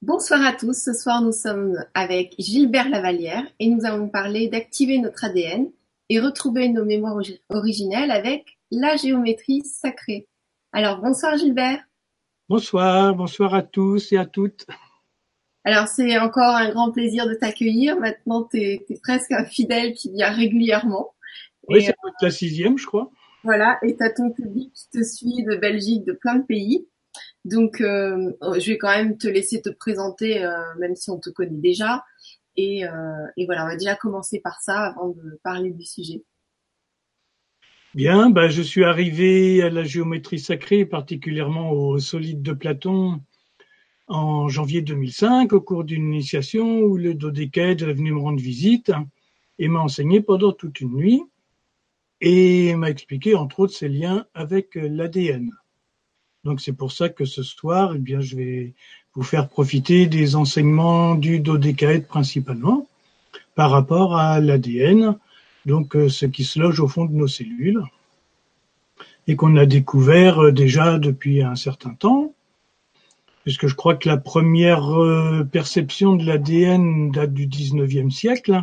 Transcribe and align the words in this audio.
Bonsoir 0.00 0.46
à 0.46 0.52
tous, 0.52 0.80
ce 0.80 0.92
soir 0.92 1.22
nous 1.22 1.32
sommes 1.32 1.84
avec 1.92 2.36
Gilbert 2.38 2.88
Lavallière 2.88 3.42
et 3.58 3.68
nous 3.68 3.84
allons 3.84 4.08
parler 4.08 4.46
d'activer 4.46 5.00
notre 5.00 5.24
ADN 5.24 5.72
et 6.08 6.20
retrouver 6.20 6.68
nos 6.68 6.84
mémoires 6.84 7.20
originelles 7.48 8.12
avec 8.12 8.58
la 8.70 8.94
géométrie 8.94 9.62
sacrée. 9.64 10.28
Alors 10.70 11.00
bonsoir 11.00 11.36
Gilbert. 11.36 11.82
Bonsoir, 12.48 13.12
bonsoir 13.16 13.54
à 13.54 13.62
tous 13.62 14.12
et 14.12 14.16
à 14.16 14.24
toutes. 14.24 14.68
Alors 15.64 15.88
c'est 15.88 16.16
encore 16.18 16.54
un 16.54 16.70
grand 16.70 16.92
plaisir 16.92 17.26
de 17.26 17.34
t'accueillir. 17.34 17.98
Maintenant 17.98 18.44
tu 18.44 18.58
es, 18.58 18.86
presque 19.02 19.32
un 19.32 19.46
fidèle 19.46 19.94
qui 19.94 20.12
vient 20.12 20.30
régulièrement. 20.30 21.12
Oui, 21.66 21.82
c'est 21.82 21.94
la 22.22 22.30
sixième 22.30 22.78
je 22.78 22.86
crois. 22.86 23.10
Voilà, 23.42 23.80
et 23.82 23.96
tu 23.96 24.02
as 24.04 24.10
ton 24.10 24.30
public 24.30 24.72
qui 24.72 24.90
te 24.90 25.02
suit 25.02 25.42
de 25.42 25.56
Belgique, 25.56 26.04
de 26.04 26.12
plein 26.12 26.36
de 26.36 26.44
pays. 26.44 26.86
Donc, 27.48 27.80
euh, 27.80 28.30
je 28.58 28.72
vais 28.72 28.78
quand 28.78 28.94
même 28.94 29.16
te 29.16 29.26
laisser 29.26 29.62
te 29.62 29.70
présenter, 29.70 30.44
euh, 30.44 30.52
même 30.78 30.94
si 30.94 31.08
on 31.10 31.18
te 31.18 31.30
connaît 31.30 31.50
déjà. 31.50 32.04
Et, 32.56 32.84
euh, 32.84 32.90
voilà, 33.46 33.64
on 33.64 33.68
va 33.68 33.76
déjà 33.76 33.94
commencer 33.94 34.40
par 34.40 34.60
ça 34.60 34.88
avant 34.88 35.08
de 35.08 35.40
parler 35.42 35.70
du 35.70 35.84
sujet. 35.84 36.22
Bien, 37.94 38.28
bah, 38.28 38.48
je 38.48 38.60
suis 38.60 38.84
arrivé 38.84 39.62
à 39.62 39.70
la 39.70 39.82
géométrie 39.82 40.38
sacrée, 40.38 40.84
particulièrement 40.84 41.72
au 41.72 41.98
solide 41.98 42.42
de 42.42 42.52
Platon, 42.52 43.22
en 44.08 44.48
janvier 44.48 44.82
2005, 44.82 45.54
au 45.54 45.62
cours 45.62 45.84
d'une 45.84 46.12
initiation 46.12 46.80
où 46.80 46.98
le 46.98 47.14
dodécaèdre 47.14 47.88
est 47.88 47.94
venu 47.94 48.12
me 48.12 48.20
rendre 48.20 48.40
visite 48.40 48.92
et 49.58 49.68
m'a 49.68 49.80
enseigné 49.80 50.20
pendant 50.20 50.52
toute 50.52 50.80
une 50.80 50.94
nuit 50.94 51.22
et 52.20 52.74
m'a 52.74 52.90
expliqué 52.90 53.34
entre 53.34 53.60
autres 53.60 53.74
ses 53.74 53.88
liens 53.88 54.26
avec 54.34 54.74
l'ADN. 54.74 55.50
Donc 56.48 56.62
c'est 56.62 56.72
pour 56.72 56.92
ça 56.92 57.10
que 57.10 57.26
ce 57.26 57.42
soir, 57.42 57.92
eh 57.94 57.98
bien, 57.98 58.22
je 58.22 58.34
vais 58.34 58.72
vous 59.14 59.22
faire 59.22 59.50
profiter 59.50 60.06
des 60.06 60.34
enseignements 60.34 61.14
du 61.14 61.40
dodécaèdre 61.40 62.06
principalement 62.06 62.88
par 63.54 63.70
rapport 63.70 64.16
à 64.16 64.40
l'ADN, 64.40 65.18
donc 65.66 65.94
euh, 65.94 66.08
ce 66.08 66.24
qui 66.24 66.44
se 66.44 66.58
loge 66.58 66.80
au 66.80 66.88
fond 66.88 67.04
de 67.04 67.12
nos 67.12 67.28
cellules 67.28 67.82
et 69.26 69.36
qu'on 69.36 69.56
a 69.56 69.66
découvert 69.66 70.42
euh, 70.42 70.52
déjà 70.52 70.98
depuis 70.98 71.42
un 71.42 71.54
certain 71.54 71.92
temps, 71.92 72.32
puisque 73.44 73.66
je 73.66 73.74
crois 73.74 73.96
que 73.96 74.08
la 74.08 74.16
première 74.16 74.88
euh, 74.98 75.44
perception 75.44 76.16
de 76.16 76.24
l'ADN 76.24 77.10
date 77.10 77.34
du 77.34 77.46
19e 77.46 78.10
siècle. 78.10 78.62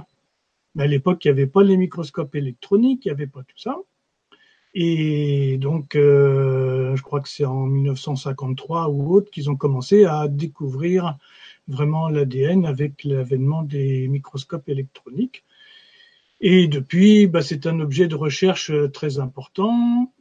Mais 0.73 0.85
à 0.85 0.87
l'époque, 0.87 1.23
il 1.23 1.27
n'y 1.27 1.33
avait 1.33 1.45
pas 1.45 1.61
les 1.61 1.77
microscopes 1.77 2.33
électroniques, 2.33 3.05
il 3.05 3.09
n'y 3.09 3.13
avait 3.13 3.27
pas 3.27 3.43
tout 3.43 3.59
ça. 3.59 3.77
Et 4.73 5.57
donc, 5.57 5.95
je 6.95 7.01
crois 7.03 7.21
que 7.21 7.29
c'est 7.29 7.45
en 7.45 7.65
1953 7.65 8.89
ou 8.89 9.13
autre 9.13 9.31
qu'ils 9.31 9.49
ont 9.49 9.55
commencé 9.55 10.05
à 10.05 10.27
découvrir 10.27 11.17
vraiment 11.67 12.09
l'ADN 12.09 12.65
avec 12.65 13.03
l'avènement 13.03 13.63
des 13.63 14.07
microscopes 14.07 14.69
électroniques. 14.69 15.43
Et 16.41 16.67
depuis, 16.67 17.27
bah, 17.27 17.41
c'est 17.41 17.65
un 17.65 17.79
objet 17.79 18.07
de 18.07 18.15
recherche 18.15 18.71
très 18.91 19.19
important 19.19 20.13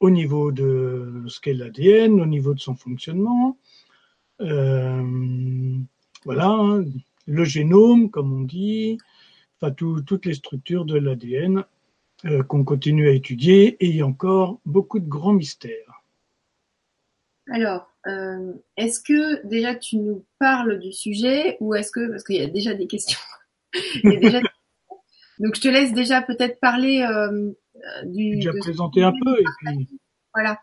au 0.00 0.10
niveau 0.10 0.50
de 0.50 1.24
ce 1.28 1.40
qu'est 1.40 1.54
l'ADN, 1.54 2.20
au 2.20 2.26
niveau 2.26 2.54
de 2.54 2.60
son 2.60 2.74
fonctionnement. 2.74 3.56
Euh, 4.40 5.78
voilà, 6.24 6.48
hein, 6.48 6.84
le 7.26 7.44
génome, 7.44 8.10
comme 8.10 8.32
on 8.32 8.42
dit, 8.42 8.98
enfin 9.60 9.72
toutes 9.72 10.26
les 10.26 10.34
structures 10.34 10.84
de 10.84 10.96
l'ADN 10.96 11.64
euh, 12.24 12.42
qu'on 12.42 12.64
continue 12.64 13.08
à 13.08 13.12
étudier 13.12 13.76
et 13.80 13.86
il 13.86 13.96
y 13.96 14.00
a 14.00 14.06
encore 14.06 14.60
beaucoup 14.64 14.98
de 14.98 15.08
grands 15.08 15.32
mystères. 15.32 16.01
Alors, 17.50 17.90
euh, 18.06 18.52
est-ce 18.76 19.00
que 19.00 19.44
déjà 19.46 19.74
tu 19.74 19.96
nous 19.96 20.24
parles 20.38 20.78
du 20.78 20.92
sujet 20.92 21.56
ou 21.60 21.74
est-ce 21.74 21.90
que, 21.90 22.08
parce 22.08 22.24
qu'il 22.24 22.36
y 22.36 22.40
a 22.40 22.46
déjà 22.46 22.74
des 22.74 22.86
questions, 22.86 23.18
donc 24.04 25.56
je 25.56 25.60
te 25.60 25.68
laisse 25.68 25.92
déjà 25.92 26.22
peut-être 26.22 26.60
parler 26.60 27.02
euh, 27.02 27.52
du... 28.04 28.36
Déjà 28.36 28.52
présenter 28.52 29.02
un 29.02 29.12
peu 29.12 29.40
et 29.40 29.44
puis... 29.58 29.88
Voilà. 30.34 30.60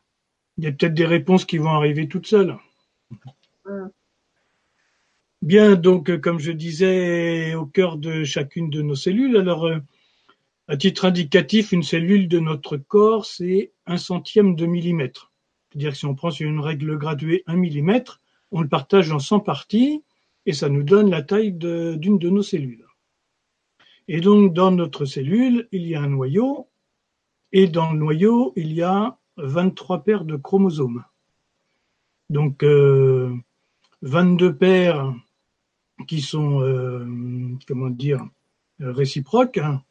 Il 0.57 0.63
y 0.63 0.67
a 0.67 0.71
peut-être 0.71 0.93
des 0.93 1.05
réponses 1.05 1.45
qui 1.45 1.57
vont 1.57 1.69
arriver 1.69 2.07
toutes 2.07 2.27
seules. 2.27 2.57
Hum. 3.65 3.91
Bien, 5.41 5.75
donc 5.75 6.19
comme 6.19 6.39
je 6.39 6.51
disais, 6.51 7.55
au 7.55 7.65
cœur 7.65 7.97
de 7.97 8.25
chacune 8.25 8.69
de 8.69 8.81
nos 8.81 8.95
cellules, 8.95 9.37
alors 9.37 9.69
à 10.67 10.77
titre 10.77 11.05
indicatif, 11.05 11.71
une 11.71 11.81
cellule 11.81 12.27
de 12.27 12.39
notre 12.39 12.77
corps, 12.77 13.25
c'est 13.25 13.71
un 13.87 13.97
centième 13.97 14.55
de 14.55 14.65
millimètre. 14.65 15.28
C'est-à-dire 15.69 15.91
que 15.91 15.97
si 15.97 16.05
on 16.05 16.15
prend 16.15 16.31
sur 16.31 16.49
une 16.49 16.59
règle 16.59 16.97
graduée 16.97 17.43
un 17.45 17.55
millimètre, 17.55 18.21
on 18.51 18.61
le 18.61 18.67
partage 18.67 19.11
en 19.11 19.19
100 19.19 19.41
parties 19.41 20.03
et 20.45 20.53
ça 20.53 20.69
nous 20.69 20.83
donne 20.83 21.09
la 21.09 21.21
taille 21.21 21.51
d'une 21.51 22.17
de, 22.17 22.29
nos 22.29 22.41
cellules. 22.41 22.85
Et 24.07 24.21
donc, 24.21 24.53
dans 24.53 24.71
notre 24.71 25.05
cellule, 25.05 25.67
il 25.71 25.85
y 25.85 25.95
a 25.95 26.01
un 26.01 26.09
noyau 26.09 26.67
et 27.51 27.67
dans 27.67 27.91
le 27.91 27.99
noyau, 27.99 28.53
il 28.55 28.73
y 28.73 28.81
a 28.81 29.17
23 29.37 30.03
paires 30.03 30.25
de 30.25 30.35
chromosomes. 30.35 31.03
Donc, 32.31 32.63
22 32.63 34.45
euh, 34.45 34.53
paires 34.53 35.13
qui 36.07 36.21
sont, 36.21 36.61
euh, 36.61 37.05
comment 37.67 37.89
dire, 37.89 38.27
réciproques, 38.79 39.57
hein, 39.57 39.83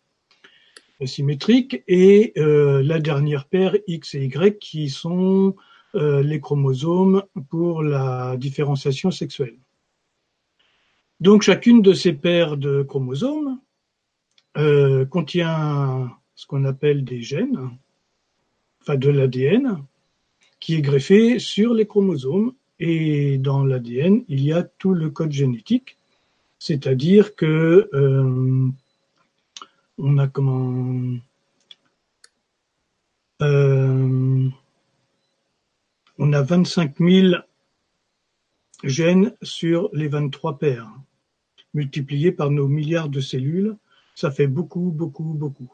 symétriques 1.06 1.84
et 1.86 2.32
euh, 2.36 2.82
la 2.82 2.98
dernière 2.98 3.46
paire 3.46 3.76
X 3.86 4.14
et 4.14 4.24
Y 4.24 4.58
qui 4.58 4.88
sont 4.88 5.54
les 5.94 6.41
chromosomes 6.41 7.22
pour 7.49 7.82
la 7.82 8.37
différenciation 8.37 9.10
sexuelle. 9.10 9.59
Donc 11.21 11.43
chacune 11.43 11.82
de 11.82 11.93
ces 11.93 12.12
paires 12.12 12.56
de 12.56 12.82
chromosomes 12.82 13.59
euh, 14.56 15.04
contient 15.04 16.10
ce 16.37 16.47
qu'on 16.47 16.65
appelle 16.65 17.04
des 17.04 17.22
gènes, 17.22 17.71
enfin 18.81 18.97
de 18.97 19.10
l'ADN, 19.10 19.82
qui 20.60 20.75
est 20.75 20.82
greffé 20.82 21.38
sur 21.38 21.75
les 21.75 21.87
chromosomes. 21.87 22.53
Et 22.81 23.38
dans 23.38 23.65
l'ADN, 23.65 24.25
il 24.28 24.41
y 24.41 24.53
a 24.53 24.62
tout 24.62 24.94
le 24.94 25.10
code 25.10 25.32
génétique, 25.32 25.97
c'est-à-dire 26.60 27.34
que 27.34 27.91
on 29.99 30.19
a 30.19 30.28
comment 30.28 31.19
euh, 33.43 34.49
on 36.18 36.32
a 36.32 36.42
25 36.42 36.98
000 36.98 37.36
gènes 38.82 39.34
sur 39.42 39.88
les 39.92 40.08
23 40.08 40.58
paires. 40.58 40.90
Multipliés 41.74 42.32
par 42.32 42.50
nos 42.50 42.66
milliards 42.66 43.08
de 43.08 43.20
cellules, 43.20 43.76
ça 44.14 44.30
fait 44.30 44.48
beaucoup, 44.48 44.90
beaucoup, 44.90 45.34
beaucoup. 45.34 45.72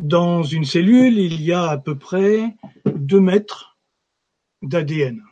Dans 0.00 0.42
une 0.42 0.64
cellule, 0.64 1.18
il 1.18 1.40
y 1.42 1.52
a 1.52 1.68
à 1.68 1.78
peu 1.78 1.96
près 1.96 2.56
2 2.86 3.20
mètres 3.20 3.76
d'ADN. 4.62 5.22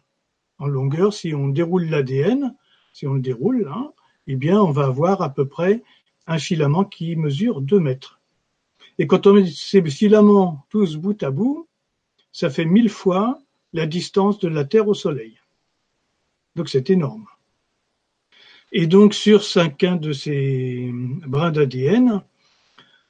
En 0.59 0.67
longueur, 0.67 1.13
si 1.13 1.35
on 1.35 1.49
déroule 1.49 1.87
l'ADN, 1.87 2.55
si 2.93 3.07
on 3.07 3.15
le 3.15 3.21
déroule, 3.21 3.69
hein, 3.73 3.93
eh 4.27 4.37
bien, 4.37 4.61
on 4.61 4.71
va 4.71 4.87
avoir 4.87 5.23
à 5.23 5.31
peu 5.31 5.47
près 5.47 5.83
un 6.27 6.39
filament 6.39 6.85
qui 6.85 7.17
mesure 7.17 7.61
2 7.61 7.81
mètres. 7.81 8.21
Et 8.99 9.07
quand 9.07 9.27
on 9.27 9.35
met 9.35 9.47
ces 9.47 9.83
filaments 9.91 10.65
tous 10.71 10.97
bout 10.97 11.21
à 11.23 11.31
bout, 11.31 11.69
ça 12.33 12.49
fait 12.49 12.65
mille 12.65 12.91
fois 12.91 13.41
la 13.77 13.87
distance 13.87 14.39
de 14.39 14.49
la 14.49 14.65
Terre 14.65 14.89
au 14.89 14.95
Soleil. 14.95 15.39
Donc 16.55 16.71
c'est 16.71 16.89
énorme. 16.89 17.27
Et 18.73 18.87
donc 18.87 19.13
sur 19.13 19.43
chacun 19.43 19.97
de 19.97 20.13
ces 20.13 20.91
brins 21.27 21.51
d'ADN, 21.51 22.23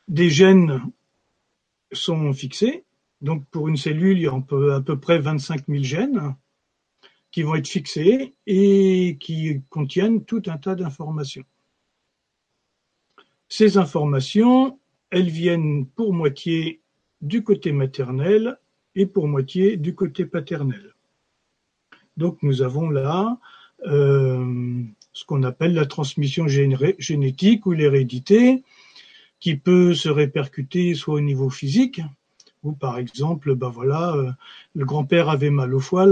des 0.08 0.28
gènes 0.28 0.82
sont 1.92 2.32
fixés. 2.32 2.84
Donc 3.20 3.44
pour 3.52 3.68
une 3.68 3.76
cellule, 3.76 4.18
il 4.18 4.24
y 4.24 4.26
a 4.26 4.34
à 4.74 4.80
peu 4.80 4.98
près 4.98 5.20
25 5.20 5.66
000 5.68 5.84
gènes 5.84 6.34
qui 7.30 7.42
vont 7.42 7.54
être 7.54 7.68
fixés 7.68 8.34
et 8.46 9.18
qui 9.20 9.62
contiennent 9.70 10.24
tout 10.24 10.42
un 10.46 10.58
tas 10.58 10.74
d'informations. 10.74 11.44
Ces 13.48 13.78
informations, 13.78 14.80
elles 15.10 15.30
viennent 15.30 15.86
pour 15.86 16.12
moitié 16.12 16.80
du 17.20 17.44
côté 17.44 17.70
maternel 17.70 18.58
et 18.96 19.06
pour 19.06 19.28
moitié 19.28 19.76
du 19.76 19.94
côté 19.94 20.24
paternel. 20.24 20.94
Donc 22.16 22.38
nous 22.42 22.62
avons 22.62 22.90
là 22.90 23.38
euh, 23.86 24.82
ce 25.12 25.24
qu'on 25.24 25.42
appelle 25.42 25.74
la 25.74 25.86
transmission 25.86 26.46
génétique 26.48 27.66
ou 27.66 27.72
l'hérédité, 27.72 28.62
qui 29.38 29.56
peut 29.56 29.94
se 29.94 30.08
répercuter 30.08 30.94
soit 30.94 31.14
au 31.14 31.20
niveau 31.20 31.50
physique, 31.50 32.00
ou 32.62 32.72
par 32.72 32.98
exemple, 32.98 33.54
ben 33.54 33.68
voilà, 33.68 34.14
euh, 34.14 34.30
le 34.74 34.84
grand-père 34.84 35.28
avait 35.28 35.50
mal 35.50 35.74
au 35.74 35.80
foie, 35.80 36.06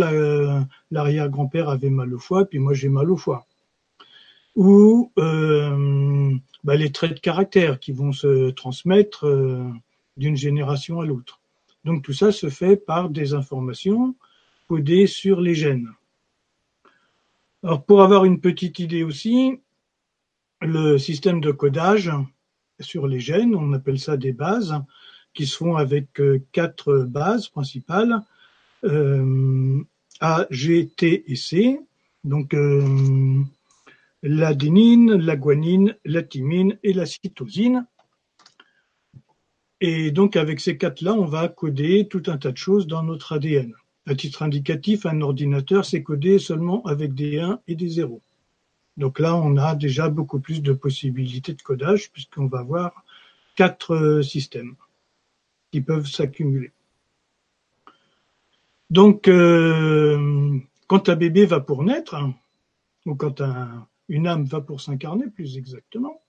l'arrière-grand-père 0.91 1.69
avait 1.69 1.91
mal 1.91 2.15
au 2.15 2.19
foie, 2.19 2.45
puis 2.45 2.59
moi 2.59 2.75
j'ai 2.75 2.89
mal 2.89 3.11
au 3.11 3.17
foie. 3.17 3.47
Ou 4.57 5.11
euh, 5.19 6.33
bah, 6.63 6.77
les 6.77 6.93
traits 6.93 7.15
de 7.15 7.21
caractère 7.21 7.81
qui 7.81 7.93
vont 7.93 8.13
se 8.13 8.51
transmettre 8.51 9.27
d'une 10.17 10.37
génération 10.37 11.01
à 11.01 11.07
l'autre. 11.07 11.41
Donc 11.85 12.03
tout 12.03 12.13
ça 12.13 12.33
se 12.33 12.49
fait 12.49 12.77
par 12.77 13.11
des 13.11 13.35
informations 13.35 14.15
codées 14.69 15.07
sur 15.07 15.41
les 15.41 15.55
gènes. 15.55 15.91
Alors 17.63 17.85
pour 17.85 18.03
avoir 18.03 18.25
une 18.25 18.41
petite 18.41 18.79
idée 18.79 19.05
aussi, 19.05 19.61
le 20.61 20.99
système 20.99 21.41
de 21.41 21.51
codage 21.51 22.11
sur 22.81 23.07
les 23.07 23.21
gènes, 23.21 23.55
on 23.55 23.73
appelle 23.73 23.99
ça 23.99 24.17
des 24.17 24.33
bases, 24.33 24.75
qui 25.35 25.47
se 25.47 25.57
font 25.57 25.77
avec 25.77 26.21
euh, 26.21 26.43
quatre 26.53 26.99
bases 27.01 27.49
principales, 27.49 28.21
euh, 28.85 29.83
A, 30.21 30.47
G, 30.51 30.89
T 30.97 31.25
et 31.31 31.37
C. 31.37 31.81
Donc 32.23 32.55
euh, 32.55 33.43
l'adénine, 34.23 35.15
la 35.15 35.37
guanine, 35.37 35.97
la 36.05 36.23
thymine 36.23 36.79
et 36.83 36.93
la 36.93 37.05
cytosine. 37.05 37.87
Et 39.81 40.11
donc 40.11 40.37
avec 40.37 40.61
ces 40.61 40.79
quatre-là, 40.79 41.15
on 41.15 41.27
va 41.27 41.49
coder 41.49 42.09
tout 42.09 42.23
un 42.27 42.39
tas 42.39 42.53
de 42.53 42.57
choses 42.57 42.87
dans 42.87 43.03
notre 43.03 43.33
ADN. 43.33 43.75
À 44.07 44.15
titre 44.15 44.43
indicatif, 44.43 45.07
un 45.07 45.21
ordinateur 45.21 45.85
c'est 45.85 46.03
codé 46.03 46.39
seulement 46.39 46.85
avec 46.85 47.15
des 47.15 47.39
1 47.39 47.61
et 47.69 47.75
des 47.75 47.89
0. 47.89 48.21
Donc 48.97 49.19
là, 49.19 49.35
on 49.35 49.57
a 49.57 49.75
déjà 49.75 50.09
beaucoup 50.09 50.39
plus 50.39 50.63
de 50.63 50.73
possibilités 50.73 51.55
de 51.55 51.63
codage 51.63 52.11
puisqu'on 52.13 52.47
va 52.47 52.61
avoir 52.61 53.05
quatre 53.57 54.21
systèmes 54.23 54.77
qui 55.71 55.81
peuvent 55.81 56.07
s'accumuler. 56.07 56.73
Donc, 58.91 59.27
euh, 59.27 60.59
quand 60.87 61.09
un 61.09 61.17
bébé 61.17 61.47
va 61.47 61.61
pour 61.61 61.83
naître, 61.83 62.17
ou 63.07 63.15
quand 63.15 63.43
une 64.09 64.27
âme 64.27 64.45
va 64.45 64.61
pour 64.61 64.81
s'incarner, 64.81 65.27
plus 65.29 65.57
exactement, 65.57 66.21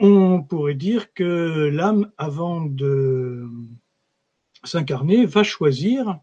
on 0.00 0.42
pourrait 0.42 0.74
dire 0.74 1.12
que 1.12 1.70
l'âme, 1.72 2.10
avant 2.18 2.62
de 2.62 3.48
s'incarner, 4.64 5.26
va 5.26 5.42
choisir 5.42 6.18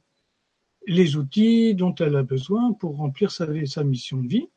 les 0.87 1.17
outils 1.17 1.75
dont 1.75 1.93
elle 1.95 2.15
a 2.15 2.23
besoin 2.23 2.73
pour 2.73 2.97
remplir 2.97 3.31
sa, 3.31 3.45
mission 3.83 4.17
de 4.17 4.27
vie, 4.27 4.49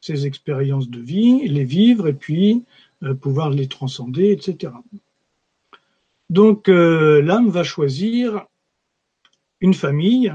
ses 0.00 0.26
expériences 0.26 0.88
de 0.88 1.00
vie, 1.00 1.46
les 1.48 1.64
vivre 1.64 2.08
et 2.08 2.14
puis 2.14 2.64
euh, 3.02 3.14
pouvoir 3.14 3.50
les 3.50 3.68
transcender, 3.68 4.32
etc. 4.32 4.72
Donc 6.30 6.68
euh, 6.68 7.20
l'âme 7.20 7.48
va 7.50 7.64
choisir 7.64 8.46
une 9.60 9.74
famille. 9.74 10.32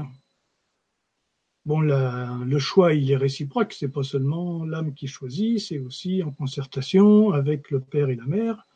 Le 1.78 2.58
choix, 2.58 2.94
il 2.94 3.10
est 3.10 3.16
réciproque. 3.16 3.72
C'est 3.72 3.88
pas 3.88 4.02
seulement 4.02 4.64
l'âme 4.64 4.94
qui 4.94 5.06
choisit, 5.06 5.60
c'est 5.60 5.78
aussi 5.78 6.22
en 6.22 6.30
concertation 6.30 7.32
avec 7.32 7.70
le 7.70 7.80
père 7.80 8.08
et 8.08 8.16
la 8.16 8.24
mère. 8.24 8.66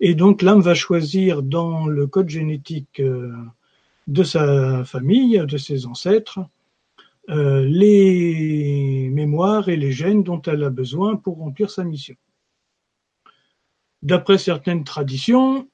Et 0.00 0.14
donc 0.14 0.42
l'âme 0.42 0.60
va 0.60 0.74
choisir 0.74 1.42
dans 1.42 1.86
le 1.86 2.06
code 2.06 2.28
génétique 2.28 2.98
euh, 3.00 3.32
de 4.08 4.24
sa 4.24 4.84
famille, 4.84 5.40
de 5.46 5.56
ses 5.56 5.86
ancêtres, 5.86 6.40
euh, 7.30 7.64
les 7.64 9.08
mémoires 9.12 9.68
et 9.68 9.76
les 9.76 9.92
gènes 9.92 10.24
dont 10.24 10.42
elle 10.42 10.64
a 10.64 10.70
besoin 10.70 11.14
pour 11.14 11.38
remplir 11.38 11.70
sa 11.70 11.84
mission. 11.84 12.16
D'après 14.02 14.38
certaines 14.38 14.82
traditions, 14.82 15.68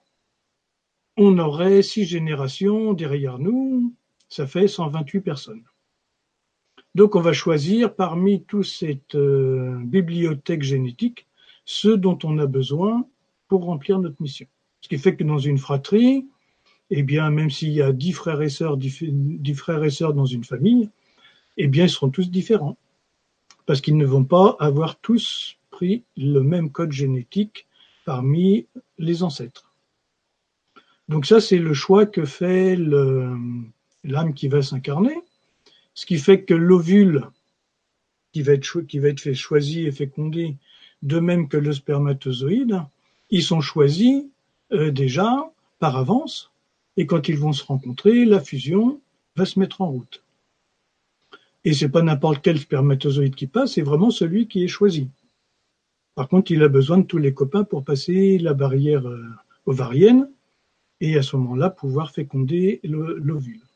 on 1.17 1.39
aurait 1.39 1.83
six 1.83 2.05
générations 2.05 2.93
derrière 2.93 3.39
nous, 3.39 3.95
ça 4.29 4.47
fait 4.47 4.69
128 4.69 5.21
personnes. 5.21 5.65
Donc 6.99 7.15
on 7.15 7.21
va 7.21 7.33
choisir 7.33 7.95
parmi 7.95 8.43
toute 8.43 8.65
cette 8.65 9.15
euh, 9.15 9.79
bibliothèque 9.85 10.65
génétique 10.65 11.29
ceux 11.65 11.97
dont 11.97 12.19
on 12.25 12.39
a 12.39 12.47
besoin 12.47 13.07
pour 13.47 13.67
remplir 13.67 14.01
notre 14.01 14.21
mission. 14.21 14.49
Ce 14.81 14.89
qui 14.89 14.99
fait 14.99 15.15
que 15.15 15.23
dans 15.23 15.39
une 15.39 15.59
fratrie, 15.59 16.27
eh 16.91 17.05
bien, 17.05 17.31
même 17.31 17.51
s'il 17.51 17.69
y 17.69 17.83
a 17.83 17.93
dix 17.93 18.11
frères 18.11 18.43
et 18.43 18.49
sœurs, 18.49 18.77
dix, 18.77 19.55
frères 19.55 19.85
et 19.85 19.91
sœurs 19.91 20.13
dans 20.13 20.25
une 20.25 20.43
famille, 20.43 20.91
eh 21.57 21.69
bien, 21.69 21.85
ils 21.85 21.91
seront 21.91 22.11
tous 22.11 22.33
différents. 22.33 22.77
Parce 23.65 23.81
qu'ils 23.81 23.97
ne 23.97 24.05
vont 24.05 24.25
pas 24.25 24.57
avoir 24.59 24.99
tous 24.99 25.57
pris 25.71 26.03
le 26.17 26.41
même 26.41 26.73
code 26.73 26.91
génétique 26.91 27.69
parmi 28.07 28.67
les 28.99 29.23
ancêtres. 29.23 29.73
Donc 31.09 31.27
ça, 31.27 31.41
c'est 31.41 31.59
le 31.59 31.75
choix 31.75 32.07
que 32.07 32.25
fait 32.25 32.75
l'âme 32.75 34.35
qui 34.35 34.49
va 34.49 34.63
s'incarner, 34.63 35.23
ce 35.99 36.07
qui 36.07 36.19
fait 36.19 36.45
que 36.45 36.55
l'ovule 36.55 37.27
qui 38.31 38.43
va 38.43 38.53
être, 38.53 39.33
choisi 39.33 39.81
et 39.85 39.91
fécondé, 39.91 40.57
de 41.03 41.19
même 41.19 41.49
que 41.49 41.57
le 41.57 41.73
spermatozoïde, 41.73 42.85
ils 43.31 43.43
sont 43.43 43.61
choisis 43.61 44.23
euh, 44.71 44.93
déjà 44.93 45.53
par 45.81 45.97
avance, 45.97 46.53
et 46.97 47.05
quand 47.07 47.29
ils 47.29 47.37
vont 47.37 47.53
se 47.53 47.65
rencontrer, 47.65 48.25
la 48.25 48.39
fusion 48.39 49.01
va 49.35 49.45
se 49.45 49.59
mettre 49.59 49.81
en 49.81 49.91
route. 49.91 50.23
Et 51.65 51.75
c'est 51.75 51.89
pas 51.89 52.03
n'importe 52.03 52.45
quel 52.45 52.61
spermatozoïde 52.61 53.35
qui 53.35 53.49
passe, 53.49 53.73
c'est 53.73 53.83
vraiment 53.83 54.13
celui 54.13 54.47
qui 54.47 54.63
est 54.63 54.69
choisi. 54.69 55.09
Par 56.15 56.29
contre, 56.29 56.53
il 56.53 56.63
a 56.63 56.69
besoin 56.69 56.99
de 56.99 57.07
tous 57.07 57.19
les 57.19 57.35
copains 57.35 57.65
pour 57.65 57.83
passer 57.83 58.39
la 58.39 58.55
barrière 58.55 59.09
euh, 59.09 59.27
ovarienne, 59.67 60.31
et 61.01 61.19
à 61.19 61.23
ce 61.23 61.35
moment-là 61.35 61.71
pouvoir 61.71 62.13
féconder 62.13 62.79
l'ovule. 62.85 63.68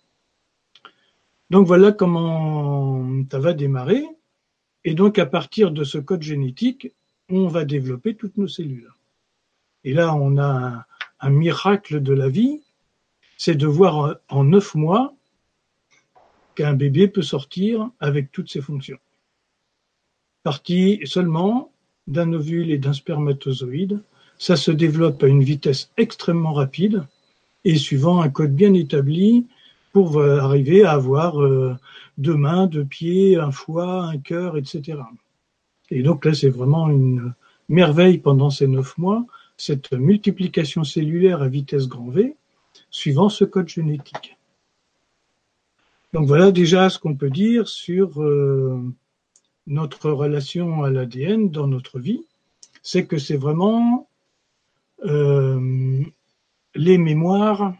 Donc 1.53 1.67
voilà 1.67 1.93
comment 1.93 3.07
ça 3.31 3.39
va 3.39 3.53
démarrer. 3.53 4.03
Et 4.85 4.95
donc 4.95 5.19
à 5.19 5.27
partir 5.27 5.71
de 5.71 5.85
ce 5.85 5.99
code 5.99 6.23
génétique, 6.23 6.91
on 7.29 7.47
va 7.47 7.67
développer 7.67 8.15
toutes 8.15 8.39
nos 8.39 8.49
cellules. 8.49 8.91
Et 9.85 9.93
là, 9.93 10.15
on 10.15 10.39
a 10.39 10.87
un, 11.21 11.31
miracle 11.31 12.03
de 12.03 12.15
la 12.15 12.31
vie, 12.31 12.63
c'est 13.37 13.55
de 13.55 13.67
voir 13.67 14.17
en 14.31 14.45
neuf 14.45 14.75
mois 14.75 15.15
qu'un 16.55 16.73
bébé 16.73 17.07
peut 17.07 17.21
sortir 17.21 17.91
avec 18.01 18.33
toutes 18.33 18.51
ses 18.51 18.63
fonctions. 18.63 18.99
Parti 20.45 21.01
seulement 21.05 21.71
d'un 22.07 22.33
ovule 22.33 22.71
et 22.71 22.79
d'un 22.79 22.95
spermatozoïde, 22.95 24.03
ça 24.39 24.57
se 24.57 24.71
développe 24.71 25.23
à 25.23 25.29
une 25.29 25.45
vitesse 25.45 25.91
extrêmement 25.99 26.55
rapide 26.55 27.07
et 27.65 27.77
suivant 27.77 28.23
un 28.23 28.31
code 28.31 28.55
bien 28.55 28.73
établi 28.73 29.47
pour 29.93 30.19
euh, 30.19 30.39
arriver 30.41 30.85
à 30.85 30.93
avoir 30.93 31.41
euh, 31.41 31.77
deux 32.19 32.37
mains, 32.37 32.67
deux 32.67 32.85
pieds, 32.85 33.37
un 33.37 33.51
foie, 33.51 34.05
un 34.05 34.19
cœur, 34.19 34.57
etc. 34.57 34.99
Et 35.91 36.03
donc 36.03 36.25
là, 36.25 36.35
c'est 36.35 36.49
vraiment 36.49 36.89
une 36.89 37.35
merveille 37.69 38.19
pendant 38.19 38.51
ces 38.51 38.67
neuf 38.67 38.97
mois, 38.99 39.27
cette 39.57 39.93
multiplication 39.93 40.85
cellulaire 40.85 41.43
à 41.43 41.49
vitesse 41.49 41.89
grand 41.89 42.09
V, 42.09 42.37
suivant 42.91 43.29
ce 43.29 43.45
code 43.45 43.69
génétique. 43.69 44.37
Donc 46.15 46.27
voilà 46.27 46.51
déjà 46.53 46.91
ce 46.91 46.99
qu'on 46.99 47.15
peut 47.15 47.31
dire 47.31 47.69
sur 47.69 48.23
euh, 48.23 48.83
notre 49.67 50.11
relation 50.11 50.83
à 50.85 50.91
l'ADN 50.91 51.51
dans 51.51 51.67
notre 51.67 51.99
vie, 51.99 52.25
c'est 52.83 53.07
que 53.07 53.19
c'est 53.19 53.37
vraiment 53.37 54.09
les 56.75 56.97
mémoires 56.97 57.75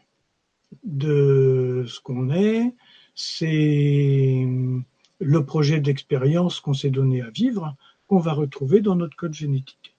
de 0.85 1.85
ce 1.87 2.01
qu'on 2.01 2.31
est, 2.31 2.75
c'est 3.15 4.47
le 5.21 5.45
projet 5.45 5.81
d'expérience 5.81 6.61
qu'on 6.61 6.75
s'est 6.75 6.91
donné 6.91 7.23
à 7.23 7.31
vivre 7.31 7.77
qu'on 8.07 8.19
va 8.19 8.33
retrouver 8.33 8.81
dans 8.81 8.97
notre 8.97 9.17
code 9.17 9.35
génétique. 9.35 9.95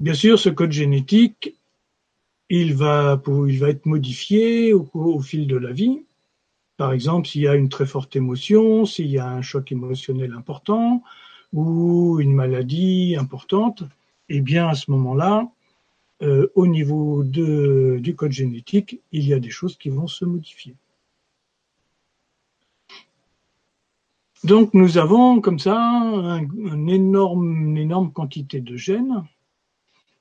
Bien 0.00 0.14
sûr, 0.14 0.38
ce 0.38 0.48
code 0.48 0.72
génétique, 0.72 1.56
il 2.48 2.74
va, 2.74 3.20
être 3.62 3.86
modifié 3.86 4.72
au, 4.72 4.88
au 4.94 5.20
fil 5.20 5.46
de 5.46 5.56
la 5.56 5.72
vie. 5.72 6.02
Par 6.76 6.92
exemple, 6.92 7.26
s'il 7.26 7.42
y 7.42 7.48
a 7.48 7.56
une 7.56 7.68
très 7.68 7.86
forte 7.86 8.14
émotion, 8.14 8.86
s'il 8.86 9.08
y 9.08 9.18
a 9.18 9.28
un 9.28 9.42
choc 9.42 9.72
émotionnel 9.72 10.32
important 10.32 11.02
ou 11.52 12.20
une 12.20 12.34
maladie 12.34 13.16
importante, 13.18 13.82
eh 14.28 14.40
bien 14.40 14.68
à 14.68 14.74
ce 14.74 14.90
moment-là, 14.92 15.48
euh, 16.22 16.48
au 16.54 16.66
niveau 16.66 17.22
de, 17.22 17.98
du 18.00 18.16
code 18.16 18.32
génétique, 18.32 19.00
il 19.12 19.26
y 19.26 19.34
a 19.34 19.38
des 19.38 19.50
choses 19.50 19.76
qui 19.76 19.88
vont 19.88 20.08
se 20.08 20.24
modifier. 20.24 20.74
Donc 24.44 24.74
nous 24.74 24.98
avons 24.98 25.40
comme 25.40 25.58
ça 25.58 25.76
une 26.56 26.88
énorme 26.88 28.12
quantité 28.12 28.60
de 28.60 28.76
gènes. 28.76 29.24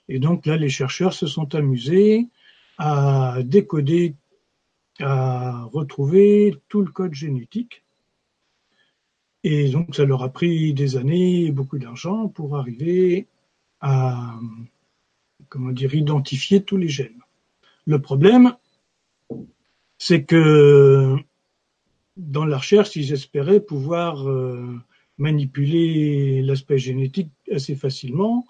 Et 0.07 0.19
donc 0.19 0.45
là, 0.45 0.57
les 0.57 0.69
chercheurs 0.69 1.13
se 1.13 1.27
sont 1.27 1.53
amusés 1.55 2.27
à 2.77 3.39
décoder, 3.43 4.15
à 4.99 5.63
retrouver 5.65 6.55
tout 6.69 6.81
le 6.81 6.91
code 6.91 7.13
génétique. 7.13 7.83
Et 9.43 9.69
donc 9.69 9.95
ça 9.95 10.05
leur 10.05 10.23
a 10.23 10.29
pris 10.29 10.73
des 10.73 10.97
années 10.97 11.45
et 11.45 11.51
beaucoup 11.51 11.77
d'argent 11.77 12.27
pour 12.27 12.57
arriver 12.57 13.27
à 13.81 14.39
comment 15.49 15.71
dire, 15.71 15.93
identifier 15.95 16.63
tous 16.63 16.77
les 16.77 16.89
gènes. 16.89 17.21
Le 17.85 18.01
problème, 18.01 18.55
c'est 19.97 20.23
que 20.23 21.15
dans 22.17 22.45
la 22.45 22.57
recherche, 22.57 22.95
ils 22.95 23.13
espéraient 23.13 23.59
pouvoir 23.59 24.27
euh, 24.27 24.75
manipuler 25.17 26.41
l'aspect 26.41 26.77
génétique 26.77 27.31
assez 27.51 27.75
facilement. 27.75 28.45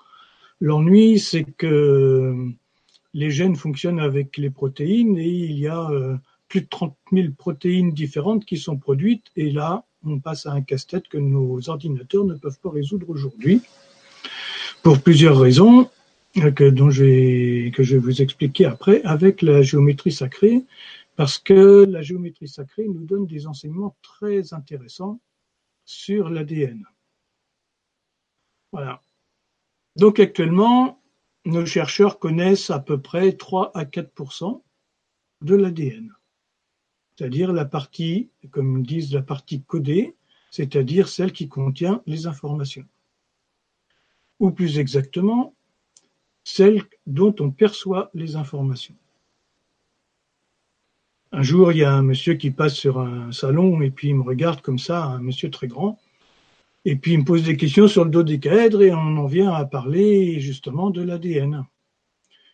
L'ennui, 0.60 1.20
c'est 1.20 1.44
que 1.44 2.36
les 3.14 3.30
gènes 3.30 3.56
fonctionnent 3.56 4.00
avec 4.00 4.38
les 4.38 4.50
protéines 4.50 5.18
et 5.18 5.28
il 5.28 5.60
y 5.60 5.68
a 5.68 5.90
euh, 5.90 6.16
plus 6.48 6.62
de 6.62 6.68
30 6.68 6.96
000 7.12 7.28
protéines 7.38 7.92
différentes 7.92 8.46
qui 8.46 8.58
sont 8.58 8.78
produites 8.78 9.26
et 9.36 9.52
là, 9.52 9.84
on 10.06 10.20
passe 10.20 10.46
à 10.46 10.54
un 10.54 10.62
casse-tête 10.62 11.08
que 11.08 11.18
nos 11.18 11.70
ordinateurs 11.70 12.24
ne 12.24 12.36
peuvent 12.36 12.60
pas 12.60 12.70
résoudre 12.70 13.10
aujourd'hui, 13.10 13.62
pour 14.84 15.02
plusieurs 15.02 15.38
raisons 15.38 15.90
que, 16.56 16.92
je 16.92 17.04
vais, 17.04 17.72
que 17.72 17.84
je 17.84 17.96
vais 17.96 18.02
vous 18.02 18.22
expliquer 18.22 18.66
après 18.66 19.02
avec 19.04 19.42
la 19.42 19.62
géométrie 19.62 20.12
sacrée, 20.12 20.64
parce 21.16 21.40
que 21.40 21.86
la 21.86 22.02
géométrie 22.02 22.48
sacrée 22.48 22.88
nous 22.88 23.06
donne 23.06 23.26
des 23.26 23.48
enseignements 23.48 23.96
très 24.02 24.54
intéressants 24.54 25.20
sur 25.86 26.30
l'ADN. 26.30 26.86
Voilà. 28.72 29.02
Donc 29.96 30.20
actuellement, 30.20 31.02
nos 31.46 31.66
chercheurs 31.66 32.20
connaissent 32.20 32.70
à 32.70 32.80
peu 32.80 33.02
près 33.02 33.34
3 33.34 33.72
à 33.76 33.86
4% 33.86 34.62
de 35.42 35.56
l'ADN, 35.56 36.14
c'est-à-dire 37.16 37.54
la 37.54 37.66
partie, 37.66 38.30
comme 38.52 38.80
ils 38.80 38.86
disent, 38.86 39.14
la 39.14 39.22
partie 39.22 39.64
codée, 39.64 40.16
c'est-à-dire 40.52 41.08
celle 41.08 41.32
qui 41.32 41.48
contient 41.48 42.04
les 42.06 42.28
informations. 42.28 42.86
Ou 44.40 44.52
plus 44.52 44.78
exactement, 44.78 45.56
celle 46.48 46.82
dont 47.06 47.36
on 47.42 47.52
perçoit 47.52 48.10
les 48.14 48.38
informations. 48.38 48.96
Un 51.34 51.44
jour, 51.44 51.74
il 51.74 51.80
y 51.80 51.84
a 51.84 51.94
un 51.94 52.04
monsieur 52.04 52.36
qui 52.36 52.52
passe 52.52 52.74
sur 52.74 53.02
un 53.02 53.34
salon 53.34 53.82
et 53.82 53.92
puis 53.92 54.08
il 54.08 54.16
me 54.16 54.24
regarde 54.24 54.62
comme 54.62 54.80
ça, 54.80 55.04
un 55.04 55.20
monsieur 55.20 55.52
très 55.52 55.68
grand, 55.68 56.00
et 56.86 56.96
puis 56.96 57.12
il 57.12 57.20
me 57.20 57.26
pose 57.26 57.44
des 57.44 57.58
questions 57.58 57.90
sur 57.90 58.06
le 58.06 58.12
dodécaèdre 58.12 58.82
et 58.82 58.94
on 58.94 59.18
en 59.18 59.26
vient 59.26 59.52
à 59.52 59.66
parler 59.66 60.40
justement 60.40 60.90
de 60.90 61.02
l'ADN. 61.02 61.66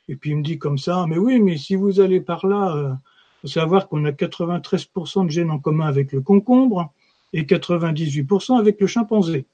Et 0.08 0.16
puis 0.16 0.32
il 0.32 0.38
me 0.38 0.44
dit 0.44 0.58
comme 0.58 0.80
ça, 0.80 1.06
mais 1.08 1.20
oui, 1.20 1.40
mais 1.40 1.58
si 1.58 1.76
vous 1.76 2.00
allez 2.00 2.20
par 2.20 2.48
là, 2.48 2.74
il 2.76 2.80
euh, 2.80 2.94
faut 3.42 3.48
savoir 3.48 3.88
qu'on 3.90 4.06
a 4.06 4.12
93% 4.12 5.28
de 5.28 5.30
gènes 5.30 5.52
en 5.52 5.60
commun 5.60 5.86
avec 5.86 6.14
le 6.14 6.22
concombre 6.22 6.92
et 7.32 7.44
98% 7.44 8.58
avec 8.58 8.82
le 8.82 8.88
chimpanzé. 8.88 9.46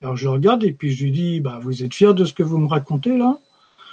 Alors 0.00 0.16
je 0.16 0.28
regarde 0.28 0.62
et 0.64 0.72
puis 0.72 0.92
je 0.92 1.04
lui 1.04 1.12
dis, 1.12 1.40
bah, 1.40 1.58
vous 1.60 1.82
êtes 1.82 1.94
fier 1.94 2.14
de 2.14 2.24
ce 2.24 2.32
que 2.32 2.42
vous 2.42 2.58
me 2.58 2.68
racontez 2.68 3.16
là? 3.16 3.40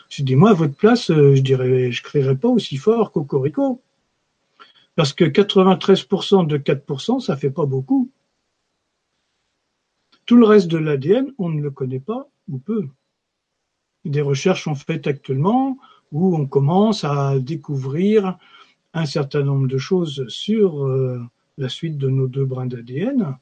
Je 0.09 0.21
dis, 0.23 0.35
moi, 0.35 0.51
à 0.51 0.53
votre 0.53 0.75
place, 0.75 1.09
euh, 1.09 1.35
je 1.35 1.41
dirais, 1.41 1.91
je 1.91 2.03
crierais 2.03 2.35
pas 2.37 2.47
aussi 2.47 2.77
fort 2.77 3.11
qu'Ocorico. 3.11 3.81
Parce 4.95 5.13
que 5.13 5.25
93% 5.25 6.45
de 6.45 6.57
4%, 6.57 7.19
ça 7.19 7.35
fait 7.35 7.49
pas 7.49 7.65
beaucoup. 7.65 8.11
Tout 10.25 10.37
le 10.37 10.45
reste 10.45 10.67
de 10.67 10.77
l'ADN, 10.77 11.33
on 11.37 11.49
ne 11.49 11.61
le 11.61 11.71
connaît 11.71 11.99
pas 11.99 12.27
ou 12.49 12.59
peu. 12.59 12.87
Des 14.05 14.21
recherches 14.21 14.63
sont 14.63 14.75
faites 14.75 15.07
actuellement 15.07 15.77
où 16.11 16.35
on 16.35 16.45
commence 16.45 17.03
à 17.03 17.39
découvrir 17.39 18.37
un 18.93 19.05
certain 19.05 19.41
nombre 19.41 19.67
de 19.67 19.77
choses 19.79 20.25
sur 20.29 20.85
euh, 20.85 21.19
la 21.57 21.67
suite 21.67 21.97
de 21.97 22.09
nos 22.09 22.27
deux 22.27 22.45
brins 22.45 22.67
d'ADN. 22.67 23.37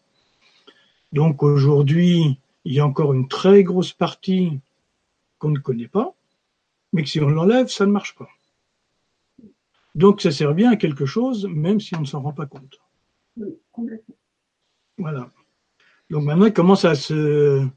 Donc 1.11 1.43
aujourd'hui, 1.43 2.39
il 2.65 2.73
y 2.73 2.79
a 2.79 2.85
encore 2.85 3.13
une 3.13 3.27
très 3.27 3.63
grosse 3.63 3.93
partie 3.93 4.59
qu'on 5.37 5.49
ne 5.49 5.59
connaît 5.59 5.87
pas, 5.87 6.13
mais 6.91 7.03
que 7.03 7.09
si 7.09 7.19
on 7.19 7.29
l'enlève, 7.29 7.67
ça 7.67 7.85
ne 7.85 7.91
marche 7.91 8.15
pas. 8.15 8.29
Donc 9.95 10.21
ça 10.21 10.31
sert 10.31 10.53
bien 10.53 10.71
à 10.71 10.75
quelque 10.75 11.05
chose, 11.05 11.45
même 11.45 11.79
si 11.79 11.95
on 11.95 12.01
ne 12.01 12.05
s'en 12.05 12.21
rend 12.21 12.33
pas 12.33 12.45
compte. 12.45 12.79
Oui, 13.37 13.49
complètement. 13.71 14.15
Voilà. 14.97 15.29
Donc 16.09 16.23
maintenant, 16.23 16.49
commence 16.51 16.85
à 16.85 16.95
se, 16.95 17.67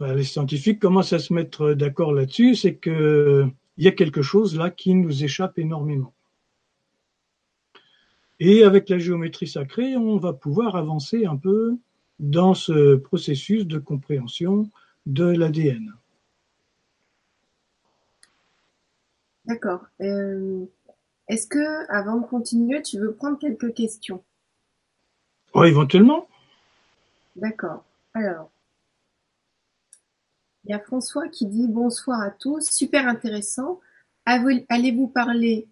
les 0.00 0.24
scientifiques 0.24 0.80
commencent 0.80 1.12
à 1.12 1.18
se 1.18 1.32
mettre 1.32 1.72
d'accord 1.72 2.12
là-dessus, 2.12 2.54
c'est 2.54 2.76
que 2.76 3.46
il 3.78 3.84
y 3.84 3.88
a 3.88 3.92
quelque 3.92 4.22
chose 4.22 4.56
là 4.56 4.70
qui 4.70 4.94
nous 4.94 5.24
échappe 5.24 5.58
énormément. 5.58 6.14
Et 8.38 8.64
avec 8.64 8.88
la 8.88 8.98
géométrie 8.98 9.48
sacrée, 9.48 9.96
on 9.96 10.18
va 10.18 10.32
pouvoir 10.32 10.76
avancer 10.76 11.26
un 11.26 11.36
peu 11.36 11.76
dans 12.18 12.54
ce 12.54 12.96
processus 12.96 13.66
de 13.66 13.78
compréhension 13.78 14.70
de 15.06 15.24
l'ADN. 15.24 15.94
D'accord. 19.44 19.86
Euh, 20.00 20.64
est-ce 21.28 21.46
que, 21.46 21.90
avant 21.90 22.16
de 22.16 22.26
continuer, 22.26 22.82
tu 22.82 22.98
veux 22.98 23.12
prendre 23.12 23.38
quelques 23.38 23.74
questions? 23.74 24.22
Oh, 25.54 25.64
Éventuellement. 25.64 26.28
D'accord. 27.36 27.84
Alors, 28.14 28.50
il 30.64 30.70
y 30.70 30.74
a 30.74 30.80
François 30.80 31.28
qui 31.28 31.46
dit 31.46 31.68
bonsoir 31.68 32.20
à 32.20 32.30
tous, 32.30 32.68
super 32.70 33.06
intéressant. 33.06 33.80
Allez-vous 34.24 35.06
parler 35.06 35.68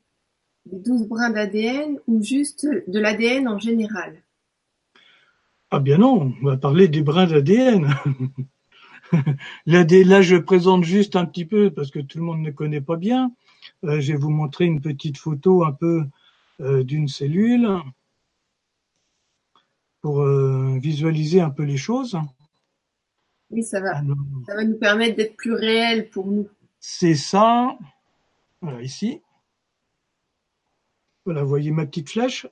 des 0.67 0.79
12 0.79 1.09
brins 1.09 1.31
d'ADN 1.31 1.99
ou 2.07 2.23
juste 2.23 2.65
de 2.67 3.01
l'ADN 3.01 3.49
en 3.49 3.59
général? 3.59 4.23
Ah 5.77 5.81
bien 5.81 5.99
non, 5.99 6.33
on 6.41 6.47
va 6.47 6.57
parler 6.57 6.87
des 6.87 7.03
brins 7.03 7.27
d'ADN. 7.27 7.93
Là, 9.67 10.23
je 10.23 10.37
présente 10.37 10.85
juste 10.85 11.17
un 11.17 11.25
petit 11.25 11.45
peu 11.45 11.73
parce 11.73 11.91
que 11.91 11.99
tout 11.99 12.19
le 12.19 12.23
monde 12.23 12.43
ne 12.43 12.53
connaît 12.53 12.81
pas 12.81 12.95
bien. 12.95 13.33
Euh, 13.83 14.01
je 14.01 14.13
vais 14.13 14.19
vous 14.19 14.31
montrer 14.31 14.67
une 14.67 14.81
petite 14.81 15.19
photo 15.19 15.65
un 15.65 15.73
peu 15.73 16.05
euh, 16.61 16.85
d'une 16.85 17.09
cellule 17.09 17.69
pour 20.01 20.23
euh, 20.23 20.79
visualiser 20.81 21.41
un 21.41 21.51
peu 21.51 21.65
les 21.65 21.77
choses. 21.77 22.17
Oui, 23.51 23.65
ça 23.65 23.81
va. 23.81 23.95
ça 24.47 24.55
va 24.55 24.63
nous 24.63 24.79
permettre 24.79 25.17
d'être 25.17 25.37
plus 25.37 25.55
réel 25.55 26.09
pour 26.09 26.29
nous. 26.29 26.49
C'est 26.79 27.17
ça. 27.17 27.77
Voilà, 28.61 28.81
ici. 28.81 29.23
Voilà, 31.25 31.43
vous 31.43 31.49
voyez 31.49 31.73
ma 31.73 31.85
petite 31.85 32.11
flèche? 32.11 32.47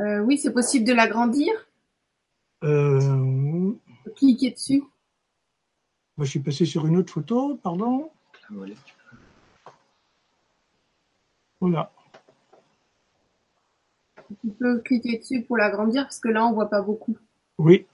Oui, 0.00 0.36
c'est 0.36 0.52
possible 0.52 0.84
de 0.84 0.94
l'agrandir 0.94 1.52
euh... 2.64 3.72
Cliquer 4.16 4.50
dessus. 4.50 4.82
je 6.18 6.24
suis 6.24 6.40
passé 6.40 6.64
sur 6.64 6.86
une 6.86 6.96
autre 6.96 7.12
photo, 7.12 7.56
pardon. 7.62 8.10
Voilà. 11.60 11.92
Tu 14.40 14.48
peux 14.50 14.80
cliquer 14.80 15.18
dessus 15.18 15.42
pour 15.42 15.56
l'agrandir 15.56 16.02
parce 16.04 16.18
que 16.18 16.28
là, 16.28 16.44
on 16.46 16.52
voit 16.52 16.68
pas 16.68 16.82
beaucoup. 16.82 17.16
Oui. 17.58 17.86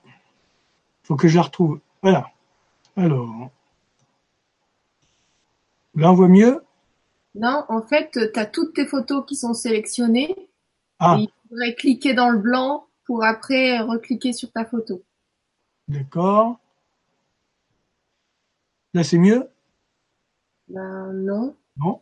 Faut 1.02 1.16
que 1.16 1.28
je 1.28 1.36
la 1.36 1.42
retrouve. 1.42 1.80
Voilà. 2.02 2.30
Alors. 2.96 3.50
Là, 5.94 6.12
on 6.12 6.14
voit 6.14 6.28
mieux? 6.28 6.62
Non, 7.34 7.64
en 7.68 7.82
fait, 7.82 8.10
tu 8.12 8.38
as 8.38 8.46
toutes 8.46 8.74
tes 8.74 8.86
photos 8.86 9.24
qui 9.26 9.36
sont 9.36 9.54
sélectionnées. 9.54 10.34
Ah. 11.00 11.16
il 11.18 11.28
faudrait 11.48 11.74
cliquer 11.74 12.12
dans 12.12 12.28
le 12.30 12.38
blanc 12.38 12.87
pour 13.08 13.24
après 13.24 13.80
recliquer 13.80 14.34
sur 14.34 14.52
ta 14.52 14.66
photo. 14.66 15.02
D'accord. 15.88 16.60
Là, 18.92 19.02
c'est 19.02 19.16
mieux? 19.16 19.48
Ben 20.68 21.14
non. 21.14 21.56
Non? 21.78 22.00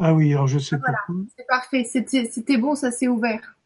Ah 0.00 0.12
oui, 0.12 0.32
alors 0.32 0.48
je 0.48 0.58
sais 0.58 0.76
pas. 0.76 0.88
C'est 1.36 1.46
parfait, 1.46 1.84
c'était 1.84 2.58
bon, 2.58 2.74
ça 2.74 2.90
s'est 2.90 3.06
ouvert. 3.06 3.56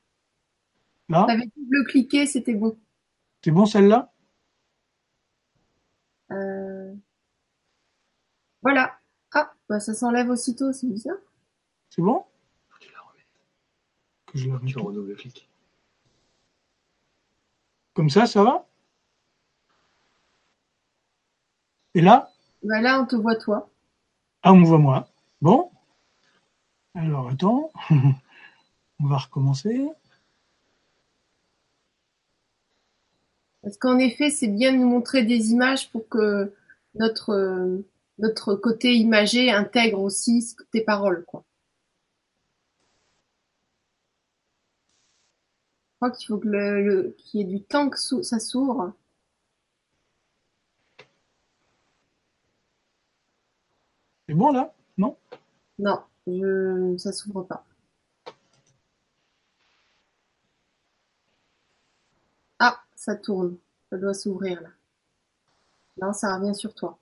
Là? 1.09 1.25
T'avais 1.27 1.51
double-cliqué, 1.57 2.27
c'était 2.27 2.53
bon. 2.53 2.79
C'est 3.43 3.51
bon 3.51 3.65
celle-là? 3.65 4.13
Euh... 6.33 6.95
Voilà. 8.61 8.99
Ah, 9.33 9.55
bah 9.71 9.81
ça 9.81 9.95
s'enlève 9.95 10.29
aussitôt, 10.29 10.71
c'est 10.75 10.87
bizarre. 10.87 11.17
C'est 11.89 12.03
bon? 12.03 12.27
Faut 12.69 12.79
que 12.79 12.85
tu 12.85 12.93
la 12.93 13.01
remets. 13.01 13.27
Que 14.27 14.37
je 14.39 14.49
la 14.49 14.57
remette. 14.59 14.69
Tu 14.75 14.79
redouble-cliques. 14.79 15.49
Comme 17.99 18.11
ça, 18.11 18.27
ça 18.27 18.45
va? 18.45 18.65
Et 21.97 22.01
là? 22.01 22.31
Bah 22.63 22.81
là, 22.81 23.01
on 23.03 23.07
te 23.07 23.17
voit 23.17 23.35
toi. 23.35 23.69
Ah, 24.45 24.53
on 24.53 24.59
me 24.59 24.65
voit 24.65 24.79
moi. 24.79 25.09
Bon 25.41 25.73
alors 26.95 27.29
attends, 27.29 27.73
on 27.91 29.07
va 29.07 29.17
recommencer. 29.17 29.89
Parce 33.63 33.77
qu'en 33.79 33.99
effet, 33.99 34.31
c'est 34.31 34.47
bien 34.47 34.73
de 34.73 34.79
nous 34.79 34.89
montrer 34.89 35.25
des 35.25 35.51
images 35.51 35.91
pour 35.91 36.09
que 36.09 36.55
notre, 36.95 37.83
notre 38.19 38.55
côté 38.55 38.95
imagé 38.95 39.51
intègre 39.51 40.01
aussi 40.01 40.55
tes 40.71 40.83
paroles. 40.83 41.25
Quoi. 41.25 41.43
Crois 45.99 46.11
qu'il 46.11 46.29
faut 46.29 46.39
que 46.39 46.49
le, 46.49 47.15
qu'il 47.19 47.41
y 47.41 47.43
ait 47.43 47.47
du 47.47 47.63
temps 47.63 47.91
que 47.91 47.99
ça 47.99 48.39
s'ouvre. 48.39 48.93
C'est 54.29 54.35
bon 54.35 54.53
là? 54.53 54.75
Non? 54.97 55.17
Non. 55.79 56.03
Je... 56.27 56.97
Ça 56.99 57.13
s'ouvre 57.13 57.43
pas. 57.43 57.65
Ah, 62.61 62.81
ça 62.95 63.17
tourne. 63.17 63.57
Ça 63.91 63.97
doit 63.99 64.15
s'ouvrir 64.15 64.61
là. 64.63 64.69
Non, 66.01 66.13
ça 66.13 66.37
revient 66.37 66.55
sur 66.55 66.75
toi. 66.75 66.99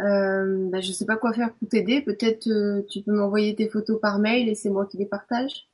Euh, 0.00 0.68
bah, 0.70 0.80
je 0.80 0.92
sais 0.92 1.06
pas 1.06 1.16
quoi 1.16 1.32
faire 1.32 1.54
pour 1.54 1.68
t'aider. 1.68 2.02
Peut-être 2.02 2.48
euh, 2.48 2.82
tu 2.90 3.02
peux 3.02 3.12
m'envoyer 3.12 3.54
tes 3.54 3.68
photos 3.68 4.00
par 4.00 4.18
mail 4.18 4.48
et 4.48 4.54
c'est 4.54 4.70
moi 4.70 4.86
qui 4.86 4.98
les 4.98 5.06
partage. 5.06 5.69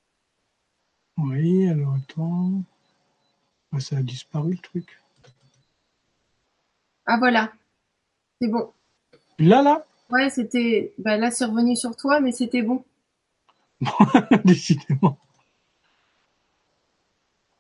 Oui, 1.19 1.69
alors 1.69 1.95
attends. 1.95 2.63
Ah, 3.73 3.81
ça 3.81 3.97
a 3.99 4.03
disparu 4.03 4.53
le 4.53 4.59
truc. 4.59 4.99
Ah 7.07 7.19
voilà, 7.19 7.53
c'est 8.41 8.49
bon. 8.49 8.73
Là, 9.39 9.63
là? 9.63 9.87
Ouais, 10.11 10.31
c'était. 10.31 10.93
Bah 10.99 11.17
là, 11.17 11.31
c'est 11.31 11.45
revenu 11.45 11.77
sur 11.77 11.97
toi, 11.97 12.21
mais 12.21 12.33
c'était 12.33 12.63
bon. 12.63 12.85
Décidément. 14.45 15.19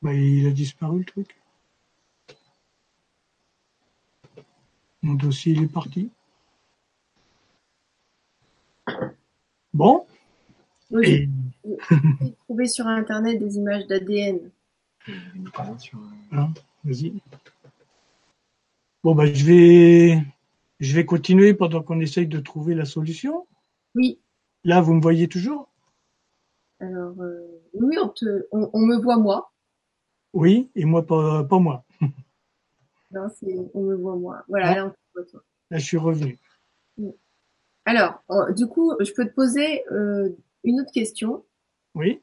Bah, 0.02 0.14
il 0.14 0.46
a 0.46 0.50
disparu 0.50 1.00
le 1.00 1.04
truc. 1.04 1.36
Mon 5.02 5.14
dossier, 5.14 5.52
il 5.52 5.62
est 5.64 5.72
parti. 5.72 6.10
Bon. 9.72 10.06
Oui, 10.90 11.28
trouvé 12.44 12.66
sur 12.66 12.86
Internet 12.86 13.38
des 13.38 13.56
images 13.56 13.86
d'ADN. 13.86 14.50
Vas-y. 16.84 17.12
Bon, 19.02 19.14
bah, 19.14 19.26
je 19.26 19.44
vais, 19.44 20.22
je 20.80 20.94
vais 20.94 21.04
continuer 21.04 21.54
pendant 21.54 21.82
qu'on 21.82 22.00
essaye 22.00 22.26
de 22.26 22.40
trouver 22.40 22.74
la 22.74 22.84
solution. 22.84 23.46
Oui. 23.94 24.18
Là, 24.64 24.80
vous 24.80 24.94
me 24.94 25.00
voyez 25.00 25.28
toujours? 25.28 25.68
Alors, 26.80 27.14
euh, 27.20 27.62
oui, 27.74 27.96
on, 28.02 28.08
te, 28.08 28.46
on, 28.52 28.68
on, 28.72 28.80
me 28.80 28.96
voit 28.96 29.16
moi. 29.16 29.52
Oui, 30.32 30.70
et 30.74 30.84
moi, 30.84 31.06
pas, 31.06 31.44
pas 31.44 31.58
moi. 31.58 31.84
non, 33.10 33.28
c'est 33.38 33.56
on 33.74 33.82
me 33.82 33.94
voit 33.96 34.16
moi. 34.16 34.44
Voilà, 34.48 34.68
Ah. 34.70 34.74
là, 34.74 34.86
on 34.86 34.90
te 34.90 34.96
voit 35.14 35.24
toi. 35.24 35.42
Là, 35.70 35.78
je 35.78 35.84
suis 35.84 35.96
revenu. 35.96 36.38
Alors, 37.84 38.22
euh, 38.30 38.52
du 38.52 38.66
coup, 38.66 38.92
je 39.00 39.12
peux 39.12 39.26
te 39.26 39.34
poser 39.34 39.84
euh, 39.92 40.30
une 40.64 40.80
autre 40.80 40.90
question 40.92 41.44
Oui, 41.96 42.22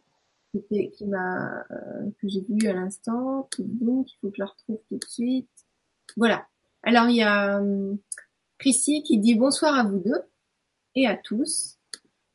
qui, 0.53 0.91
qui 0.91 1.05
m'a 1.05 1.65
euh, 1.71 2.09
que 2.19 2.27
j'ai 2.27 2.45
vue 2.47 2.67
à 2.67 2.73
l'instant. 2.73 3.49
Donc, 3.57 4.11
il 4.11 4.17
faut 4.21 4.29
que 4.29 4.35
je 4.35 4.41
la 4.41 4.47
retrouve 4.47 4.79
tout 4.89 4.97
de 4.97 5.05
suite. 5.07 5.49
Voilà. 6.17 6.47
Alors, 6.83 7.07
il 7.09 7.17
y 7.17 7.23
a 7.23 7.59
hum, 7.59 7.97
Chrissy 8.57 9.03
qui 9.03 9.17
dit 9.17 9.35
bonsoir 9.35 9.75
à 9.75 9.83
vous 9.83 9.99
deux 9.99 10.21
et 10.95 11.07
à 11.07 11.17
tous. 11.17 11.79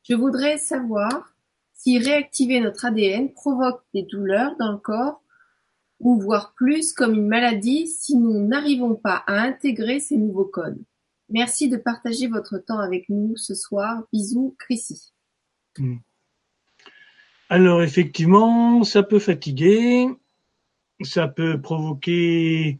Je 0.02 0.14
voudrais 0.14 0.58
savoir 0.58 1.34
si 1.74 1.98
réactiver 1.98 2.60
notre 2.60 2.86
ADN 2.86 3.32
provoque 3.32 3.84
des 3.94 4.02
douleurs 4.02 4.56
dans 4.58 4.72
le 4.72 4.78
corps 4.78 5.22
ou 6.00 6.20
voire 6.20 6.54
plus 6.54 6.92
comme 6.92 7.14
une 7.14 7.28
maladie 7.28 7.86
si 7.86 8.16
nous 8.16 8.46
n'arrivons 8.46 8.94
pas 8.94 9.22
à 9.26 9.40
intégrer 9.40 10.00
ces 10.00 10.16
nouveaux 10.16 10.44
codes. 10.44 10.82
Merci 11.28 11.68
de 11.68 11.76
partager 11.76 12.26
votre 12.26 12.58
temps 12.58 12.78
avec 12.78 13.08
nous 13.08 13.36
ce 13.36 13.54
soir. 13.54 14.04
Bisous, 14.12 14.56
Chrissy. 14.58 15.12
Alors 17.50 17.82
effectivement, 17.82 18.84
ça 18.84 19.02
peut 19.02 19.18
fatiguer, 19.18 20.06
ça 21.02 21.28
peut 21.28 21.60
provoquer 21.60 22.78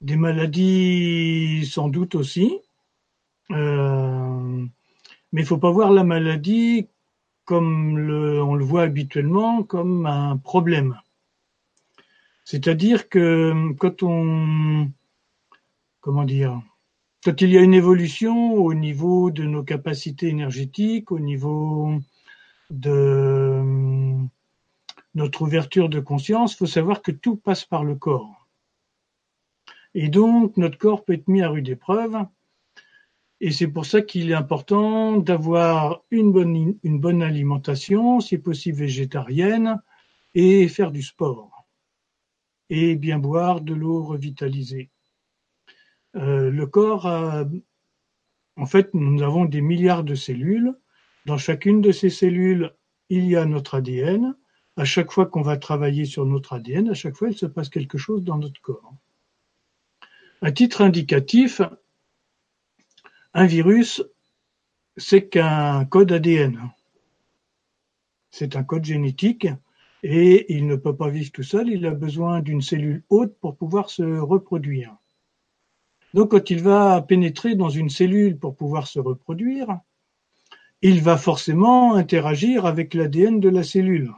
des 0.00 0.16
maladies 0.16 1.66
sans 1.66 1.88
doute 1.88 2.14
aussi, 2.14 2.60
Euh, 3.52 4.66
mais 5.32 5.42
il 5.42 5.46
faut 5.46 5.58
pas 5.58 5.70
voir 5.70 5.92
la 5.92 6.02
maladie 6.04 6.88
comme 7.44 7.96
on 8.50 8.54
le 8.56 8.64
voit 8.64 8.82
habituellement 8.82 9.62
comme 9.62 10.06
un 10.06 10.36
problème. 10.36 11.00
C'est-à-dire 12.44 13.08
que 13.08 13.72
quand 13.74 14.02
on, 14.02 14.90
comment 16.00 16.24
dire, 16.24 16.60
quand 17.24 17.40
il 17.40 17.50
y 17.50 17.58
a 17.58 17.62
une 17.62 17.74
évolution 17.74 18.54
au 18.54 18.74
niveau 18.74 19.30
de 19.30 19.44
nos 19.44 19.62
capacités 19.62 20.28
énergétiques, 20.28 21.12
au 21.12 21.20
niveau 21.20 22.00
de 22.70 23.62
notre 25.14 25.42
ouverture 25.42 25.88
de 25.88 26.00
conscience, 26.00 26.54
faut 26.54 26.66
savoir 26.66 27.02
que 27.02 27.10
tout 27.10 27.36
passe 27.36 27.64
par 27.64 27.84
le 27.84 27.94
corps. 27.94 28.46
Et 29.94 30.08
donc, 30.08 30.56
notre 30.58 30.76
corps 30.76 31.04
peut 31.04 31.14
être 31.14 31.28
mis 31.28 31.42
à 31.42 31.48
rude 31.48 31.68
épreuve. 31.70 32.16
Et 33.40 33.50
c'est 33.50 33.68
pour 33.68 33.86
ça 33.86 34.02
qu'il 34.02 34.30
est 34.30 34.34
important 34.34 35.16
d'avoir 35.16 36.02
une 36.10 36.32
bonne, 36.32 36.78
une 36.82 37.00
bonne 37.00 37.22
alimentation, 37.22 38.20
si 38.20 38.38
possible 38.38 38.78
végétarienne, 38.78 39.80
et 40.34 40.68
faire 40.68 40.90
du 40.90 41.02
sport. 41.02 41.66
Et 42.68 42.94
bien 42.96 43.18
boire 43.18 43.62
de 43.62 43.72
l'eau 43.72 44.02
revitalisée. 44.02 44.90
Euh, 46.14 46.50
le 46.50 46.66
corps, 46.66 47.06
en 48.56 48.66
fait, 48.66 48.92
nous 48.92 49.22
avons 49.22 49.44
des 49.44 49.60
milliards 49.60 50.04
de 50.04 50.14
cellules. 50.14 50.74
Dans 51.26 51.38
chacune 51.38 51.80
de 51.80 51.90
ces 51.90 52.08
cellules, 52.08 52.72
il 53.08 53.26
y 53.26 53.34
a 53.34 53.44
notre 53.46 53.74
ADN. 53.74 54.36
À 54.76 54.84
chaque 54.84 55.10
fois 55.10 55.26
qu'on 55.26 55.42
va 55.42 55.56
travailler 55.56 56.04
sur 56.04 56.24
notre 56.24 56.52
ADN, 56.52 56.88
à 56.90 56.94
chaque 56.94 57.16
fois, 57.16 57.28
il 57.28 57.36
se 57.36 57.46
passe 57.46 57.68
quelque 57.68 57.98
chose 57.98 58.22
dans 58.22 58.38
notre 58.38 58.60
corps. 58.60 58.94
À 60.40 60.52
titre 60.52 60.82
indicatif, 60.82 61.60
un 63.34 63.44
virus, 63.44 64.04
c'est 64.96 65.28
qu'un 65.28 65.84
code 65.86 66.12
ADN. 66.12 66.70
C'est 68.30 68.54
un 68.54 68.62
code 68.62 68.84
génétique 68.84 69.48
et 70.04 70.54
il 70.54 70.68
ne 70.68 70.76
peut 70.76 70.94
pas 70.94 71.08
vivre 71.08 71.32
tout 71.32 71.42
seul, 71.42 71.68
il 71.68 71.86
a 71.86 71.90
besoin 71.90 72.40
d'une 72.40 72.62
cellule 72.62 73.02
hôte 73.08 73.36
pour 73.40 73.56
pouvoir 73.56 73.90
se 73.90 74.04
reproduire. 74.04 74.96
Donc 76.14 76.30
quand 76.30 76.50
il 76.50 76.62
va 76.62 77.02
pénétrer 77.02 77.56
dans 77.56 77.70
une 77.70 77.90
cellule 77.90 78.38
pour 78.38 78.54
pouvoir 78.54 78.86
se 78.86 79.00
reproduire, 79.00 79.80
il 80.82 81.02
va 81.02 81.16
forcément 81.16 81.94
interagir 81.94 82.66
avec 82.66 82.94
l'ADN 82.94 83.40
de 83.40 83.48
la 83.48 83.62
cellule. 83.62 84.12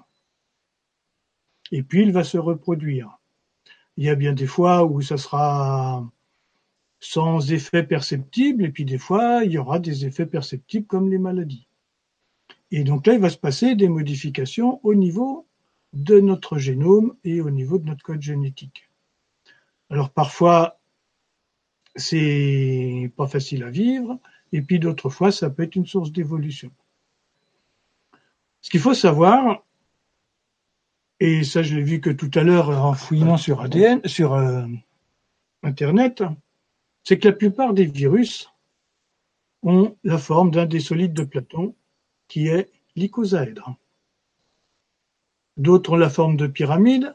Et 1.70 1.82
puis 1.82 2.02
il 2.02 2.12
va 2.12 2.24
se 2.24 2.38
reproduire. 2.38 3.18
Il 3.96 4.04
y 4.04 4.10
a 4.10 4.14
bien 4.14 4.32
des 4.32 4.46
fois 4.46 4.84
où 4.84 5.00
ça 5.02 5.16
sera 5.16 6.08
sans 7.00 7.52
effet 7.52 7.84
perceptible, 7.84 8.64
et 8.64 8.70
puis 8.70 8.84
des 8.84 8.98
fois 8.98 9.44
il 9.44 9.52
y 9.52 9.58
aura 9.58 9.78
des 9.78 10.06
effets 10.06 10.26
perceptibles 10.26 10.86
comme 10.86 11.10
les 11.10 11.18
maladies. 11.18 11.68
Et 12.70 12.84
donc 12.84 13.06
là, 13.06 13.14
il 13.14 13.20
va 13.20 13.30
se 13.30 13.38
passer 13.38 13.74
des 13.74 13.88
modifications 13.88 14.80
au 14.84 14.94
niveau 14.94 15.46
de 15.94 16.20
notre 16.20 16.58
génome 16.58 17.16
et 17.24 17.40
au 17.40 17.50
niveau 17.50 17.78
de 17.78 17.86
notre 17.86 18.02
code 18.02 18.20
génétique. 18.20 18.90
Alors 19.90 20.10
parfois, 20.10 20.78
c'est 21.96 23.10
pas 23.16 23.26
facile 23.26 23.64
à 23.64 23.70
vivre, 23.70 24.20
et 24.52 24.62
puis 24.62 24.78
d'autres 24.78 25.10
fois, 25.10 25.32
ça 25.32 25.50
peut 25.50 25.62
être 25.62 25.76
une 25.76 25.86
source 25.86 26.12
d'évolution. 26.12 26.70
Ce 28.60 28.70
qu'il 28.70 28.80
faut 28.80 28.94
savoir, 28.94 29.64
et 31.20 31.44
ça 31.44 31.62
je 31.62 31.76
l'ai 31.76 31.82
vu 31.82 32.00
que 32.00 32.10
tout 32.10 32.30
à 32.34 32.42
l'heure 32.42 32.70
en 32.70 32.94
fouillant 32.94 33.36
sur 33.36 33.60
ADN, 33.60 34.00
sur 34.06 34.34
euh, 34.34 34.66
Internet, 35.62 36.22
c'est 37.04 37.18
que 37.18 37.28
la 37.28 37.34
plupart 37.34 37.74
des 37.74 37.86
virus 37.86 38.50
ont 39.62 39.96
la 40.04 40.18
forme 40.18 40.50
d'un 40.50 40.66
des 40.66 40.80
solides 40.80 41.14
de 41.14 41.24
Platon, 41.24 41.74
qui 42.28 42.48
est 42.48 42.70
l'icosaèdre. 42.96 43.76
D'autres 45.56 45.94
ont 45.94 45.96
la 45.96 46.10
forme 46.10 46.36
de 46.36 46.46
pyramide, 46.46 47.14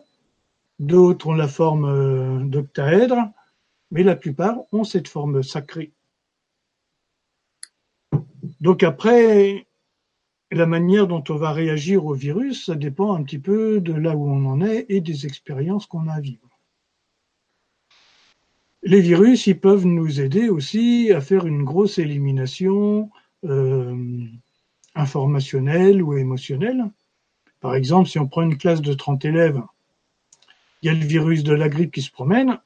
d'autres 0.80 1.28
ont 1.28 1.34
la 1.34 1.48
forme 1.48 1.86
euh, 1.86 2.44
d'octaèdre, 2.44 3.32
mais 3.92 4.04
la 4.04 4.16
plupart 4.16 4.58
ont 4.72 4.84
cette 4.84 5.08
forme 5.08 5.44
sacrée. 5.44 5.94
Donc 8.64 8.82
après, 8.82 9.68
la 10.50 10.66
manière 10.66 11.06
dont 11.06 11.22
on 11.28 11.36
va 11.36 11.52
réagir 11.52 12.06
au 12.06 12.14
virus, 12.14 12.68
ça 12.68 12.76
dépend 12.76 13.14
un 13.14 13.22
petit 13.22 13.38
peu 13.38 13.82
de 13.82 13.92
là 13.92 14.16
où 14.16 14.26
on 14.26 14.46
en 14.46 14.62
est 14.62 14.86
et 14.88 15.02
des 15.02 15.26
expériences 15.26 15.86
qu'on 15.86 16.08
a 16.08 16.14
à 16.14 16.22
vivre. 16.22 16.48
Les 18.82 19.02
virus, 19.02 19.48
ils 19.48 19.60
peuvent 19.60 19.86
nous 19.86 20.22
aider 20.22 20.48
aussi 20.48 21.12
à 21.12 21.20
faire 21.20 21.46
une 21.46 21.66
grosse 21.66 21.98
élimination 21.98 23.12
euh, 23.44 24.26
informationnelle 24.96 26.02
ou 26.02 26.18
émotionnelle. 26.18 26.90
Par 27.60 27.76
exemple, 27.76 28.08
si 28.08 28.18
on 28.18 28.30
prend 28.30 28.44
une 28.44 28.58
classe 28.58 28.82
de 28.82 28.94
30 28.94 29.26
élèves, 29.26 29.62
il 30.82 30.86
y 30.86 30.90
a 30.90 30.94
le 30.94 31.06
virus 31.06 31.44
de 31.44 31.54
la 31.54 31.68
grippe 31.68 31.92
qui 31.92 32.02
se 32.02 32.12
promène, 32.12 32.58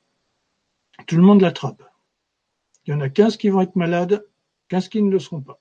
tout 1.07 1.15
le 1.15 1.23
monde 1.23 1.41
l'attrape. 1.41 1.81
Il 2.85 2.91
y 2.91 2.93
en 2.93 3.01
a 3.01 3.09
15 3.09 3.37
qui 3.37 3.49
vont 3.49 3.61
être 3.61 3.75
malades, 3.75 4.23
15 4.67 4.89
qui 4.89 5.01
ne 5.01 5.09
le 5.09 5.17
seront 5.17 5.41
pas. 5.41 5.59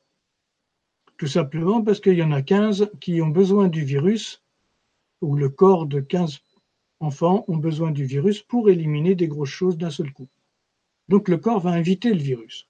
Tout 1.18 1.26
simplement 1.26 1.82
parce 1.82 2.00
qu'il 2.00 2.14
y 2.14 2.22
en 2.22 2.32
a 2.32 2.42
15 2.42 2.90
qui 3.00 3.22
ont 3.22 3.28
besoin 3.28 3.68
du 3.68 3.84
virus, 3.84 4.44
ou 5.22 5.34
le 5.36 5.48
corps 5.48 5.86
de 5.86 6.00
15 6.00 6.40
enfants 7.00 7.44
ont 7.48 7.56
besoin 7.56 7.90
du 7.90 8.04
virus 8.04 8.42
pour 8.42 8.68
éliminer 8.68 9.14
des 9.14 9.28
grosses 9.28 9.48
choses 9.48 9.78
d'un 9.78 9.90
seul 9.90 10.12
coup. 10.12 10.28
Donc 11.08 11.28
le 11.28 11.38
corps 11.38 11.60
va 11.60 11.70
inviter 11.70 12.12
le 12.12 12.20
virus. 12.20 12.68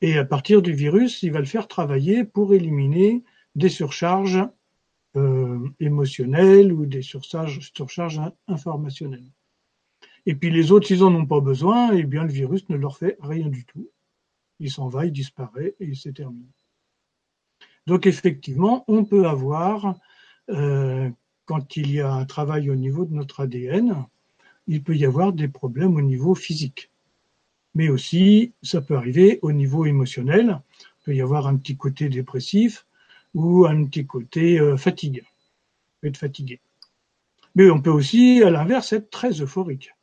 Et 0.00 0.18
à 0.18 0.24
partir 0.24 0.62
du 0.62 0.72
virus, 0.72 1.22
il 1.22 1.32
va 1.32 1.40
le 1.40 1.46
faire 1.46 1.68
travailler 1.68 2.24
pour 2.24 2.54
éliminer 2.54 3.24
des 3.54 3.68
surcharges 3.68 4.46
euh, 5.16 5.68
émotionnelles 5.80 6.72
ou 6.72 6.86
des 6.86 7.02
surcharges, 7.02 7.58
informationnelles. 8.46 9.32
Et 10.26 10.34
puis 10.34 10.50
les 10.50 10.70
autres, 10.70 10.86
s'ils 10.86 11.02
en 11.02 11.14
ont 11.14 11.26
pas 11.26 11.40
besoin, 11.40 11.92
eh 11.92 12.04
bien 12.04 12.24
le 12.24 12.32
virus 12.32 12.68
ne 12.68 12.76
leur 12.76 12.98
fait 12.98 13.16
rien 13.20 13.48
du 13.48 13.64
tout. 13.64 13.90
Il 14.60 14.70
s'en 14.70 14.88
va, 14.88 15.06
il 15.06 15.12
disparaît 15.12 15.74
et 15.80 15.94
c'est 15.94 16.12
terminé. 16.12 16.46
Donc 17.88 18.06
effectivement, 18.06 18.84
on 18.86 19.06
peut 19.06 19.26
avoir, 19.26 19.98
euh, 20.50 21.08
quand 21.46 21.74
il 21.78 21.90
y 21.90 22.02
a 22.02 22.12
un 22.12 22.26
travail 22.26 22.68
au 22.68 22.74
niveau 22.74 23.06
de 23.06 23.14
notre 23.14 23.40
ADN, 23.40 24.04
il 24.66 24.82
peut 24.82 24.94
y 24.94 25.06
avoir 25.06 25.32
des 25.32 25.48
problèmes 25.48 25.96
au 25.96 26.02
niveau 26.02 26.34
physique. 26.34 26.90
Mais 27.74 27.88
aussi, 27.88 28.52
ça 28.62 28.82
peut 28.82 28.94
arriver 28.94 29.38
au 29.40 29.52
niveau 29.52 29.86
émotionnel. 29.86 30.60
Il 30.80 31.04
peut 31.06 31.14
y 31.14 31.22
avoir 31.22 31.46
un 31.46 31.56
petit 31.56 31.78
côté 31.78 32.10
dépressif 32.10 32.84
ou 33.32 33.64
un 33.64 33.86
petit 33.86 34.04
côté 34.04 34.60
euh, 34.60 34.76
fatigue. 34.76 35.24
Être 36.02 36.18
fatigué. 36.18 36.60
Mais 37.54 37.70
on 37.70 37.80
peut 37.80 37.90
aussi, 37.90 38.42
à 38.42 38.50
l'inverse, 38.50 38.92
être 38.92 39.08
très 39.08 39.30
euphorique. 39.40 39.94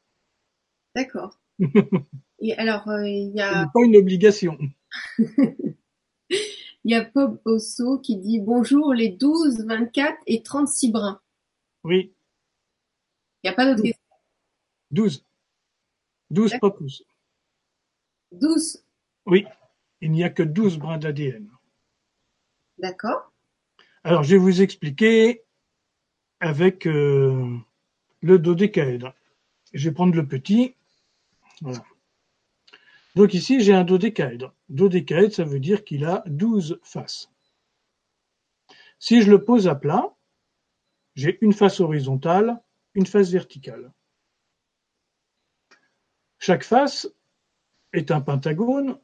D'accord. 0.96 1.40
Et 2.40 2.56
alors, 2.56 2.90
euh, 2.90 3.08
il 3.08 3.36
y 3.36 3.42
a. 3.42 3.70
pas 3.72 3.84
une 3.84 3.96
obligation. 3.96 4.58
Il 6.86 6.92
y 6.92 6.94
a 6.96 7.04
Pop 7.04 7.42
Osso 7.46 7.98
qui 7.98 8.16
dit 8.18 8.40
bonjour 8.40 8.94
les 8.94 9.10
12, 9.10 9.66
24 9.66 10.20
et 10.28 10.44
36 10.44 10.92
brins. 10.92 11.20
Oui. 11.84 12.14
Il 13.42 13.48
n'y 13.48 13.50
a 13.50 13.54
pas 13.54 13.66
d'autre 13.66 13.82
question? 13.82 14.02
12. 14.92 15.26
12 16.30 16.60
pas 16.62 16.70
plus. 16.70 17.04
12 18.34 18.84
Oui. 19.26 19.46
Il 20.00 20.12
n'y 20.12 20.24
a 20.24 20.30
que 20.30 20.44
12 20.44 20.78
brins 20.78 21.00
d'ADN. 21.00 21.50
D'accord. 22.78 23.32
Alors, 24.04 24.22
je 24.22 24.36
vais 24.36 24.38
vous 24.38 24.62
expliquer 24.62 25.44
avec 26.40 26.86
euh, 26.86 27.58
le 28.22 28.38
dodécaèdre. 28.38 29.16
Je 29.74 29.90
vais 29.90 29.94
prendre 29.96 30.14
le 30.14 30.28
petit. 30.28 30.76
Voilà. 31.62 31.84
Donc 33.16 33.34
ici, 33.34 33.62
j'ai 33.62 33.74
un 33.74 33.86
dodécaèdre. 33.86 34.54
Dodécaèdre, 34.70 35.34
ça 35.34 35.46
veut 35.46 35.60
dire 35.60 35.86
qu'il 35.86 36.06
a 36.06 36.24
12 36.28 36.80
faces. 36.84 37.32
Si 39.00 39.22
je 39.22 39.32
le 39.32 39.44
pose 39.44 39.68
à 39.68 39.76
plat, 39.76 40.14
j'ai 41.16 41.38
une 41.42 41.54
face 41.54 41.80
horizontale, 41.80 42.62
une 42.94 43.06
face 43.06 43.30
verticale. 43.30 43.94
Chaque 46.40 46.64
face 46.64 47.08
est 47.94 48.12
un 48.12 48.20
pentagone, 48.20 49.00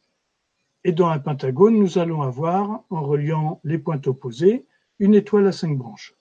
et 0.84 0.92
dans 0.92 1.08
un 1.08 1.20
pentagone, 1.20 1.78
nous 1.78 1.98
allons 1.98 2.22
avoir, 2.22 2.84
en 2.90 3.04
reliant 3.04 3.62
les 3.64 3.78
pointes 3.78 4.08
opposées, 4.08 4.66
une 5.00 5.14
étoile 5.14 5.48
à 5.48 5.52
cinq 5.52 5.78
branches. 5.78 6.16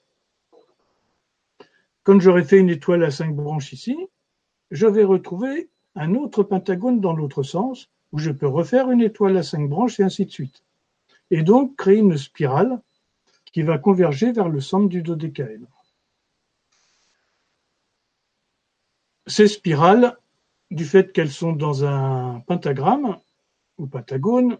Quand 2.03 2.19
j'aurai 2.19 2.43
fait 2.43 2.59
une 2.59 2.69
étoile 2.69 3.03
à 3.03 3.11
cinq 3.11 3.35
branches 3.35 3.73
ici, 3.73 3.97
je 4.69 4.87
vais 4.87 5.03
retrouver 5.03 5.70
un 5.95 6.15
autre 6.15 6.43
pentagone 6.43 7.01
dans 7.01 7.13
l'autre 7.13 7.43
sens, 7.43 7.89
où 8.11 8.19
je 8.19 8.31
peux 8.31 8.47
refaire 8.47 8.91
une 8.91 9.01
étoile 9.01 9.37
à 9.37 9.43
cinq 9.43 9.69
branches 9.69 9.99
et 9.99 10.03
ainsi 10.03 10.25
de 10.25 10.31
suite. 10.31 10.63
Et 11.29 11.43
donc 11.43 11.75
créer 11.75 11.97
une 11.97 12.17
spirale 12.17 12.81
qui 13.51 13.61
va 13.61 13.77
converger 13.77 14.31
vers 14.31 14.49
le 14.49 14.61
centre 14.61 14.89
du 14.89 15.01
dodécaèdre. 15.01 15.67
Ces 19.27 19.47
spirales, 19.47 20.17
du 20.71 20.85
fait 20.85 21.11
qu'elles 21.11 21.31
sont 21.31 21.53
dans 21.53 21.85
un 21.85 22.39
pentagramme 22.41 23.17
ou 23.77 23.87
pentagone, 23.87 24.57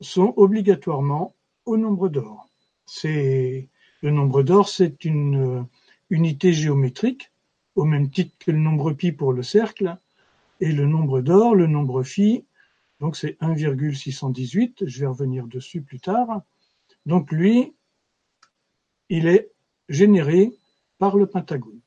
sont 0.00 0.34
obligatoirement 0.36 1.34
au 1.64 1.76
nombre 1.76 2.08
d'or. 2.08 2.48
C'est 2.86 3.68
le 4.02 4.10
nombre 4.10 4.42
d'or, 4.42 4.68
c'est 4.68 5.04
une 5.04 5.66
unité 6.10 6.52
géométrique, 6.52 7.32
au 7.74 7.84
même 7.84 8.10
titre 8.10 8.36
que 8.38 8.50
le 8.50 8.58
nombre 8.58 8.92
pi 8.92 9.12
pour 9.12 9.32
le 9.32 9.42
cercle, 9.42 9.96
et 10.60 10.72
le 10.72 10.86
nombre 10.86 11.20
d'or, 11.20 11.54
le 11.54 11.66
nombre 11.66 12.02
phi, 12.02 12.44
donc 13.00 13.16
c'est 13.16 13.36
1,618, 13.40 14.86
je 14.86 15.00
vais 15.00 15.06
revenir 15.06 15.46
dessus 15.46 15.82
plus 15.82 16.00
tard. 16.00 16.42
Donc 17.06 17.32
lui, 17.32 17.74
il 19.08 19.26
est 19.26 19.52
généré 19.88 20.52
par 20.98 21.16
le 21.16 21.26
pentagone. 21.26 21.80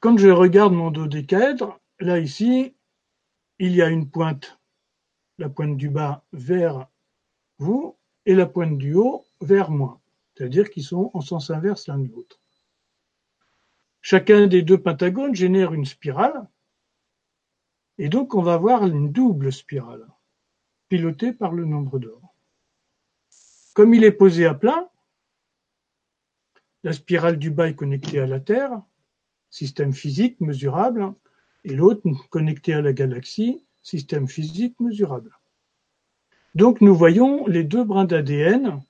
Quand 0.00 0.18
je 0.18 0.28
regarde 0.28 0.74
mon 0.74 0.90
dodécaèdre, 0.90 1.80
là 2.00 2.18
ici, 2.18 2.74
il 3.58 3.74
y 3.74 3.80
a 3.80 3.88
une 3.88 4.10
pointe, 4.10 4.58
la 5.38 5.48
pointe 5.48 5.76
du 5.76 5.88
bas 5.88 6.24
vers 6.32 6.88
vous 7.58 7.96
et 8.26 8.34
la 8.34 8.46
pointe 8.46 8.76
du 8.76 8.94
haut 8.94 9.24
vers 9.40 9.70
moi, 9.70 10.00
c'est-à-dire 10.34 10.70
qu'ils 10.70 10.84
sont 10.84 11.10
en 11.14 11.20
sens 11.20 11.50
inverse 11.50 11.86
l'un 11.86 11.98
de 11.98 12.08
l'autre. 12.08 12.41
Chacun 14.02 14.48
des 14.48 14.62
deux 14.62 14.82
pentagones 14.82 15.34
génère 15.34 15.72
une 15.72 15.84
spirale, 15.84 16.48
et 17.98 18.08
donc 18.08 18.34
on 18.34 18.42
va 18.42 18.54
avoir 18.54 18.84
une 18.84 19.12
double 19.12 19.52
spirale, 19.52 20.06
pilotée 20.88 21.32
par 21.32 21.52
le 21.52 21.64
nombre 21.64 22.00
d'or. 22.00 22.34
Comme 23.74 23.94
il 23.94 24.02
est 24.02 24.12
posé 24.12 24.44
à 24.44 24.54
plat, 24.54 24.90
la 26.82 26.92
spirale 26.92 27.38
du 27.38 27.50
bas 27.50 27.68
est 27.68 27.76
connectée 27.76 28.18
à 28.18 28.26
la 28.26 28.40
Terre, 28.40 28.82
système 29.50 29.92
physique 29.92 30.40
mesurable, 30.40 31.14
et 31.62 31.74
l'autre 31.76 32.02
connectée 32.28 32.74
à 32.74 32.82
la 32.82 32.92
galaxie, 32.92 33.64
système 33.82 34.26
physique 34.26 34.78
mesurable. 34.80 35.38
Donc 36.56 36.80
nous 36.80 36.94
voyons 36.94 37.46
les 37.46 37.62
deux 37.62 37.84
brins 37.84 38.04
d'ADN 38.04 38.82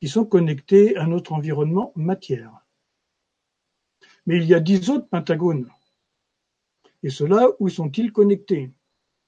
qui 0.00 0.08
sont 0.08 0.24
connectés 0.24 0.96
à 0.96 1.06
notre 1.06 1.32
environnement 1.32 1.92
matière. 1.96 2.59
Mais 4.26 4.36
il 4.36 4.44
y 4.44 4.54
a 4.54 4.60
dix 4.60 4.90
autres 4.90 5.08
pentagones. 5.08 5.68
Et 7.02 7.10
ceux-là, 7.10 7.48
où 7.58 7.68
sont-ils 7.68 8.12
connectés? 8.12 8.72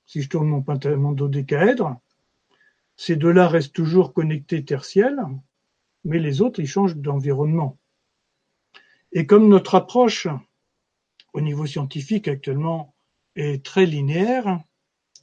Si 0.06 0.22
je 0.22 0.28
tourne 0.28 0.48
mon, 0.48 0.64
mon 0.96 1.12
dodécaèdre, 1.12 2.00
ces 2.96 3.16
deux-là 3.16 3.48
restent 3.48 3.74
toujours 3.74 4.12
connectés 4.12 4.64
tertiels, 4.64 5.20
mais 6.04 6.18
les 6.18 6.42
autres, 6.42 6.60
ils 6.60 6.66
changent 6.66 6.96
d'environnement. 6.96 7.78
Et 9.12 9.26
comme 9.26 9.48
notre 9.48 9.74
approche 9.74 10.26
au 11.32 11.40
niveau 11.40 11.66
scientifique 11.66 12.28
actuellement 12.28 12.94
est 13.36 13.64
très 13.64 13.86
linéaire, 13.86 14.60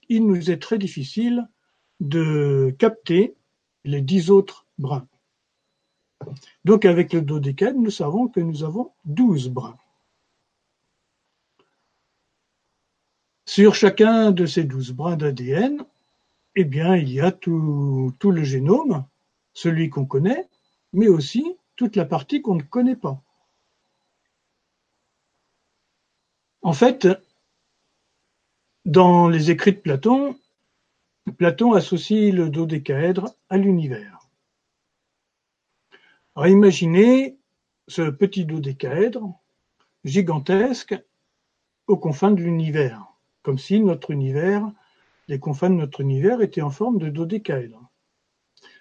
il 0.07 0.25
nous 0.25 0.49
est 0.49 0.61
très 0.61 0.77
difficile 0.77 1.47
de 1.99 2.75
capter 2.79 3.35
les 3.83 4.01
dix 4.01 4.31
autres 4.31 4.67
brins. 4.77 5.07
Donc 6.65 6.85
avec 6.85 7.13
le 7.13 7.21
dodécaèdre, 7.21 7.79
nous 7.79 7.91
savons 7.91 8.27
que 8.27 8.39
nous 8.39 8.63
avons 8.63 8.91
douze 9.05 9.49
brins. 9.49 9.77
Sur 13.45 13.73
chacun 13.73 14.31
de 14.31 14.45
ces 14.45 14.63
douze 14.63 14.91
brins 14.91 15.17
d'ADN, 15.17 15.83
eh 16.55 16.63
bien, 16.65 16.95
il 16.95 17.11
y 17.11 17.21
a 17.21 17.31
tout, 17.31 18.13
tout 18.19 18.31
le 18.31 18.43
génome, 18.43 19.05
celui 19.53 19.89
qu'on 19.89 20.05
connaît, 20.05 20.47
mais 20.93 21.07
aussi 21.07 21.55
toute 21.75 21.95
la 21.95 22.05
partie 22.05 22.41
qu'on 22.41 22.55
ne 22.55 22.61
connaît 22.61 22.95
pas. 22.95 23.21
En 26.61 26.73
fait, 26.73 27.07
dans 28.85 29.29
les 29.29 29.51
écrits 29.51 29.73
de 29.73 29.79
Platon, 29.79 30.37
Platon 31.37 31.73
associe 31.73 32.33
le 32.33 32.49
dodécaèdre 32.49 33.33
à 33.49 33.57
l'univers. 33.57 34.18
Imaginez 36.47 37.37
ce 37.87 38.09
petit 38.09 38.45
dodécaèdre 38.45 39.33
gigantesque 40.03 40.95
aux 41.87 41.97
confins 41.97 42.31
de 42.31 42.41
l'univers 42.41 43.09
comme 43.41 43.57
si 43.57 43.79
notre 43.79 44.11
univers, 44.11 44.71
les 45.27 45.39
confins 45.39 45.69
de 45.69 45.75
notre 45.75 46.01
univers 46.01 46.41
étaient 46.41 46.61
en 46.61 46.69
forme 46.69 46.97
de 46.97 47.09
dodécaèdre. 47.09 47.89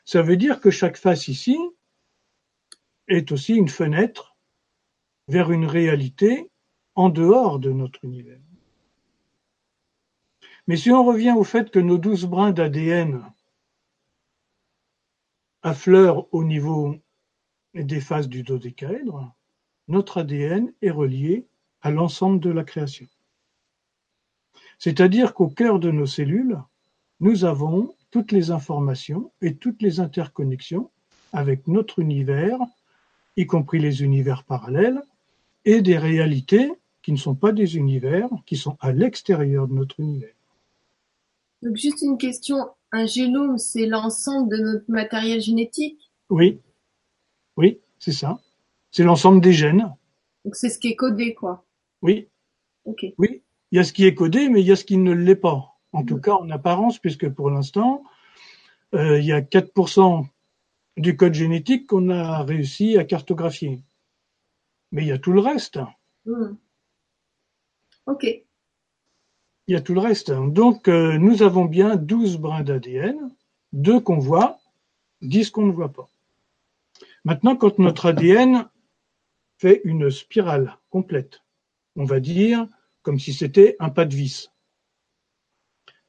Ça 0.05 0.23
veut 0.23 0.37
dire 0.37 0.61
que 0.61 0.71
chaque 0.71 0.97
face 0.97 1.29
ici 1.29 1.59
est 3.07 3.31
aussi 3.33 3.55
une 3.55 3.69
fenêtre 3.69 4.37
vers 5.29 5.51
une 5.51 5.67
réalité 5.67 6.51
en 6.95 7.09
dehors 7.09 7.59
de 7.59 7.71
notre 7.71 8.05
univers. 8.05 8.41
Mais 10.67 10.77
si 10.77 10.91
on 10.91 11.05
revient 11.05 11.35
au 11.37 11.45
fait 11.45 11.71
que 11.71 11.79
nos 11.79 11.99
douze 11.99 12.27
brins 12.27 12.53
d'ADN 12.53 13.25
affleurent 15.63 16.29
au 16.33 16.45
niveau 16.45 16.97
des 17.85 18.01
faces 18.01 18.29
du 18.29 18.43
dodécaèdre, 18.43 19.33
notre 19.89 20.19
ADN 20.19 20.73
est 20.83 20.91
relié 20.91 21.47
à 21.83 21.91
l'ensemble 21.91 22.41
de 22.41 22.51
la 22.51 22.65
création. 22.65 23.07
C'est-à-dire 24.79 25.35
qu'au 25.35 25.49
cœur 25.49 25.79
de 25.79 25.91
nos 25.91 26.07
cellules, 26.07 26.59
nous 27.21 27.45
avons 27.45 27.95
toutes 28.11 28.33
les 28.33 28.51
informations 28.51 29.33
et 29.43 29.57
toutes 29.57 29.83
les 29.83 30.01
interconnexions 30.01 30.91
avec 31.33 31.67
notre 31.67 31.99
univers, 31.99 32.59
y 33.37 33.47
compris 33.47 33.79
les 33.79 34.03
univers 34.03 34.45
parallèles, 34.45 35.03
et 35.65 35.83
des 35.83 35.99
réalités 35.99 36.73
qui 37.03 37.13
ne 37.13 37.17
sont 37.17 37.35
pas 37.35 37.53
des 37.53 37.77
univers, 37.77 38.29
qui 38.47 38.57
sont 38.57 38.77
à 38.81 38.93
l'extérieur 38.93 39.69
de 39.69 39.75
notre 39.75 40.01
univers. 40.01 40.35
Donc 41.63 41.77
juste 41.77 42.03
une 42.03 42.19
question, 42.19 42.57
un 42.93 43.07
génome, 43.07 43.59
c'est 43.59 43.87
l'ensemble 43.87 44.57
de 44.57 44.63
notre 44.63 44.91
matériel 44.91 45.41
génétique? 45.41 46.11
Oui, 46.31 46.61
oui, 47.59 47.81
c'est 47.99 48.13
ça. 48.13 48.41
C'est 48.93 49.03
l'ensemble 49.03 49.41
des 49.41 49.53
gènes. 49.53 49.93
Donc 50.45 50.55
c'est 50.55 50.69
ce 50.69 50.79
qui 50.79 50.89
est 50.89 50.97
codé, 50.97 51.35
quoi. 51.35 51.65
Oui. 52.03 52.29
Ok. 52.85 53.05
Oui, 53.19 53.43
il 53.73 53.77
y 53.77 53.79
a 53.81 53.85
ce 53.85 53.93
qui 53.93 54.07
est 54.07 54.15
codé, 54.15 54.49
mais 54.49 54.61
il 54.61 54.67
y 54.67 54.71
a 54.71 54.77
ce 54.77 54.85
qui 54.85 54.97
ne 54.97 55.13
l'est 55.13 55.35
pas. 55.35 55.75
En 55.93 56.05
tout 56.05 56.21
cas, 56.21 56.35
en 56.35 56.49
apparence, 56.51 57.01
puisque 57.01 57.29
pour 57.29 57.51
l'instant, 57.51 58.05
euh, 58.95 59.19
il 59.19 59.27
y 59.27 59.33
a 59.33 59.41
4% 59.41 60.25
du 60.99 61.17
code 61.17 61.35
génétique 61.35 61.89
qu'on 61.89 62.11
a 62.11 62.45
réussi 62.45 62.97
à 62.97 63.05
cartographier. 63.05 63.83
Mais 64.93 65.03
il 65.03 65.09
y 65.09 65.13
a 65.13 65.19
tout 65.19 65.33
le 65.33 65.41
reste. 65.41 65.81
Hmm. 66.27 66.55
Ok. 68.07 68.23
Il 68.23 69.75
y 69.75 69.75
a 69.75 69.81
tout 69.81 69.95
le 69.95 70.01
reste. 70.01 70.31
Donc, 70.31 70.87
euh, 70.87 71.19
nous 71.19 71.43
avons 71.43 71.65
bien 71.65 71.97
12 71.97 72.39
brins 72.39 72.63
d'ADN, 72.63 73.31
deux 73.73 73.99
qu'on 73.99 74.19
voit, 74.19 74.61
10 75.23 75.51
qu'on 75.51 75.67
ne 75.67 75.73
voit 75.73 75.93
pas. 75.93 76.09
Maintenant, 77.25 77.57
quand 77.57 77.79
notre 77.79 78.07
ADN 78.07 78.69
fait 79.59 79.81
une 79.85 80.11
spirale 80.11 80.79
complète, 80.91 81.43
on 81.97 82.05
va 82.05 82.21
dire 82.21 82.67
comme 83.03 83.19
si 83.19 83.33
c'était 83.33 83.77
un 83.81 83.91
pas 83.91 84.05
de 84.05 84.15
vis. 84.15 84.53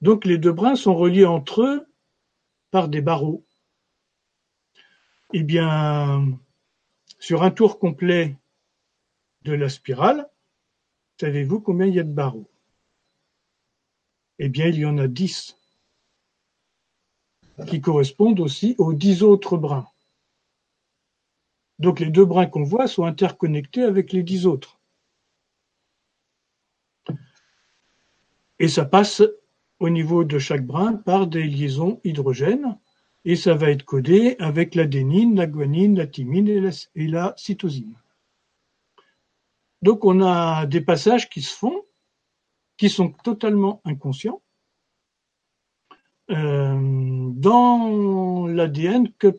Donc, 0.01 0.25
les 0.25 0.37
deux 0.37 0.51
brins 0.51 0.75
sont 0.75 0.95
reliés 0.95 1.25
entre 1.25 1.61
eux 1.63 1.87
par 2.71 2.89
des 2.89 3.01
barreaux. 3.01 3.45
Eh 5.33 5.43
bien, 5.43 6.39
sur 7.19 7.43
un 7.43 7.51
tour 7.51 7.79
complet 7.79 8.37
de 9.43 9.53
la 9.53 9.69
spirale, 9.69 10.29
savez-vous 11.19 11.61
combien 11.61 11.87
il 11.87 11.95
y 11.95 11.99
a 11.99 12.03
de 12.03 12.13
barreaux? 12.13 12.49
Eh 14.39 14.49
bien, 14.49 14.67
il 14.67 14.79
y 14.79 14.85
en 14.85 14.97
a 14.97 15.07
dix 15.07 15.57
qui 17.67 17.81
correspondent 17.81 18.39
aussi 18.39 18.75
aux 18.77 18.93
dix 18.93 19.21
autres 19.21 19.57
brins. 19.57 19.87
Donc 21.79 21.99
les 21.99 22.09
deux 22.09 22.25
brins 22.25 22.45
qu'on 22.45 22.63
voit 22.63 22.87
sont 22.87 23.05
interconnectés 23.05 23.83
avec 23.83 24.11
les 24.11 24.23
dix 24.23 24.45
autres. 24.45 24.79
Et 28.59 28.67
ça 28.67 28.85
passe 28.85 29.23
au 29.79 29.89
niveau 29.89 30.25
de 30.25 30.37
chaque 30.37 30.65
brin 30.65 30.93
par 30.93 31.27
des 31.27 31.43
liaisons 31.43 32.01
hydrogènes 32.03 32.77
et 33.23 33.37
ça 33.37 33.53
va 33.53 33.69
être 33.69 33.83
codé 33.83 34.35
avec 34.39 34.75
l'adénine, 34.75 35.35
la 35.35 35.47
guanine, 35.47 35.97
la 35.97 36.07
thymine 36.07 36.47
et 36.47 36.59
la, 36.59 36.71
et 36.95 37.07
la 37.07 37.33
cytosine. 37.37 37.95
Donc 39.81 40.03
on 40.03 40.21
a 40.21 40.65
des 40.65 40.81
passages 40.81 41.29
qui 41.29 41.41
se 41.41 41.55
font 41.55 41.85
qui 42.79 42.89
sont 42.89 43.09
totalement 43.09 43.81
inconscients 43.83 44.41
euh, 46.31 47.29
dans 47.33 48.47
l'ADN 48.47 49.11
que, 49.17 49.35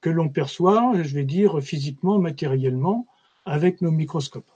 que 0.00 0.10
l'on 0.10 0.28
perçoit, 0.28 0.92
je 1.02 1.14
vais 1.14 1.24
dire 1.24 1.60
physiquement, 1.60 2.18
matériellement, 2.18 3.06
avec 3.44 3.82
nos 3.82 3.90
microscopes, 3.90 4.50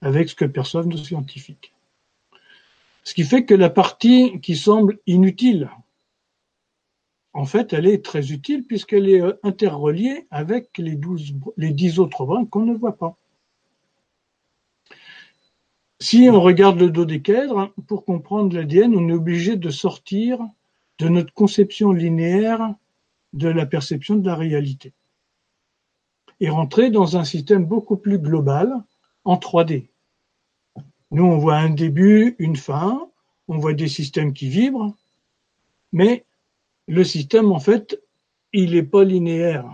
avec 0.00 0.28
ce 0.28 0.34
que 0.34 0.44
perçoivent 0.44 0.86
nos 0.86 0.96
scientifiques. 0.96 1.72
Ce 3.04 3.14
qui 3.14 3.24
fait 3.24 3.44
que 3.44 3.54
la 3.54 3.70
partie 3.70 4.40
qui 4.40 4.56
semble 4.56 4.98
inutile, 5.06 5.70
en 7.32 7.44
fait, 7.44 7.72
elle 7.72 7.86
est 7.86 8.04
très 8.04 8.32
utile 8.32 8.64
puisqu'elle 8.64 9.08
est 9.08 9.20
euh, 9.20 9.32
interreliée 9.42 10.26
avec 10.30 10.76
les, 10.78 10.96
douze, 10.96 11.34
les 11.56 11.72
dix 11.72 12.00
autres 12.00 12.24
brins 12.26 12.44
qu'on 12.44 12.64
ne 12.64 12.74
voit 12.74 12.96
pas. 12.96 13.16
Si 16.00 16.28
on 16.30 16.40
regarde 16.40 16.78
le 16.78 16.90
dodécaèdre, 16.90 17.72
pour 17.86 18.04
comprendre 18.04 18.54
l'ADN, 18.54 18.94
on 18.94 19.08
est 19.08 19.12
obligé 19.12 19.56
de 19.56 19.70
sortir 19.70 20.40
de 20.98 21.08
notre 21.08 21.32
conception 21.32 21.92
linéaire 21.92 22.74
de 23.32 23.48
la 23.48 23.66
perception 23.66 24.16
de 24.16 24.26
la 24.26 24.34
réalité 24.34 24.94
et 26.40 26.50
rentrer 26.50 26.90
dans 26.90 27.16
un 27.16 27.24
système 27.24 27.64
beaucoup 27.64 27.96
plus 27.96 28.18
global 28.18 28.72
en 29.24 29.36
3D. 29.36 29.88
Nous, 31.10 31.24
on 31.24 31.38
voit 31.38 31.56
un 31.56 31.70
début, 31.70 32.36
une 32.38 32.56
fin, 32.56 33.10
on 33.48 33.58
voit 33.58 33.74
des 33.74 33.88
systèmes 33.88 34.32
qui 34.32 34.48
vibrent, 34.48 34.94
mais 35.92 36.24
le 36.86 37.02
système, 37.02 37.50
en 37.50 37.60
fait, 37.60 38.00
il 38.52 38.72
n'est 38.72 38.82
pas 38.82 39.04
linéaire. 39.04 39.68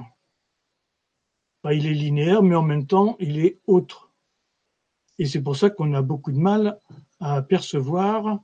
il 1.65 1.87
est 1.87 1.95
linéaire, 1.95 2.43
mais 2.43 2.55
en 2.55 2.63
même 2.63 2.87
temps, 2.87 3.17
il 3.21 3.45
est 3.45 3.59
autre. 3.67 4.11
Et 5.19 5.27
c'est 5.27 5.43
pour 5.43 5.57
ça 5.57 5.71
qu'on 5.71 5.95
a 5.95 6.03
beaucoup 6.03 6.33
de 6.33 6.39
mal 6.39 6.79
à 7.21 7.43
percevoir 7.43 8.41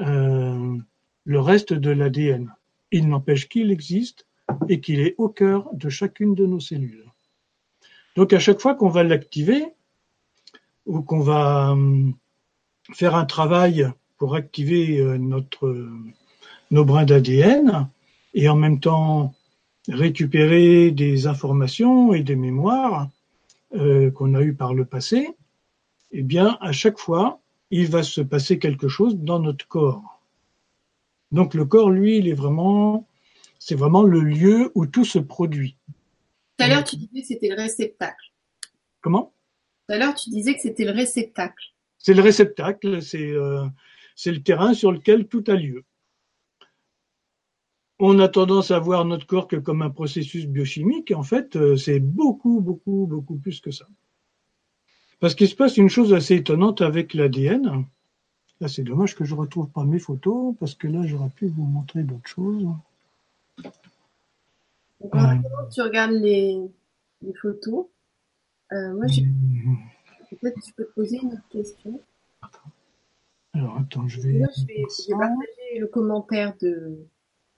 euh, 0.00 0.76
le 1.24 1.40
reste 1.40 1.72
de 1.72 1.90
l'ADN. 1.90 2.52
Il 2.90 3.08
n'empêche 3.08 3.48
qu'il 3.48 3.70
existe 3.70 4.27
et 4.68 4.80
qu'il 4.80 5.00
est 5.00 5.14
au 5.18 5.28
cœur 5.28 5.68
de 5.72 5.88
chacune 5.88 6.34
de 6.34 6.46
nos 6.46 6.60
cellules. 6.60 7.04
Donc 8.16 8.32
à 8.32 8.38
chaque 8.38 8.60
fois 8.60 8.74
qu'on 8.74 8.88
va 8.88 9.02
l'activer 9.04 9.66
ou 10.86 11.02
qu'on 11.02 11.20
va 11.20 11.72
euh, 11.72 12.10
faire 12.92 13.14
un 13.14 13.26
travail 13.26 13.90
pour 14.16 14.34
activer 14.34 14.98
euh, 14.98 15.18
notre, 15.18 15.88
nos 16.70 16.84
brins 16.84 17.04
d'ADN 17.04 17.88
et 18.34 18.48
en 18.48 18.56
même 18.56 18.80
temps 18.80 19.34
récupérer 19.88 20.90
des 20.90 21.26
informations 21.26 22.12
et 22.12 22.22
des 22.22 22.36
mémoires 22.36 23.08
euh, 23.74 24.10
qu'on 24.10 24.34
a 24.34 24.42
eues 24.42 24.54
par 24.54 24.74
le 24.74 24.84
passé, 24.84 25.30
eh 26.12 26.22
bien, 26.22 26.56
à 26.60 26.72
chaque 26.72 26.98
fois, 26.98 27.40
il 27.70 27.88
va 27.88 28.02
se 28.02 28.20
passer 28.20 28.58
quelque 28.58 28.88
chose 28.88 29.16
dans 29.16 29.40
notre 29.40 29.66
corps. 29.68 30.20
Donc 31.32 31.54
le 31.54 31.64
corps, 31.66 31.90
lui, 31.90 32.18
il 32.18 32.28
est 32.28 32.34
vraiment, 32.34 33.06
c'est 33.58 33.74
vraiment 33.74 34.02
le 34.02 34.20
lieu 34.20 34.70
où 34.74 34.86
tout 34.86 35.04
se 35.04 35.18
produit. 35.18 35.76
Tout 36.56 36.64
à 36.64 36.68
l'heure, 36.68 36.84
tu 36.84 36.96
disais 36.96 37.20
que 37.20 37.26
c'était 37.26 37.48
le 37.48 37.56
réceptacle. 37.56 38.32
Comment? 39.00 39.32
Tout 39.86 39.94
à 39.94 39.98
l'heure, 39.98 40.14
tu 40.14 40.30
disais 40.30 40.54
que 40.54 40.60
c'était 40.60 40.84
le 40.84 40.92
réceptacle. 40.92 41.74
C'est 41.98 42.14
le 42.14 42.22
réceptacle, 42.22 43.02
c'est 43.02 43.30
euh, 43.30 43.66
c'est 44.18 44.32
le 44.32 44.42
terrain 44.42 44.74
sur 44.74 44.90
lequel 44.90 45.28
tout 45.28 45.44
a 45.46 45.54
lieu. 45.54 45.84
On 48.00 48.18
a 48.18 48.28
tendance 48.28 48.72
à 48.72 48.78
voir 48.80 49.04
notre 49.04 49.26
corps 49.26 49.46
que 49.46 49.54
comme 49.54 49.80
un 49.82 49.90
processus 49.90 50.46
biochimique, 50.46 51.12
et 51.12 51.14
en 51.14 51.22
fait, 51.22 51.54
euh, 51.54 51.76
c'est 51.76 52.00
beaucoup, 52.00 52.60
beaucoup, 52.60 53.06
beaucoup 53.08 53.36
plus 53.36 53.60
que 53.60 53.70
ça. 53.70 53.86
Parce 55.20 55.36
qu'il 55.36 55.48
se 55.48 55.54
passe 55.54 55.76
une 55.76 55.88
chose 55.88 56.12
assez 56.14 56.34
étonnante 56.34 56.80
avec 56.80 57.14
l'ADN. 57.14 57.86
Là, 58.60 58.66
c'est 58.68 58.82
dommage 58.82 59.14
que 59.14 59.24
je 59.24 59.34
ne 59.34 59.40
retrouve 59.40 59.68
pas 59.70 59.84
mes 59.84 60.00
photos, 60.00 60.54
parce 60.58 60.74
que 60.74 60.88
là, 60.88 61.06
j'aurais 61.06 61.30
pu 61.30 61.46
vous 61.46 61.64
montrer 61.64 62.02
d'autres 62.02 62.28
choses. 62.28 62.66
Tu 65.72 65.82
regardes 65.82 66.12
les, 66.12 66.60
photos, 67.40 67.86
euh, 68.72 68.94
moi, 68.94 69.06
peut-être 70.30 70.60
tu 70.62 70.72
peux 70.72 70.84
te 70.84 70.92
poser 70.94 71.18
une 71.22 71.32
autre 71.32 71.48
question. 71.50 72.00
Alors, 73.54 73.78
attends, 73.78 74.06
je 74.08 74.20
vais... 74.20 74.42
je 74.56 74.66
vais, 74.66 74.84
je 74.88 75.08
vais 75.08 75.18
partager 75.18 75.78
le 75.78 75.86
commentaire 75.86 76.54
de... 76.60 77.06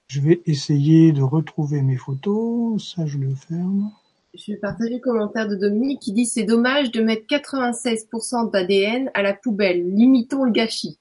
Je 0.09 0.21
vais 0.21 0.43
essayer 0.47 1.13
de 1.13 1.23
retrouver 1.23 1.83
mes 1.83 1.97
photos. 1.97 2.95
Ça, 2.95 3.07
je 3.07 3.19
le 3.19 3.35
ferme. 3.35 3.93
Je 4.35 4.53
vais 4.53 4.59
partager 4.59 4.95
le 4.95 5.01
commentaire 5.01 5.49
de 5.49 5.57
Dominique 5.57 6.01
qui 6.01 6.13
dit 6.13 6.27
c'est 6.27 6.45
dommage 6.45 6.93
de 6.93 7.03
mettre 7.03 7.27
96% 7.27 8.51
d'ADN 8.51 9.11
à 9.15 9.23
la 9.23 9.35
poubelle. 9.35 9.93
Limitons 9.93 10.45
le 10.45 10.53
gâchis. 10.53 11.00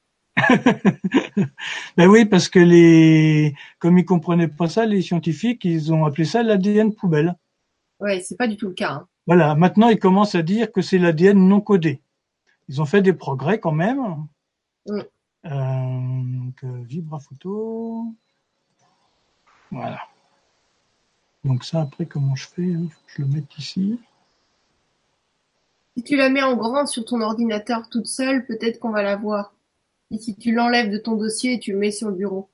ben 1.97 2.07
oui, 2.07 2.25
parce 2.25 2.49
que 2.49 2.59
les, 2.59 3.55
comme 3.79 3.97
ils 3.97 4.05
comprenaient 4.05 4.47
pas 4.47 4.67
ça, 4.67 4.85
les 4.85 5.01
scientifiques, 5.01 5.65
ils 5.65 5.93
ont 5.93 6.05
appelé 6.05 6.25
ça 6.25 6.43
l'ADN 6.43 6.93
poubelle. 6.93 7.35
Ouais, 7.99 8.19
c'est 8.21 8.38
pas 8.38 8.47
du 8.47 8.57
tout 8.57 8.67
le 8.67 8.73
cas. 8.73 8.91
Hein. 8.91 9.07
Voilà. 9.27 9.55
Maintenant, 9.55 9.89
ils 9.89 9.99
commencent 9.99 10.35
à 10.35 10.41
dire 10.41 10.71
que 10.71 10.81
c'est 10.81 10.97
l'ADN 10.97 11.38
non 11.38 11.62
codé. 11.62 12.01
Ils 12.67 12.81
ont 12.81 12.85
fait 12.85 13.01
des 13.01 13.13
progrès 13.13 13.59
quand 13.59 13.71
même. 13.71 14.27
Mm. 14.88 15.01
Euh, 15.45 16.83
Vibra 16.83 17.19
photo. 17.19 18.13
Voilà. 19.71 19.99
Donc 21.43 21.63
ça, 21.63 21.81
après, 21.81 22.05
comment 22.05 22.35
je 22.35 22.47
fais 22.47 22.73
hein? 22.73 22.88
Je 23.07 23.21
le 23.21 23.27
mets 23.27 23.43
ici. 23.57 23.99
Si 25.95 26.03
tu 26.03 26.15
la 26.15 26.29
mets 26.29 26.43
en 26.43 26.55
grand 26.55 26.85
sur 26.85 27.05
ton 27.05 27.21
ordinateur 27.21 27.89
toute 27.89 28.07
seule, 28.07 28.45
peut-être 28.45 28.79
qu'on 28.79 28.91
va 28.91 29.03
la 29.03 29.15
voir. 29.15 29.53
Et 30.12 30.17
si 30.17 30.36
tu 30.36 30.52
l'enlèves 30.52 30.91
de 30.91 30.98
ton 30.98 31.15
dossier 31.15 31.54
et 31.54 31.60
tu 31.60 31.72
le 31.72 31.78
mets 31.78 31.91
sur 31.91 32.10
le 32.10 32.15
bureau. 32.15 32.50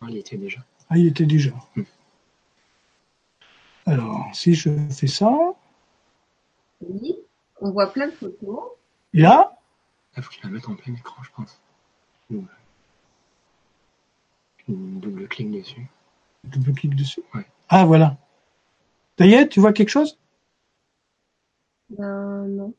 Ah, 0.00 0.06
il 0.08 0.16
était 0.16 0.36
déjà. 0.36 0.60
Ah, 0.88 0.96
il 0.96 1.06
était 1.06 1.26
déjà. 1.26 1.52
Hmm. 1.76 1.82
Alors, 3.86 4.26
si 4.32 4.54
je 4.54 4.70
fais 4.90 5.06
ça. 5.06 5.30
Oui, 6.80 7.16
on 7.60 7.70
voit 7.70 7.92
plein 7.92 8.06
de 8.06 8.12
photos. 8.12 8.60
là 9.12 9.58
Il 10.16 10.22
faut 10.22 10.30
que 10.30 10.36
je 10.36 10.42
la 10.42 10.50
mette 10.50 10.68
en 10.68 10.76
plein 10.76 10.94
écran, 10.94 11.22
je 11.22 11.30
pense. 11.30 11.60
Double 14.68 15.26
clic 15.28 15.50
dessus. 15.50 15.86
Double 16.44 16.72
clic 16.72 16.94
dessus 16.94 17.22
Ouais. 17.34 17.46
Ah, 17.68 17.84
voilà. 17.84 18.18
Ça 19.18 19.26
y 19.26 19.34
est, 19.34 19.48
tu 19.48 19.60
vois 19.60 19.72
quelque 19.72 19.88
chose? 19.88 20.18
Ben, 21.90 22.46
non. 22.46 22.74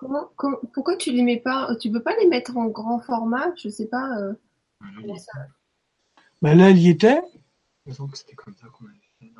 Comment, 0.00 0.30
pourquoi 0.72 0.96
tu 0.96 1.12
les 1.12 1.22
mets 1.22 1.40
pas 1.40 1.76
Tu 1.78 1.90
peux 1.90 2.02
pas 2.02 2.16
les 2.16 2.26
mettre 2.26 2.56
en 2.56 2.66
grand 2.68 3.00
format 3.00 3.52
Je 3.62 3.68
sais 3.68 3.86
pas. 3.86 4.18
Euh, 4.18 4.32
ben 6.40 6.56
là, 6.56 6.70
il 6.70 6.78
y 6.78 6.88
était. 6.88 7.20
c'était 7.86 8.34
comme 8.34 8.56
ça 8.56 8.66
qu'on 8.68 8.86
avait 8.86 8.94
fait 9.18 9.30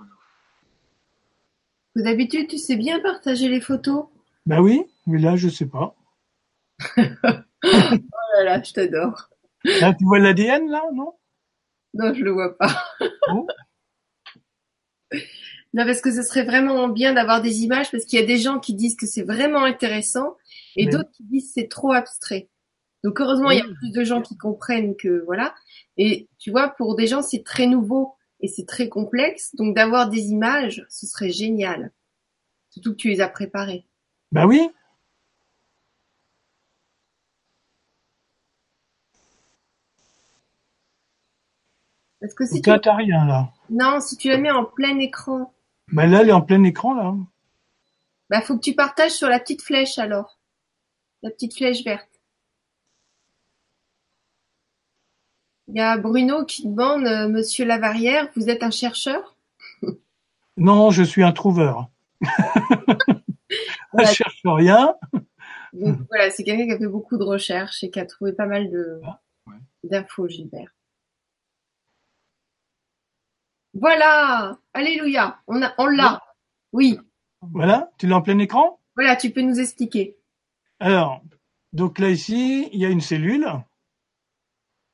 D'habitude, 1.96 2.48
tu 2.48 2.58
sais 2.58 2.76
bien 2.76 3.00
partager 3.00 3.48
les 3.48 3.62
photos. 3.62 4.06
Ben 4.44 4.60
oui, 4.60 4.84
mais 5.06 5.18
là, 5.18 5.36
je 5.36 5.48
sais 5.48 5.66
pas. 5.66 5.96
oh 6.98 7.00
là 7.00 7.44
Voilà, 8.34 8.62
je 8.62 8.72
t'adore. 8.74 9.30
Là, 9.64 9.94
tu 9.94 10.04
vois 10.04 10.18
l'ADN, 10.18 10.68
là, 10.68 10.82
non? 10.92 11.14
Non, 11.94 12.12
je 12.12 12.22
le 12.22 12.32
vois 12.32 12.56
pas. 12.56 12.84
Bon. 13.28 13.46
Non, 15.72 15.86
parce 15.86 16.00
que 16.00 16.12
ce 16.12 16.22
serait 16.22 16.44
vraiment 16.44 16.88
bien 16.88 17.14
d'avoir 17.14 17.42
des 17.42 17.62
images, 17.62 17.90
parce 17.90 18.04
qu'il 18.04 18.18
y 18.18 18.22
a 18.22 18.26
des 18.26 18.38
gens 18.38 18.58
qui 18.58 18.74
disent 18.74 18.96
que 18.96 19.06
c'est 19.06 19.22
vraiment 19.22 19.64
intéressant, 19.64 20.36
et 20.76 20.86
d'autres 20.86 21.10
qui 21.12 21.24
disent 21.24 21.52
c'est 21.54 21.68
trop 21.68 21.92
abstrait. 21.92 22.48
Donc 23.02 23.20
heureusement, 23.20 23.50
il 23.50 23.58
y 23.58 23.62
a 23.62 23.64
plus 23.64 23.92
de 23.92 24.04
gens 24.04 24.20
qui 24.20 24.36
comprennent 24.36 24.94
que 24.96 25.24
voilà. 25.24 25.54
Et 25.96 26.28
tu 26.38 26.50
vois, 26.50 26.68
pour 26.68 26.96
des 26.96 27.06
gens, 27.06 27.22
c'est 27.22 27.44
très 27.44 27.66
nouveau 27.66 28.14
et 28.40 28.48
c'est 28.48 28.66
très 28.66 28.88
complexe. 28.88 29.54
Donc 29.54 29.74
d'avoir 29.74 30.08
des 30.08 30.28
images, 30.28 30.84
ce 30.88 31.06
serait 31.06 31.30
génial. 31.30 31.92
Surtout 32.70 32.92
que 32.92 32.96
tu 32.96 33.08
les 33.08 33.20
as 33.20 33.28
préparées. 33.28 33.86
Ben 34.32 34.46
oui. 34.46 34.70
Parce 42.20 42.34
que 42.34 42.44
si 42.44 42.60
tu... 42.60 42.70
t'as 42.70 42.94
rien, 42.94 43.24
là. 43.24 43.50
Non, 43.70 44.00
si 44.00 44.16
tu 44.16 44.28
la 44.28 44.36
mets 44.36 44.50
en 44.50 44.66
plein 44.66 44.98
écran, 44.98 45.54
Ben 45.88 46.06
là, 46.10 46.20
elle 46.20 46.28
est 46.28 46.32
en 46.32 46.42
plein 46.42 46.62
écran, 46.64 46.94
là. 46.94 47.14
bah 48.28 48.42
faut 48.42 48.56
que 48.56 48.62
tu 48.62 48.74
partages 48.74 49.12
sur 49.12 49.28
la 49.28 49.40
petite 49.40 49.62
flèche 49.62 49.98
alors. 49.98 50.39
La 51.22 51.30
petite 51.30 51.54
flèche 51.56 51.84
verte. 51.84 52.08
Il 55.68 55.76
y 55.76 55.80
a 55.80 55.96
Bruno 55.98 56.44
qui 56.44 56.66
demande, 56.66 57.06
euh, 57.06 57.28
Monsieur 57.28 57.64
Lavarrière, 57.64 58.28
vous 58.34 58.48
êtes 58.48 58.62
un 58.62 58.70
chercheur? 58.70 59.36
Non, 60.56 60.90
je 60.90 61.02
suis 61.02 61.22
un 61.22 61.32
trouveur. 61.32 61.88
Voilà. 63.92 64.08
Je 64.10 64.14
cherche 64.14 64.40
rien. 64.44 64.94
Donc 65.72 65.98
voilà, 66.08 66.30
c'est 66.30 66.44
quelqu'un 66.44 66.66
qui 66.66 66.72
a 66.72 66.78
fait 66.78 66.86
beaucoup 66.86 67.16
de 67.16 67.24
recherches 67.24 67.82
et 67.82 67.90
qui 67.90 67.98
a 67.98 68.06
trouvé 68.06 68.32
pas 68.32 68.46
mal 68.46 68.70
de 68.70 69.00
Ah, 69.04 69.20
ouais. 69.48 69.56
d'infos, 69.84 70.28
Gilbert. 70.28 70.70
Voilà, 73.74 74.58
alléluia, 74.74 75.40
on 75.48 75.60
a, 75.62 75.74
on 75.78 75.86
l'a. 75.86 76.22
Oui, 76.72 76.98
Voilà, 77.40 77.90
tu 77.98 78.06
l'as 78.06 78.16
en 78.16 78.22
plein 78.22 78.38
écran? 78.38 78.78
Voilà, 78.94 79.16
tu 79.16 79.30
peux 79.30 79.40
nous 79.42 79.58
expliquer. 79.58 80.16
Alors, 80.80 81.22
donc 81.72 81.98
là, 81.98 82.10
ici, 82.10 82.68
il 82.72 82.80
y 82.80 82.86
a 82.86 82.88
une 82.88 83.02
cellule. 83.02 83.46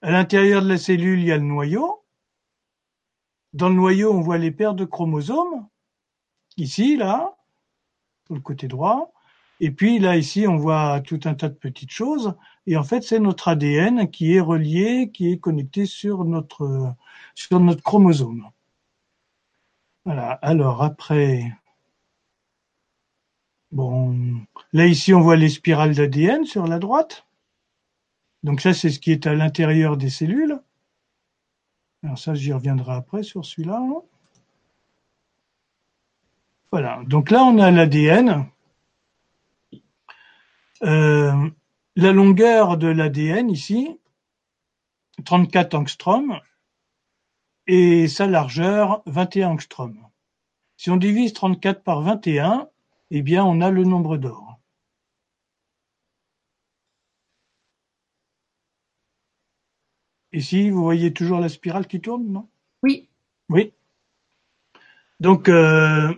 À 0.03 0.11
l'intérieur 0.11 0.63
de 0.63 0.69
la 0.69 0.79
cellule, 0.79 1.21
il 1.21 1.27
y 1.27 1.33
a 1.33 1.37
le 1.37 1.45
noyau. 1.45 2.05
Dans 3.53 3.69
le 3.69 3.77
noyau, 3.77 4.13
on 4.13 4.21
voit 4.21 4.39
les 4.39 4.51
paires 4.51 4.75
de 4.75 4.85
chromosomes. 4.85 5.69
Ici, 6.57 6.97
là, 6.97 7.37
sur 8.27 8.35
le 8.35 8.41
côté 8.41 8.67
droit. 8.67 9.13
Et 9.61 9.71
puis 9.71 9.99
là, 9.99 10.17
ici, 10.17 10.47
on 10.47 10.57
voit 10.57 11.01
tout 11.01 11.21
un 11.25 11.35
tas 11.35 11.49
de 11.49 11.55
petites 11.55 11.93
choses. 11.93 12.35
Et 12.67 12.77
en 12.77 12.83
fait, 12.83 13.03
c'est 13.03 13.21
notre 13.21 13.49
ADN 13.49 14.11
qui 14.11 14.35
est 14.35 14.41
relié, 14.41 15.11
qui 15.13 15.33
est 15.33 15.39
connecté 15.39 15.87
sur 15.87 16.25
notre, 16.25 16.95
sur 17.35 17.61
notre 17.61 17.83
chromosome. 17.83 18.51
Voilà. 20.05 20.33
Alors 20.43 20.83
après, 20.83 21.53
bon, 23.73 24.41
là 24.73 24.87
ici, 24.87 25.15
on 25.15 25.21
voit 25.21 25.37
les 25.37 25.49
spirales 25.49 25.95
d'ADN 25.95 26.45
sur 26.45 26.67
la 26.67 26.79
droite. 26.79 27.27
Donc 28.43 28.61
ça, 28.61 28.73
c'est 28.75 28.91
ce 28.91 29.01
qui 29.01 29.13
est 29.13 29.27
à 29.27 29.35
l'intérieur 29.35 29.97
des 29.97 30.11
cellules. 30.11 30.61
Alors 32.03 32.19
ça, 32.19 32.35
j'y 32.35 32.53
reviendrai 32.53 32.93
après 32.93 33.23
sur 33.23 33.45
celui-là. 33.45 33.83
Voilà. 36.71 37.03
Donc 37.07 37.31
là, 37.31 37.43
on 37.43 37.59
a 37.59 37.71
l'ADN. 37.71 38.47
Euh, 40.83 41.51
la 41.97 42.13
longueur 42.13 42.77
de 42.77 42.89
l'ADN 42.89 43.51
ici, 43.51 43.99
34 45.25 45.75
angstroms, 45.75 46.41
et 47.67 48.07
sa 48.07 48.27
largeur, 48.27 49.03
21 49.07 49.51
angstroms. 49.51 50.09
Si 50.77 50.91
on 50.91 50.97
divise 50.97 51.33
34 51.33 51.83
par 51.83 52.03
21, 52.03 52.69
eh 53.11 53.23
bien, 53.23 53.45
on 53.45 53.61
a 53.63 53.71
le 53.73 53.83
nombre 53.83 54.17
d'or. 54.17 54.61
Ici, 60.33 60.71
vous 60.71 60.83
voyez 60.85 61.13
toujours 61.13 61.41
la 61.41 61.49
spirale 61.49 61.89
qui 61.89 62.01
tourne, 62.01 62.29
non? 62.29 62.49
Oui, 62.85 63.09
Oui. 63.49 63.73
Donc, 65.21 65.49
euh, 65.49 66.15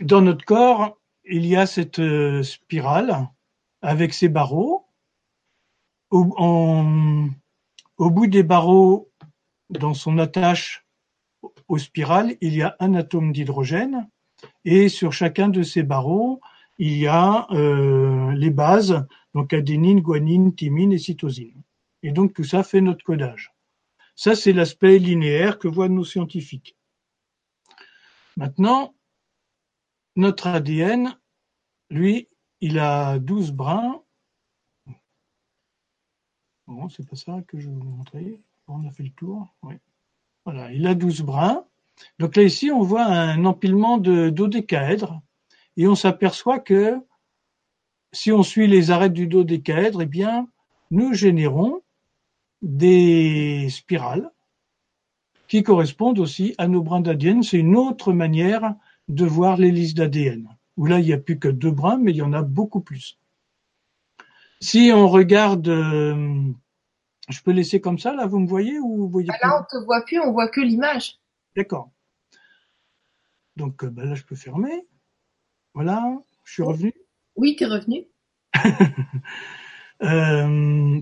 dans 0.00 0.22
notre 0.22 0.44
corps, 0.44 0.98
il 1.24 1.46
y 1.46 1.56
a 1.56 1.66
cette 1.66 1.98
euh, 2.00 2.42
spirale 2.42 3.28
avec 3.82 4.14
ses 4.14 4.28
barreaux. 4.28 4.86
Au, 6.10 6.34
en- 6.36 7.28
au 7.98 8.10
bout 8.10 8.26
des 8.28 8.42
barreaux, 8.42 9.10
dans 9.70 9.94
son 9.94 10.18
attache 10.18 10.86
aux 11.68 11.78
spirales, 11.78 12.36
il 12.40 12.54
y 12.56 12.62
a 12.62 12.76
un 12.80 12.94
atome 12.94 13.32
d'hydrogène. 13.32 14.08
Et 14.64 14.88
sur 14.88 15.12
chacun 15.12 15.48
de 15.48 15.62
ces 15.62 15.82
barreaux, 15.82 16.40
il 16.78 16.96
y 16.96 17.06
a 17.06 17.46
euh, 17.50 18.32
les 18.32 18.50
bases, 18.50 19.04
donc 19.34 19.52
adénine, 19.52 20.00
guanine, 20.00 20.54
thymine 20.54 20.92
et 20.92 20.98
cytosine. 20.98 21.62
Et 22.02 22.12
donc 22.12 22.34
tout 22.34 22.44
ça 22.44 22.62
fait 22.62 22.80
notre 22.80 23.04
codage. 23.04 23.52
Ça, 24.18 24.34
c'est 24.34 24.52
l'aspect 24.52 24.98
linéaire 24.98 25.60
que 25.60 25.68
voient 25.68 25.88
nos 25.88 26.04
scientifiques. 26.04 26.76
Maintenant, 28.36 28.96
notre 30.16 30.48
ADN, 30.48 31.16
lui, 31.90 32.28
il 32.60 32.80
a 32.80 33.20
12 33.20 33.52
brins. 33.52 34.02
Bon, 36.66 36.88
c'est 36.88 37.08
pas 37.08 37.14
ça 37.14 37.42
que 37.46 37.60
je 37.60 37.68
vais 37.68 37.76
vous 37.76 37.84
montrer. 37.84 38.40
On 38.66 38.86
a 38.88 38.90
fait 38.90 39.04
le 39.04 39.10
tour. 39.10 39.54
Oui. 39.62 39.76
Voilà, 40.44 40.72
il 40.72 40.86
a 40.88 40.96
12 40.96 41.22
brins. 41.22 41.64
Donc 42.18 42.36
là, 42.36 42.42
ici, 42.42 42.70
on 42.70 42.82
voit 42.82 43.04
un 43.04 43.44
empilement 43.44 43.98
de 43.98 44.30
dodécaèdres. 44.30 45.20
Et 45.76 45.86
on 45.86 45.94
s'aperçoit 45.94 46.58
que 46.58 46.96
si 48.12 48.32
on 48.32 48.42
suit 48.42 48.66
les 48.66 48.90
arêtes 48.90 49.12
du 49.12 49.26
dodécaèdre, 49.26 50.02
eh 50.02 50.06
bien, 50.06 50.48
nous 50.90 51.12
générons 51.14 51.82
des 52.62 53.68
spirales 53.70 54.30
qui 55.46 55.62
correspondent 55.62 56.18
aussi 56.18 56.54
à 56.58 56.68
nos 56.68 56.82
brins 56.82 57.00
d'ADN. 57.00 57.42
C'est 57.42 57.58
une 57.58 57.76
autre 57.76 58.12
manière 58.12 58.74
de 59.08 59.24
voir 59.24 59.56
l'hélice 59.56 59.94
d'ADN, 59.94 60.48
où 60.76 60.86
là, 60.86 60.98
il 60.98 61.06
n'y 61.06 61.12
a 61.12 61.18
plus 61.18 61.38
que 61.38 61.48
deux 61.48 61.70
brins, 61.70 61.98
mais 61.98 62.12
il 62.12 62.16
y 62.16 62.22
en 62.22 62.32
a 62.32 62.42
beaucoup 62.42 62.80
plus. 62.80 63.18
Si 64.60 64.90
on 64.92 65.08
regarde, 65.08 65.68
euh, 65.68 66.42
je 67.28 67.40
peux 67.42 67.52
laisser 67.52 67.80
comme 67.80 67.98
ça, 67.98 68.12
là, 68.14 68.26
vous 68.26 68.40
me 68.40 68.48
voyez 68.48 68.78
ou 68.78 68.96
vous 68.96 69.08
voyez 69.08 69.28
là 69.28 69.60
on 69.60 69.64
te 69.64 69.84
voit 69.84 70.04
plus, 70.04 70.20
on 70.20 70.32
voit 70.32 70.48
que 70.48 70.60
l'image. 70.60 71.18
D'accord. 71.58 71.90
Donc 73.56 73.82
euh, 73.82 73.90
bah, 73.90 74.04
là, 74.04 74.14
je 74.14 74.22
peux 74.22 74.36
fermer. 74.36 74.86
Voilà, 75.74 76.00
je 76.44 76.52
suis 76.52 76.62
revenu. 76.62 76.94
Oui, 77.34 77.56
t'es 77.56 77.66
revenu. 77.66 78.06
Euh, 80.00 81.00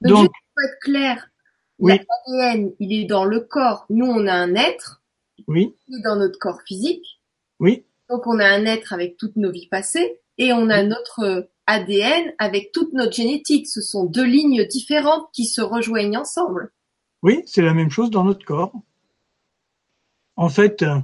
Donc, 0.00 0.26
pour 0.26 0.64
être 0.64 0.78
clair, 0.82 1.30
Oui. 1.78 2.00
l'ADN, 2.26 2.72
il 2.80 2.92
est 2.92 3.04
dans 3.04 3.24
le 3.24 3.38
corps. 3.38 3.86
Nous, 3.90 4.04
on 4.06 4.26
a 4.26 4.32
un 4.34 4.56
être, 4.56 5.04
oui, 5.46 5.72
il 5.86 5.98
est 6.00 6.02
dans 6.02 6.16
notre 6.16 6.36
corps 6.40 6.62
physique. 6.62 7.20
oui, 7.60 7.86
Donc, 8.08 8.26
on 8.26 8.40
a 8.40 8.44
un 8.48 8.64
être 8.64 8.92
avec 8.92 9.16
toutes 9.18 9.36
nos 9.36 9.52
vies 9.52 9.68
passées 9.68 10.20
et 10.36 10.52
on 10.52 10.68
a 10.68 10.82
notre 10.82 11.48
ADN 11.68 12.32
avec 12.40 12.72
toute 12.72 12.92
notre 12.92 13.12
génétique. 13.12 13.68
Ce 13.68 13.80
sont 13.80 14.04
deux 14.04 14.26
lignes 14.26 14.64
différentes 14.66 15.28
qui 15.32 15.44
se 15.44 15.60
rejoignent 15.60 16.16
ensemble. 16.18 16.72
oui, 17.22 17.44
c'est 17.46 17.62
la 17.62 17.72
même 17.72 17.90
chose 17.90 18.10
dans 18.10 18.24
notre 18.24 18.44
corps. 18.44 18.72
En 20.40 20.48
fait, 20.48 20.82
euh, 20.82 20.96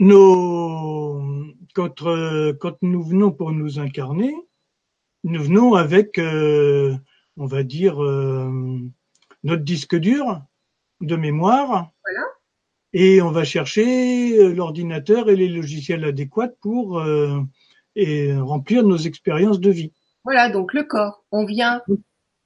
nos, 0.00 1.22
quand, 1.72 2.02
euh, 2.02 2.52
quand 2.52 2.74
nous 2.82 3.00
venons 3.00 3.30
pour 3.30 3.52
nous 3.52 3.78
incarner, 3.78 4.34
nous 5.22 5.40
venons 5.40 5.74
avec, 5.74 6.18
euh, 6.18 6.96
on 7.36 7.46
va 7.46 7.62
dire, 7.62 8.02
euh, 8.02 8.50
notre 9.44 9.62
disque 9.62 9.94
dur 9.94 10.42
de 11.00 11.14
mémoire. 11.14 11.92
Voilà. 12.04 12.26
Et 12.92 13.22
on 13.22 13.30
va 13.30 13.44
chercher 13.44 14.52
l'ordinateur 14.52 15.30
et 15.30 15.36
les 15.36 15.48
logiciels 15.48 16.04
adéquats 16.04 16.50
pour 16.60 17.00
et 17.94 18.34
remplir 18.34 18.82
nos 18.82 18.96
expériences 18.96 19.60
de 19.60 19.70
vie. 19.70 19.92
Voilà, 20.24 20.50
donc 20.50 20.74
le 20.74 20.82
corps. 20.82 21.22
On 21.30 21.44
vient 21.44 21.82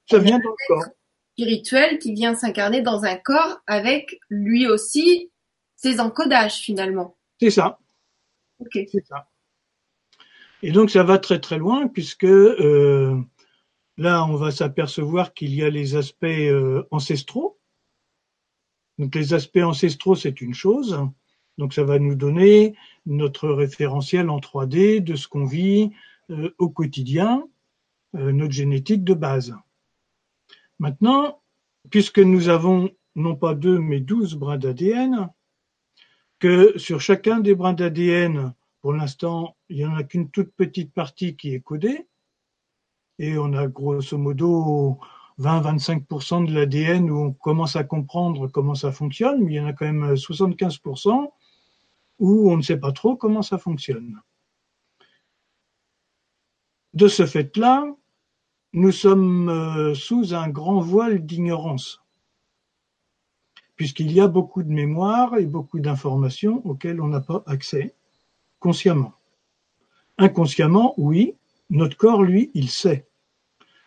Ça 0.04 0.18
vient 0.18 0.38
dans 0.38 0.50
le 0.50 0.66
corps. 0.68 0.84
Spirituel 1.34 1.98
qui 1.98 2.12
vient 2.12 2.34
s'incarner 2.34 2.80
dans 2.80 3.04
un 3.04 3.16
corps 3.16 3.60
avec 3.66 4.18
lui 4.30 4.66
aussi 4.68 5.30
ses 5.76 6.00
encodages 6.00 6.54
finalement. 6.54 7.16
C'est 7.40 7.50
ça. 7.50 7.78
Ok. 8.60 8.78
C'est 8.90 9.04
ça. 9.04 9.28
Et 10.62 10.70
donc 10.72 10.90
ça 10.90 11.02
va 11.02 11.18
très 11.18 11.40
très 11.40 11.58
loin 11.58 11.88
puisque 11.88 12.24
euh, 12.24 13.20
là 13.98 14.24
on 14.24 14.36
va 14.36 14.50
s'apercevoir 14.50 15.34
qu'il 15.34 15.54
y 15.54 15.62
a 15.62 15.70
les 15.70 15.96
aspects 15.96 16.24
euh, 16.24 16.84
ancestraux. 16.90 17.58
Donc 18.98 19.14
les 19.14 19.34
aspects 19.34 19.58
ancestraux 19.58 20.14
c'est 20.14 20.40
une 20.40 20.54
chose. 20.54 20.98
Donc 21.58 21.74
ça 21.74 21.84
va 21.84 21.98
nous 21.98 22.14
donner 22.14 22.74
notre 23.06 23.48
référentiel 23.48 24.30
en 24.30 24.38
3D 24.38 25.00
de 25.00 25.16
ce 25.16 25.28
qu'on 25.28 25.44
vit 25.44 25.90
euh, 26.30 26.54
au 26.58 26.68
quotidien. 26.70 27.46
euh, 28.14 28.30
notre 28.32 28.52
génétique 28.52 29.02
de 29.04 29.14
base. 29.14 29.56
Maintenant, 30.78 31.42
puisque 31.90 32.18
nous 32.18 32.48
avons 32.48 32.90
non 33.14 33.36
pas 33.36 33.54
deux 33.54 33.78
mais 33.78 34.00
douze 34.00 34.34
brins 34.34 34.58
d'ADN, 34.58 35.30
que 36.38 36.76
sur 36.78 37.00
chacun 37.00 37.40
des 37.40 37.54
brins 37.54 37.72
d'ADN, 37.72 38.54
pour 38.80 38.92
l'instant, 38.92 39.56
il 39.68 39.78
n'y 39.78 39.86
en 39.86 39.96
a 39.96 40.02
qu'une 40.02 40.30
toute 40.30 40.52
petite 40.54 40.92
partie 40.92 41.36
qui 41.36 41.54
est 41.54 41.60
codée, 41.60 42.06
et 43.18 43.38
on 43.38 43.52
a 43.52 43.68
grosso 43.68 44.18
modo 44.18 44.98
20-25% 45.38 46.46
de 46.46 46.52
l'ADN 46.52 47.10
où 47.10 47.18
on 47.18 47.32
commence 47.32 47.76
à 47.76 47.84
comprendre 47.84 48.48
comment 48.48 48.74
ça 48.74 48.92
fonctionne, 48.92 49.42
mais 49.44 49.54
il 49.54 49.56
y 49.56 49.60
en 49.60 49.66
a 49.66 49.72
quand 49.72 49.86
même 49.86 50.14
75% 50.14 51.30
où 52.18 52.50
on 52.50 52.56
ne 52.56 52.62
sait 52.62 52.78
pas 52.78 52.92
trop 52.92 53.16
comment 53.16 53.42
ça 53.42 53.58
fonctionne. 53.58 54.20
De 56.92 57.08
ce 57.08 57.26
fait-là, 57.26 57.86
nous 58.74 58.90
sommes 58.90 59.48
euh, 59.48 59.94
sous 59.94 60.34
un 60.34 60.48
grand 60.48 60.80
voile 60.80 61.24
d'ignorance, 61.24 62.02
puisqu'il 63.76 64.10
y 64.10 64.20
a 64.20 64.26
beaucoup 64.26 64.64
de 64.64 64.68
mémoire 64.68 65.36
et 65.36 65.46
beaucoup 65.46 65.78
d'informations 65.78 66.60
auxquelles 66.66 67.00
on 67.00 67.06
n'a 67.06 67.20
pas 67.20 67.44
accès 67.46 67.94
consciemment. 68.58 69.14
Inconsciemment, 70.18 70.92
oui, 70.96 71.36
notre 71.70 71.96
corps, 71.96 72.24
lui, 72.24 72.50
il 72.54 72.68
sait. 72.68 73.06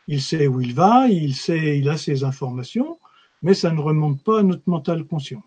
Il 0.08 0.22
sait 0.22 0.48
où 0.48 0.62
il 0.62 0.74
va, 0.74 1.10
il 1.10 1.36
sait, 1.36 1.78
il 1.78 1.90
a 1.90 1.98
ses 1.98 2.24
informations, 2.24 2.98
mais 3.42 3.54
ça 3.54 3.72
ne 3.72 3.82
remonte 3.82 4.24
pas 4.24 4.40
à 4.40 4.44
notre 4.44 4.70
mental 4.70 5.04
conscient. 5.04 5.44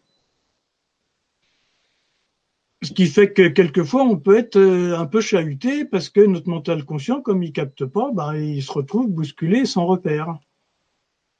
Ce 2.82 2.92
qui 2.92 3.06
fait 3.06 3.32
que 3.32 3.48
quelquefois 3.48 4.04
on 4.04 4.16
peut 4.16 4.38
être 4.38 4.56
euh, 4.56 4.96
un 4.98 5.06
peu 5.06 5.20
chahuté 5.20 5.84
parce 5.84 6.08
que 6.08 6.20
notre 6.20 6.48
mental 6.48 6.84
conscient, 6.84 7.20
comme 7.20 7.42
il 7.42 7.52
capte 7.52 7.84
pas, 7.84 8.10
bah, 8.12 8.38
il 8.38 8.62
se 8.62 8.72
retrouve 8.72 9.08
bousculé 9.08 9.66
sans 9.66 9.86
repère. 9.86 10.38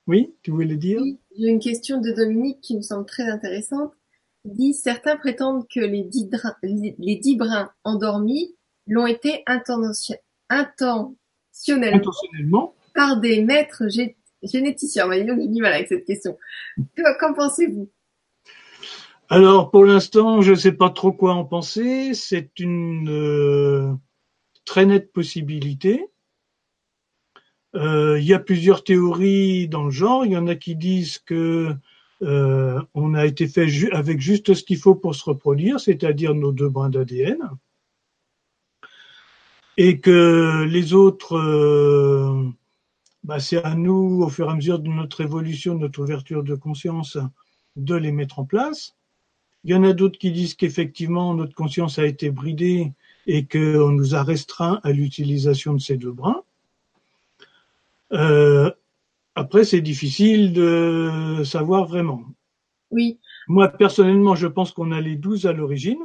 Oui, 0.07 0.35
tu 0.43 0.51
voulais 0.51 0.77
dire? 0.77 1.01
Oui, 1.01 1.19
j'ai 1.39 1.49
une 1.49 1.61
question 1.61 2.01
de 2.01 2.11
Dominique 2.11 2.61
qui 2.61 2.77
me 2.77 2.83
semble 2.83 3.07
très 3.07 3.23
intéressante. 3.23 3.93
Il 4.45 4.53
dit 4.53 4.75
certains 4.75 5.17
prétendent 5.17 5.67
que 5.69 5.81
les 5.81 6.03
dix, 6.03 6.29
les 6.99 7.17
dix 7.17 7.37
brins 7.37 7.71
endormis 7.85 8.55
l'ont 8.87 9.07
été 9.07 9.43
intentionnellement, 9.47 11.15
Intentionnellement? 11.61 12.75
par 12.95 13.21
des 13.21 13.43
maîtres 13.43 13.85
généticiens. 14.43 15.07
On 15.07 15.09
va 15.09 15.21
dire 15.21 15.37
du 15.37 15.63
mal 15.63 15.73
avec 15.75 15.89
cette 15.89 16.05
question. 16.05 16.37
Qu'en 17.21 17.35
pensez-vous? 17.35 17.89
Alors 19.33 19.71
pour 19.71 19.85
l'instant, 19.85 20.43
je 20.43 20.51
ne 20.51 20.57
sais 20.57 20.73
pas 20.73 20.91
trop 20.91 21.13
quoi 21.13 21.35
en 21.35 21.45
penser. 21.45 22.15
C'est 22.15 22.59
une 22.59 23.09
euh, 23.09 23.93
très 24.65 24.87
nette 24.87 25.13
possibilité. 25.13 26.05
Euh, 27.77 28.19
il 28.19 28.27
y 28.27 28.35
a 28.35 28.41
plusieurs 28.41 28.83
théories 28.83 29.69
dans 29.69 29.85
le 29.85 29.93
genre. 29.93 30.27
Il 30.27 30.33
y 30.33 30.37
en 30.37 30.49
a 30.49 30.57
qui 30.57 30.75
disent 30.75 31.19
que 31.21 31.73
euh, 32.23 32.83
on 32.95 33.15
a 33.15 33.25
été 33.25 33.47
fait 33.47 33.69
avec 33.93 34.21
juste 34.21 34.53
ce 34.53 34.65
qu'il 34.65 34.79
faut 34.79 34.97
pour 34.97 35.15
se 35.15 35.25
reproduire, 35.25 35.79
c'est-à-dire 35.79 36.35
nos 36.35 36.51
deux 36.51 36.69
brins 36.69 36.91
d'ADN, 36.91 37.39
et 39.77 40.01
que 40.01 40.65
les 40.65 40.93
autres, 40.93 41.39
bah, 43.23 43.39
c'est 43.39 43.63
à 43.63 43.77
nous, 43.77 44.23
au 44.25 44.29
fur 44.29 44.49
et 44.49 44.51
à 44.51 44.55
mesure 44.57 44.81
de 44.81 44.89
notre 44.89 45.21
évolution, 45.21 45.77
de 45.77 45.83
notre 45.83 46.03
ouverture 46.03 46.43
de 46.43 46.57
conscience, 46.57 47.17
de 47.77 47.95
les 47.95 48.11
mettre 48.11 48.41
en 48.41 48.45
place. 48.45 48.97
Il 49.65 49.71
y 49.71 49.75
en 49.75 49.85
a 49.85 49.93
d'autres 49.93 50.19
qui 50.19 50.33
disent 50.33 50.55
qu'effectivement 50.55 51.35
notre 51.35 51.55
conscience 51.55 51.99
a 51.99 52.07
été 52.07 52.31
bridée 52.31 52.93
et 53.27 53.47
qu'on 53.47 53.91
nous 53.91 54.15
a 54.15 54.23
restreint 54.23 54.81
à 54.83 54.93
l'utilisation 54.93 55.75
de 55.75 55.81
ces 55.81 55.97
deux 55.97 56.13
brins. 56.13 56.43
Euh, 58.13 58.71
après, 59.35 59.65
c'est 59.65 59.81
difficile 59.81 60.53
de 60.53 61.43
savoir 61.45 61.87
vraiment. 61.87 62.25
Oui. 62.91 63.21
Moi, 63.49 63.69
personnellement, 63.69 64.35
je 64.35 64.47
pense 64.47 64.73
qu'on 64.73 64.93
a 64.93 65.01
les 65.01 65.17
douze 65.17 65.47
à 65.47 65.53
l'origine. 65.53 66.03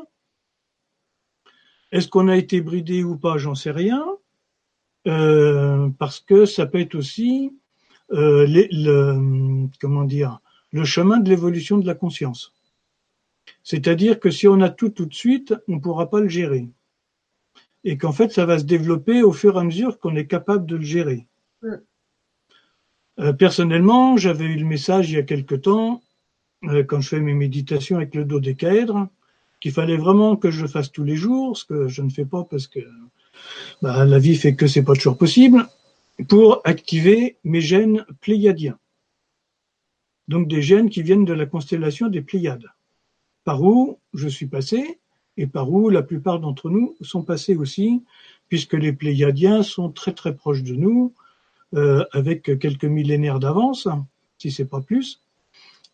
Est-ce 1.92 2.08
qu'on 2.08 2.28
a 2.28 2.36
été 2.36 2.62
bridé 2.62 3.04
ou 3.04 3.18
pas? 3.18 3.38
J'en 3.38 3.56
sais 3.56 3.72
rien. 3.72 4.06
Euh, 5.08 5.90
parce 6.00 6.20
que 6.20 6.46
ça 6.46 6.66
peut 6.66 6.80
être 6.80 6.96
aussi 6.96 7.52
euh, 8.12 8.46
le, 8.48 9.68
comment 9.80 10.04
dire, 10.04 10.40
le 10.72 10.84
chemin 10.84 11.20
de 11.20 11.30
l'évolution 11.30 11.78
de 11.78 11.86
la 11.86 11.94
conscience. 11.94 12.55
C'est-à-dire 13.66 14.20
que 14.20 14.30
si 14.30 14.48
on 14.48 14.62
a 14.62 14.70
tout 14.70 14.90
tout 14.90 15.08
de 15.08 15.14
suite, 15.14 15.56
on 15.68 15.74
ne 15.74 15.80
pourra 15.80 16.10
pas 16.10 16.22
le 16.22 16.30
gérer. 16.30 16.70
Et 17.84 17.98
qu'en 17.98 18.12
fait, 18.12 18.32
ça 18.32 18.46
va 18.46 18.60
se 18.60 18.64
développer 18.64 19.24
au 19.24 19.34
fur 19.34 19.56
et 19.56 19.60
à 19.60 19.64
mesure 19.64 20.00
qu'on 20.00 20.16
est 20.16 20.28
capable 20.28 20.68
de 20.68 20.76
le 20.76 20.84
gérer. 20.84 21.28
Euh, 23.20 23.34
personnellement, 23.34 24.18
j'avais 24.18 24.46
eu 24.46 24.58
le 24.58 24.66
message 24.66 25.10
il 25.10 25.16
y 25.16 25.18
a 25.18 25.24
quelque 25.24 25.56
temps, 25.56 26.04
euh, 26.66 26.84
quand 26.84 27.02
je 27.02 27.10
fais 27.10 27.20
mes 27.20 27.34
méditations 27.34 27.98
avec 27.98 28.14
le 28.14 28.24
dodécaèdre, 28.24 29.08
qu'il 29.60 29.72
fallait 29.72 29.98
vraiment 29.98 30.36
que 30.36 30.52
je 30.52 30.62
le 30.62 30.68
fasse 30.68 30.92
tous 30.92 31.04
les 31.04 31.16
jours, 31.16 31.58
ce 31.58 31.66
que 31.66 31.88
je 31.88 32.04
ne 32.04 32.10
fais 32.10 32.26
pas 32.26 32.44
parce 32.44 32.68
que 32.68 32.82
bah, 33.82 34.06
la 34.06 34.20
vie 34.20 34.36
fait 34.36 34.56
que 34.56 34.68
c'est 34.68 34.84
pas 34.84 34.94
toujours 34.94 35.18
possible, 35.18 35.68
pour 36.30 36.62
activer 36.66 37.38
mes 37.44 37.62
gènes 37.62 38.06
pléiadiens. 38.22 38.78
Donc 40.28 40.48
des 40.48 40.62
gènes 40.62 40.92
qui 40.92 41.02
viennent 41.02 41.26
de 41.26 41.34
la 41.34 41.48
constellation 41.48 42.10
des 42.10 42.22
Pléiades 42.22 42.70
par 43.46 43.64
où 43.64 44.00
je 44.14 44.28
suis 44.28 44.48
passé 44.48 45.00
et 45.38 45.48
par 45.48 45.72
où 45.72 45.90
la 45.90 46.02
plupart 46.02 46.40
d'entre 46.40 46.70
nous 46.70 46.96
sont 47.02 47.24
passés 47.24 47.56
aussi, 47.56 48.04
puisque 48.50 48.74
les 48.74 48.92
Pléiadiens 48.92 49.64
sont 49.64 49.90
très 49.90 50.14
très 50.14 50.36
proches 50.36 50.64
de 50.64 50.76
nous, 50.76 51.14
euh, 51.74 52.04
avec 52.12 52.60
quelques 52.60 52.86
millénaires 52.86 53.40
d'avance, 53.40 53.88
si 54.38 54.52
c'est 54.52 54.66
pas 54.66 54.82
plus. 54.82 55.22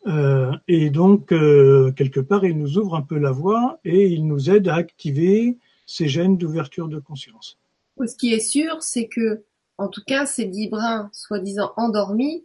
Euh, 0.07 0.51
et 0.67 0.89
donc, 0.89 1.31
euh, 1.31 1.91
quelque 1.91 2.19
part, 2.19 2.45
ils 2.45 2.57
nous 2.57 2.77
ouvrent 2.77 2.95
un 2.95 3.01
peu 3.01 3.17
la 3.17 3.31
voie 3.31 3.79
et 3.83 4.07
ils 4.07 4.25
nous 4.25 4.49
aident 4.49 4.69
à 4.69 4.75
activer 4.75 5.57
ces 5.85 6.07
gènes 6.07 6.37
d'ouverture 6.37 6.87
de 6.87 6.99
conscience. 6.99 7.57
Ce 8.03 8.15
qui 8.15 8.33
est 8.33 8.39
sûr, 8.39 8.81
c'est 8.81 9.07
que, 9.07 9.43
en 9.77 9.87
tout 9.87 10.01
cas, 10.05 10.25
ces 10.25 10.45
dix 10.45 10.69
brins, 10.69 11.09
soi-disant 11.13 11.71
endormis, 11.77 12.43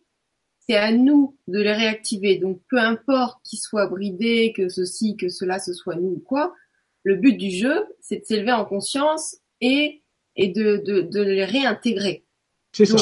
c'est 0.69 0.77
à 0.77 0.93
nous 0.93 1.37
de 1.49 1.61
les 1.61 1.73
réactiver. 1.73 2.39
Donc 2.39 2.61
peu 2.69 2.79
importe 2.79 3.39
qu'ils 3.45 3.59
soient 3.59 3.87
bridés, 3.87 4.53
que 4.57 4.69
ceci, 4.69 5.17
que 5.17 5.29
cela, 5.29 5.59
ce 5.59 5.73
soit 5.73 5.97
nous 5.97 6.15
ou 6.17 6.23
quoi, 6.25 6.55
le 7.05 7.17
but 7.17 7.37
du 7.37 7.51
jeu, 7.51 7.87
c'est 8.01 8.19
de 8.19 8.25
s'élever 8.25 8.53
en 8.53 8.65
conscience 8.65 9.37
et, 9.61 10.03
et 10.35 10.49
de, 10.49 10.79
de, 10.85 11.03
de 11.03 11.23
les 11.23 11.45
réintégrer. 11.45 12.25
C'est 12.73 12.85
ça. 12.85 12.97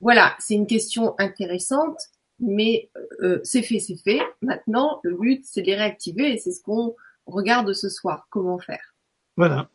Voilà, 0.00 0.34
c'est 0.40 0.54
une 0.54 0.66
question 0.66 1.14
intéressante, 1.18 1.98
mais 2.40 2.90
euh, 3.20 3.40
c'est 3.44 3.62
fait, 3.62 3.78
c'est 3.78 4.02
fait. 4.02 4.20
Maintenant, 4.40 4.98
le 5.04 5.16
but, 5.16 5.44
c'est 5.44 5.62
de 5.62 5.66
les 5.66 5.76
réactiver 5.76 6.32
et 6.32 6.38
c'est 6.38 6.50
ce 6.50 6.60
qu'on 6.62 6.96
regarde 7.26 7.72
ce 7.72 7.88
soir. 7.88 8.26
Comment 8.30 8.58
faire? 8.58 8.94
Voilà. 9.36 9.68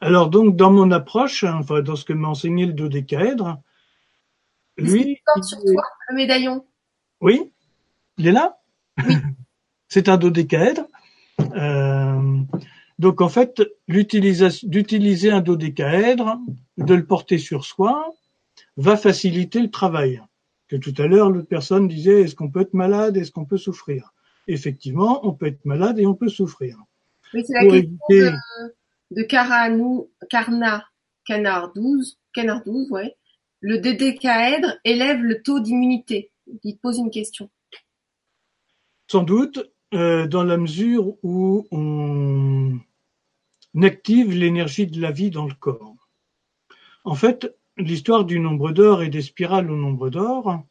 Alors 0.00 0.28
donc, 0.28 0.54
dans 0.54 0.70
mon 0.70 0.90
approche, 0.90 1.42
enfin 1.42 1.80
dans 1.80 1.96
ce 1.96 2.04
que 2.04 2.12
m'a 2.12 2.28
enseigné 2.28 2.66
le 2.66 2.74
dodécaèdre, 2.74 3.58
lui, 4.76 5.20
sur 5.42 5.58
toi, 5.60 5.82
le 6.08 6.14
médaillon. 6.14 6.64
Oui, 7.20 7.52
il 8.18 8.26
est 8.26 8.32
là. 8.32 8.58
Oui. 8.98 9.14
C'est 9.88 10.08
un 10.08 10.16
dodécaèdre. 10.16 10.86
Euh, 11.40 12.40
donc 12.98 13.20
en 13.20 13.28
fait, 13.28 13.62
d'utiliser 13.86 15.30
un 15.30 15.40
dodécaèdre, 15.40 16.38
de 16.78 16.94
le 16.94 17.06
porter 17.06 17.38
sur 17.38 17.64
soi, 17.64 18.12
va 18.76 18.96
faciliter 18.96 19.60
le 19.60 19.70
travail. 19.70 20.22
Que 20.68 20.76
tout 20.76 20.94
à 20.98 21.06
l'heure, 21.06 21.30
l'autre 21.30 21.48
personne 21.48 21.86
disait 21.86 22.22
est-ce 22.22 22.34
qu'on 22.34 22.50
peut 22.50 22.62
être 22.62 22.74
malade, 22.74 23.16
est-ce 23.16 23.30
qu'on 23.30 23.44
peut 23.44 23.58
souffrir? 23.58 24.12
Effectivement, 24.48 25.26
on 25.26 25.32
peut 25.32 25.46
être 25.46 25.64
malade 25.64 25.98
et 25.98 26.06
on 26.06 26.14
peut 26.14 26.28
souffrir. 26.28 26.78
Oui, 27.32 27.44
c'est 27.46 27.54
la 27.54 27.70
question 27.70 27.98
de, 28.10 28.32
de 29.10 29.22
Carna, 29.22 30.84
Canard 31.24 31.72
12, 31.74 32.18
Canard 32.32 32.64
12, 32.64 32.90
ouais 32.90 33.16
le 33.64 33.78
dodécaèdre 33.78 34.76
élève 34.84 35.22
le 35.22 35.40
taux 35.40 35.58
d'immunité 35.58 36.30
Il 36.64 36.76
pose 36.76 36.98
une 36.98 37.10
question. 37.10 37.50
Sans 39.10 39.22
doute, 39.22 39.72
euh, 39.94 40.26
dans 40.26 40.44
la 40.44 40.58
mesure 40.58 41.14
où 41.22 41.66
on 41.70 42.78
active 43.82 44.30
l'énergie 44.32 44.86
de 44.86 45.00
la 45.00 45.12
vie 45.12 45.30
dans 45.30 45.46
le 45.46 45.54
corps. 45.54 46.10
En 47.04 47.14
fait, 47.14 47.56
l'histoire 47.78 48.26
du 48.26 48.38
nombre 48.38 48.70
d'or 48.70 49.02
et 49.02 49.08
des 49.08 49.22
spirales 49.22 49.70
au 49.70 49.76
nombre 49.76 50.10
d'or, 50.10 50.62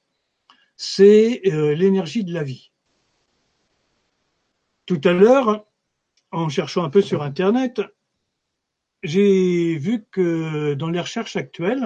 c'est 0.77 1.41
euh, 1.47 1.73
l'énergie 1.73 2.23
de 2.23 2.31
la 2.31 2.43
vie. 2.43 2.71
Tout 4.85 5.01
à 5.03 5.13
l'heure, 5.13 5.65
en 6.31 6.47
cherchant 6.47 6.83
un 6.83 6.91
peu 6.91 7.01
sur 7.01 7.23
Internet, 7.23 7.81
j'ai 9.01 9.77
vu 9.77 10.05
que 10.11 10.75
dans 10.75 10.89
les 10.89 10.99
recherches 10.99 11.35
actuelles, 11.37 11.83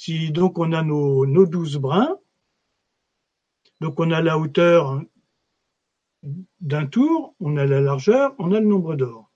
si 0.00 0.30
donc 0.30 0.58
on 0.58 0.72
a 0.72 0.82
nos, 0.82 1.26
nos 1.26 1.44
12 1.44 1.76
brins, 1.76 2.16
donc 3.82 4.00
on 4.00 4.10
a 4.10 4.22
la 4.22 4.38
hauteur 4.38 5.02
d'un 6.60 6.86
tour, 6.86 7.34
on 7.38 7.58
a 7.58 7.66
la 7.66 7.82
largeur, 7.82 8.34
on 8.38 8.52
a 8.52 8.60
le 8.60 8.66
nombre 8.66 8.96
d'or. 8.96 9.30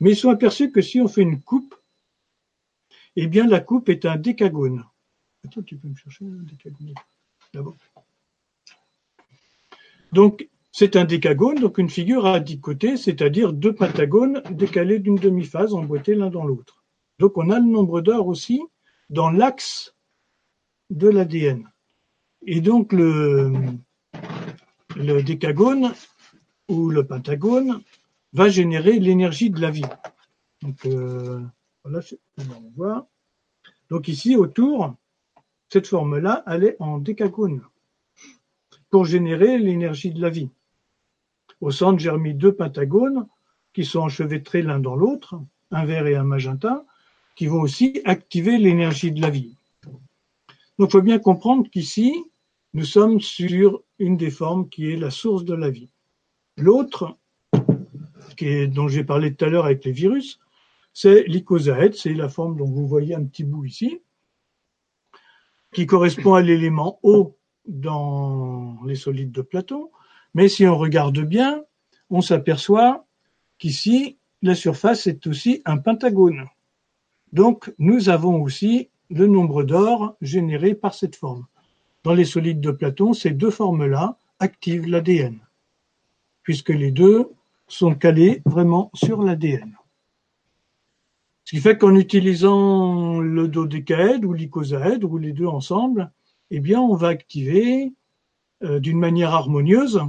Mais 0.00 0.10
ils 0.10 0.16
sont 0.16 0.28
aperçus 0.28 0.72
que 0.72 0.82
si 0.82 1.00
on 1.00 1.08
fait 1.08 1.22
une 1.22 1.40
coupe, 1.40 1.74
eh 3.16 3.28
bien 3.28 3.46
la 3.46 3.60
coupe 3.60 3.88
est 3.88 4.04
un 4.04 4.16
décagone. 4.16 4.84
Attends, 5.46 5.62
tu 5.62 5.78
peux 5.78 5.88
me 5.88 5.96
chercher 5.96 6.26
un 6.26 6.42
décagone? 6.42 6.92
D'abord. 7.54 7.76
Donc, 10.12 10.50
c'est 10.70 10.96
un 10.96 11.06
décagone, 11.06 11.60
donc 11.60 11.78
une 11.78 11.88
figure 11.88 12.26
à 12.26 12.40
dix 12.40 12.60
côtés, 12.60 12.98
c'est-à-dire 12.98 13.54
deux 13.54 13.74
pentagones 13.74 14.42
décalés 14.50 14.98
d'une 14.98 15.16
demi-phase 15.16 15.72
emboîtés 15.72 16.14
l'un 16.14 16.28
dans 16.28 16.44
l'autre. 16.44 16.84
Donc, 17.18 17.38
on 17.38 17.48
a 17.48 17.58
le 17.58 17.64
nombre 17.64 18.02
d'heures 18.02 18.26
aussi 18.26 18.60
dans 19.10 19.30
l'axe 19.30 19.94
de 20.90 21.08
l'ADN. 21.08 21.70
Et 22.46 22.60
donc, 22.60 22.92
le, 22.92 23.52
décagone 25.22 25.92
ou 26.68 26.90
le 26.90 27.06
pentagone 27.06 27.82
va 28.32 28.48
générer 28.48 28.98
l'énergie 28.98 29.50
de 29.50 29.60
la 29.60 29.70
vie. 29.70 29.84
Donc, 30.62 30.84
euh. 30.86 31.40
Donc 33.90 34.08
ici, 34.08 34.36
autour, 34.36 34.94
cette 35.70 35.86
forme-là, 35.86 36.42
elle 36.46 36.64
est 36.64 36.76
en 36.80 36.98
décagone 36.98 37.62
pour 38.90 39.04
générer 39.04 39.58
l'énergie 39.58 40.10
de 40.10 40.20
la 40.20 40.30
vie. 40.30 40.50
Au 41.60 41.70
centre, 41.70 41.98
j'ai 41.98 42.10
remis 42.10 42.34
deux 42.34 42.54
pentagones 42.54 43.26
qui 43.72 43.84
sont 43.84 44.00
enchevêtrés 44.00 44.62
l'un 44.62 44.78
dans 44.78 44.96
l'autre, 44.96 45.40
un 45.70 45.84
vert 45.84 46.06
et 46.06 46.16
un 46.16 46.24
magenta, 46.24 46.84
qui 47.38 47.46
vont 47.46 47.60
aussi 47.60 48.00
activer 48.04 48.58
l'énergie 48.58 49.12
de 49.12 49.22
la 49.22 49.30
vie. 49.30 49.54
Donc, 50.76 50.88
il 50.88 50.90
faut 50.90 51.02
bien 51.02 51.20
comprendre 51.20 51.70
qu'ici, 51.70 52.12
nous 52.74 52.84
sommes 52.84 53.20
sur 53.20 53.80
une 54.00 54.16
des 54.16 54.32
formes 54.32 54.68
qui 54.68 54.90
est 54.90 54.96
la 54.96 55.12
source 55.12 55.44
de 55.44 55.54
la 55.54 55.70
vie. 55.70 55.88
L'autre, 56.56 57.16
dont 58.40 58.88
j'ai 58.88 59.04
parlé 59.04 59.32
tout 59.32 59.44
à 59.44 59.48
l'heure 59.50 59.66
avec 59.66 59.84
les 59.84 59.92
virus, 59.92 60.40
c'est 60.92 61.28
l'icosaèdre, 61.28 61.94
c'est 61.94 62.12
la 62.12 62.28
forme 62.28 62.56
dont 62.56 62.68
vous 62.68 62.88
voyez 62.88 63.14
un 63.14 63.24
petit 63.24 63.44
bout 63.44 63.66
ici, 63.66 64.00
qui 65.72 65.86
correspond 65.86 66.34
à 66.34 66.42
l'élément 66.42 66.98
eau 67.04 67.38
dans 67.66 68.82
les 68.84 68.96
solides 68.96 69.30
de 69.30 69.42
Platon. 69.42 69.92
Mais 70.34 70.48
si 70.48 70.66
on 70.66 70.76
regarde 70.76 71.20
bien, 71.20 71.62
on 72.10 72.20
s'aperçoit 72.20 73.06
qu'ici, 73.58 74.18
la 74.42 74.56
surface 74.56 75.06
est 75.06 75.24
aussi 75.28 75.62
un 75.66 75.78
pentagone. 75.78 76.44
Donc, 77.32 77.72
nous 77.78 78.08
avons 78.08 78.42
aussi 78.42 78.88
le 79.10 79.26
nombre 79.26 79.62
d'or 79.62 80.16
généré 80.20 80.74
par 80.74 80.94
cette 80.94 81.16
forme. 81.16 81.46
Dans 82.04 82.14
les 82.14 82.24
solides 82.24 82.60
de 82.60 82.70
Platon, 82.70 83.12
ces 83.12 83.30
deux 83.30 83.50
formes-là 83.50 84.16
activent 84.38 84.86
l'ADN, 84.86 85.38
puisque 86.42 86.70
les 86.70 86.90
deux 86.90 87.30
sont 87.66 87.94
calés 87.94 88.42
vraiment 88.46 88.90
sur 88.94 89.22
l'ADN. 89.22 89.76
Ce 91.44 91.56
qui 91.56 91.60
fait 91.60 91.78
qu'en 91.78 91.94
utilisant 91.94 93.20
le 93.20 93.48
dodécaèdre 93.48 94.28
ou 94.28 94.34
l'icosaèdre 94.34 95.10
ou 95.10 95.18
les 95.18 95.32
deux 95.32 95.46
ensemble, 95.46 96.10
eh 96.50 96.60
bien, 96.60 96.80
on 96.80 96.94
va 96.94 97.08
activer 97.08 97.92
euh, 98.62 98.80
d'une 98.80 98.98
manière 98.98 99.32
harmonieuse 99.32 100.00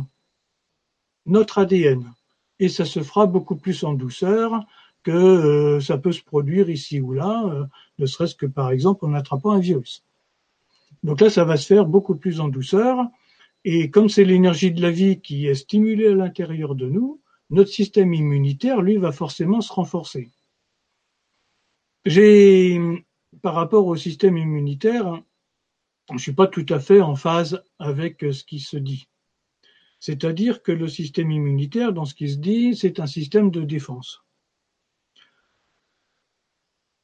notre 1.25 1.59
ADN. 1.59 2.11
Et 2.59 2.67
ça 2.67 2.83
se 2.83 3.01
fera 3.01 3.25
beaucoup 3.25 3.55
plus 3.55 3.83
en 3.83 3.93
douceur 3.93 4.65
que 5.03 5.11
euh, 5.11 5.79
ça 5.79 5.97
peut 5.97 6.11
se 6.11 6.23
produire 6.23 6.69
ici 6.69 6.99
ou 6.99 7.13
là, 7.13 7.43
euh, 7.45 7.65
ne 7.97 8.05
serait-ce 8.05 8.35
que 8.35 8.45
par 8.45 8.71
exemple 8.71 9.05
en 9.05 9.13
attrapant 9.13 9.51
un 9.51 9.59
virus. 9.59 10.03
Donc 11.03 11.21
là, 11.21 11.29
ça 11.29 11.45
va 11.45 11.57
se 11.57 11.65
faire 11.65 11.85
beaucoup 11.85 12.15
plus 12.15 12.39
en 12.39 12.49
douceur. 12.49 13.07
Et 13.65 13.89
comme 13.89 14.09
c'est 14.09 14.25
l'énergie 14.25 14.71
de 14.71 14.81
la 14.81 14.91
vie 14.91 15.19
qui 15.19 15.47
est 15.47 15.55
stimulée 15.55 16.07
à 16.07 16.15
l'intérieur 16.15 16.75
de 16.75 16.89
nous, 16.89 17.21
notre 17.49 17.69
système 17.69 18.13
immunitaire, 18.13 18.81
lui, 18.81 18.97
va 18.97 19.11
forcément 19.11 19.61
se 19.61 19.71
renforcer. 19.73 20.29
J'ai, 22.05 22.79
par 23.41 23.55
rapport 23.55 23.85
au 23.85 23.95
système 23.95 24.37
immunitaire, 24.37 25.21
je 26.09 26.13
ne 26.15 26.19
suis 26.19 26.33
pas 26.33 26.47
tout 26.47 26.65
à 26.69 26.79
fait 26.79 27.01
en 27.01 27.15
phase 27.15 27.63
avec 27.77 28.21
ce 28.21 28.43
qui 28.43 28.59
se 28.59 28.77
dit. 28.77 29.07
C'est-à-dire 29.99 30.63
que 30.63 30.71
le 30.71 30.87
système 30.87 31.31
immunitaire, 31.31 31.91
dans 31.91 32.05
ce 32.05 32.15
qui 32.15 32.29
se 32.29 32.37
dit, 32.37 32.75
c'est 32.75 32.99
un 32.99 33.07
système 33.07 33.51
de 33.51 33.61
défense. 33.61 34.23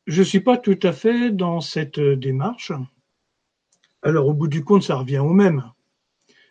Je 0.05 0.19
ne 0.19 0.25
suis 0.25 0.39
pas 0.39 0.57
tout 0.57 0.79
à 0.83 0.93
fait 0.93 1.31
dans 1.31 1.61
cette 1.61 1.99
démarche. 1.99 2.71
Alors, 4.03 4.27
au 4.27 4.33
bout 4.33 4.47
du 4.47 4.63
compte, 4.63 4.83
ça 4.83 4.97
revient 4.97 5.17
au 5.17 5.33
même. 5.33 5.71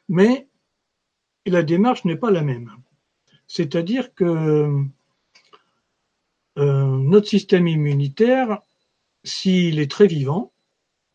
Mais 0.09 0.49
la 1.47 1.63
démarche 1.63 2.05
n'est 2.05 2.17
pas 2.17 2.33
la 2.33 2.43
même. 2.43 2.73
C'est-à-dire 3.47 4.15
que 4.15 4.85
euh, 6.59 6.99
notre 6.99 7.29
système 7.29 7.69
immunitaire, 7.69 8.61
s'il 9.23 9.79
est 9.79 9.91
très 9.91 10.07
vivant, 10.07 10.53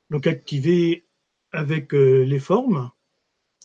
donc 0.10 0.28
activé 0.28 1.06
avec 1.52 1.94
euh, 1.94 2.24
les 2.24 2.40
formes 2.40 2.92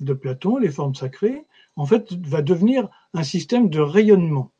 de 0.01 0.15
Platon, 0.15 0.59
les 0.59 0.71
formes 0.71 0.95
sacrées, 0.95 1.47
en 1.77 1.87
fait, 1.87 2.13
va 2.27 2.43
devenir 2.43 2.89
un 3.13 3.23
système 3.23 3.69
de 3.69 3.81
rayonnement. 3.81 4.53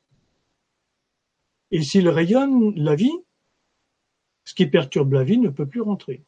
Et 1.71 1.83
s'il 1.83 2.09
rayonne 2.09 2.75
la 2.77 2.95
vie, 2.95 3.13
ce 4.45 4.55
qui 4.55 4.67
perturbe 4.67 5.13
la 5.13 5.25
vie 5.25 5.39
ne 5.39 5.49
peut 5.49 5.67
plus 5.67 5.81
rentrer. 5.81 6.23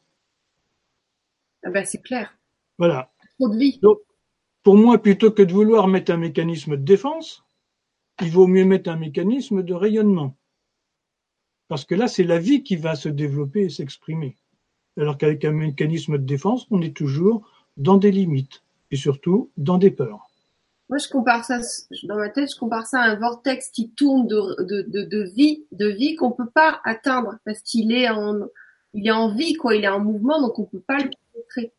Ah 1.63 1.69
ben 1.69 1.85
c'est 1.85 2.01
clair. 2.01 2.37
Voilà. 2.77 3.11
Trop 3.39 3.49
de 3.49 3.57
vie. 3.57 3.79
Donc, 3.81 3.99
pour 4.63 4.77
moi, 4.77 4.97
plutôt 5.01 5.31
que 5.31 5.43
de 5.43 5.53
vouloir 5.53 5.87
mettre 5.87 6.11
un 6.11 6.17
mécanisme 6.17 6.77
de 6.77 6.83
défense, 6.83 7.43
il 8.21 8.29
vaut 8.29 8.47
mieux 8.47 8.65
mettre 8.65 8.89
un 8.89 8.95
mécanisme 8.95 9.63
de 9.63 9.73
rayonnement. 9.73 10.35
Parce 11.67 11.85
que 11.85 11.95
là, 11.95 12.07
c'est 12.07 12.23
la 12.23 12.39
vie 12.39 12.63
qui 12.63 12.75
va 12.75 12.95
se 12.95 13.09
développer 13.09 13.63
et 13.63 13.69
s'exprimer. 13.69 14.37
Alors 14.97 15.17
qu'avec 15.17 15.45
un 15.45 15.51
mécanisme 15.51 16.17
de 16.17 16.23
défense, 16.23 16.67
on 16.71 16.81
est 16.81 16.95
toujours 16.95 17.49
dans 17.77 17.97
des 17.97 18.11
limites 18.11 18.63
et 18.91 18.95
surtout 18.95 19.51
dans 19.57 19.77
des 19.77 19.91
peurs. 19.91 20.26
Moi, 20.89 20.97
je 20.99 21.09
compare 21.09 21.43
ça, 21.43 21.59
dans 22.03 22.15
ma 22.15 22.29
tête, 22.29 22.49
je 22.53 22.59
compare 22.59 22.87
ça 22.87 23.01
à 23.01 23.09
un 23.09 23.15
vortex 23.15 23.69
qui 23.69 23.89
tourne 23.89 24.25
de, 24.27 24.63
de, 24.63 25.03
de, 25.03 25.23
vie, 25.35 25.65
de 25.73 25.87
vie 25.87 26.15
qu'on 26.15 26.31
peut 26.31 26.49
pas 26.49 26.79
atteindre 26.85 27.37
parce 27.43 27.59
qu'il 27.61 27.91
est 27.91 28.09
en, 28.09 28.47
il 28.93 29.07
est 29.07 29.11
en 29.11 29.33
vie, 29.33 29.53
quoi, 29.55 29.75
il 29.75 29.83
est 29.83 29.89
en 29.89 29.99
mouvement, 29.99 30.41
donc 30.41 30.57
on 30.59 30.63
peut 30.63 30.79
pas 30.79 30.99
le 30.99 31.09
pénétrer. 31.33 31.73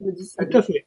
Tout 0.00 0.56
à 0.56 0.62
fait. 0.62 0.86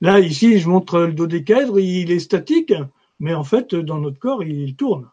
Là, 0.00 0.20
ici, 0.20 0.58
je 0.58 0.68
montre 0.68 1.00
le 1.00 1.12
dodécaèdre, 1.12 1.80
il 1.80 2.10
est 2.12 2.20
statique, 2.20 2.72
mais 3.18 3.34
en 3.34 3.44
fait, 3.44 3.74
dans 3.74 3.98
notre 3.98 4.18
corps, 4.18 4.44
il 4.44 4.76
tourne 4.76 5.10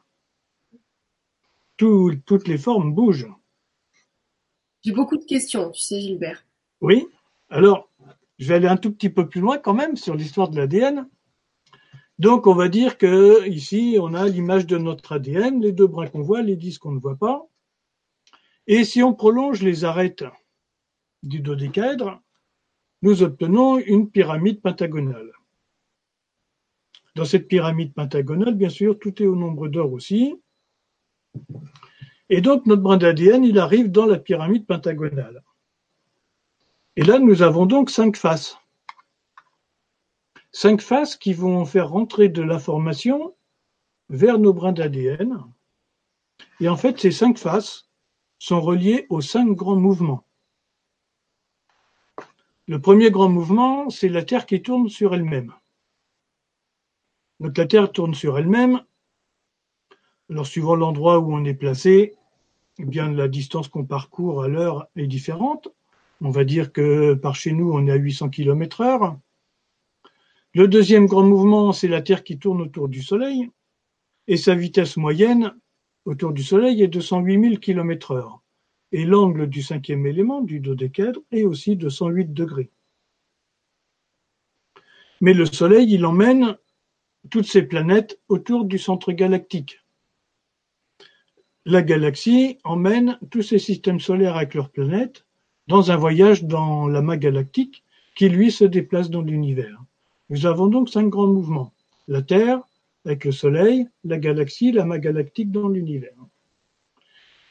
toutes 1.77 2.47
les 2.47 2.57
formes 2.57 2.93
bougent. 2.93 3.31
J'ai 4.83 4.91
beaucoup 4.91 5.17
de 5.17 5.25
questions, 5.25 5.71
tu 5.71 5.81
sais, 5.81 5.99
Gilbert. 5.99 6.45
Oui. 6.81 7.07
Alors, 7.49 7.89
je 8.39 8.47
vais 8.47 8.55
aller 8.55 8.67
un 8.67 8.77
tout 8.77 8.91
petit 8.91 9.09
peu 9.09 9.27
plus 9.27 9.41
loin 9.41 9.57
quand 9.57 9.73
même 9.73 9.95
sur 9.95 10.15
l'histoire 10.15 10.49
de 10.49 10.57
l'ADN. 10.57 11.07
Donc, 12.20 12.47
on 12.47 12.55
va 12.55 12.68
dire 12.68 12.97
que 12.97 13.47
ici, 13.47 13.97
on 14.01 14.13
a 14.13 14.28
l'image 14.28 14.65
de 14.65 14.78
notre 14.78 15.13
ADN, 15.13 15.61
les 15.61 15.72
deux 15.72 15.88
brins 15.88 16.07
qu'on 16.07 16.22
voit, 16.22 16.41
les 16.41 16.55
dix 16.55 16.80
qu'on 16.80 16.91
ne 16.91 16.99
voit 16.99 17.15
pas. 17.15 17.47
Et 18.65 18.84
si 18.84 19.03
on 19.03 19.13
prolonge 19.13 19.61
les 19.61 19.86
arêtes 19.86 20.26
du 21.24 21.39
dodécaèdre, 21.39 22.22
nous 23.01 23.22
obtenons 23.22 23.78
une 23.78 24.09
pyramide 24.09 24.61
pentagonale. 24.61 25.32
Dans 27.15 27.26
cette 27.26 27.47
pyramide 27.47 27.93
pentagonale, 27.93 28.55
bien 28.55 28.70
sûr, 28.70 28.97
tout 28.97 29.22
est 29.22 29.28
au 29.28 29.36
nombre 29.36 29.68
d'or 29.68 29.91
aussi. 29.93 30.36
Et 32.30 32.41
donc 32.41 32.65
notre 32.65 32.82
brin 32.82 32.97
d'ADN, 32.97 33.43
il 33.43 33.57
arrive 33.59 33.91
dans 33.91 34.05
la 34.05 34.18
pyramide 34.18 34.65
pentagonale. 34.65 35.43
Et 36.95 37.03
là, 37.03 37.20
nous 37.20 37.41
avons 37.41 37.65
donc 37.65 37.89
cinq 37.89 38.18
faces. 38.18 38.57
Cinq 40.59 40.81
faces 40.81 41.15
qui 41.15 41.33
vont 41.33 41.65
faire 41.65 41.89
rentrer 41.89 42.29
de 42.29 42.41
l'information 42.41 43.35
vers 44.09 44.39
nos 44.39 44.53
brins 44.53 44.71
d'ADN. 44.71 45.37
Et 46.59 46.67
en 46.67 46.75
fait, 46.75 46.99
ces 46.99 47.11
cinq 47.11 47.37
faces 47.37 47.91
sont 48.39 48.59
reliées 48.59 49.05
aux 49.09 49.21
cinq 49.21 49.49
grands 49.49 49.75
mouvements. 49.75 50.25
Le 52.65 52.81
premier 52.81 53.11
grand 53.11 53.29
mouvement, 53.29 53.91
c'est 53.91 54.09
la 54.09 54.23
Terre 54.23 54.47
qui 54.47 54.63
tourne 54.63 54.89
sur 54.89 55.13
elle-même. 55.13 55.53
Donc 57.39 57.55
la 57.55 57.67
Terre 57.67 57.91
tourne 57.91 58.15
sur 58.15 58.39
elle-même 58.39 58.83
alors, 60.31 60.47
suivant 60.47 60.73
l'endroit 60.73 61.19
où 61.19 61.35
on 61.35 61.45
est 61.45 61.53
placé, 61.53 62.15
eh 62.79 62.85
bien, 62.85 63.11
la 63.11 63.27
distance 63.27 63.67
qu'on 63.67 63.85
parcourt 63.85 64.41
à 64.41 64.47
l'heure 64.47 64.87
est 64.95 65.05
différente. 65.05 65.67
On 66.19 66.31
va 66.31 66.45
dire 66.45 66.73
que 66.73 67.13
par 67.13 67.35
chez 67.35 67.51
nous, 67.53 67.71
on 67.71 67.85
est 67.85 67.91
à 67.91 67.95
800 67.95 68.29
km 68.29 68.81
heure. 68.81 69.19
Le 70.53 70.67
deuxième 70.67 71.05
grand 71.05 71.23
mouvement, 71.23 71.71
c'est 71.71 71.87
la 71.87 72.01
Terre 72.01 72.23
qui 72.23 72.39
tourne 72.39 72.61
autour 72.61 72.87
du 72.87 73.01
Soleil. 73.01 73.49
Et 74.27 74.37
sa 74.37 74.55
vitesse 74.55 74.97
moyenne 74.97 75.53
autour 76.05 76.31
du 76.33 76.43
Soleil 76.43 76.81
est 76.81 76.87
de 76.87 76.99
108 76.99 77.41
000 77.41 77.55
km 77.57 78.11
heure. 78.11 78.41
Et 78.91 79.05
l'angle 79.05 79.47
du 79.47 79.61
cinquième 79.61 80.05
élément, 80.05 80.41
du 80.41 80.59
dodécaèdre, 80.59 81.21
est 81.31 81.43
aussi 81.43 81.75
de 81.75 81.89
108 81.89 82.33
degrés. 82.33 82.71
Mais 85.19 85.33
le 85.33 85.45
Soleil, 85.45 85.93
il 85.93 86.05
emmène 86.05 86.57
toutes 87.29 87.47
ces 87.47 87.63
planètes 87.63 88.19
autour 88.29 88.65
du 88.65 88.77
centre 88.77 89.11
galactique. 89.11 89.83
La 91.65 91.81
galaxie 91.81 92.59
emmène 92.63 93.19
tous 93.29 93.41
ces 93.41 93.59
systèmes 93.59 93.99
solaires 93.99 94.37
avec 94.37 94.53
leurs 94.53 94.69
planètes 94.69 95.25
dans 95.67 95.91
un 95.91 95.97
voyage 95.97 96.45
dans 96.45 96.87
l'amas 96.87 97.17
galactique 97.17 97.83
qui, 98.15 98.29
lui, 98.29 98.51
se 98.51 98.63
déplace 98.63 99.09
dans 99.09 99.21
l'univers. 99.21 99.83
Nous 100.30 100.45
avons 100.45 100.67
donc 100.67 100.89
cinq 100.89 101.07
grands 101.09 101.28
mouvements. 101.28 101.73
La 102.07 102.21
Terre, 102.21 102.61
avec 103.05 103.25
le 103.25 103.32
Soleil, 103.32 103.88
la 104.03 104.17
galaxie, 104.17 104.71
l'amas 104.71 104.97
galactique 104.97 105.51
dans 105.51 105.69
l'univers. 105.69 106.17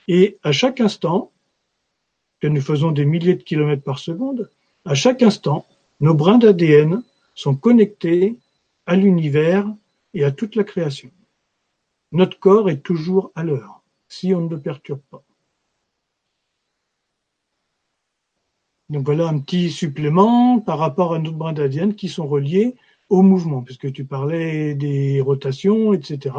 Et 0.09 0.39
à 0.43 0.53
chaque 0.53 0.81
instant, 0.81 1.33
que 2.41 2.47
nous 2.47 2.61
faisons 2.61 2.93
des 2.93 3.07
milliers 3.07 3.35
de 3.35 3.43
kilomètres 3.43 3.83
par 3.83 3.99
seconde, 3.99 4.51
à 4.85 4.95
chaque 4.95 5.23
instant, 5.23 5.67
nos 6.01 6.15
brins 6.15 6.39
d'ADN 6.39 7.03
sont 7.35 7.57
connectés 7.57 8.39
à 8.85 8.95
l'univers 8.95 9.67
et 10.15 10.25
à 10.25 10.31
toute 10.31 10.55
la 10.55 10.65
création. 10.65 11.11
Notre 12.13 12.39
corps 12.39 12.71
est 12.71 12.83
toujours 12.83 13.33
à 13.35 13.43
l'heure, 13.43 13.83
si 14.09 14.35
on 14.35 14.43
ne 14.43 14.51
le 14.51 14.61
perturbe 14.61 15.01
pas. 15.11 15.25
Donc 18.89 19.05
voilà 19.05 19.29
un 19.29 19.39
petit 19.41 19.71
supplément 19.71 20.61
par 20.61 20.79
rapport 20.79 21.15
à 21.15 21.19
notre 21.19 21.37
brin 21.37 21.53
d'ADN 21.53 21.95
qui 21.95 22.09
sont 22.09 22.27
reliés 22.27 22.77
au 23.09 23.23
mouvement, 23.23 23.63
puisque 23.63 23.93
tu 23.93 24.05
parlais 24.05 24.75
des 24.75 25.21
rotations, 25.21 25.93
etc. 25.93 26.35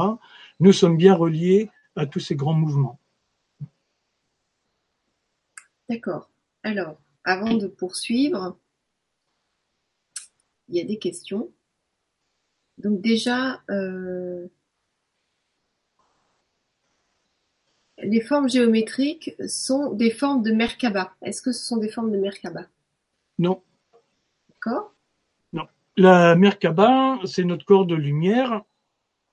Nous 0.59 0.73
sommes 0.73 0.97
bien 0.97 1.13
reliés 1.13 1.69
à 1.95 2.05
tous 2.05 2.19
ces 2.19 2.35
grands 2.35 2.53
mouvements. 2.53 2.99
D'accord. 5.89 6.29
Alors, 6.63 6.97
avant 7.23 7.53
de 7.53 7.67
poursuivre, 7.67 8.57
il 10.67 10.75
y 10.75 10.81
a 10.81 10.85
des 10.85 10.99
questions. 10.99 11.51
Donc 12.77 13.01
déjà, 13.01 13.61
euh, 13.69 14.47
les 18.07 18.21
formes 18.21 18.49
géométriques 18.49 19.35
sont 19.47 19.91
des 19.93 20.11
formes 20.11 20.41
de 20.43 20.51
Merkaba. 20.51 21.13
Est-ce 21.21 21.41
que 21.41 21.51
ce 21.51 21.65
sont 21.65 21.77
des 21.77 21.89
formes 21.89 22.11
de 22.11 22.17
Merkaba? 22.17 22.65
Non. 23.39 23.61
D'accord 24.49 24.93
Non. 25.53 25.67
La 25.95 26.35
Merkaba, 26.35 27.19
c'est 27.25 27.43
notre 27.43 27.65
corps 27.65 27.85
de 27.85 27.95
lumière. 27.95 28.61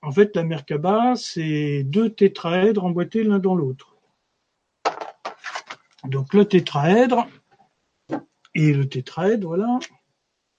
En 0.01 0.11
fait, 0.11 0.35
la 0.35 0.43
Merkaba, 0.43 1.15
c'est 1.15 1.83
deux 1.83 2.09
tétraèdres 2.09 2.85
emboîtés 2.85 3.23
l'un 3.23 3.39
dans 3.39 3.55
l'autre. 3.55 3.95
Donc 6.03 6.33
le 6.33 6.45
tétraèdre 6.45 7.27
et 8.53 8.73
le 8.73 8.87
tétraèdre, 8.87 9.47
voilà. 9.47 9.79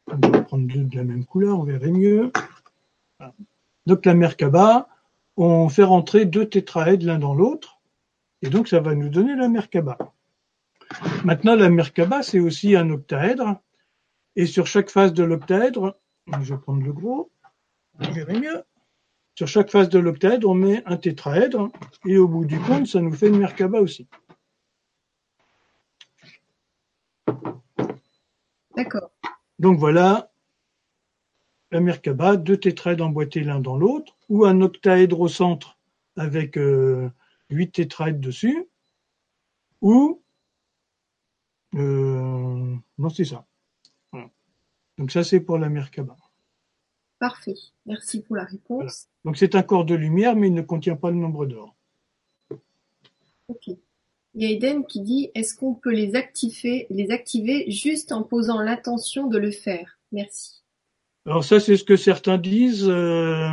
On 0.09 0.29
va 0.29 0.43
prendre 0.43 0.67
deux 0.67 0.85
de 0.85 0.97
la 0.97 1.05
même 1.05 1.25
couleur, 1.25 1.59
on 1.59 1.65
verrait 1.65 1.91
mieux. 1.91 2.33
Donc 3.87 4.05
la 4.05 4.15
Merkaba, 4.15 4.89
on 5.37 5.69
fait 5.69 5.85
rentrer 5.85 6.25
deux 6.25 6.49
tétraèdres 6.49 7.07
l'un 7.07 7.19
dans 7.19 7.35
l'autre, 7.35 7.76
et 8.47 8.51
donc 8.51 8.69
ça 8.69 8.81
va 8.81 8.95
nous 8.95 9.09
donner 9.09 9.35
la 9.35 9.49
Merkaba. 9.49 9.99
Maintenant, 11.25 11.57
la 11.57 11.69
Merkaba, 11.69 12.23
c'est 12.23 12.39
aussi 12.39 12.77
un 12.77 12.91
octaèdre, 12.91 13.61
et 14.37 14.47
sur 14.47 14.67
chaque 14.67 14.91
face 14.91 15.13
de 15.13 15.25
l'octaèdre, 15.25 15.99
je 16.41 16.55
vais 16.55 16.61
prendre 16.61 16.83
le 16.83 16.93
gros, 16.93 17.33
on 17.99 18.11
verrait 18.13 18.39
mieux. 18.39 18.63
Sur 19.35 19.49
chaque 19.49 19.71
face 19.71 19.89
de 19.89 19.99
l'octaèdre, 19.99 20.49
on 20.49 20.55
met 20.55 20.83
un 20.87 20.97
tétraèdre, 20.97 21.71
et 22.05 22.19
au 22.19 22.29
bout 22.29 22.45
du 22.45 22.59
compte, 22.61 22.87
ça 22.87 23.01
nous 23.01 23.13
fait 23.13 23.29
une 23.29 23.39
Merkaba 23.39 23.81
aussi. 23.81 24.07
D'accord. 28.77 29.11
Donc 29.59 29.79
voilà 29.79 30.31
la 31.73 31.81
Merkaba, 31.81 32.37
deux 32.37 32.59
tétraèdres 32.59 33.05
emboîtés 33.05 33.43
l'un 33.43 33.59
dans 33.59 33.77
l'autre, 33.77 34.17
ou 34.29 34.45
un 34.45 34.61
octaèdre 34.61 35.21
au 35.21 35.29
centre 35.29 35.79
avec 36.17 36.57
euh, 36.57 37.11
huit 37.51 37.71
tétraèdres 37.71 38.21
dessus, 38.21 38.69
ou 39.81 40.23
euh, 41.75 42.75
non 42.99 43.11
c'est 43.11 43.25
ça. 43.25 43.47
Voilà. 44.13 44.31
Donc 44.99 45.11
ça 45.11 45.25
c'est 45.25 45.41
pour 45.41 45.59
la 45.59 45.69
Merkaba. 45.69 46.17
Parfait. 47.19 47.55
Merci 47.87 48.21
pour 48.23 48.37
la 48.37 48.45
réponse. 48.45 49.09
Donc 49.25 49.37
c'est 49.37 49.55
un 49.55 49.63
corps 49.63 49.85
de 49.85 49.95
lumière, 49.95 50.37
mais 50.37 50.49
il 50.49 50.55
ne 50.55 50.63
contient 50.63 50.97
pas 50.97 51.11
le 51.11 51.17
nombre 51.17 51.47
d'or. 51.47 51.75
Ok. 53.49 53.69
Il 53.69 54.43
y 54.43 54.47
a 54.47 54.51
Eden 54.51 54.85
qui 54.85 55.01
dit 55.01 55.31
est-ce 55.35 55.57
qu'on 55.57 55.75
peut 55.75 55.95
les 55.95 56.15
activer, 56.15 56.87
les 56.91 57.11
activer 57.11 57.71
juste 57.71 58.13
en 58.13 58.23
posant 58.23 58.61
l'intention 58.61 59.29
de 59.29 59.39
le 59.39 59.51
faire? 59.51 59.99
Merci. 60.13 60.63
Alors 61.25 61.43
ça, 61.43 61.59
c'est 61.59 61.77
ce 61.77 61.85
que 61.85 61.97
certains 61.97 62.39
disent, 62.39 62.89
euh, 62.89 63.49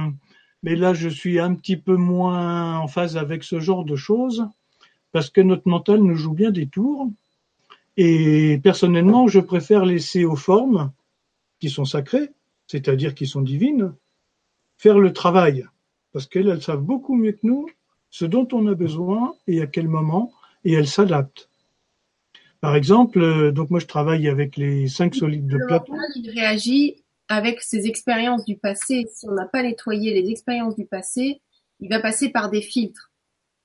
mais 0.64 0.76
là, 0.76 0.94
je 0.94 1.10
suis 1.10 1.40
un 1.40 1.54
petit 1.54 1.78
peu 1.78 1.96
moins 1.98 2.80
en 2.80 2.88
phase 2.88 3.18
avec 3.18 3.44
ce 3.44 3.60
genre 3.60 3.84
de 3.84 3.96
choses, 3.96 4.48
parce 5.12 5.30
que 5.30 5.42
notre 5.42 5.68
mental 5.68 6.00
nous 6.00 6.16
joue 6.16 6.34
bien 6.34 6.52
des 6.52 6.68
tours. 6.68 7.10
Et 7.98 8.60
personnellement, 8.64 9.28
je 9.28 9.40
préfère 9.40 9.86
laisser 9.86 10.26
aux 10.26 10.38
formes 10.38 10.92
qui 11.60 11.70
sont 11.70 11.86
sacrées, 11.86 12.32
c'est-à-dire 12.66 13.14
qui 13.14 13.28
sont 13.28 13.42
divines, 13.42 13.94
faire 14.78 15.00
le 15.00 15.14
travail, 15.14 15.68
parce 16.12 16.26
qu'elles 16.26 16.48
elles 16.48 16.64
savent 16.64 16.82
beaucoup 16.82 17.16
mieux 17.16 17.34
que 17.34 17.46
nous 17.46 17.68
ce 18.10 18.26
dont 18.26 18.48
on 18.52 18.68
a 18.68 18.76
besoin 18.76 19.34
et 19.48 19.62
à 19.62 19.68
quel 19.68 19.88
moment, 19.88 20.32
et 20.64 20.74
elles 20.74 20.88
s'adaptent. 20.88 21.50
Par 22.62 22.76
exemple, 22.76 23.20
euh, 23.20 23.52
donc 23.52 23.72
moi 23.72 23.80
je 23.80 23.88
travaille 23.88 24.30
avec 24.30 24.56
les 24.56 24.88
cinq 24.88 25.16
solides 25.16 25.48
de 25.48 25.58
Platon. 25.68 25.94
mental, 25.94 26.12
il 26.16 26.30
réagit 26.30 27.03
avec 27.34 27.62
ses 27.62 27.88
expériences 27.88 28.46
du 28.46 28.58
passé. 28.58 29.08
Si 29.14 29.28
on 29.28 29.34
n'a 29.34 29.46
pas 29.46 29.64
nettoyé 29.64 30.14
les 30.14 30.30
expériences 30.30 30.76
du 30.76 30.86
passé, 30.86 31.42
il 31.80 31.90
va 31.90 32.00
passer 32.00 32.30
par 32.30 32.50
des 32.50 32.62
filtres. 32.62 33.12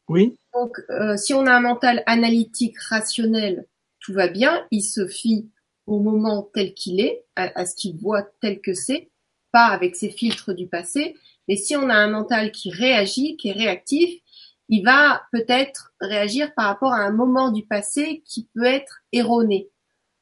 Oui, 0.08 0.36
Donc, 0.54 0.78
euh, 0.88 1.16
si 1.16 1.34
on 1.34 1.46
a 1.46 1.52
un 1.52 1.60
mental 1.60 2.02
analytique, 2.06 2.78
rationnel, 2.78 3.66
tout 4.00 4.14
va 4.14 4.28
bien, 4.28 4.66
il 4.70 4.82
se 4.82 5.06
fie 5.06 5.50
au 5.86 6.00
moment 6.00 6.48
tel 6.54 6.72
qu'il 6.72 7.00
est, 7.00 7.24
à, 7.36 7.60
à 7.60 7.66
ce 7.66 7.76
qu'il 7.76 7.96
voit 7.96 8.22
tel 8.40 8.60
que 8.60 8.72
c'est, 8.72 9.10
pas 9.52 9.66
avec 9.66 9.96
ses 9.96 10.10
filtres 10.10 10.54
du 10.54 10.66
passé. 10.66 11.14
Mais 11.46 11.56
si 11.56 11.76
on 11.76 11.90
a 11.90 11.94
un 11.94 12.08
mental 12.08 12.52
qui 12.52 12.70
réagit, 12.70 13.36
qui 13.36 13.48
est 13.48 13.52
réactif, 13.52 14.20
il 14.68 14.84
va 14.84 15.22
peut-être 15.32 15.94
réagir 16.00 16.54
par 16.54 16.66
rapport 16.66 16.92
à 16.92 17.00
un 17.00 17.10
moment 17.10 17.50
du 17.50 17.64
passé 17.66 18.22
qui 18.26 18.48
peut 18.54 18.64
être 18.64 19.00
erroné. 19.12 19.70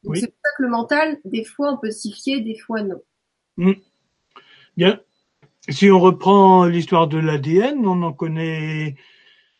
Oui. 0.04 0.20
c'est 0.20 0.28
pour 0.28 0.38
ça 0.44 0.50
que 0.56 0.62
le 0.62 0.68
mental, 0.68 1.18
des 1.24 1.44
fois 1.44 1.72
on 1.72 1.78
peut 1.78 1.90
s'y 1.90 2.12
fier, 2.12 2.40
des 2.40 2.56
fois 2.56 2.82
non. 2.82 3.00
Bien. 4.76 5.00
Si 5.68 5.90
on 5.90 5.98
reprend 5.98 6.64
l'histoire 6.64 7.08
de 7.08 7.18
l'ADN, 7.18 7.86
on 7.86 8.02
en 8.02 8.12
connaît, 8.12 8.96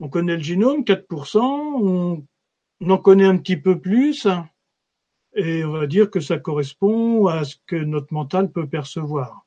on 0.01 0.09
connaît 0.09 0.36
le 0.36 0.42
génome, 0.42 0.82
4%, 0.82 1.38
on, 1.38 2.26
on 2.80 2.90
en 2.90 2.99
connaît 2.99 3.24
un 3.24 3.38
petit 3.38 3.57
peu 3.57 3.80
plus, 3.80 4.28
et 5.34 5.64
on 5.64 5.72
va 5.72 5.86
dire 5.86 6.11
que 6.11 6.20
ça 6.20 6.38
correspond 6.38 7.26
à 7.26 7.44
ce 7.44 7.57
que 7.66 7.76
notre 7.76 8.12
mental 8.12 8.51
peut 8.51 8.68
percevoir. 8.68 9.47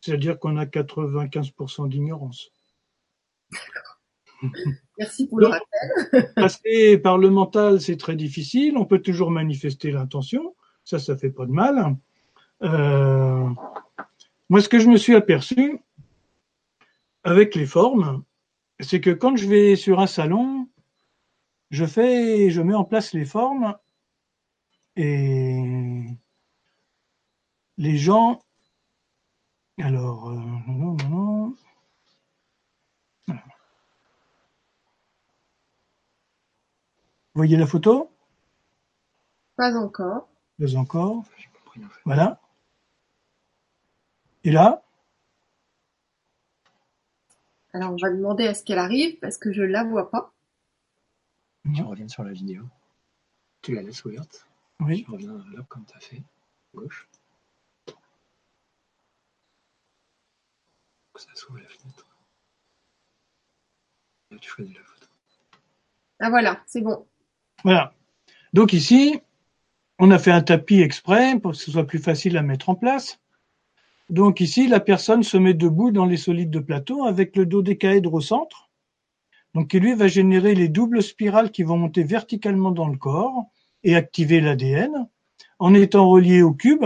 C'est-à-dire 0.00 0.38
qu'on 0.38 0.56
a 0.56 0.64
95% 0.64 1.88
d'ignorance. 1.88 2.50
Merci 4.98 5.26
pour 5.28 5.40
le 5.40 5.46
rappel. 5.46 6.32
Passer 6.34 6.98
par 6.98 7.18
le 7.18 7.30
mental, 7.30 7.80
c'est 7.80 7.96
très 7.96 8.16
difficile. 8.16 8.76
On 8.76 8.84
peut 8.84 9.00
toujours 9.00 9.30
manifester 9.30 9.90
l'intention. 9.90 10.56
Ça, 10.84 10.98
ça 10.98 11.16
fait 11.16 11.30
pas 11.30 11.46
de 11.46 11.52
mal. 11.52 11.96
Euh, 12.62 13.48
moi, 14.48 14.60
ce 14.60 14.68
que 14.68 14.78
je 14.78 14.88
me 14.88 14.96
suis 14.96 15.14
aperçu 15.14 15.80
avec 17.24 17.54
les 17.54 17.66
formes, 17.66 18.24
c'est 18.80 19.00
que 19.00 19.10
quand 19.10 19.36
je 19.36 19.48
vais 19.48 19.76
sur 19.76 20.00
un 20.00 20.06
salon, 20.06 20.68
je 21.70 21.84
fais, 21.84 22.50
je 22.50 22.60
mets 22.60 22.74
en 22.74 22.84
place 22.84 23.12
les 23.12 23.24
formes 23.24 23.76
et 24.96 26.04
les 27.78 27.96
gens. 27.96 28.40
Alors, 29.78 30.28
euh, 30.28 30.34
non, 30.34 30.96
non, 30.96 31.08
non. 31.08 31.56
Vous 37.34 37.38
voyez 37.38 37.56
la 37.56 37.66
photo? 37.66 38.10
Pas 39.56 39.74
encore. 39.74 40.28
Pas 40.58 40.76
encore. 40.76 41.24
Voilà. 42.04 42.38
Et 44.44 44.50
là, 44.50 44.82
Alors 47.72 47.92
on 47.92 47.96
va 47.96 48.10
demander 48.10 48.46
à 48.46 48.54
ce 48.54 48.62
qu'elle 48.64 48.78
arrive 48.78 49.18
parce 49.20 49.38
que 49.38 49.52
je 49.52 49.62
la 49.62 49.84
vois 49.84 50.10
pas. 50.10 50.32
Tu 51.74 51.82
reviens 51.82 52.08
sur 52.08 52.24
la 52.24 52.32
vidéo. 52.32 52.64
Tu 53.62 53.74
la 53.74 53.82
laisses 53.82 54.04
ouverte. 54.04 54.46
oui, 54.80 55.04
Tu 55.04 55.10
reviens 55.10 55.32
là 55.54 55.62
comme 55.68 55.86
tu 55.86 55.96
as 55.96 56.00
fait. 56.00 56.22
Gauche. 56.74 57.08
Que 61.14 61.20
ça 61.20 61.28
s'ouvre 61.34 61.58
la 61.58 61.68
fenêtre. 61.68 62.06
Là, 64.30 64.38
tu 64.38 64.48
choisis 64.50 64.74
la 64.74 64.82
photo. 64.82 65.06
Ah 66.20 66.30
voilà, 66.30 66.62
c'est 66.66 66.80
bon. 66.80 67.06
voilà. 67.64 67.94
Donc 68.52 68.72
ici, 68.72 69.20
on 69.98 70.10
a 70.10 70.18
fait 70.18 70.30
un 70.32 70.42
tapis 70.42 70.80
exprès 70.80 71.38
pour 71.38 71.52
que 71.52 71.56
ce 71.58 71.70
soit 71.70 71.86
plus 71.86 71.98
facile 71.98 72.36
à 72.36 72.42
mettre 72.42 72.68
en 72.70 72.74
place. 72.74 73.18
Donc 74.12 74.40
ici, 74.40 74.68
la 74.68 74.78
personne 74.78 75.22
se 75.22 75.38
met 75.38 75.54
debout 75.54 75.90
dans 75.90 76.04
les 76.04 76.18
solides 76.18 76.50
de 76.50 76.58
Platon 76.58 77.04
avec 77.04 77.34
le 77.34 77.46
dodécaèdre 77.46 78.12
au 78.12 78.20
centre. 78.20 78.68
Donc 79.54 79.68
qui 79.68 79.80
lui 79.80 79.94
va 79.94 80.06
générer 80.06 80.54
les 80.54 80.68
doubles 80.68 81.02
spirales 81.02 81.50
qui 81.50 81.62
vont 81.62 81.78
monter 81.78 82.02
verticalement 82.02 82.72
dans 82.72 82.88
le 82.88 82.98
corps 82.98 83.46
et 83.84 83.96
activer 83.96 84.42
l'ADN 84.42 85.08
en 85.58 85.72
étant 85.72 86.10
relié 86.10 86.42
au 86.42 86.52
cube, 86.52 86.84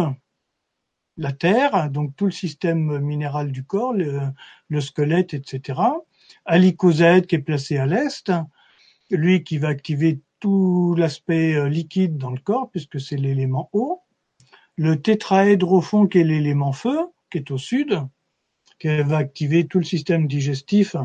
la 1.16 1.33
Terre, 1.33 1.91
donc 1.91 2.14
tout 2.14 2.27
le 2.27 2.31
système 2.31 3.01
minéral 3.01 3.51
du 3.51 3.64
corps, 3.64 3.93
le, 3.93 4.81
squelette, 4.81 5.35
etc. 5.35 5.81
À 6.45 6.59
l'icosaèdre 6.59 7.27
qui 7.27 7.35
est 7.35 7.41
placé 7.41 7.77
à 7.77 7.87
l'est, 7.87 8.31
lui 9.11 9.43
qui 9.43 9.59
va 9.59 9.66
activer 9.66 10.20
tout 10.39 10.95
l'aspect 10.97 11.57
euh, 11.57 11.68
liquide 11.68 12.18
dans 12.18 12.31
le 12.31 12.39
corps 12.39 12.70
puisque 12.70 13.01
c'est 13.01 13.16
l'élément 13.16 13.68
eau. 13.72 14.03
Le 14.77 15.03
tétraèdre 15.03 15.72
au 15.72 15.81
fond 15.81 16.07
qui 16.07 16.18
est 16.18 16.24
l'élément 16.24 16.72
feu, 16.72 17.01
qui 17.31 17.39
est 17.39 17.51
au 17.51 17.59
sud, 17.59 18.01
qui 18.79 18.89
va 19.03 19.18
activer 19.18 19.66
tout 19.66 19.79
le 19.79 19.85
système 19.85 20.27
digestif 20.27 20.97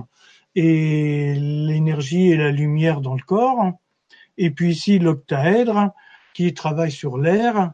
et 0.55 1.35
l'énergie 1.35 2.29
et 2.29 2.37
la 2.37 2.51
lumière 2.51 3.01
dans 3.01 3.15
le 3.15 3.23
corps. 3.23 3.71
Et 4.37 4.51
puis 4.51 4.71
ici 4.71 4.99
l'octaèdre 4.99 5.91
qui 6.33 6.53
travaille 6.53 6.91
sur 6.91 7.17
l'air, 7.17 7.73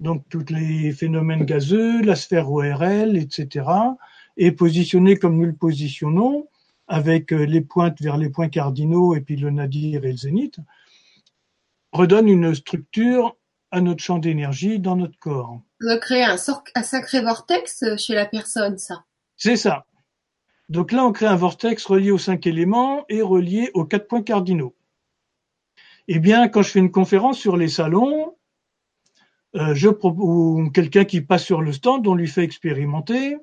donc 0.00 0.24
tous 0.28 0.46
les 0.50 0.92
phénomènes 0.92 1.44
gazeux, 1.44 2.02
la 2.02 2.16
sphère 2.16 2.50
ORL, 2.50 3.16
etc. 3.16 3.66
est 4.36 4.52
positionné 4.52 5.16
comme 5.16 5.36
nous 5.36 5.46
le 5.46 5.54
positionnons, 5.54 6.48
avec 6.86 7.32
euh, 7.32 7.44
les 7.44 7.60
pointes 7.60 8.00
vers 8.00 8.16
les 8.16 8.30
points 8.30 8.48
cardinaux 8.48 9.14
et 9.14 9.20
puis 9.20 9.36
le 9.36 9.50
nadir 9.50 10.04
et 10.04 10.12
le 10.12 10.16
zénith, 10.16 10.58
redonne 11.92 12.28
une 12.28 12.54
structure 12.54 13.36
à 13.70 13.80
notre 13.80 14.02
champ 14.02 14.18
d'énergie 14.18 14.78
dans 14.78 14.96
notre 14.96 15.18
corps. 15.18 15.60
Ça 15.80 15.86
doit 15.86 15.98
créer 15.98 16.24
un, 16.24 16.36
un 16.74 16.82
sacré 16.82 17.20
vortex 17.20 17.84
chez 17.96 18.14
la 18.14 18.26
personne, 18.26 18.78
ça. 18.78 19.04
C'est 19.36 19.56
ça. 19.56 19.84
Donc 20.68 20.92
là, 20.92 21.04
on 21.04 21.12
crée 21.12 21.26
un 21.26 21.36
vortex 21.36 21.84
relié 21.86 22.10
aux 22.10 22.18
cinq 22.18 22.46
éléments 22.46 23.04
et 23.08 23.22
relié 23.22 23.70
aux 23.74 23.84
quatre 23.84 24.06
points 24.06 24.22
cardinaux. 24.22 24.74
Eh 26.08 26.18
bien, 26.18 26.48
quand 26.48 26.62
je 26.62 26.70
fais 26.70 26.78
une 26.78 26.90
conférence 26.90 27.38
sur 27.38 27.56
les 27.56 27.68
salons, 27.68 28.34
euh, 29.56 29.74
je 29.74 29.88
ou 29.88 30.70
quelqu'un 30.70 31.04
qui 31.04 31.20
passe 31.20 31.44
sur 31.44 31.62
le 31.62 31.72
stand, 31.72 32.06
on 32.06 32.14
lui 32.14 32.28
fait 32.28 32.44
expérimenter, 32.44 33.36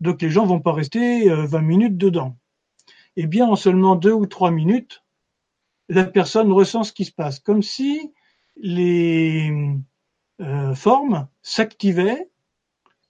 donc 0.00 0.20
les 0.20 0.30
gens 0.30 0.44
vont 0.44 0.60
pas 0.60 0.72
rester 0.72 1.28
20 1.28 1.58
euh, 1.58 1.62
minutes 1.62 1.96
dedans. 1.96 2.36
Eh 3.16 3.26
bien, 3.26 3.46
en 3.46 3.56
seulement 3.56 3.96
deux 3.96 4.12
ou 4.12 4.26
trois 4.26 4.50
minutes, 4.50 5.02
la 5.88 6.04
personne 6.04 6.52
ressent 6.52 6.84
ce 6.84 6.92
qui 6.92 7.06
se 7.06 7.12
passe, 7.12 7.40
comme 7.40 7.62
si 7.62 8.12
les 8.56 9.50
euh, 10.40 10.74
formes 10.74 11.28
s'activaient 11.42 12.30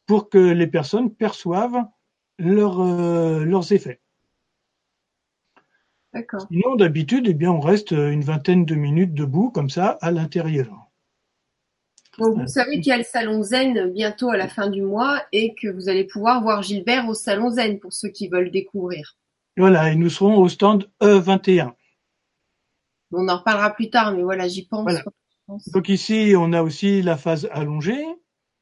pour 0.07 0.29
que 0.29 0.39
les 0.39 0.67
personnes 0.67 1.13
perçoivent 1.13 1.85
leurs 2.39 3.73
effets. 3.73 4.01
Sinon, 6.49 6.77
d'habitude, 6.77 7.27
eh 7.29 7.35
bien, 7.35 7.51
on 7.51 7.61
reste 7.61 7.91
une 7.91 8.23
vingtaine 8.23 8.65
de 8.65 8.75
minutes 8.75 9.15
debout, 9.15 9.51
comme 9.51 9.71
ça, 9.71 9.99
à 10.01 10.11
l'intérieur. 10.11 10.91
vous 12.19 12.47
savez 12.47 12.81
qu'il 12.81 12.87
y 12.87 12.93
a 12.93 12.99
le 12.99 13.05
salon 13.05 13.43
Zen 13.43 13.93
bientôt 13.93 14.31
à 14.31 14.37
la 14.37 14.49
fin 14.49 14.69
du 14.69 14.83
mois 14.83 15.23
et 15.33 15.55
que 15.55 15.69
vous 15.69 15.89
allez 15.89 16.05
pouvoir 16.05 16.43
voir 16.43 16.63
Gilbert 16.63 17.09
au 17.09 17.15
salon 17.15 17.51
Zen 17.51 17.79
pour 17.79 17.93
ceux 17.93 18.09
qui 18.09 18.29
veulent 18.29 18.51
découvrir. 18.51 19.17
Voilà, 19.57 19.91
et 19.93 19.97
nous 19.97 20.11
serons 20.11 20.39
au 20.39 20.49
stand 20.49 20.89
E21. 21.01 21.73
On 23.13 23.29
en 23.29 23.39
reparlera 23.39 23.71
plus 23.71 23.91
tard, 23.91 24.13
mais 24.13 24.23
voilà, 24.23 24.49
j'y 24.49 24.67
pense. 24.67 24.93
Donc 25.49 25.89
ici, 25.89 26.35
on 26.37 26.53
a 26.53 26.63
aussi 26.63 27.03
la 27.03 27.17
phase 27.17 27.49
allongée. 27.53 28.05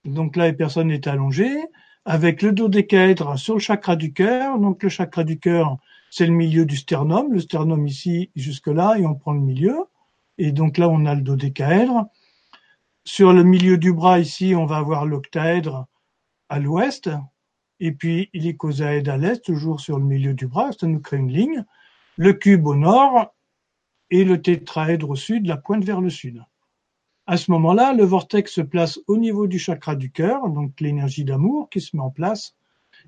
Donc 0.05 0.37
là, 0.37 0.47
les 0.47 0.53
personne 0.53 0.91
est 0.91 1.07
allongée 1.07 1.57
avec 2.05 2.43
le 2.43 2.53
dodécaèdre 2.53 3.39
sur 3.39 3.55
le 3.55 3.61
chakra 3.61 3.97
du 3.97 4.13
cœur. 4.13 4.59
Donc 4.59 4.83
le 4.83 4.91
chakra 4.91 5.25
du 5.25 5.39
cœur, 5.39 5.79
c'est 6.11 6.27
le 6.27 6.33
milieu 6.33 6.67
du 6.67 6.77
sternum. 6.77 7.33
Le 7.33 7.41
sternum 7.41 7.87
ici, 7.87 8.31
jusque-là, 8.37 8.97
et 8.99 9.07
on 9.07 9.15
prend 9.15 9.33
le 9.33 9.41
milieu. 9.41 9.77
Et 10.37 10.53
donc 10.53 10.77
là, 10.77 10.89
on 10.89 11.07
a 11.07 11.15
le 11.15 11.23
dodécaèdre. 11.23 12.07
Sur 13.07 13.33
le 13.33 13.45
milieu 13.45 13.79
du 13.79 13.93
bras, 13.93 14.19
ici, 14.19 14.55
on 14.55 14.67
va 14.67 14.77
avoir 14.77 15.07
l'octaèdre 15.07 15.87
à 16.51 16.59
l'ouest. 16.59 17.11
Et 17.81 17.93
puis 17.93 18.29
l'icosaèdre 18.35 19.11
à 19.11 19.17
l'est, 19.17 19.43
toujours 19.43 19.81
sur 19.81 19.99
le 19.99 20.05
milieu 20.05 20.35
du 20.35 20.47
bras. 20.47 20.71
Ça 20.73 20.87
nous 20.87 21.01
crée 21.01 21.17
une 21.17 21.33
ligne. 21.33 21.65
Le 22.17 22.35
cube 22.35 22.67
au 22.67 22.77
nord 22.77 23.35
et 24.11 24.25
le 24.25 24.41
tétraèdre 24.41 25.11
au 25.11 25.17
sud, 25.17 25.47
la 25.47 25.57
pointe 25.57 25.85
vers 25.85 26.01
le 26.01 26.11
sud. 26.11 26.45
À 27.27 27.39
ce 27.39 27.51
moment-là, 27.53 27.95
le 27.95 28.05
vortex 28.05 28.53
se 28.53 28.61
place 28.61 29.01
au 29.07 29.17
niveau 29.17 29.47
du 29.47 29.59
chakra 29.59 29.97
du 29.97 30.11
cœur, 30.11 30.49
donc 30.51 30.79
l'énergie 30.81 31.25
d'amour 31.25 31.71
qui 31.71 31.81
se 31.81 31.97
met 31.97 32.03
en 32.03 32.11
place, 32.11 32.55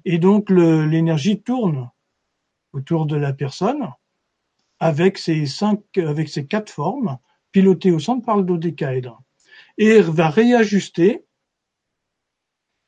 et 0.04 0.18
donc 0.18 0.48
l'énergie 0.48 1.42
tourne 1.42 1.90
autour 2.72 3.06
de 3.06 3.16
la 3.16 3.32
personne 3.32 3.88
avec 4.80 5.18
ces 5.18 5.46
cinq, 5.46 5.80
avec 5.98 6.28
ces 6.28 6.46
quatre 6.46 6.70
formes 6.70 7.18
pilotées 7.52 7.92
au 7.92 7.98
centre 7.98 8.24
par 8.24 8.36
le 8.36 8.44
dodécaèdre 8.44 9.22
et 9.78 10.00
va 10.00 10.28
réajuster 10.28 11.24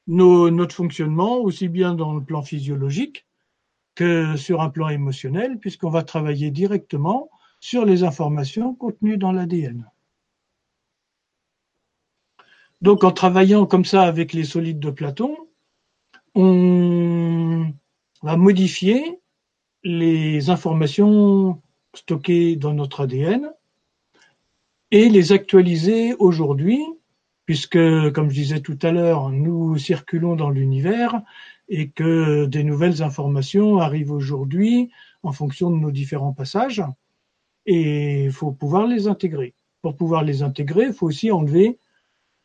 notre 0.07 0.75
fonctionnement 0.75 1.37
aussi 1.39 1.69
bien 1.69 1.95
dans 1.95 2.15
le 2.15 2.23
plan 2.23 2.43
physiologique 2.43 3.27
que 3.95 4.37
sur 4.37 4.63
un 4.63 4.71
plan 4.71 4.89
émotionnel 4.89 5.59
puisqu'on 5.59 5.91
va 5.91 6.03
travailler 6.03 6.51
directement 6.51 7.31
sur 7.61 7.85
les 7.85 8.05
informations 8.05 8.75
contenues 8.75 9.19
dans 9.19 9.33
l'ADN. 9.33 9.91
Donc 12.81 13.03
en 13.03 13.11
travaillant 13.11 13.67
comme 13.67 13.85
ça 13.85 14.03
avec 14.03 14.33
les 14.33 14.45
solides 14.45 14.79
de 14.79 14.91
Platon, 14.91 15.37
on 16.35 17.73
va 18.23 18.37
modifier 18.37 19.21
les 19.83 20.51
informations 20.51 21.61
stockées 21.95 22.57
dans 22.57 22.75
notre 22.75 23.03
ADN 23.03 23.51
et 24.91 25.09
les 25.09 25.33
actualiser 25.33 26.15
aujourd'hui, 26.15 26.81
puisque, 27.47 27.79
comme 28.13 28.31
je 28.31 28.35
disais 28.35 28.61
tout 28.61 28.79
à 28.83 28.93
l'heure, 28.93 29.31
nous 29.31 29.77
circulons 29.79 30.37
dans 30.37 30.51
l'univers 30.51 31.21
et 31.69 31.91
que 31.91 32.47
des 32.47 32.63
nouvelles 32.63 33.03
informations 33.03 33.79
arrivent 33.79 34.13
aujourd'hui 34.13 34.91
en 35.23 35.33
fonction 35.33 35.71
de 35.71 35.77
nos 35.77 35.91
différents 35.91 36.33
passages, 36.33 36.83
et 37.67 38.25
il 38.25 38.33
faut 38.33 38.53
pouvoir 38.53 38.87
les 38.87 39.09
intégrer. 39.09 39.55
Pour 39.83 39.97
pouvoir 39.97 40.25
les 40.25 40.43
intégrer, 40.43 40.87
il 40.87 40.93
faut 40.93 41.07
aussi 41.07 41.31
enlever 41.31 41.79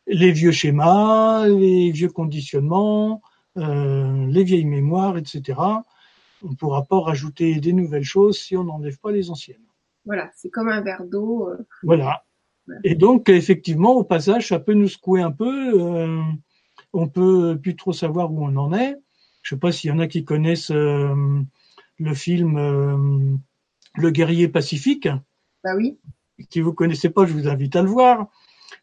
les 0.06 0.32
vieux 0.32 0.52
schémas, 0.52 1.46
les 1.46 1.90
vieux 1.90 2.10
conditionnements, 2.10 3.22
euh, 3.56 4.26
les 4.26 4.44
vieilles 4.44 4.64
mémoires, 4.64 5.16
etc 5.16 5.54
on 6.44 6.50
ne 6.50 6.54
pourra 6.54 6.84
pas 6.84 7.00
rajouter 7.00 7.58
des 7.60 7.72
nouvelles 7.72 8.04
choses 8.04 8.38
si 8.38 8.56
on 8.56 8.64
n'enlève 8.64 8.98
pas 8.98 9.10
les 9.10 9.30
anciennes. 9.30 9.64
Voilà, 10.04 10.30
c'est 10.36 10.50
comme 10.50 10.68
un 10.68 10.82
verre 10.82 11.04
d'eau. 11.04 11.48
Euh. 11.48 11.66
Voilà. 11.82 12.24
Et 12.82 12.94
donc, 12.94 13.28
effectivement, 13.28 13.92
au 13.92 14.04
passage, 14.04 14.48
ça 14.48 14.58
peut 14.58 14.74
nous 14.74 14.88
secouer 14.88 15.22
un 15.22 15.30
peu. 15.30 15.80
Euh, 15.80 16.20
on 16.92 17.08
peut 17.08 17.58
plus 17.60 17.76
trop 17.76 17.92
savoir 17.92 18.32
où 18.32 18.44
on 18.44 18.56
en 18.56 18.72
est. 18.74 18.96
Je 19.42 19.54
sais 19.54 19.58
pas 19.58 19.72
s'il 19.72 19.90
y 19.90 19.92
en 19.92 19.98
a 19.98 20.06
qui 20.06 20.24
connaissent 20.24 20.70
euh, 20.70 21.14
le 21.98 22.14
film 22.14 22.56
euh, 22.56 23.36
Le 23.96 24.10
guerrier 24.10 24.48
pacifique. 24.48 25.08
Bah 25.62 25.74
oui. 25.76 25.98
Si 26.50 26.60
vous 26.60 26.72
connaissez 26.72 27.10
pas, 27.10 27.26
je 27.26 27.32
vous 27.32 27.48
invite 27.48 27.76
à 27.76 27.82
le 27.82 27.88
voir. 27.88 28.28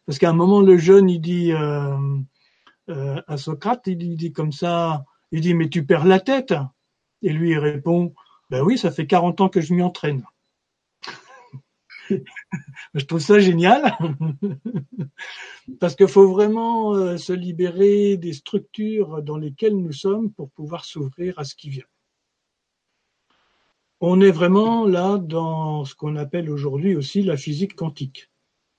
Parce 0.05 0.19
qu'à 0.19 0.29
un 0.29 0.33
moment, 0.33 0.61
le 0.61 0.77
jeune, 0.77 1.09
il 1.09 1.21
dit 1.21 1.51
à 1.53 3.37
Socrate, 3.37 3.87
il 3.87 4.15
dit 4.17 4.31
comme 4.33 4.51
ça, 4.51 5.05
il 5.31 5.41
dit, 5.41 5.53
mais 5.53 5.69
tu 5.69 5.85
perds 5.85 6.05
la 6.05 6.19
tête. 6.19 6.53
Et 7.21 7.31
lui, 7.31 7.51
il 7.51 7.59
répond, 7.59 8.13
ben 8.49 8.61
oui, 8.63 8.77
ça 8.77 8.91
fait 8.91 9.07
40 9.07 9.41
ans 9.41 9.49
que 9.49 9.61
je 9.61 9.73
m'y 9.73 9.81
entraîne. 9.81 10.25
je 12.93 13.05
trouve 13.05 13.19
ça 13.19 13.39
génial 13.39 13.97
parce 15.79 15.95
qu'il 15.95 16.07
faut 16.07 16.29
vraiment 16.31 16.95
euh, 16.95 17.17
se 17.17 17.31
libérer 17.31 18.17
des 18.17 18.33
structures 18.33 19.21
dans 19.21 19.37
lesquelles 19.37 19.77
nous 19.77 19.93
sommes 19.93 20.31
pour 20.33 20.51
pouvoir 20.51 20.83
s'ouvrir 20.83 21.37
à 21.39 21.43
ce 21.43 21.55
qui 21.55 21.69
vient. 21.69 21.85
On 24.01 24.19
est 24.19 24.31
vraiment 24.31 24.85
là 24.87 25.19
dans 25.19 25.85
ce 25.85 25.93
qu'on 25.93 26.15
appelle 26.15 26.49
aujourd'hui 26.49 26.95
aussi 26.95 27.21
la 27.21 27.37
physique 27.37 27.75
quantique. 27.75 28.30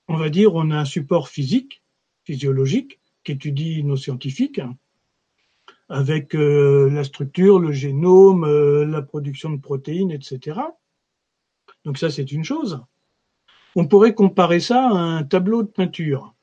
On 0.07 0.17
va 0.17 0.29
dire 0.29 0.55
on 0.55 0.71
a 0.71 0.77
un 0.77 0.85
support 0.85 1.29
physique, 1.29 1.81
physiologique, 2.23 2.99
qu'étudient 3.23 3.83
nos 3.83 3.97
scientifiques, 3.97 4.61
avec 5.89 6.35
euh, 6.35 6.89
la 6.89 7.03
structure, 7.03 7.59
le 7.59 7.71
génome, 7.71 8.43
euh, 8.45 8.85
la 8.85 9.01
production 9.01 9.49
de 9.49 9.61
protéines, 9.61 10.11
etc. 10.11 10.59
Donc 11.85 11.97
ça, 11.97 12.09
c'est 12.09 12.31
une 12.31 12.43
chose. 12.43 12.81
On 13.75 13.87
pourrait 13.87 14.13
comparer 14.13 14.59
ça 14.59 14.87
à 14.87 14.93
un 14.93 15.23
tableau 15.23 15.63
de 15.63 15.67
peinture, 15.67 16.33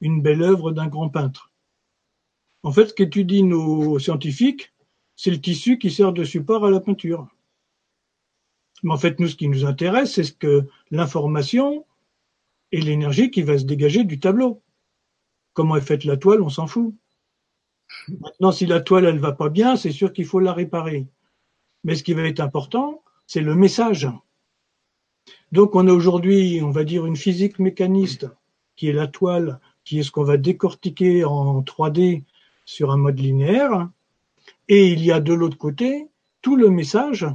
une 0.00 0.20
belle 0.20 0.42
œuvre 0.42 0.72
d'un 0.72 0.88
grand 0.88 1.08
peintre. 1.08 1.52
En 2.62 2.72
fait, 2.72 2.88
ce 2.88 2.94
qu'étudient 2.94 3.44
nos 3.44 3.98
scientifiques, 3.98 4.72
c'est 5.16 5.30
le 5.30 5.40
tissu 5.40 5.78
qui 5.78 5.90
sert 5.90 6.12
de 6.12 6.24
support 6.24 6.64
à 6.64 6.70
la 6.70 6.80
peinture. 6.80 7.28
Mais 8.82 8.92
en 8.92 8.98
fait, 8.98 9.20
nous, 9.20 9.28
ce 9.28 9.36
qui 9.36 9.48
nous 9.48 9.64
intéresse, 9.64 10.14
c'est 10.14 10.24
ce 10.24 10.32
que 10.32 10.66
l'information 10.90 11.86
et 12.72 12.80
l'énergie 12.80 13.30
qui 13.30 13.42
va 13.42 13.58
se 13.58 13.64
dégager 13.64 14.04
du 14.04 14.18
tableau. 14.18 14.62
Comment 15.52 15.76
est 15.76 15.82
faite 15.82 16.04
la 16.04 16.16
toile, 16.16 16.42
on 16.42 16.48
s'en 16.48 16.66
fout. 16.66 16.94
Maintenant, 18.08 18.52
si 18.52 18.66
la 18.66 18.80
toile 18.80 19.04
elle 19.04 19.18
va 19.18 19.32
pas 19.32 19.50
bien, 19.50 19.76
c'est 19.76 19.92
sûr 19.92 20.12
qu'il 20.12 20.24
faut 20.24 20.40
la 20.40 20.52
réparer. 20.52 21.06
Mais 21.84 21.94
ce 21.94 22.02
qui 22.02 22.14
va 22.14 22.22
être 22.22 22.40
important, 22.40 23.02
c'est 23.26 23.42
le 23.42 23.54
message. 23.54 24.08
Donc, 25.52 25.74
on 25.74 25.86
a 25.86 25.92
aujourd'hui, 25.92 26.60
on 26.62 26.70
va 26.70 26.84
dire, 26.84 27.06
une 27.06 27.16
physique 27.16 27.58
mécaniste 27.58 28.26
qui 28.76 28.88
est 28.88 28.92
la 28.92 29.06
toile, 29.06 29.60
qui 29.84 29.98
est 29.98 30.02
ce 30.02 30.10
qu'on 30.10 30.24
va 30.24 30.38
décortiquer 30.38 31.24
en 31.24 31.60
3D 31.60 32.22
sur 32.64 32.90
un 32.90 32.96
mode 32.96 33.18
linéaire. 33.18 33.90
Et 34.68 34.88
il 34.88 35.04
y 35.04 35.12
a 35.12 35.20
de 35.20 35.34
l'autre 35.34 35.58
côté 35.58 36.08
tout 36.40 36.56
le 36.56 36.70
message 36.70 37.26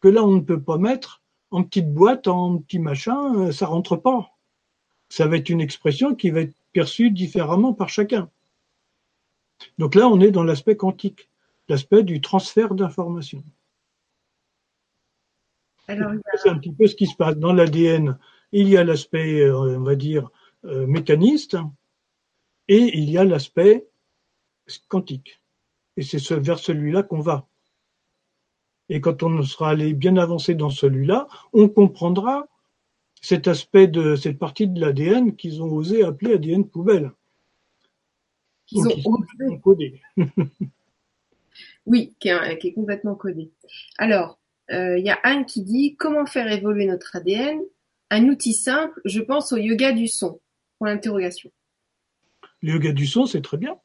que 0.00 0.08
là 0.08 0.24
on 0.24 0.32
ne 0.32 0.40
peut 0.40 0.60
pas 0.60 0.78
mettre 0.78 1.22
en 1.50 1.62
petite 1.62 1.92
boîte, 1.92 2.26
en 2.26 2.58
petit 2.58 2.78
machin, 2.78 3.34
euh, 3.36 3.52
ça 3.52 3.66
rentre 3.66 3.96
pas. 3.96 4.33
Ça 5.14 5.28
va 5.28 5.36
être 5.36 5.48
une 5.48 5.60
expression 5.60 6.16
qui 6.16 6.30
va 6.30 6.40
être 6.40 6.56
perçue 6.72 7.12
différemment 7.12 7.72
par 7.72 7.88
chacun. 7.88 8.28
Donc 9.78 9.94
là, 9.94 10.08
on 10.08 10.18
est 10.18 10.32
dans 10.32 10.42
l'aspect 10.42 10.76
quantique, 10.76 11.28
l'aspect 11.68 12.02
du 12.02 12.20
transfert 12.20 12.74
d'informations. 12.74 13.44
C'est 15.86 16.48
un 16.48 16.58
petit 16.58 16.72
peu 16.72 16.88
ce 16.88 16.96
qui 16.96 17.06
se 17.06 17.14
passe 17.14 17.36
dans 17.36 17.52
l'ADN. 17.52 18.18
Il 18.50 18.68
y 18.68 18.76
a 18.76 18.82
l'aspect, 18.82 19.42
euh, 19.42 19.78
on 19.78 19.84
va 19.84 19.94
dire, 19.94 20.30
euh, 20.64 20.84
mécaniste, 20.84 21.56
et 22.66 22.98
il 22.98 23.08
y 23.08 23.16
a 23.16 23.22
l'aspect 23.22 23.86
quantique. 24.88 25.40
Et 25.96 26.02
c'est 26.02 26.28
vers 26.40 26.58
celui-là 26.58 27.04
qu'on 27.04 27.20
va. 27.20 27.46
Et 28.88 29.00
quand 29.00 29.22
on 29.22 29.44
sera 29.44 29.70
allé 29.70 29.94
bien 29.94 30.16
avancé 30.16 30.56
dans 30.56 30.70
celui-là, 30.70 31.28
on 31.52 31.68
comprendra 31.68 32.48
cet 33.24 33.48
aspect 33.48 33.86
de 33.86 34.16
cette 34.16 34.38
partie 34.38 34.68
de 34.68 34.78
l'ADN 34.78 35.34
qu'ils 35.34 35.62
ont 35.62 35.72
osé 35.72 36.04
appeler 36.04 36.34
ADN 36.34 36.68
poubelle. 36.68 37.10
Qu'ils 38.66 38.86
ont 38.86 39.00
osé. 39.06 39.60
Codé. 39.62 40.02
oui, 41.86 42.14
qui 42.20 42.28
est, 42.28 42.58
qui 42.58 42.68
est, 42.68 42.72
complètement 42.74 43.14
codé. 43.14 43.50
Alors, 43.96 44.38
il 44.68 44.74
euh, 44.74 44.98
y 44.98 45.08
a 45.08 45.18
Anne 45.22 45.46
qui 45.46 45.62
dit 45.62 45.96
comment 45.96 46.26
faire 46.26 46.52
évoluer 46.52 46.84
notre 46.84 47.16
ADN 47.16 47.62
Un 48.10 48.28
outil 48.28 48.52
simple, 48.52 49.00
je 49.06 49.22
pense 49.22 49.52
au 49.52 49.56
yoga 49.56 49.92
du 49.92 50.06
son. 50.06 50.38
Pour 50.76 50.86
l'interrogation. 50.86 51.50
Le 52.60 52.72
yoga 52.74 52.92
du 52.92 53.06
son, 53.06 53.24
c'est 53.24 53.40
très 53.40 53.56
bien. 53.56 53.78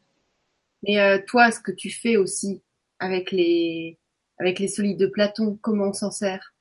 Mais 0.84 1.00
euh, 1.00 1.18
toi, 1.26 1.50
ce 1.52 1.62
que 1.62 1.72
tu 1.72 1.90
fais 1.92 2.18
aussi 2.18 2.62
avec 3.00 3.32
les 3.32 3.98
avec 4.38 4.60
les 4.60 4.68
solides 4.68 5.00
de 5.00 5.08
Platon, 5.08 5.58
comment 5.62 5.90
on 5.90 5.94
s'en 5.94 6.12
sert? 6.12 6.54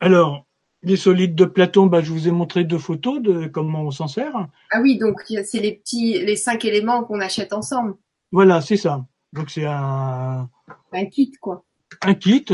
Alors, 0.00 0.45
les 0.86 0.96
solides 0.96 1.34
de 1.34 1.44
Platon, 1.44 1.86
bah, 1.86 2.00
je 2.00 2.12
vous 2.12 2.28
ai 2.28 2.30
montré 2.30 2.62
deux 2.62 2.78
photos 2.78 3.20
de 3.20 3.46
comment 3.46 3.82
on 3.82 3.90
s'en 3.90 4.06
sert. 4.06 4.46
Ah 4.70 4.80
oui, 4.80 4.98
donc 4.98 5.20
c'est 5.26 5.58
les 5.58 5.72
petits, 5.72 6.20
les 6.24 6.36
cinq 6.36 6.64
éléments 6.64 7.02
qu'on 7.02 7.18
achète 7.18 7.52
ensemble. 7.52 7.96
Voilà, 8.30 8.60
c'est 8.60 8.76
ça. 8.76 9.04
Donc 9.32 9.50
c'est 9.50 9.64
un 9.66 10.48
un 10.92 11.06
kit 11.06 11.32
quoi. 11.40 11.64
Un 12.02 12.14
kit. 12.14 12.46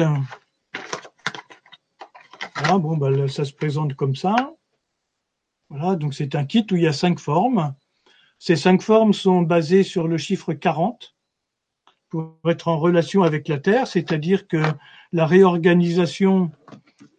Voilà, 2.57 2.79
bon, 2.79 2.97
bah, 2.97 3.29
ça 3.29 3.45
se 3.45 3.53
présente 3.53 3.95
comme 3.97 4.17
ça. 4.17 4.55
Voilà, 5.69 5.97
donc 5.97 6.15
c'est 6.15 6.35
un 6.35 6.47
kit 6.47 6.67
où 6.73 6.77
il 6.77 6.85
y 6.85 6.87
a 6.87 6.95
cinq 6.95 7.21
formes. 7.21 7.75
Ces 8.39 8.57
cinq 8.57 8.81
formes 8.81 9.13
sont 9.13 9.43
basées 9.43 9.83
sur 9.83 10.09
le 10.09 10.17
chiffre 10.17 10.55
40 10.55 11.15
pour 12.09 12.39
être 12.49 12.69
en 12.69 12.79
relation 12.79 13.25
avec 13.25 13.47
la 13.49 13.59
Terre, 13.59 13.87
c'est-à-dire 13.87 14.49
que 14.49 14.63
la 15.13 15.27
réorganisation 15.27 16.51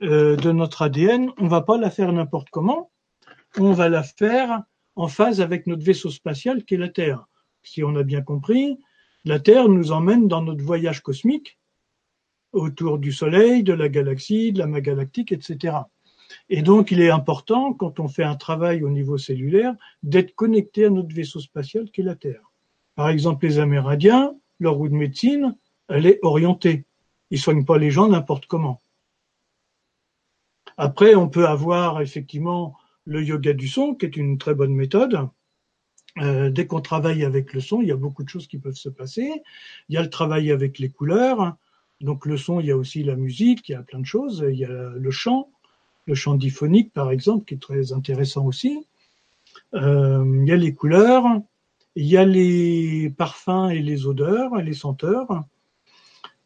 euh, 0.04 0.36
de 0.36 0.52
notre 0.52 0.82
ADN, 0.82 1.32
on 1.38 1.48
va 1.48 1.62
pas 1.62 1.78
la 1.78 1.90
faire 1.90 2.12
n'importe 2.12 2.50
comment, 2.50 2.92
on 3.58 3.72
va 3.72 3.90
la 3.90 4.04
faire 4.04 4.62
en 4.96 5.08
phase 5.08 5.42
avec 5.42 5.66
notre 5.66 5.84
vaisseau 5.84 6.10
spatial 6.10 6.66
qui 6.66 6.76
est 6.76 6.78
la 6.78 6.90
Terre. 6.90 7.26
Si 7.64 7.84
on 7.84 7.96
a 7.96 8.04
bien 8.04 8.22
compris, 8.22 8.78
la 9.26 9.40
Terre 9.40 9.70
nous 9.70 9.92
emmène 9.92 10.28
dans 10.28 10.42
notre 10.42 10.64
voyage 10.64 11.02
cosmique 11.02 11.58
autour 12.52 13.00
du 13.00 13.12
Soleil, 13.12 13.64
de 13.64 13.74
la 13.74 13.90
galaxie, 13.90 14.52
de 14.52 14.60
la 14.60 14.68
magalactique, 14.68 15.32
etc. 15.32 15.78
Et 16.50 16.62
donc, 16.62 16.92
il 16.92 17.02
est 17.02 17.10
important, 17.10 17.74
quand 17.74 18.00
on 18.00 18.08
fait 18.08 18.24
un 18.24 18.36
travail 18.36 18.84
au 18.84 18.90
niveau 18.90 19.18
cellulaire, 19.18 19.74
d'être 20.04 20.36
connecté 20.36 20.86
à 20.86 20.90
notre 20.90 21.14
vaisseau 21.16 21.40
spatial 21.40 21.90
qui 21.92 22.02
est 22.02 22.06
la 22.06 22.16
Terre. 22.16 22.52
Par 22.96 23.10
exemple, 23.10 23.46
les 23.46 23.60
Amérindiens, 23.60 24.36
leur 24.60 24.76
roue 24.76 24.90
de 24.90 24.96
médecine, 24.96 25.56
elle 25.88 26.06
est 26.06 26.20
orientée. 26.22 26.86
Ils 27.32 27.40
soignent 27.40 27.66
pas 27.66 27.78
les 27.78 27.90
gens 27.90 28.08
n'importe 28.08 28.46
comment. 28.46 28.83
Après, 30.78 31.16
on 31.16 31.30
peut 31.30 31.48
avoir 31.48 32.02
effectivement 32.02 32.76
le 33.06 33.22
yoga 33.24 33.54
du 33.54 33.68
son, 33.68 33.96
qui 33.96 34.06
est 34.06 34.18
une 34.18 34.38
très 34.38 34.56
bonne 34.56 34.74
méthode. 34.74 35.28
Euh, 36.20 36.50
dès 36.50 36.68
qu'on 36.68 36.82
travaille 36.82 37.24
avec 37.24 37.54
le 37.54 37.60
son, 37.60 37.82
il 37.82 37.88
y 37.88 37.92
a 37.92 37.98
beaucoup 37.98 38.24
de 38.24 38.30
choses 38.30 38.48
qui 38.48 38.60
peuvent 38.60 38.76
se 38.76 38.90
passer. 38.90 39.42
Il 39.90 39.96
y 39.96 39.98
a 39.98 40.02
le 40.02 40.10
travail 40.10 40.52
avec 40.52 40.80
les 40.80 40.90
couleurs. 40.90 41.56
Donc 42.02 42.26
le 42.26 42.38
son, 42.38 42.60
il 42.60 42.68
y 42.68 42.72
a 42.72 42.78
aussi 42.78 43.04
la 43.04 43.16
musique, 43.16 43.70
il 43.70 43.74
y 43.74 43.76
a 43.76 43.82
plein 43.82 44.00
de 44.00 44.06
choses. 44.06 44.46
Il 44.48 44.58
y 44.58 44.66
a 44.66 44.70
le 44.70 45.12
chant, 45.12 45.50
le 46.06 46.16
chant 46.16 46.36
diphonique 46.36 46.94
par 46.94 47.12
exemple, 47.12 47.46
qui 47.46 47.56
est 47.56 47.62
très 47.62 47.94
intéressant 47.94 48.46
aussi. 48.46 48.86
Euh, 49.74 50.24
il 50.42 50.48
y 50.48 50.52
a 50.52 50.58
les 50.58 50.74
couleurs, 50.74 51.26
il 51.96 52.06
y 52.06 52.18
a 52.18 52.26
les 52.26 53.10
parfums 53.10 53.70
et 53.72 53.82
les 53.82 54.06
odeurs, 54.06 54.56
les 54.58 54.74
senteurs. 54.74 55.44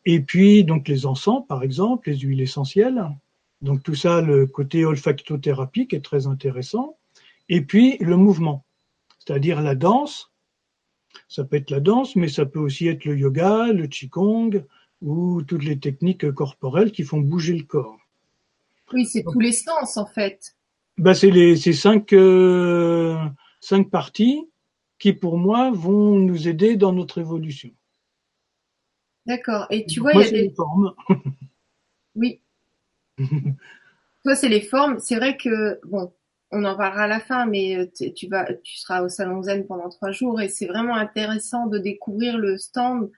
Et 0.06 0.22
puis 0.22 0.64
donc 0.64 0.88
les 0.88 1.06
encens 1.06 1.46
par 1.48 1.64
exemple, 1.64 2.10
les 2.10 2.20
huiles 2.20 2.42
essentielles. 2.42 3.04
Donc 3.62 3.84
tout 3.84 3.96
ça, 3.96 4.22
le 4.22 4.46
côté 4.46 4.86
olfactothérapie 4.86 5.88
qui 5.88 5.96
est 5.96 6.06
très 6.06 6.28
intéressant. 6.28 6.98
Et 7.50 7.62
puis 7.62 7.98
le 8.00 8.18
mouvement, 8.18 8.66
c'est-à-dire 9.20 9.62
la 9.62 9.76
danse. 9.76 10.32
Ça 11.28 11.44
peut 11.44 11.56
être 11.56 11.72
la 11.72 11.80
danse, 11.80 12.16
mais 12.16 12.28
ça 12.28 12.46
peut 12.46 12.60
aussi 12.60 12.88
être 12.88 13.06
le 13.06 13.18
yoga, 13.18 13.68
le 13.74 13.88
qigong 13.88 14.64
ou 15.02 15.42
toutes 15.42 15.64
les 15.64 15.80
techniques 15.80 16.32
corporelles 16.32 16.92
qui 16.92 17.04
font 17.04 17.20
bouger 17.20 17.56
le 17.56 17.64
corps. 17.64 17.98
Oui, 18.94 19.06
c'est 19.06 19.24
tous 19.24 19.40
les 19.40 19.52
sens 19.52 19.98
en 19.98 20.06
fait. 20.06 20.56
Bah, 20.98 21.14
c'est 21.14 21.32
les 21.32 21.56
ces 21.56 21.74
cinq 21.74 22.14
euh, 22.14 23.18
cinq 23.60 23.90
parties 23.90 24.50
qui 25.00 25.14
pour 25.14 25.38
moi 25.38 25.72
vont 25.72 26.16
nous 26.16 26.48
aider 26.48 26.76
dans 26.76 26.94
notre 26.94 27.20
évolution. 27.20 27.72
D'accord. 29.26 29.68
Et 29.70 29.86
tu 29.86 30.00
vois, 30.00 30.14
il 30.14 30.22
y 30.22 30.28
a 30.28 30.32
des 30.32 30.54
formes. 30.56 30.94
oui. 32.16 32.42
Toi, 34.24 34.36
c'est 34.36 34.50
les 34.50 34.62
formes. 34.62 35.00
C'est 35.00 35.16
vrai 35.16 35.38
que 35.38 35.80
bon, 35.86 36.12
on 36.52 36.64
en 36.64 36.76
parlera 36.76 37.04
à 37.04 37.08
la 37.08 37.20
fin, 37.20 37.46
mais 37.46 37.78
euh, 37.78 38.12
tu 38.16 38.28
vas, 38.28 38.46
tu 38.64 38.78
seras 38.78 39.02
au 39.02 39.10
salon 39.10 39.44
Zen 39.44 39.66
pendant 39.68 39.90
trois 39.90 40.12
jours 40.12 40.42
et 40.42 40.50
c'est 40.50 40.66
vraiment 40.66 40.96
intéressant 40.96 41.68
de 41.68 41.78
découvrir 41.78 42.38
le 42.38 42.58
stand 42.58 43.12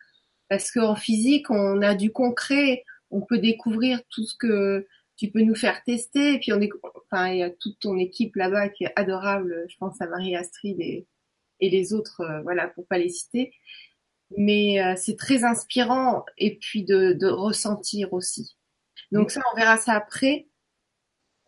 parce 0.50 0.72
qu'en 0.72 0.95
physique, 0.95 1.50
on 1.52 1.82
a 1.82 1.95
du 1.95 2.12
concret, 2.12 2.84
on 3.12 3.22
peut 3.22 3.38
découvrir 3.38 4.02
tout 4.10 4.26
ce 4.26 4.36
que 4.36 4.88
tu 5.16 5.30
peux 5.30 5.41
nous 5.41 5.56
faire 5.56 5.84
tester. 5.84 6.36
Et 6.36 6.39
puis 6.39 6.54
on 6.54 6.62
est, 6.62 6.72
enfin, 7.12 7.30
il 7.30 7.39
y 7.39 7.43
a 7.43 7.52
toute 7.52 7.80
ton 7.80 7.97
équipe 7.97 8.36
là-bas 8.36 8.70
qui 8.70 8.86
est 8.86 8.93
adorable. 8.95 9.66
Je 9.70 9.78
pense 9.78 10.02
à 10.02 10.08
Marie 10.08 10.36
Astrid 10.36 10.80
et, 10.80 11.08
les 11.62 11.93
autres, 11.93 12.22
euh, 12.22 12.41
voilà, 12.41 12.68
pour 12.70 12.88
pas 12.88 12.97
les 12.97 13.10
citer. 13.10 13.52
Mais 14.38 14.82
euh, 14.82 14.93
c'est 14.95 15.18
très 15.18 15.43
inspirant 15.43 16.26
et 16.38 16.58
puis 16.58 16.84
de, 16.84 17.14
de 17.14 17.28
ressentir 17.28 18.14
aussi. 18.14 18.56
Donc 19.12 19.32
ça, 19.32 19.41
on 19.51 19.57
verra 19.57 19.78
ça 19.78 19.93
après. 19.93 20.47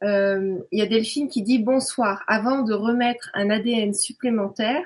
Euh, 0.04 0.60
il 0.72 0.80
y 0.80 0.82
a 0.82 0.88
Delphine 0.88 1.28
qui 1.28 1.44
dit 1.44 1.60
bonsoir. 1.60 2.24
Avant 2.28 2.64
de 2.64 2.74
remettre 2.74 3.30
un 3.34 3.50
ADN 3.50 3.94
supplémentaire 3.94 4.86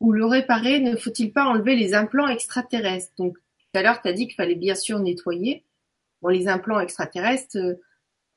ou 0.00 0.12
le 0.12 0.26
réparer, 0.26 0.80
ne 0.80 0.96
faut-il 0.96 1.32
pas 1.32 1.44
enlever 1.44 1.76
les 1.76 1.94
implants 1.94 2.28
extraterrestres? 2.28 3.12
Donc 3.16 3.36
tout 3.36 3.78
à 3.78 3.82
l'heure, 3.82 4.02
tu 4.02 4.08
as 4.08 4.12
dit 4.12 4.26
qu'il 4.26 4.34
fallait 4.34 4.56
bien 4.56 4.74
sûr 4.74 4.98
nettoyer. 4.98 5.64
Bon, 6.20 6.28
les 6.28 6.48
implants 6.48 6.80
extraterrestres, 6.80 7.56
euh, 7.56 7.74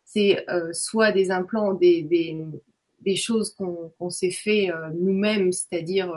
c'est 0.05 0.47
euh, 0.49 0.71
soit 0.71 1.11
des 1.11 1.31
implants, 1.31 1.73
des, 1.73 2.03
des, 2.03 3.15
choses 3.15 3.53
qu'on 3.53 4.09
s'est 4.09 4.31
fait 4.31 4.69
nous-mêmes, 4.93 5.51
c'est-à-dire 5.51 6.13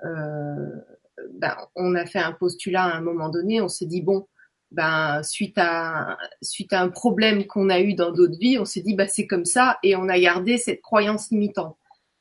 ben, 0.00 1.56
on 1.74 1.94
a 1.94 2.06
fait 2.06 2.18
un 2.18 2.32
postulat 2.32 2.84
à 2.84 2.96
un 2.96 3.00
moment 3.00 3.28
donné, 3.28 3.60
on 3.60 3.68
s'est 3.68 3.86
dit 3.86 4.02
bon, 4.02 4.26
ben 4.72 5.22
suite 5.22 5.58
à 5.58 6.16
suite 6.40 6.72
à 6.72 6.80
un 6.80 6.88
problème 6.88 7.46
qu'on 7.46 7.70
a 7.70 7.80
eu 7.80 7.94
dans 7.94 8.10
d'autres 8.10 8.38
vies, 8.38 8.58
on 8.58 8.64
s'est 8.64 8.82
dit 8.82 8.94
bah 8.94 9.08
c'est 9.08 9.26
comme 9.26 9.44
ça 9.44 9.78
et 9.82 9.96
on 9.96 10.08
a 10.08 10.18
gardé 10.18 10.58
cette 10.58 10.80
croyance 10.80 11.30
limitante. 11.30 11.76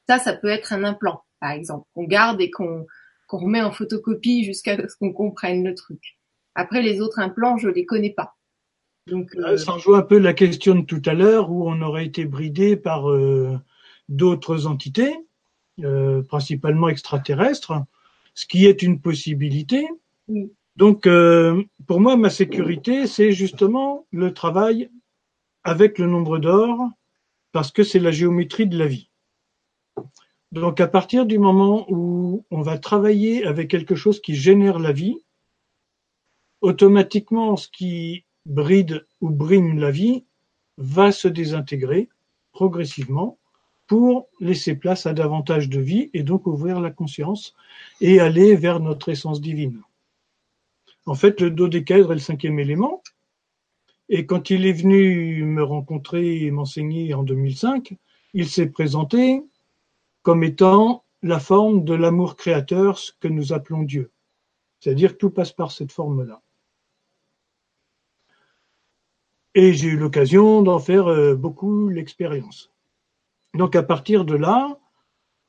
Ça, 0.08 0.20
ça 0.20 0.34
peut 0.34 0.50
être 0.50 0.74
un 0.74 0.84
implant, 0.84 1.24
par 1.40 1.52
exemple, 1.52 1.88
qu'on 1.94 2.04
garde 2.04 2.42
et 2.42 2.52
qu'on 2.52 2.86
qu'on 3.28 3.38
remet 3.38 3.62
en 3.62 3.72
photocopie 3.72 4.44
jusqu'à 4.44 4.76
ce 4.88 4.96
qu'on 4.98 5.14
comprenne 5.14 5.64
le 5.64 5.74
truc. 5.74 6.18
Après, 6.54 6.82
les 6.82 7.00
autres 7.00 7.20
implants, 7.20 7.58
je 7.58 7.70
les 7.70 7.86
connais 7.86 8.10
pas. 8.10 8.36
Donc, 9.08 9.34
euh... 9.38 9.56
ça 9.58 9.72
rejoint 9.72 10.00
un 10.00 10.04
peu 10.04 10.20
la 10.20 10.34
question 10.34 10.76
de 10.76 10.86
tout 10.86 11.02
à 11.06 11.14
l'heure 11.14 11.50
où 11.50 11.70
on 11.70 11.82
aurait 11.82 12.06
été 12.06 12.26
bridé 12.26 12.76
par 12.76 13.10
euh, 13.10 13.58
d'autres 14.10 14.68
entités, 14.68 15.16
euh, 15.84 16.22
principalement 16.24 16.90
extraterrestres, 16.90 17.74
ce 18.34 18.46
qui 18.46 18.66
est 18.66 18.82
une 18.82 19.00
possibilité. 19.00 19.88
Oui. 20.28 20.52
Donc, 20.82 21.06
euh, 21.06 21.64
pour 21.86 22.00
moi, 22.00 22.18
ma 22.18 22.32
sécurité, 22.32 23.06
c'est 23.06 23.34
justement 23.34 24.08
le 24.10 24.34
travail 24.34 24.90
avec 25.64 26.00
le 26.00 26.08
nombre 26.08 26.40
d'or, 26.40 26.90
parce 27.52 27.72
que 27.72 27.84
c'est 27.84 28.00
la 28.00 28.10
géométrie 28.10 28.66
de 28.66 28.80
la 28.80 28.88
vie. 28.88 29.12
Donc, 30.52 30.80
à 30.80 30.88
partir 30.88 31.28
du 31.28 31.38
moment 31.38 31.86
où 31.88 32.46
on 32.50 32.64
va 32.64 32.80
travailler 32.80 33.46
avec 33.46 33.70
quelque 33.70 33.94
chose 33.94 34.20
qui 34.20 34.34
génère 34.34 34.80
la 34.80 34.92
vie, 34.92 35.24
automatiquement, 36.62 37.58
ce 37.58 37.68
qui 37.68 38.26
bride 38.48 39.06
ou 39.22 39.30
brime 39.30 39.78
la 39.78 39.92
vie 39.92 40.24
va 40.80 41.12
se 41.12 41.28
désintégrer 41.28 42.10
progressivement 42.54 43.38
pour 43.86 44.30
laisser 44.40 44.74
place 44.74 45.06
à 45.06 45.14
davantage 45.14 45.70
de 45.70 45.80
vie 45.80 46.10
et 46.16 46.24
donc 46.24 46.48
ouvrir 46.48 46.80
la 46.80 46.90
conscience 46.90 47.54
et 48.00 48.20
aller 48.20 48.56
vers 48.56 48.80
notre 48.80 49.10
essence 49.10 49.42
divine. 49.42 49.80
En 51.06 51.16
fait, 51.16 51.42
le 51.42 51.52
dodécaèdre 51.52 52.12
est 52.12 52.16
le 52.16 52.22
cinquième 52.22 52.60
élément. 52.60 53.02
Et 54.10 54.26
quand 54.26 54.50
il 54.50 54.66
est 54.66 54.74
venu 54.74 55.44
me 55.46 55.64
rencontrer 55.64 56.44
et 56.44 56.52
m'enseigner 56.52 57.14
en 57.14 57.24
2005, 57.24 57.96
il 58.34 58.50
s'est 58.50 58.70
présenté 58.70 59.42
comme 60.22 60.44
étant 60.44 61.04
la 61.24 61.40
forme 61.40 61.84
de 61.84 61.94
l'amour 61.94 62.36
créateur, 62.36 62.98
ce 62.98 63.12
que 63.20 63.28
nous 63.28 63.54
appelons 63.54 63.84
Dieu. 63.84 64.12
C'est-à-dire 64.80 65.14
que 65.14 65.18
tout 65.18 65.30
passe 65.30 65.52
par 65.52 65.72
cette 65.72 65.92
forme-là. 65.92 66.42
Et 69.54 69.74
j'ai 69.74 69.90
eu 69.90 69.98
l'occasion 69.98 70.62
d'en 70.62 70.80
faire 70.80 71.08
euh, 71.08 71.36
beaucoup 71.36 71.90
l'expérience. 71.90 72.72
Donc 73.54 73.76
à 73.76 73.84
partir 73.84 74.24
de 74.24 74.36
là, 74.36 74.80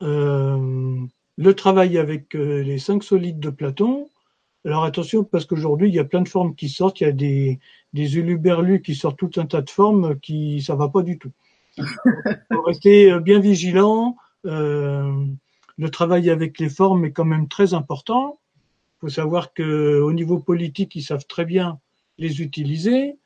euh, 0.03 0.99
le 1.37 1.55
travail 1.55 1.99
avec 1.99 2.35
euh, 2.35 2.63
les 2.63 2.79
cinq 2.79 3.05
solides 3.05 3.41
de 3.41 3.51
Platon. 3.51 4.09
Alors 4.65 4.85
attention 4.85 5.25
parce 5.25 5.45
qu'aujourd'hui 5.45 5.89
il 5.89 5.95
y 5.95 5.99
a 5.99 6.05
plein 6.05 6.23
de 6.23 6.29
formes 6.29 6.55
qui 6.55 6.69
sortent, 6.69 7.01
il 7.01 7.05
y 7.05 7.07
a 7.09 7.13
des 7.13 7.59
des 7.93 8.17
uluberlus 8.17 8.81
qui 8.83 8.95
sortent 8.95 9.19
tout 9.19 9.31
un 9.37 9.47
tas 9.47 9.63
de 9.63 9.71
formes 9.71 10.19
qui 10.21 10.63
ça 10.63 10.75
va 10.77 10.89
pas 10.89 11.03
du 11.03 11.19
tout. 11.19 11.33
Il 11.77 11.85
faut 12.53 12.63
rester 12.63 13.19
bien 13.21 13.41
vigilant. 13.41 14.17
le 14.45 15.89
travail 15.91 16.31
avec 16.31 16.59
les 16.61 16.69
formes 16.69 17.05
est 17.05 17.13
quand 17.13 17.25
même 17.25 17.49
très 17.49 17.75
important. 17.75 18.39
Il 18.97 19.01
faut 19.01 19.09
savoir 19.09 19.53
que 19.53 20.01
au 20.01 20.13
niveau 20.13 20.39
politique 20.39 20.95
ils 20.95 21.03
savent 21.03 21.27
très 21.27 21.45
bien 21.45 21.81
les 22.19 22.41
utiliser 22.41 23.17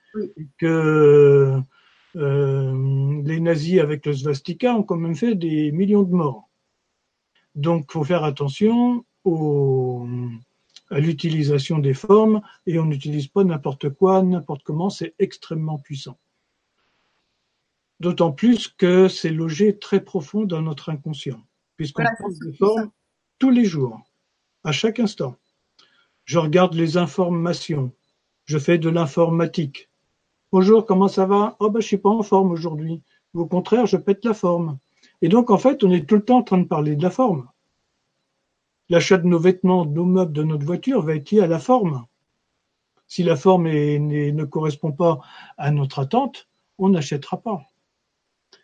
que 0.59 1.61
euh, 2.16 3.22
les 3.24 3.41
nazis 3.41 3.80
avec 3.80 4.07
le 4.07 4.14
svastika 4.14 4.74
ont 4.74 4.82
quand 4.82 4.97
même 4.97 5.14
fait 5.14 5.34
des 5.34 5.70
millions 5.72 6.03
de 6.03 6.14
morts. 6.14 6.49
Donc, 7.55 7.93
faut 7.93 8.05
faire 8.05 8.24
attention 8.24 9.05
à 10.91 11.01
l'utilisation 11.01 11.78
des 11.78 11.95
formes 11.95 12.41
et 12.66 12.78
on 12.78 12.84
n'utilise 12.84 13.28
pas 13.28 13.45
n'importe 13.45 13.91
quoi, 13.91 14.22
n'importe 14.22 14.62
comment, 14.62 14.91
c'est 14.91 15.14
extrêmement 15.18 15.78
puissant. 15.78 16.18
D'autant 18.01 18.32
plus 18.32 18.68
que 18.68 19.09
c'est 19.09 19.30
logé 19.30 19.78
très 19.78 20.01
profond 20.01 20.45
dans 20.45 20.62
notre 20.62 20.91
inconscient, 20.91 21.43
puisqu'on 21.76 22.03
voilà, 22.03 22.16
des 22.45 22.57
formes 22.57 22.91
tous 23.39 23.51
les 23.51 23.64
jours, 23.64 24.01
à 24.64 24.72
chaque 24.72 25.01
instant. 25.01 25.37
Je 26.24 26.39
regarde 26.39 26.74
les 26.74 26.97
informations, 26.97 27.93
je 28.45 28.59
fais 28.59 28.78
de 28.78 28.89
l'informatique, 28.89 29.89
Bonjour, 30.53 30.87
comment 30.87 31.09
ça 31.09 31.26
va? 31.26 31.57
Oh 31.59 31.70
ben 31.70 31.80
je 31.80 31.87
suis 31.87 31.99
pas 31.99 32.09
en 32.09 32.22
forme 32.22 32.53
aujourd'hui. 32.53 33.03
Au 33.34 33.47
contraire, 33.47 33.84
je 33.87 33.97
pète 33.97 34.24
la 34.24 34.32
forme. 34.32 34.78
Et 35.20 35.28
donc 35.28 35.51
en 35.51 35.59
fait, 35.59 35.82
on 35.82 35.91
est 35.91 36.09
tout 36.09 36.14
le 36.14 36.24
temps 36.24 36.39
en 36.39 36.43
train 36.45 36.59
de 36.59 36.64
parler 36.64 36.95
de 36.95 37.03
la 37.03 37.11
forme. 37.11 37.49
L'achat 38.89 39.18
de 39.18 39.26
nos 39.26 39.39
vêtements, 39.39 39.84
de 39.84 39.95
nos 39.95 40.05
meubles, 40.05 40.32
de 40.32 40.43
notre 40.43 40.64
voiture 40.64 41.03
va 41.03 41.16
être 41.16 41.30
lié 41.30 41.41
à 41.41 41.47
la 41.47 41.59
forme. 41.59 42.07
Si 43.09 43.22
la 43.22 43.37
forme 43.37 43.68
ne 43.68 44.45
correspond 44.45 44.93
pas 44.93 45.20
à 45.59 45.70
notre 45.70 46.01
attente, 46.01 46.49
on 46.78 46.91
n'achètera 46.91 47.41
pas. 47.41 47.62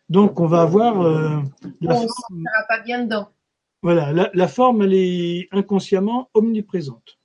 Donc 0.09 0.41
on 0.41 0.47
va 0.47 0.63
avoir 0.63 1.01
euh, 1.01 1.41
la 1.81 1.95
forme. 1.95 2.45
pas 2.69 2.81
bien 2.85 3.05
dedans. 3.05 3.29
Voilà, 3.83 4.13
la, 4.13 4.31
la 4.33 4.49
forme, 4.49 4.83
elle 4.83 4.95
est 4.95 5.49
inconsciemment 5.51 6.29
omniprésente. 6.35 7.19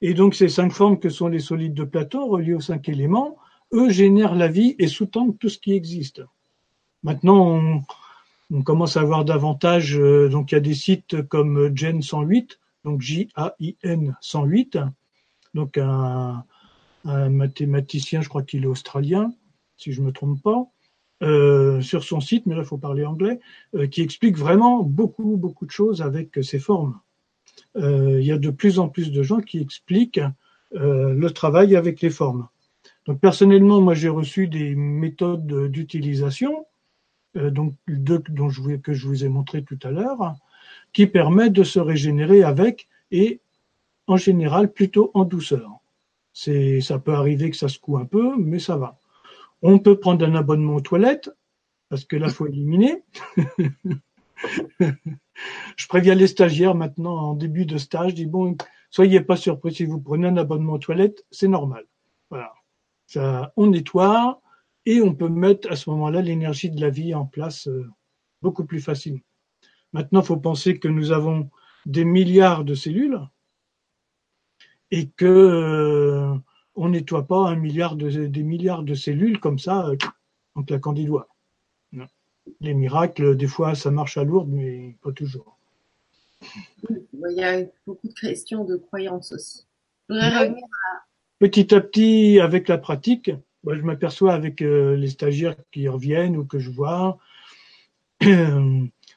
Et 0.00 0.14
donc 0.14 0.34
ces 0.34 0.48
cinq 0.48 0.72
formes 0.72 0.98
que 0.98 1.10
sont 1.10 1.28
les 1.28 1.38
solides 1.38 1.74
de 1.74 1.84
Platon, 1.84 2.26
reliés 2.26 2.54
aux 2.54 2.60
cinq 2.60 2.88
éléments, 2.88 3.36
eux 3.72 3.88
génèrent 3.90 4.34
la 4.34 4.48
vie 4.48 4.74
et 4.78 4.88
sous-tendent 4.88 5.38
tout 5.38 5.48
ce 5.48 5.58
qui 5.58 5.72
existe. 5.72 6.22
Maintenant, 7.04 7.38
on, 7.38 7.82
commence 8.60 8.98
à 8.98 9.00
avoir 9.00 9.24
davantage, 9.24 9.98
euh, 9.98 10.28
donc 10.28 10.52
il 10.52 10.56
y 10.56 10.58
a 10.58 10.60
des 10.60 10.74
sites 10.74 11.22
comme 11.28 11.74
Gen 11.74 12.02
108, 12.02 12.60
donc 12.84 13.00
J-A-I-N 13.00 14.14
108, 14.20 14.78
donc 15.54 15.78
un, 15.78 16.44
mathématicien, 17.04 18.20
je 18.20 18.28
crois 18.28 18.42
qu'il 18.42 18.64
est 18.64 18.68
australien, 18.68 19.32
si 19.78 19.92
je 19.92 20.02
ne 20.02 20.06
me 20.06 20.12
trompe 20.12 20.40
pas, 20.42 20.66
euh, 21.22 21.80
sur 21.80 22.04
son 22.04 22.20
site, 22.20 22.44
mais 22.46 22.54
là 22.54 22.60
il 22.60 22.66
faut 22.66 22.78
parler 22.78 23.06
anglais, 23.06 23.40
euh, 23.74 23.86
qui 23.86 24.02
explique 24.02 24.36
vraiment 24.36 24.82
beaucoup, 24.82 25.36
beaucoup 25.36 25.64
de 25.64 25.70
choses 25.70 26.02
avec 26.02 26.38
ces 26.42 26.58
formes. 26.58 27.00
Il 27.74 28.22
y 28.22 28.32
a 28.32 28.38
de 28.38 28.50
plus 28.50 28.78
en 28.78 28.88
plus 28.88 29.10
de 29.12 29.22
gens 29.22 29.40
qui 29.40 29.58
expliquent 29.58 30.20
le 30.72 31.28
travail 31.30 31.74
avec 31.74 32.02
les 32.02 32.10
formes. 32.10 32.48
Donc 33.06 33.18
personnellement, 33.18 33.80
moi 33.80 33.94
j'ai 33.94 34.10
reçu 34.10 34.46
des 34.46 34.74
méthodes 34.74 35.70
d'utilisation, 35.70 36.66
euh, 37.36 37.50
donc 37.50 37.74
dont 37.88 38.48
je, 38.48 38.76
que 38.76 38.92
je 38.92 39.06
vous 39.06 39.24
ai 39.24 39.28
montré 39.28 39.62
tout 39.62 39.78
à 39.82 39.90
l'heure, 39.90 40.34
qui 40.92 41.06
permettent 41.06 41.52
de 41.52 41.64
se 41.64 41.78
régénérer 41.78 42.42
avec 42.42 42.88
et 43.10 43.40
en 44.06 44.16
général 44.16 44.72
plutôt 44.72 45.10
en 45.14 45.24
douceur. 45.24 45.70
C'est, 46.32 46.80
ça 46.80 46.98
peut 46.98 47.14
arriver 47.14 47.50
que 47.50 47.56
ça 47.56 47.68
secoue 47.68 47.98
un 47.98 48.06
peu, 48.06 48.36
mais 48.36 48.58
ça 48.58 48.76
va. 48.76 48.98
On 49.60 49.78
peut 49.78 49.98
prendre 49.98 50.24
un 50.24 50.34
abonnement 50.34 50.76
aux 50.76 50.80
toilettes, 50.80 51.30
parce 51.88 52.04
que 52.04 52.16
là, 52.16 52.28
faut 52.28 52.46
éliminer. 52.46 53.02
je 54.80 55.86
préviens 55.88 56.14
les 56.14 56.26
stagiaires 56.26 56.74
maintenant 56.74 57.16
en 57.16 57.34
début 57.34 57.66
de 57.66 57.78
stage, 57.78 58.10
je 58.10 58.16
dis 58.16 58.26
bon, 58.26 58.56
soyez 58.90 59.20
pas 59.20 59.36
surpris 59.36 59.74
si 59.74 59.84
vous 59.84 60.00
prenez 60.00 60.26
un 60.28 60.36
abonnement 60.36 60.74
aux 60.74 60.78
toilettes, 60.78 61.24
c'est 61.30 61.48
normal. 61.48 61.84
Voilà. 62.30 62.52
Ça, 63.06 63.52
on 63.56 63.68
nettoie 63.68 64.40
et 64.86 65.00
on 65.00 65.14
peut 65.14 65.28
mettre 65.28 65.70
à 65.70 65.76
ce 65.76 65.90
moment-là 65.90 66.22
l'énergie 66.22 66.70
de 66.70 66.80
la 66.80 66.90
vie 66.90 67.14
en 67.14 67.26
place 67.26 67.68
euh, 67.68 67.86
beaucoup 68.40 68.64
plus 68.64 68.80
facilement. 68.80 69.20
Maintenant, 69.92 70.20
il 70.20 70.26
faut 70.26 70.36
penser 70.36 70.78
que 70.78 70.88
nous 70.88 71.12
avons 71.12 71.50
des 71.86 72.04
milliards 72.04 72.64
de 72.64 72.74
cellules 72.74 73.20
et 74.90 75.08
que 75.08 75.24
euh, 75.24 76.34
on 76.74 76.88
nettoie 76.88 77.26
pas 77.26 77.48
un 77.48 77.56
milliard 77.56 77.96
de, 77.96 78.26
des 78.26 78.42
milliards 78.42 78.82
de 78.82 78.94
cellules 78.94 79.40
comme 79.40 79.58
ça 79.58 79.86
euh, 79.86 79.96
en 80.54 80.62
claquant 80.62 80.92
des 80.92 81.04
doigts 81.04 81.28
les 82.60 82.74
miracles, 82.74 83.36
des 83.36 83.46
fois, 83.46 83.74
ça 83.74 83.90
marche 83.90 84.16
à 84.16 84.24
lourde, 84.24 84.48
mais 84.50 84.96
pas 85.02 85.12
toujours. 85.12 85.58
Il 86.82 87.36
y 87.36 87.44
a 87.44 87.62
beaucoup 87.86 88.08
de 88.08 88.14
questions 88.14 88.64
de 88.64 88.76
croyances 88.76 89.32
aussi. 89.32 89.66
Petit 91.38 91.74
à 91.74 91.80
petit, 91.80 92.40
avec 92.40 92.68
la 92.68 92.78
pratique, 92.78 93.30
je 93.66 93.82
m'aperçois 93.82 94.34
avec 94.34 94.62
euh, 94.62 94.96
les 94.96 95.08
stagiaires 95.08 95.56
qui 95.70 95.88
reviennent 95.88 96.36
ou 96.36 96.44
que 96.44 96.58
je 96.58 96.70
vois, 96.70 97.18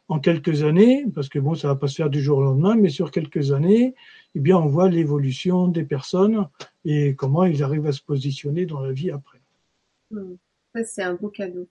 en 0.08 0.20
quelques 0.20 0.64
années, 0.64 1.06
parce 1.14 1.30
que 1.30 1.40
bon, 1.40 1.56
ça 1.56 1.68
va 1.68 1.76
pas 1.76 1.88
se 1.88 1.96
faire 1.96 2.10
du 2.10 2.22
jour 2.22 2.40
au 2.40 2.44
lendemain, 2.44 2.76
mais 2.76 2.90
sur 2.90 3.12
quelques 3.12 3.52
années, 3.52 3.96
eh 4.36 4.40
bien, 4.40 4.58
on 4.58 4.68
voit 4.68 4.90
l'évolution 4.90 5.68
des 5.68 5.84
personnes 5.84 6.48
et 6.84 7.16
comment 7.16 7.44
ils 7.44 7.64
arrivent 7.64 7.88
à 7.88 7.92
se 7.92 8.02
positionner 8.02 8.66
dans 8.66 8.82
la 8.82 8.92
vie 8.92 9.12
après. 9.12 9.42
Hmm. 10.12 10.36
Ça, 10.74 10.84
c'est 10.84 11.04
un 11.04 11.14
beau 11.16 11.30
cadeau. 11.30 11.68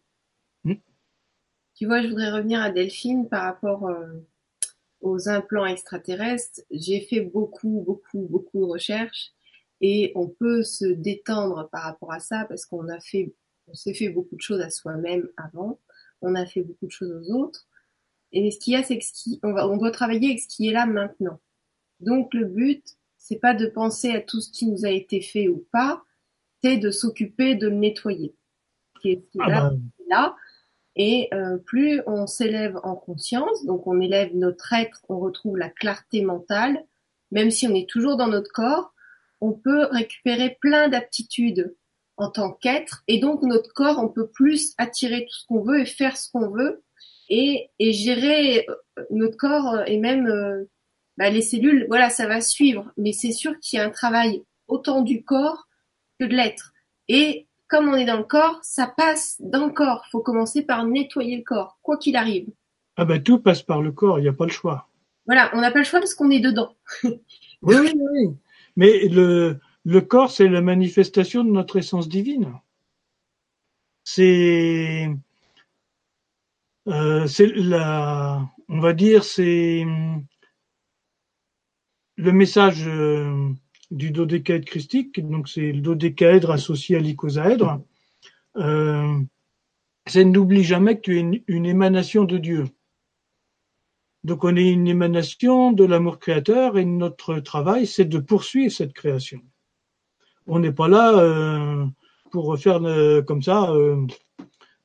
Tu 1.74 1.86
vois, 1.86 2.02
je 2.02 2.08
voudrais 2.08 2.30
revenir 2.30 2.60
à 2.60 2.70
Delphine 2.70 3.28
par 3.28 3.42
rapport 3.42 3.88
euh, 3.88 4.06
aux 5.00 5.28
implants 5.28 5.66
extraterrestres. 5.66 6.60
J'ai 6.70 7.00
fait 7.00 7.20
beaucoup, 7.20 7.82
beaucoup, 7.84 8.28
beaucoup 8.30 8.60
de 8.60 8.64
recherches 8.64 9.33
et 9.86 10.12
on 10.14 10.28
peut 10.28 10.62
se 10.62 10.86
détendre 10.86 11.68
par 11.70 11.82
rapport 11.82 12.10
à 12.10 12.18
ça 12.18 12.46
parce 12.48 12.64
qu'on 12.64 12.88
a 12.88 13.00
fait, 13.00 13.34
on 13.66 13.74
s'est 13.74 13.92
fait 13.92 14.08
beaucoup 14.08 14.34
de 14.34 14.40
choses 14.40 14.62
à 14.62 14.70
soi-même 14.70 15.28
avant. 15.36 15.78
On 16.22 16.34
a 16.34 16.46
fait 16.46 16.62
beaucoup 16.62 16.86
de 16.86 16.90
choses 16.90 17.12
aux 17.12 17.34
autres. 17.34 17.66
Et 18.32 18.50
ce 18.50 18.58
qu'il 18.58 18.72
y 18.72 18.76
a, 18.76 18.82
c'est 18.82 18.98
que 18.98 19.04
on, 19.42 19.52
va, 19.52 19.68
on 19.68 19.76
doit 19.76 19.90
travailler 19.90 20.28
avec 20.28 20.40
ce 20.40 20.48
qui 20.48 20.68
est 20.68 20.72
là 20.72 20.86
maintenant. 20.86 21.38
Donc 22.00 22.32
le 22.32 22.46
but, 22.46 22.82
c'est 23.18 23.36
pas 23.36 23.52
de 23.52 23.66
penser 23.66 24.10
à 24.12 24.22
tout 24.22 24.40
ce 24.40 24.50
qui 24.50 24.66
nous 24.68 24.86
a 24.86 24.90
été 24.90 25.20
fait 25.20 25.48
ou 25.48 25.66
pas, 25.70 26.02
c'est 26.62 26.78
de 26.78 26.90
s'occuper 26.90 27.54
de 27.54 27.68
le 27.68 27.76
nettoyer. 27.76 28.34
Ce 28.96 29.00
qui 29.02 29.10
est, 29.10 29.24
ah 29.38 29.50
là, 29.50 29.70
bah. 29.70 29.76
là, 30.08 30.36
et 30.96 31.28
euh, 31.34 31.58
plus 31.58 32.00
on 32.06 32.26
s'élève 32.26 32.80
en 32.84 32.96
conscience, 32.96 33.66
donc 33.66 33.86
on 33.86 34.00
élève 34.00 34.34
notre 34.34 34.72
être, 34.72 35.04
on 35.10 35.18
retrouve 35.18 35.58
la 35.58 35.68
clarté 35.68 36.22
mentale, 36.22 36.86
même 37.32 37.50
si 37.50 37.68
on 37.68 37.74
est 37.74 37.86
toujours 37.86 38.16
dans 38.16 38.28
notre 38.28 38.50
corps, 38.50 38.93
on 39.44 39.52
peut 39.52 39.88
récupérer 39.90 40.56
plein 40.58 40.88
d'aptitudes 40.88 41.76
en 42.16 42.30
tant 42.30 42.52
qu'être, 42.52 43.02
et 43.08 43.18
donc 43.18 43.42
notre 43.42 43.74
corps, 43.74 43.98
on 43.98 44.08
peut 44.08 44.28
plus 44.28 44.72
attirer 44.78 45.26
tout 45.26 45.34
ce 45.34 45.46
qu'on 45.46 45.62
veut 45.62 45.80
et 45.80 45.86
faire 45.86 46.16
ce 46.16 46.30
qu'on 46.30 46.48
veut, 46.48 46.82
et, 47.28 47.68
et 47.78 47.92
gérer 47.92 48.66
euh, 48.68 49.04
notre 49.10 49.36
corps 49.36 49.82
et 49.86 49.98
même 49.98 50.26
euh, 50.26 50.64
bah, 51.18 51.28
les 51.28 51.42
cellules, 51.42 51.86
voilà, 51.88 52.08
ça 52.08 52.26
va 52.26 52.40
suivre, 52.40 52.90
mais 52.96 53.12
c'est 53.12 53.32
sûr 53.32 53.58
qu'il 53.60 53.78
y 53.78 53.82
a 53.82 53.84
un 53.84 53.90
travail 53.90 54.42
autant 54.66 55.02
du 55.02 55.24
corps 55.24 55.68
que 56.18 56.24
de 56.24 56.34
l'être. 56.34 56.72
Et 57.08 57.46
comme 57.68 57.88
on 57.88 57.96
est 57.96 58.06
dans 58.06 58.16
le 58.16 58.24
corps, 58.24 58.60
ça 58.62 58.86
passe 58.86 59.36
dans 59.40 59.66
le 59.66 59.72
corps. 59.72 60.06
faut 60.10 60.20
commencer 60.20 60.62
par 60.62 60.86
nettoyer 60.86 61.36
le 61.36 61.42
corps, 61.42 61.78
quoi 61.82 61.98
qu'il 61.98 62.16
arrive. 62.16 62.48
Ah 62.96 63.04
ben 63.04 63.22
tout 63.22 63.40
passe 63.40 63.62
par 63.62 63.82
le 63.82 63.92
corps, 63.92 64.18
il 64.18 64.22
n'y 64.22 64.28
a 64.28 64.32
pas 64.32 64.46
le 64.46 64.52
choix. 64.52 64.88
Voilà, 65.26 65.50
on 65.54 65.60
n'a 65.60 65.70
pas 65.70 65.80
le 65.80 65.84
choix 65.84 66.00
parce 66.00 66.14
qu'on 66.14 66.30
est 66.30 66.40
dedans. 66.40 66.74
oui, 67.04 67.18
oui, 67.62 67.92
oui. 68.12 68.30
Mais 68.76 69.08
le, 69.08 69.60
corps, 70.00 70.30
c'est 70.30 70.48
la 70.48 70.60
manifestation 70.60 71.44
de 71.44 71.50
notre 71.50 71.76
essence 71.76 72.08
divine. 72.08 72.52
C'est 74.04 75.08
Euh, 76.88 77.26
c'est 77.26 77.46
la, 77.46 78.46
on 78.68 78.80
va 78.80 78.92
dire, 78.92 79.24
c'est 79.24 79.84
le 82.16 82.32
message 82.32 82.86
euh, 82.86 83.50
du 83.90 84.10
dodécaèdre 84.10 84.66
christique, 84.66 85.20
donc 85.26 85.48
c'est 85.48 85.72
le 85.72 85.80
dodécaèdre 85.80 86.50
associé 86.50 86.96
à 86.96 87.00
l'icosaèdre. 87.00 87.80
Euh, 88.56 89.18
c'est 90.06 90.24
n'oublie 90.24 90.62
jamais 90.62 90.96
que 90.96 91.00
tu 91.00 91.18
es 91.18 91.42
une, 91.48 91.66
émanation 91.66 92.24
de 92.24 92.36
Dieu. 92.36 92.66
Donc 94.24 94.42
on 94.42 94.56
est 94.56 94.70
une 94.70 94.88
émanation 94.88 95.72
de 95.72 95.84
l'amour 95.84 96.18
créateur 96.18 96.78
et 96.78 96.86
notre 96.86 97.40
travail, 97.40 97.86
c'est 97.86 98.06
de 98.06 98.18
poursuivre 98.18 98.72
cette 98.72 98.94
création. 98.94 99.40
On 100.46 100.58
n'est 100.58 100.72
pas 100.72 100.88
là 100.88 101.18
euh, 101.18 101.84
pour 102.30 102.58
faire 102.58 102.82
euh, 102.84 103.20
comme 103.20 103.42
ça 103.42 103.70
euh, 103.70 104.06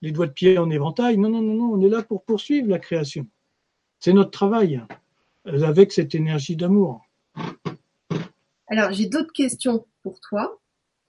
les 0.02 0.12
doigts 0.12 0.28
de 0.28 0.34
pied 0.34 0.58
en 0.58 0.70
éventail. 0.70 1.18
Non, 1.18 1.30
non, 1.30 1.42
non, 1.42 1.54
non, 1.54 1.72
on 1.74 1.82
est 1.82 1.90
là 1.90 2.04
pour 2.04 2.24
poursuivre 2.24 2.68
la 2.68 2.80
création. 2.80 3.28
C'est 4.00 4.14
notre 4.14 4.32
travail 4.32 4.84
avec 5.46 5.94
cette 5.94 6.16
énergie 6.16 6.58
d'amour. 6.58 7.02
Alors, 8.68 8.92
j'ai 8.92 9.08
d'autres 9.08 9.34
questions 9.34 9.86
pour 10.04 10.20
toi. 10.20 10.60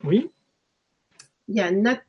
Oui. 0.05 0.31
Il 1.49 1.57
y 1.57 1.61
a 1.61 1.71
Nat, 1.73 2.03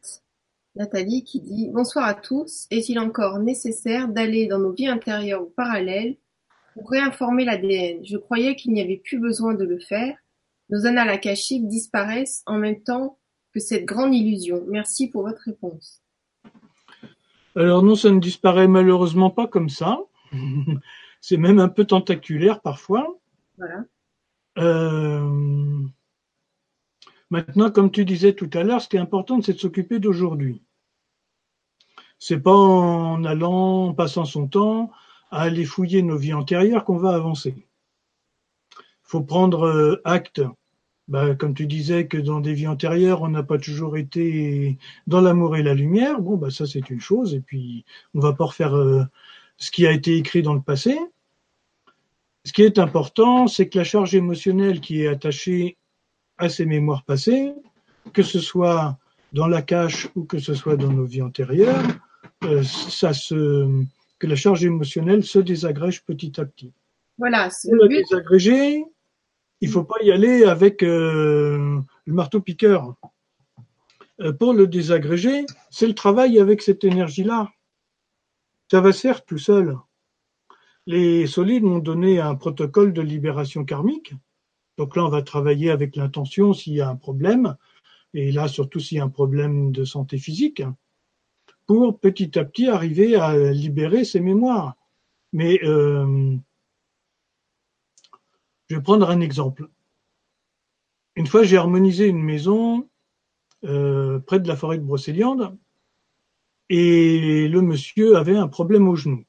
Nathalie 0.82 1.24
qui 1.24 1.40
dit 1.42 1.70
Bonsoir 1.72 2.06
à 2.06 2.16
tous. 2.16 2.66
Est-il 2.72 2.98
encore 2.98 3.38
nécessaire 3.38 4.08
d'aller 4.08 4.48
dans 4.48 4.58
nos 4.58 4.72
vies 4.72 4.88
intérieures 4.88 5.44
ou 5.44 5.46
parallèles 5.46 6.18
pour 6.74 6.90
réinformer 6.90 7.46
l'ADN 7.46 8.04
Je 8.04 8.18
croyais 8.18 8.56
qu'il 8.56 8.74
n'y 8.74 8.82
avait 8.82 8.98
plus 8.98 9.20
besoin 9.20 9.54
de 9.54 9.64
le 9.64 9.78
faire. 9.78 10.18
Nos 10.72 10.88
annales 10.88 11.10
akashiques 11.10 11.68
disparaissent 11.68 12.42
en 12.48 12.58
même 12.58 12.82
temps 12.82 13.20
que 13.54 13.60
cette 13.60 13.86
grande 13.86 14.16
illusion. 14.16 14.64
Merci 14.70 15.08
pour 15.08 15.22
votre 15.22 15.44
réponse. 15.44 16.02
Alors 17.56 17.84
non, 17.84 17.94
ça 17.94 18.10
ne 18.10 18.20
disparaît 18.20 18.68
malheureusement 18.68 19.30
pas 19.30 19.46
comme 19.46 19.70
ça. 19.70 20.00
C'est 21.22 21.38
même 21.38 21.60
un 21.60 21.70
peu 21.70 21.86
tentaculaire 21.86 22.60
parfois. 22.62 23.20
Voilà. 23.60 23.84
Euh, 24.58 25.86
maintenant, 27.30 27.70
comme 27.70 27.92
tu 27.92 28.04
disais 28.04 28.34
tout 28.34 28.50
à 28.54 28.64
l'heure, 28.64 28.82
ce 28.82 28.90
qui 28.90 28.96
est 28.96 29.00
important, 29.00 29.40
c'est 29.44 29.54
de 29.54 29.60
s'occuper 29.60 30.00
d'aujourd'hui. 30.00 30.64
C'est 32.24 32.40
pas 32.40 32.54
en 32.56 33.24
allant, 33.26 33.88
en 33.88 33.94
passant 33.96 34.26
son 34.26 34.48
temps 34.48 34.92
à 35.32 35.42
aller 35.42 35.66
fouiller 35.66 36.04
nos 36.04 36.18
vies 36.18 36.36
antérieures 36.36 36.86
qu'on 36.86 37.00
va 37.00 37.16
avancer. 37.16 37.66
Faut 39.02 39.24
prendre 39.24 39.64
euh, 39.64 40.00
acte, 40.06 40.44
bah, 41.08 41.34
comme 41.34 41.56
tu 41.56 41.66
disais 41.66 42.06
que 42.06 42.18
dans 42.18 42.40
des 42.40 42.54
vies 42.54 42.68
antérieures, 42.68 43.24
on 43.24 43.30
n'a 43.30 43.42
pas 43.42 43.58
toujours 43.58 43.98
été 43.98 44.78
dans 45.08 45.20
l'amour 45.20 45.58
et 45.58 45.64
la 45.64 45.74
lumière. 45.74 46.22
Bon, 46.22 46.38
bah 46.38 46.52
ça 46.52 46.68
c'est 46.68 46.92
une 46.92 47.02
chose, 47.02 47.34
et 47.34 47.40
puis 47.42 47.86
on 48.14 48.20
va 48.20 48.34
pas 48.34 48.46
refaire 48.46 48.76
euh, 48.76 49.04
ce 49.58 49.72
qui 49.72 49.88
a 49.88 49.92
été 49.92 50.16
écrit 50.16 50.44
dans 50.44 50.54
le 50.54 50.62
passé. 50.62 51.00
Ce 52.46 52.54
qui 52.54 52.62
est 52.62 52.78
important, 52.78 53.48
c'est 53.48 53.68
que 53.68 53.80
la 53.80 53.84
charge 53.84 54.14
émotionnelle 54.14 54.80
qui 54.80 55.02
est 55.02 55.08
attachée 55.08 55.76
à 56.38 56.50
ces 56.50 56.68
mémoires 56.68 57.04
passées, 57.04 57.56
que 58.14 58.22
ce 58.22 58.40
soit 58.40 59.00
dans 59.34 59.48
la 59.48 59.64
cache 59.64 60.08
ou 60.16 60.24
que 60.24 60.38
ce 60.38 60.54
soit 60.54 60.78
dans 60.78 60.92
nos 60.92 61.06
vies 61.06 61.24
antérieures, 61.24 61.82
ça 62.64 63.14
se, 63.14 63.86
que 64.20 64.28
la 64.28 64.36
charge 64.36 64.64
émotionnelle 64.64 65.24
se 65.24 65.40
désagrège 65.40 66.04
petit 66.04 66.40
à 66.40 66.46
petit. 66.46 66.74
Voilà. 67.18 67.50
Pour 67.64 67.76
la 67.76 67.88
désagréger, 67.88 68.84
il 69.62 69.70
faut 69.70 69.84
pas 69.84 70.02
y 70.02 70.12
aller 70.12 70.44
avec 70.44 70.84
euh, 70.84 71.80
le 72.06 72.14
marteau 72.14 72.42
piqueur. 72.42 72.96
Euh, 74.22 74.34
pour 74.34 74.54
le 74.54 74.68
désagréger, 74.68 75.46
c'est 75.70 75.88
le 75.88 75.96
travail 75.96 76.40
avec 76.40 76.62
cette 76.62 76.84
énergie-là. 76.84 77.52
Ça 78.70 78.82
va 78.82 78.92
se 78.92 79.02
faire 79.02 79.26
tout 79.26 79.38
seul. 79.38 79.78
Les 80.88 81.28
solides 81.28 81.64
m'ont 81.64 81.80
donné 81.80 82.20
un 82.20 82.36
protocole 82.36 82.94
de 82.94 83.02
libération 83.02 83.66
karmique. 83.66 84.14
Donc 84.78 84.96
là, 84.96 85.06
on 85.06 85.10
va 85.10 85.22
travailler 85.22 85.70
avec 85.70 85.96
l'intention 85.96 86.54
s'il 86.54 86.74
y 86.74 86.82
a 86.82 86.90
un 86.90 86.96
problème, 86.96 87.56
et 88.14 88.32
là 88.32 88.48
surtout 88.48 88.80
s'il 88.80 88.98
y 88.98 89.02
a 89.02 89.04
un 89.04 89.10
problème 89.10 89.72
de 89.72 89.84
santé 89.84 90.18
physique, 90.18 90.64
petit 91.92 92.38
à 92.38 92.46
petit 92.46 92.68
arriver 92.68 93.16
à 93.16 93.52
libérer 93.52 94.04
ces 94.04 94.20
mémoires. 94.20 94.76
Mais 95.34 95.60
euh, 95.64 96.36
je 98.70 98.76
vais 98.76 98.82
prendre 98.82 99.10
un 99.10 99.22
exemple. 99.22 99.70
Une 101.16 101.28
fois, 101.28 101.44
j'ai 101.44 101.58
harmonisé 101.58 102.08
une 102.08 102.24
maison 102.24 102.90
euh, 103.64 104.20
près 104.20 104.40
de 104.40 104.48
la 104.48 104.56
forêt 104.56 104.78
de 104.78 104.84
Brocéliande, 104.84 105.58
et 106.70 107.50
le 107.50 107.62
monsieur 107.62 108.16
avait 108.16 108.38
un 108.38 108.48
problème 108.48 108.88
au 108.88 108.96
genou. 108.96 109.26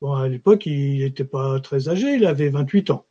Bon, 0.00 0.12
à 0.12 0.28
l'époque, 0.28 0.66
il 0.66 0.98
n'était 0.98 1.24
pas 1.24 1.58
très 1.60 1.88
âgé, 1.88 2.16
il 2.16 2.26
avait 2.26 2.50
28 2.50 2.90
ans. 2.90 3.06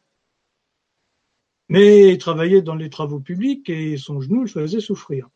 Mais 1.68 2.12
il 2.12 2.18
travaillait 2.20 2.62
dans 2.62 2.76
les 2.76 2.92
travaux 2.92 3.20
publics 3.20 3.68
et 3.70 3.98
son 3.98 4.22
genou 4.22 4.42
le 4.42 4.48
faisait 4.48 4.80
souffrir. 4.80 5.30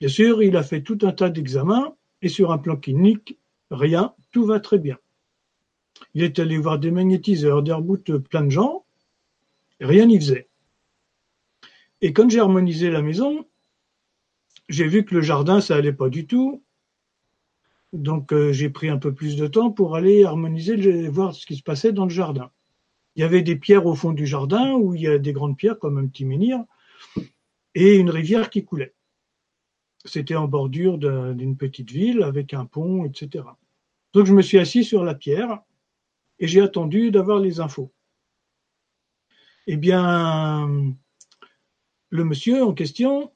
Bien 0.00 0.08
sûr, 0.08 0.42
il 0.42 0.56
a 0.56 0.62
fait 0.62 0.82
tout 0.82 0.98
un 1.02 1.12
tas 1.12 1.30
d'examens 1.30 1.96
et 2.22 2.28
sur 2.28 2.52
un 2.52 2.58
plan 2.58 2.76
clinique, 2.76 3.38
rien, 3.70 4.14
tout 4.30 4.44
va 4.44 4.60
très 4.60 4.78
bien. 4.78 4.98
Il 6.14 6.22
est 6.22 6.38
allé 6.38 6.58
voir 6.58 6.78
des 6.78 6.90
magnétiseurs, 6.90 7.62
d'Airboot, 7.62 8.18
plein 8.18 8.44
de 8.44 8.50
gens, 8.50 8.84
rien 9.80 10.06
n'y 10.06 10.18
faisait. 10.18 10.48
Et 12.00 12.12
quand 12.12 12.30
j'ai 12.30 12.38
harmonisé 12.38 12.90
la 12.90 13.02
maison, 13.02 13.44
j'ai 14.68 14.86
vu 14.86 15.04
que 15.04 15.14
le 15.14 15.22
jardin, 15.22 15.60
ça 15.60 15.76
allait 15.76 15.92
pas 15.92 16.08
du 16.08 16.26
tout. 16.26 16.62
Donc 17.92 18.32
euh, 18.32 18.52
j'ai 18.52 18.68
pris 18.68 18.88
un 18.88 18.98
peu 18.98 19.14
plus 19.14 19.36
de 19.36 19.46
temps 19.46 19.70
pour 19.70 19.96
aller 19.96 20.24
harmoniser, 20.24 21.08
voir 21.08 21.34
ce 21.34 21.46
qui 21.46 21.56
se 21.56 21.62
passait 21.62 21.92
dans 21.92 22.04
le 22.04 22.10
jardin. 22.10 22.50
Il 23.16 23.22
y 23.22 23.24
avait 23.24 23.42
des 23.42 23.56
pierres 23.56 23.86
au 23.86 23.94
fond 23.94 24.12
du 24.12 24.26
jardin 24.26 24.74
où 24.74 24.94
il 24.94 25.00
y 25.00 25.08
a 25.08 25.18
des 25.18 25.32
grandes 25.32 25.56
pierres 25.56 25.78
comme 25.78 25.98
un 25.98 26.06
petit 26.06 26.24
menhir 26.24 26.62
et 27.74 27.96
une 27.96 28.10
rivière 28.10 28.50
qui 28.50 28.64
coulait. 28.64 28.94
C'était 30.04 30.36
en 30.36 30.46
bordure 30.46 30.98
d'une 30.98 31.56
petite 31.56 31.90
ville 31.90 32.22
avec 32.22 32.54
un 32.54 32.64
pont, 32.64 33.04
etc. 33.04 33.44
Donc 34.12 34.26
je 34.26 34.34
me 34.34 34.42
suis 34.42 34.58
assis 34.58 34.84
sur 34.84 35.04
la 35.04 35.14
pierre 35.14 35.60
et 36.38 36.46
j'ai 36.46 36.60
attendu 36.60 37.10
d'avoir 37.10 37.40
les 37.40 37.60
infos. 37.60 37.92
Eh 39.66 39.76
bien, 39.76 40.94
le 42.10 42.24
monsieur 42.24 42.64
en 42.64 42.72
question, 42.72 43.32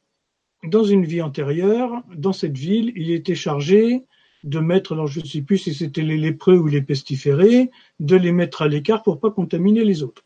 dans 0.64 0.84
une 0.84 1.04
vie 1.04 1.20
antérieure, 1.20 2.02
dans 2.14 2.32
cette 2.32 2.56
ville, 2.56 2.92
il 2.96 3.10
était 3.10 3.34
chargé 3.34 4.04
de 4.44 4.58
mettre, 4.58 4.92
alors 4.92 5.06
je 5.06 5.20
ne 5.20 5.26
sais 5.26 5.42
plus 5.42 5.58
si 5.58 5.74
c'était 5.74 6.02
les 6.02 6.16
lépreux 6.16 6.56
ou 6.56 6.66
les 6.66 6.82
pestiférés, 6.82 7.70
de 8.00 8.16
les 8.16 8.32
mettre 8.32 8.62
à 8.62 8.68
l'écart 8.68 9.02
pour 9.02 9.20
pas 9.20 9.30
contaminer 9.30 9.84
les 9.84 10.02
autres. 10.02 10.24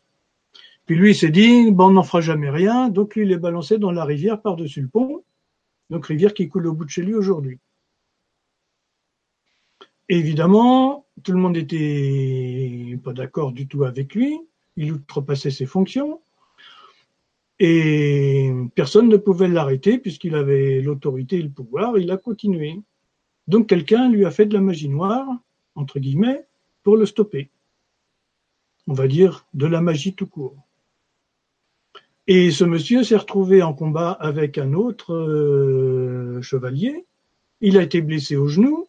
Puis 0.85 0.95
lui, 0.95 1.11
il 1.11 1.15
s'est 1.15 1.29
dit, 1.29 1.71
bon, 1.71 1.87
on 1.87 1.91
n'en 1.91 2.03
fera 2.03 2.21
jamais 2.21 2.49
rien, 2.49 2.89
donc 2.89 3.15
lui, 3.15 3.25
il 3.25 3.31
est 3.31 3.37
balancé 3.37 3.77
dans 3.77 3.91
la 3.91 4.05
rivière 4.05 4.41
par-dessus 4.41 4.81
le 4.81 4.87
pont, 4.87 5.23
donc 5.89 6.05
rivière 6.05 6.33
qui 6.33 6.49
coule 6.49 6.67
au 6.67 6.73
bout 6.73 6.85
de 6.85 6.89
chez 6.89 7.03
lui 7.03 7.15
aujourd'hui. 7.15 7.59
évidemment, 10.09 11.05
tout 11.23 11.33
le 11.33 11.39
monde 11.39 11.57
était 11.57 12.97
pas 13.03 13.13
d'accord 13.13 13.51
du 13.51 13.67
tout 13.67 13.83
avec 13.83 14.15
lui, 14.15 14.39
il 14.75 14.93
outrepassait 14.93 15.51
ses 15.51 15.65
fonctions, 15.65 16.21
et 17.59 18.51
personne 18.75 19.09
ne 19.09 19.17
pouvait 19.17 19.47
l'arrêter 19.47 19.97
puisqu'il 19.97 20.35
avait 20.35 20.81
l'autorité 20.81 21.37
et 21.37 21.41
le 21.41 21.49
pouvoir, 21.49 21.97
il 21.97 22.11
a 22.11 22.17
continué. 22.17 22.79
Donc 23.47 23.67
quelqu'un 23.67 24.09
lui 24.09 24.25
a 24.25 24.31
fait 24.31 24.45
de 24.45 24.53
la 24.53 24.61
magie 24.61 24.89
noire, 24.89 25.27
entre 25.75 25.99
guillemets, 25.99 26.45
pour 26.83 26.97
le 26.97 27.05
stopper. 27.05 27.49
On 28.87 28.93
va 28.93 29.07
dire 29.07 29.47
de 29.53 29.65
la 29.65 29.81
magie 29.81 30.13
tout 30.13 30.27
court. 30.27 30.66
Et 32.27 32.51
ce 32.51 32.63
monsieur 32.63 33.03
s'est 33.03 33.17
retrouvé 33.17 33.63
en 33.63 33.73
combat 33.73 34.11
avec 34.11 34.57
un 34.57 34.73
autre 34.73 35.13
euh, 35.13 36.41
chevalier. 36.41 37.05
Il 37.61 37.77
a 37.77 37.83
été 37.83 38.01
blessé 38.01 38.35
au 38.35 38.47
genou 38.47 38.87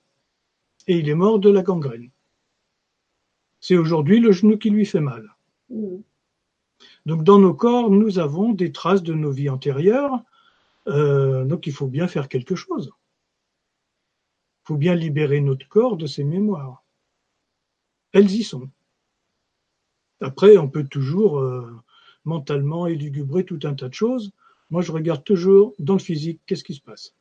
et 0.87 0.99
il 0.99 1.09
est 1.09 1.15
mort 1.15 1.39
de 1.39 1.51
la 1.51 1.63
gangrène. 1.63 2.11
C'est 3.61 3.77
aujourd'hui 3.77 4.21
le 4.21 4.33
genou 4.33 4.59
qui 4.59 4.71
lui 4.71 4.87
fait 4.87 5.01
mal. 5.01 5.37
Mmh. 5.71 5.99
Donc 7.07 7.25
dans 7.25 7.39
nos 7.39 7.55
corps, 7.55 7.91
nous 7.91 8.19
avons 8.19 8.53
des 8.53 8.73
traces 8.73 9.03
de 9.03 9.15
nos 9.15 9.31
vies 9.31 9.51
antérieures. 9.51 10.23
Euh, 10.89 11.45
donc 11.45 11.67
il 11.67 11.73
faut 11.73 11.87
bien 11.87 12.09
faire 12.09 12.29
quelque 12.29 12.55
chose 12.55 12.93
faut 14.69 14.77
bien 14.77 14.95
libérer 14.95 15.41
notre 15.41 15.67
corps 15.67 15.97
de 15.97 16.07
ces 16.07 16.25
mémoires. 16.25 16.85
Elles 18.13 18.31
y 18.31 18.45
sont. 18.45 18.69
Après, 20.21 20.59
on 20.59 20.69
peut 20.69 20.87
toujours 20.87 21.39
euh, 21.39 21.75
mentalement 22.25 22.87
élugubrer 22.87 23.45
tout 23.45 23.61
un 23.65 23.75
tas 23.75 23.89
de 23.89 23.95
choses. 23.95 24.33
Moi, 24.71 24.83
je 24.83 24.93
regarde 24.93 25.25
toujours 25.25 25.75
dans 25.79 25.95
le 25.95 25.99
physique, 25.99 26.41
qu'est-ce 26.47 26.65
qui 26.65 26.75
se 26.75 26.81
passe. 26.81 27.15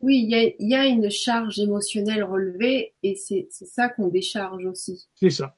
Oui, 0.00 0.26
il 0.28 0.68
y 0.68 0.74
a, 0.74 0.86
une 0.86 1.10
charge 1.10 1.58
émotionnelle 1.58 2.24
relevée 2.24 2.92
et 3.02 3.14
c'est 3.14 3.48
ça 3.50 3.88
qu'on 3.88 4.08
décharge 4.08 4.64
aussi. 4.66 5.08
C'est 5.14 5.30
ça. 5.30 5.56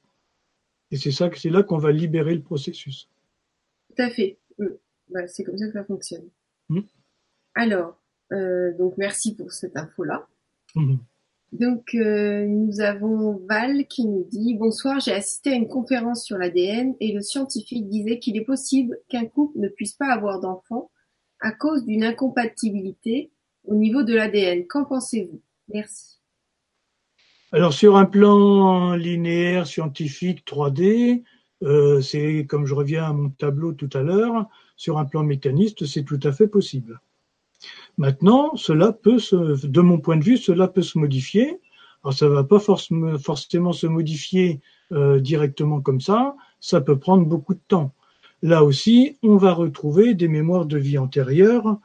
Et 0.91 0.97
c'est 0.97 1.11
ça, 1.11 1.29
c'est 1.35 1.51
là 1.51 1.63
qu'on 1.63 1.79
va 1.79 1.91
libérer 1.91 2.35
le 2.35 2.43
processus. 2.43 3.09
Tout 3.89 4.03
à 4.03 4.11
fait. 4.11 4.39
Mm. 4.59 4.67
c'est 5.27 5.45
comme 5.45 5.59
ça 5.59 5.67
que 5.67 5.73
ça 5.73 5.85
fonctionne. 5.85 6.29
Mm. 6.69 6.81
Alors, 7.55 8.01
euh, 8.33 8.77
donc 8.77 8.97
merci 8.99 9.35
pour 9.35 9.53
cette 9.53 9.77
info-là. 9.77 10.29
Mm-hmm. 10.77 10.99
Donc, 11.53 11.95
euh, 11.95 12.45
nous 12.47 12.81
avons 12.81 13.41
Val 13.49 13.87
qui 13.87 14.07
nous 14.07 14.27
dit 14.31 14.55
Bonsoir, 14.55 15.01
j'ai 15.01 15.13
assisté 15.13 15.53
à 15.53 15.55
une 15.55 15.69
conférence 15.69 16.25
sur 16.25 16.39
l'ADN 16.39 16.95
et 17.01 17.13
le 17.13 17.21
scientifique 17.21 17.89
disait 17.89 18.19
qu'il 18.19 18.37
est 18.37 18.45
possible 18.45 18.99
qu'un 19.09 19.27
couple 19.27 19.59
ne 19.61 19.69
puisse 19.69 19.95
pas 19.95 20.13
avoir 20.13 20.41
d'enfants 20.41 20.91
à 21.41 21.53
cause 21.53 21.85
d'une 21.85 22.05
incompatibilité 22.05 23.31
au 23.65 23.75
niveau 23.75 24.03
de 24.03 24.15
l'ADN. 24.15 24.67
Qu'en 24.67 24.85
pensez-vous? 24.85 25.41
Merci. 25.73 26.17
Alors, 27.53 27.73
sur 27.73 27.97
un 27.97 28.07
plan 28.07 28.95
linéaire, 28.97 29.67
scientifique, 29.67 30.45
3D, 30.47 31.23
euh, 31.63 32.01
c'est 32.01 32.45
comme 32.47 32.67
je 32.67 32.75
reviens 32.75 33.05
à 33.05 33.13
mon 33.13 33.31
tableau 33.31 33.73
tout 33.73 33.91
à 33.93 34.03
l'heure, 34.03 34.49
sur 34.77 34.99
un 34.99 35.05
plan 35.05 35.23
mécaniste, 35.23 35.87
c'est 35.87 36.03
tout 36.03 36.21
à 36.23 36.33
fait 36.33 36.49
possible. 36.49 37.01
Maintenant, 37.99 38.57
cela 38.57 38.93
peut 38.93 39.19
se, 39.19 39.67
de 39.67 39.81
mon 39.81 39.99
point 39.99 40.17
de 40.17 40.25
vue, 40.25 40.37
cela 40.37 40.69
peut 40.69 40.83
se 40.83 40.99
modifier. 40.99 41.61
Alors, 42.05 42.15
ça 42.15 42.29
va 42.29 42.45
pas 42.45 42.59
forcément 42.61 43.73
se 43.73 43.87
modifier 43.87 44.61
euh, 44.93 45.19
directement 45.19 45.81
comme 45.81 46.01
ça. 46.01 46.37
Ça 46.61 46.81
peut 46.81 46.99
prendre 46.99 47.25
beaucoup 47.27 47.55
de 47.55 47.61
temps. 47.69 47.95
Là 48.43 48.65
aussi, 48.65 49.19
on 49.23 49.37
va 49.37 49.53
retrouver 49.53 50.15
des 50.15 50.29
mémoires 50.29 50.67
de 50.67 50.79
vie 50.79 50.99
antérieures. 50.99 51.79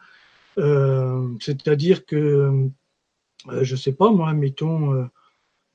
Euh, 0.58 1.28
c'est-à-dire 1.40 2.06
que, 2.06 2.70
euh, 3.50 3.64
je 3.64 3.76
sais 3.76 3.94
pas, 3.94 4.12
moi, 4.12 4.34
mettons, 4.34 4.94
euh, 4.94 5.06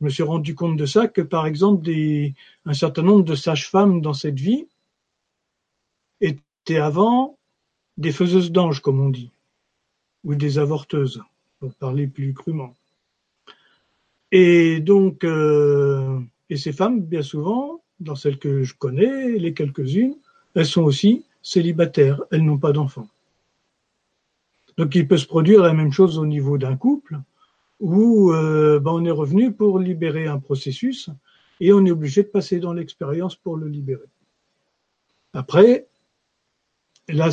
je 0.01 0.05
me 0.05 0.11
suis 0.11 0.23
rendu 0.23 0.55
compte 0.55 0.77
de 0.77 0.87
ça, 0.87 1.09
que 1.09 1.23
par 1.23 1.47
exemple, 1.47 1.83
des, 1.83 2.35
un 2.67 2.75
certain 2.75 3.03
nombre 3.03 3.25
de 3.25 3.35
sages-femmes 3.35 4.03
dans 4.03 4.13
cette 4.13 4.39
vie 4.39 4.69
étaient 6.21 6.77
avant 6.77 7.39
des 7.97 8.13
faiseuses 8.13 8.53
d'anges, 8.53 8.81
comme 8.81 9.01
on 9.01 9.09
dit 9.09 9.33
ou 10.27 10.35
des 10.35 10.59
avorteuses, 10.59 11.23
pour 11.61 11.73
parler 11.74 12.07
plus 12.09 12.35
crûment. 12.35 12.74
Et 14.32 14.81
donc, 14.81 15.24
euh, 15.24 16.19
et 16.51 16.57
ces 16.57 16.73
femmes, 16.73 17.01
bien 17.01 17.23
souvent, 17.23 17.81
dans 18.01 18.16
celles 18.16 18.39
que 18.39 18.65
je 18.65 18.74
connais, 18.74 19.39
les 19.39 19.55
quelques-unes, 19.55 20.16
elles 20.55 20.66
sont 20.66 20.82
aussi 20.82 21.24
célibataires, 21.43 22.23
elles 22.32 22.44
n'ont 22.44 22.59
pas 22.59 22.73
d'enfants. 22.73 23.09
Donc 24.77 24.94
il 24.97 25.07
peut 25.07 25.16
se 25.16 25.27
produire 25.27 25.62
la 25.62 25.73
même 25.73 25.93
chose 25.93 26.19
au 26.19 26.27
niveau 26.27 26.59
d'un 26.59 26.77
couple, 26.77 27.20
où 27.78 28.32
euh, 28.32 28.81
ben, 28.81 28.90
on 28.90 29.05
est 29.05 29.11
revenu 29.11 29.53
pour 29.53 29.78
libérer 29.78 30.27
un 30.27 30.40
processus 30.40 31.09
et 31.61 31.73
on 31.73 31.86
est 31.86 31.90
obligé 31.90 32.24
de 32.24 32.28
passer 32.28 32.59
dans 32.59 32.73
l'expérience 32.73 33.36
pour 33.36 33.57
le 33.57 33.69
libérer. 33.69 34.09
Après, 35.32 35.86
là, 37.09 37.31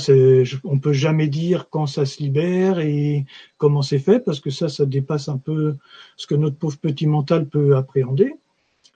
on 0.64 0.80
peut 0.80 0.94
jamais 0.94 1.28
dire 1.28 1.70
quand 1.70 1.88
ça 1.88 2.06
se 2.06 2.22
libère 2.22 2.80
et 2.80 3.26
comment 3.58 3.82
c'est 3.82 4.00
fait, 4.00 4.20
parce 4.20 4.40
que 4.40 4.50
ça, 4.50 4.70
ça 4.70 4.86
dépasse 4.86 5.30
un 5.30 5.38
peu 5.38 5.76
ce 6.16 6.28
que 6.28 6.36
notre 6.36 6.58
pauvre 6.58 6.78
petit 6.78 7.08
mental 7.08 7.48
peut 7.48 7.76
appréhender. 7.76 8.34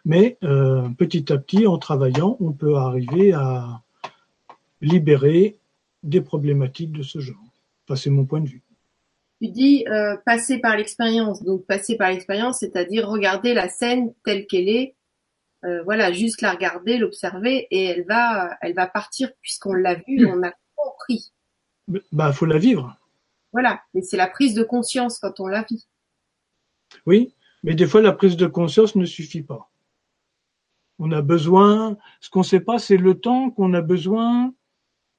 Mais 0.06 0.38
euh, 0.44 0.88
petit 0.98 1.32
à 1.34 1.38
petit, 1.38 1.68
en 1.68 1.78
travaillant, 1.78 2.38
on 2.40 2.54
peut 2.54 2.76
arriver 2.76 3.34
à 3.34 3.82
libérer 4.82 5.58
des 6.04 6.22
problématiques 6.22 6.92
de 6.92 7.04
ce 7.04 7.20
genre. 7.20 7.36
Enfin, 7.86 7.96
c'est 7.96 8.10
mon 8.10 8.26
point 8.26 8.42
de 8.42 8.48
vue. 8.48 8.62
Tu 9.42 9.50
dis 9.50 9.86
euh, 9.88 10.16
passer 10.26 10.60
par 10.60 10.78
l'expérience. 10.78 11.44
Donc 11.44 11.66
passer 11.66 11.98
par 11.98 12.10
l'expérience, 12.10 12.60
c'est-à-dire 12.60 13.08
regarder 13.08 13.54
la 13.54 13.70
scène 13.70 14.14
telle 14.24 14.48
qu'elle 14.48 14.70
est. 14.70 14.96
Euh, 15.66 15.82
voilà, 15.84 16.12
juste 16.12 16.42
la 16.42 16.52
regarder, 16.52 16.98
l'observer, 16.98 17.68
et 17.72 17.84
elle 17.86 18.06
va, 18.06 18.56
elle 18.62 18.76
va 18.76 18.86
partir 18.88 19.30
puisqu'on 19.42 19.74
l'a 19.74 19.96
vue, 19.96 20.26
on 20.28 20.44
a 20.44 20.54
compris. 20.98 21.32
Bah, 22.12 22.34
faut 22.34 22.46
la 22.46 22.58
vivre. 22.58 22.98
Voilà, 23.54 23.82
mais 23.94 24.02
c'est 24.02 24.18
la 24.18 24.28
prise 24.28 24.54
de 24.54 24.64
conscience 24.64 25.20
quand 25.20 25.40
on 25.40 25.48
la 25.48 25.64
vit. 25.64 25.88
Oui, 27.06 27.34
mais 27.64 27.76
des 27.76 27.88
fois 27.88 28.02
la 28.02 28.14
prise 28.14 28.38
de 28.38 28.48
conscience 28.48 28.96
ne 28.96 29.06
suffit 29.06 29.42
pas. 29.42 29.70
On 31.00 31.12
a 31.12 31.22
besoin, 31.22 31.98
ce 32.22 32.30
qu'on 32.30 32.40
ne 32.40 32.46
sait 32.46 32.60
pas, 32.60 32.80
c'est 32.80 32.98
le 32.98 33.20
temps 33.20 33.52
qu'on 33.52 33.74
a 33.74 33.82
besoin, 33.82 34.54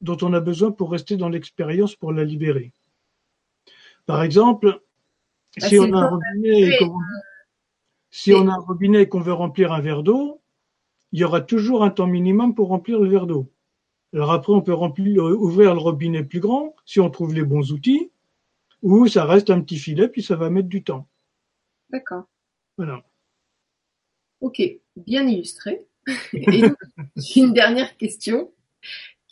dont 0.00 0.16
on 0.22 0.32
a 0.34 0.40
besoin 0.40 0.72
pour 0.72 0.90
rester 0.90 1.16
dans 1.16 1.28
l'expérience, 1.28 1.94
pour 1.94 2.12
la 2.12 2.24
libérer. 2.24 2.72
Par 4.06 4.22
exemple, 4.22 4.80
bah, 5.60 5.68
si, 5.68 5.78
on 5.78 5.92
a, 5.92 5.98
un 5.98 6.08
robinet 6.08 6.60
et 6.60 6.78
si 8.10 8.32
on 8.32 8.48
a 8.48 8.52
un 8.52 8.58
robinet 8.58 9.02
et 9.02 9.08
qu'on 9.08 9.20
veut 9.20 9.32
remplir 9.32 9.72
un 9.72 9.80
verre 9.80 10.02
d'eau, 10.02 10.40
il 11.12 11.20
y 11.20 11.24
aura 11.24 11.40
toujours 11.40 11.84
un 11.84 11.90
temps 11.90 12.06
minimum 12.06 12.54
pour 12.54 12.68
remplir 12.68 13.00
le 13.00 13.08
verre 13.08 13.26
d'eau. 13.26 13.50
Alors 14.14 14.32
après, 14.32 14.52
on 14.52 14.62
peut 14.62 14.72
remplir, 14.72 15.24
ouvrir 15.24 15.74
le 15.74 15.80
robinet 15.80 16.24
plus 16.24 16.40
grand 16.40 16.74
si 16.86 17.00
on 17.00 17.10
trouve 17.10 17.34
les 17.34 17.44
bons 17.44 17.72
outils, 17.72 18.10
ou 18.82 19.06
ça 19.06 19.24
reste 19.24 19.50
un 19.50 19.60
petit 19.60 19.78
filet, 19.78 20.08
puis 20.08 20.22
ça 20.22 20.36
va 20.36 20.50
mettre 20.50 20.68
du 20.68 20.82
temps. 20.82 21.06
D'accord. 21.90 22.24
Voilà. 22.76 23.04
Ok, 24.40 24.62
bien 24.96 25.26
illustré. 25.26 25.84
Et 26.32 26.62
une 27.36 27.52
dernière 27.52 27.96
question 27.96 28.50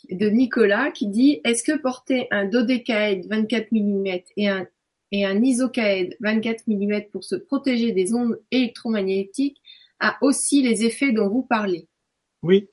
de 0.09 0.29
Nicolas 0.29 0.91
qui 0.91 1.07
dit 1.07 1.41
Est-ce 1.43 1.63
que 1.63 1.77
porter 1.77 2.27
un 2.29 2.45
dodécaèdre 2.45 3.27
24 3.29 3.71
mm 3.71 4.07
et 4.37 4.47
un, 4.47 4.67
et 5.11 5.25
un 5.25 5.41
isocaèdre 5.41 6.15
24 6.19 6.67
mm 6.67 7.09
pour 7.11 7.23
se 7.23 7.35
protéger 7.35 7.93
des 7.93 8.13
ondes 8.13 8.39
électromagnétiques 8.51 9.61
a 9.99 10.17
aussi 10.21 10.61
les 10.61 10.85
effets 10.85 11.13
dont 11.13 11.29
vous 11.29 11.43
parlez? 11.43 11.87
Oui, 12.43 12.69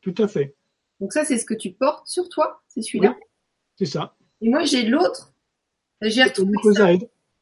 tout 0.00 0.14
à 0.18 0.28
fait. 0.28 0.54
Donc 1.00 1.12
ça, 1.12 1.24
c'est 1.24 1.38
ce 1.38 1.46
que 1.46 1.54
tu 1.54 1.72
portes 1.72 2.06
sur 2.06 2.28
toi, 2.28 2.62
c'est 2.68 2.82
celui-là. 2.82 3.16
c'est 3.76 3.86
ça. 3.86 4.16
Et 4.40 4.48
moi, 4.48 4.64
j'ai 4.64 4.84
l'autre. 4.84 5.32
J'ai 6.02 6.22
retrouvé 6.24 6.54
ça. 6.74 6.92
Je 6.92 6.98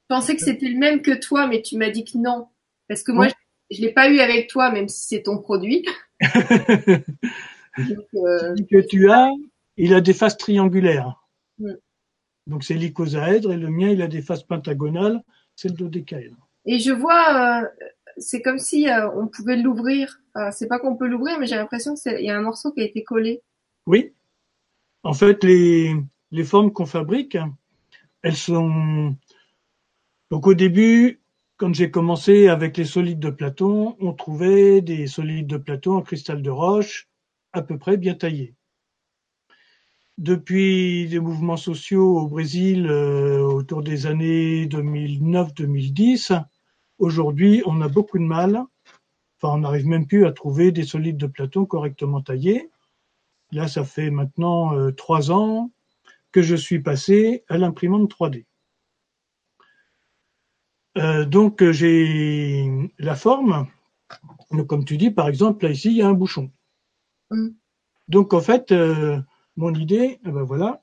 pensais 0.09 0.37
que 0.37 0.43
c'était 0.43 0.69
le 0.69 0.79
même 0.79 1.03
que 1.03 1.13
toi, 1.13 1.47
mais 1.47 1.63
tu 1.63 1.77
m'as 1.77 1.91
dit 1.91 2.05
que 2.05 2.17
non. 2.17 2.49
Parce 2.89 3.03
que 3.03 3.13
moi, 3.13 3.29
je, 3.71 3.81
ne 3.81 3.87
l'ai 3.87 3.93
pas 3.93 4.09
eu 4.09 4.21
avec 4.21 4.49
toi, 4.49 4.71
même 4.71 4.89
si 4.89 5.07
c'est 5.07 5.23
ton 5.23 5.39
produit. 5.39 5.85
Donc, 7.79 8.07
euh, 8.15 8.55
que 8.71 8.81
tu 8.87 9.11
as, 9.11 9.31
il 9.77 9.95
a 9.95 10.01
des 10.01 10.15
faces 10.15 10.37
triangulaires. 10.37 11.15
Mm. 11.59 11.75
Donc 12.49 12.65
c'est 12.65 12.75
l'icosaèdre 12.75 13.53
et 13.53 13.57
le 13.57 13.69
mien, 13.69 13.91
il 13.91 14.03
a 14.03 14.09
des 14.09 14.23
faces 14.23 14.43
pentagonales, 14.43 15.23
c'est 15.55 15.69
le 15.69 15.75
dodécaèdre. 15.75 16.49
Et 16.65 16.79
je 16.79 16.91
vois, 16.91 17.63
euh, 17.63 17.69
c'est 18.17 18.41
comme 18.41 18.59
si 18.59 18.89
euh, 18.89 19.09
on 19.15 19.29
pouvait 19.29 19.57
l'ouvrir. 19.57 20.21
c'est 20.53 20.67
pas 20.67 20.79
qu'on 20.79 20.97
peut 20.97 21.07
l'ouvrir, 21.07 21.39
mais 21.39 21.47
j'ai 21.47 21.57
l'impression 21.57 21.95
qu'il 21.95 22.21
y 22.21 22.31
a 22.31 22.37
un 22.37 22.43
morceau 22.43 22.73
qui 22.73 22.81
a 22.81 22.85
été 22.85 23.05
collé. 23.05 23.43
Oui. 23.89 24.13
En 25.03 25.15
fait, 25.15 25.43
les, 25.45 25.97
formes 26.45 26.75
qu'on 26.75 26.85
fabrique, 26.85 27.39
elles 28.21 28.37
sont. 28.37 29.17
Donc 30.31 30.47
au 30.47 30.53
début, 30.53 31.23
quand 31.57 31.75
j'ai 31.75 31.91
commencé 31.91 32.49
avec 32.49 32.77
les 32.77 32.85
solides 32.85 33.19
de 33.19 33.31
Platon, 33.31 33.97
on 33.99 34.13
trouvait 34.13 34.83
des 34.83 35.07
solides 35.07 35.47
de 35.47 35.57
Platon 35.57 35.97
en 35.97 36.03
cristal 36.03 36.43
de 36.43 36.51
roche 36.51 37.09
à 37.55 37.63
peu 37.63 37.79
près 37.79 37.97
bien 37.97 38.15
taillés. 38.15 38.55
Depuis 40.19 41.07
les 41.07 41.19
mouvements 41.19 41.57
sociaux 41.57 42.19
au 42.19 42.29
Brésil 42.29 42.89
euh, 42.91 43.41
autour 43.41 43.83
des 43.83 44.05
années 44.05 44.67
2009-2010, 44.67 46.45
aujourd'hui 46.99 47.63
on 47.65 47.81
a 47.81 47.89
beaucoup 47.89 48.19
de 48.19 48.25
mal, 48.25 48.63
enfin 49.41 49.55
on 49.55 49.61
n'arrive 49.61 49.87
même 49.87 50.07
plus 50.07 50.27
à 50.27 50.33
trouver 50.33 50.73
des 50.73 50.85
solides 50.85 51.17
de 51.17 51.27
Platon 51.27 51.65
correctement 51.65 52.21
taillés. 52.21 52.69
Là, 53.53 53.69
ça 53.69 53.85
fait 53.85 54.11
maintenant 54.11 54.77
euh, 54.77 54.91
trois 54.91 55.31
ans 55.31 55.71
que 56.33 56.43
je 56.43 56.55
suis 56.55 56.81
passé 56.81 57.45
à 57.49 57.57
l'imprimante 57.59 58.11
3D. 58.11 58.45
Euh, 60.99 61.25
donc 61.25 61.63
j'ai 61.71 62.91
la 62.99 63.15
forme. 63.15 63.69
Donc, 64.51 64.67
comme 64.67 64.85
tu 64.85 64.97
dis, 64.97 65.11
par 65.11 65.29
exemple, 65.29 65.65
là 65.65 65.71
ici, 65.71 65.91
il 65.91 65.97
y 65.97 66.03
a 66.03 66.09
un 66.09 66.15
bouchon. 66.15 66.51
Mm. 67.31 67.49
Donc 68.09 68.33
en 68.33 68.41
fait, 68.41 68.73
euh, 68.73 69.21
mon 69.57 69.75
idée, 69.75 70.19
eh 70.25 70.31
ben 70.31 70.43
voilà. 70.43 70.83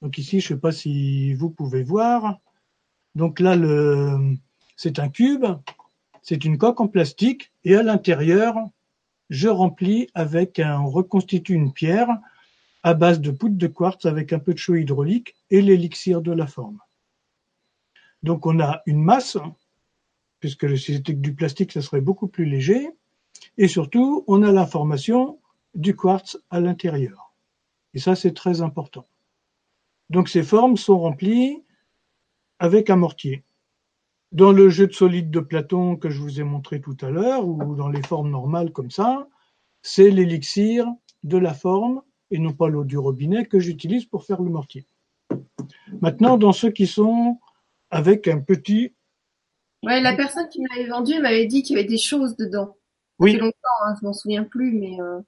Donc 0.00 0.18
ici, 0.18 0.40
je 0.40 0.52
ne 0.52 0.56
sais 0.56 0.60
pas 0.60 0.72
si 0.72 1.34
vous 1.34 1.50
pouvez 1.50 1.82
voir. 1.82 2.38
Donc 3.14 3.40
là, 3.40 3.56
le, 3.56 4.36
c'est 4.76 4.98
un 4.98 5.08
cube, 5.08 5.46
c'est 6.22 6.44
une 6.44 6.58
coque 6.58 6.80
en 6.80 6.88
plastique, 6.88 7.52
et 7.64 7.76
à 7.76 7.82
l'intérieur, 7.82 8.56
je 9.34 9.48
remplis 9.48 10.08
avec 10.14 10.60
un, 10.60 10.80
on 10.80 10.88
reconstitue 10.88 11.54
une 11.54 11.72
pierre 11.72 12.08
à 12.84 12.94
base 12.94 13.20
de 13.20 13.32
poudre 13.32 13.56
de 13.56 13.66
quartz 13.66 14.06
avec 14.06 14.32
un 14.32 14.38
peu 14.38 14.54
de 14.54 14.58
chaud 14.58 14.76
hydraulique 14.76 15.34
et 15.50 15.60
l'élixir 15.60 16.22
de 16.22 16.30
la 16.30 16.46
forme. 16.46 16.78
Donc 18.22 18.46
on 18.46 18.60
a 18.60 18.82
une 18.86 19.02
masse, 19.02 19.36
puisque 20.38 20.78
si 20.78 20.94
c'était 20.94 21.14
du 21.14 21.34
plastique, 21.34 21.72
ça 21.72 21.82
serait 21.82 22.00
beaucoup 22.00 22.28
plus 22.28 22.44
léger, 22.44 22.90
et 23.58 23.66
surtout 23.66 24.24
on 24.28 24.42
a 24.42 24.52
l'information 24.52 25.40
du 25.74 25.96
quartz 25.96 26.38
à 26.50 26.60
l'intérieur. 26.60 27.34
Et 27.92 27.98
ça 27.98 28.14
c'est 28.14 28.34
très 28.34 28.62
important. 28.62 29.06
Donc 30.10 30.28
ces 30.28 30.44
formes 30.44 30.76
sont 30.76 31.00
remplies 31.00 31.64
avec 32.60 32.88
un 32.88 32.96
mortier. 32.96 33.42
Dans 34.34 34.50
le 34.50 34.68
jeu 34.68 34.88
de 34.88 34.92
solide 34.92 35.30
de 35.30 35.38
Platon 35.38 35.94
que 35.94 36.10
je 36.10 36.20
vous 36.20 36.40
ai 36.40 36.42
montré 36.42 36.80
tout 36.80 36.96
à 37.02 37.10
l'heure, 37.10 37.46
ou 37.46 37.76
dans 37.76 37.88
les 37.88 38.02
formes 38.02 38.30
normales 38.30 38.72
comme 38.72 38.90
ça, 38.90 39.28
c'est 39.80 40.10
l'élixir 40.10 40.88
de 41.22 41.38
la 41.38 41.54
forme 41.54 42.02
et 42.32 42.38
non 42.40 42.52
pas 42.52 42.68
l'eau 42.68 42.82
du 42.82 42.98
robinet 42.98 43.46
que 43.46 43.60
j'utilise 43.60 44.06
pour 44.06 44.24
faire 44.24 44.42
le 44.42 44.50
mortier. 44.50 44.86
Maintenant, 46.00 46.36
dans 46.36 46.52
ceux 46.52 46.70
qui 46.70 46.88
sont 46.88 47.38
avec 47.90 48.26
un 48.26 48.40
petit 48.40 48.92
Ouais, 49.84 50.00
la 50.00 50.16
personne 50.16 50.48
qui 50.48 50.60
me 50.60 50.68
l'avait 50.74 50.88
vendu 50.88 51.20
m'avait 51.20 51.46
dit 51.46 51.62
qu'il 51.62 51.76
y 51.76 51.78
avait 51.78 51.86
des 51.86 51.98
choses 51.98 52.36
dedans. 52.36 52.76
Oui. 53.20 53.34
Longtemps, 53.34 53.68
hein, 53.86 53.94
je 54.00 54.04
m'en 54.04 54.14
souviens 54.14 54.42
plus, 54.42 54.72
mais 54.72 55.00
euh, 55.00 55.20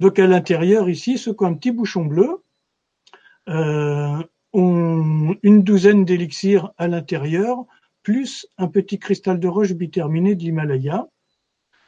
Donc 0.00 0.18
à 0.18 0.26
l'intérieur 0.26 0.88
ici, 0.88 1.18
ce 1.18 1.28
qu'un 1.28 1.52
petit 1.52 1.72
bouchon 1.72 2.06
bleu, 2.06 2.42
euh, 3.50 4.22
une 4.54 5.62
douzaine 5.62 6.06
d'élixirs 6.06 6.72
à 6.78 6.88
l'intérieur, 6.88 7.66
plus 8.02 8.46
un 8.58 8.68
petit 8.68 8.98
cristal 8.98 9.38
de 9.38 9.48
roche 9.48 9.72
biterminé 9.72 10.34
de 10.34 10.42
l'Himalaya, 10.42 11.08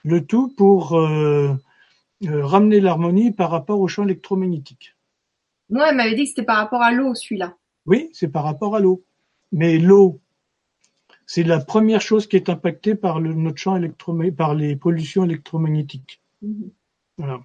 le 0.04 0.24
tout 0.24 0.48
pour 0.56 0.94
euh, 0.94 1.54
euh, 2.24 2.46
ramener 2.46 2.80
l'harmonie 2.80 3.32
par 3.32 3.50
rapport 3.50 3.80
au 3.80 3.88
champ 3.88 4.04
électromagnétique. 4.04 4.94
moi, 5.70 5.90
elle 5.90 5.96
m'avait 5.96 6.14
dit 6.14 6.24
que 6.24 6.30
c'était 6.30 6.44
par 6.44 6.56
rapport 6.56 6.82
à 6.82 6.92
l'eau, 6.92 7.14
celui-là. 7.14 7.56
Oui, 7.86 8.10
c'est 8.12 8.28
par 8.28 8.44
rapport 8.44 8.76
à 8.76 8.80
l'eau. 8.80 9.04
Mais 9.52 9.78
l'eau, 9.78 10.20
c'est 11.26 11.42
la 11.42 11.60
première 11.60 12.00
chose 12.00 12.26
qui 12.26 12.36
est 12.36 12.48
impactée 12.48 12.94
par 12.94 13.20
le, 13.20 13.34
notre 13.34 13.58
champ 13.58 13.76
électromagnétique, 13.76 14.36
par 14.36 14.54
les 14.54 14.76
pollutions 14.76 15.24
électromagnétiques. 15.24 16.20
Mhm. 16.42 16.70
Voilà. 17.18 17.40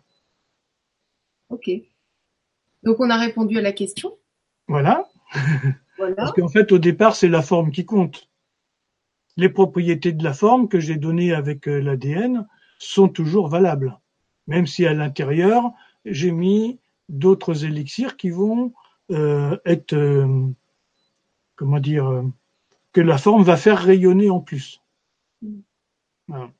Ok. 1.50 1.70
Donc 2.84 3.00
on 3.00 3.10
a 3.10 3.18
répondu 3.18 3.58
à 3.58 3.62
la 3.62 3.72
question. 3.72 4.18
Voilà. 4.68 5.08
Voilà. 5.98 6.16
Parce 6.16 6.32
qu'en 6.32 6.48
fait, 6.48 6.72
au 6.72 6.78
départ, 6.78 7.16
c'est 7.16 7.28
la 7.28 7.42
forme 7.42 7.72
qui 7.72 7.86
compte. 7.86 8.29
Les 9.40 9.48
propriétés 9.48 10.12
de 10.12 10.22
la 10.22 10.34
forme 10.34 10.68
que 10.68 10.82
j'ai 10.82 10.98
données 10.98 11.34
avec 11.34 11.70
euh, 11.70 11.80
l'ADN 11.80 12.46
sont 12.78 13.08
toujours 13.08 13.48
valables. 13.48 13.98
Même 14.48 14.68
si 14.68 14.86
à 14.86 14.94
l'intérieur, 14.94 15.72
j'ai 16.04 16.32
mis 16.32 16.80
d'autres 17.08 17.64
élixirs 17.64 18.18
qui 18.18 18.32
vont 18.32 18.74
euh, 19.12 19.58
être, 19.66 19.94
euh, 19.94 20.48
comment 21.56 21.80
dire, 21.80 22.06
euh, 22.06 22.24
que 22.92 23.00
la 23.00 23.18
forme 23.18 23.44
va 23.44 23.56
faire 23.56 23.82
rayonner 23.82 24.30
en 24.30 24.42
plus. 24.42 24.82
Voilà. 26.28 26.52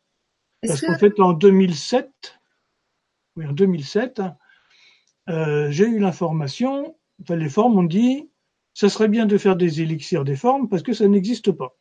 Parce 0.66 0.80
qu'en 0.80 0.94
que 0.94 1.00
fait, 1.00 1.20
en 1.20 1.34
2007, 1.34 2.40
oui, 3.36 3.46
en 3.46 3.52
2007, 3.52 4.22
euh, 5.30 5.70
j'ai 5.70 5.86
eu 5.86 6.00
l'information, 6.00 6.96
enfin, 7.22 7.36
les 7.36 7.50
formes 7.50 7.78
ont 7.78 7.84
dit, 7.84 8.30
ça 8.74 8.88
serait 8.88 9.10
bien 9.10 9.26
de 9.26 9.38
faire 9.38 9.58
des 9.58 9.82
élixirs 9.82 10.24
des 10.24 10.38
formes 10.38 10.70
parce 10.70 10.82
que 10.82 10.94
ça 10.94 11.10
n'existe 11.10 11.52
pas. 11.52 11.76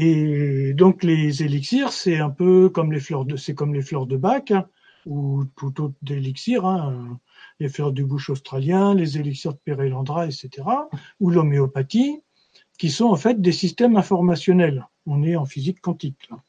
Et 0.00 0.74
donc 0.74 1.02
les 1.02 1.42
élixirs, 1.42 1.90
c'est 1.90 2.18
un 2.18 2.30
peu 2.30 2.68
comme 2.68 2.92
les 2.92 3.00
fleurs 3.00 3.24
de, 3.24 3.34
c'est 3.34 3.56
comme 3.56 3.74
les 3.74 3.82
fleurs 3.82 4.06
de 4.06 4.16
bac 4.16 4.52
hein, 4.52 4.68
ou 5.06 5.44
tout 5.56 5.82
autre 5.82 5.96
d'élixir, 6.02 6.64
hein, 6.66 7.18
les 7.58 7.68
fleurs 7.68 7.90
du 7.90 8.04
bouche 8.04 8.30
australien, 8.30 8.94
les 8.94 9.18
élixirs 9.18 9.54
de 9.54 9.58
Pérélandra, 9.58 10.26
etc. 10.26 10.50
ou 11.18 11.30
l'homéopathie, 11.30 12.22
qui 12.78 12.90
sont 12.90 13.06
en 13.06 13.16
fait 13.16 13.40
des 13.40 13.50
systèmes 13.50 13.96
informationnels. 13.96 14.86
On 15.04 15.24
est 15.24 15.34
en 15.34 15.46
physique 15.46 15.80
quantique. 15.80 16.28
Là. 16.30 16.44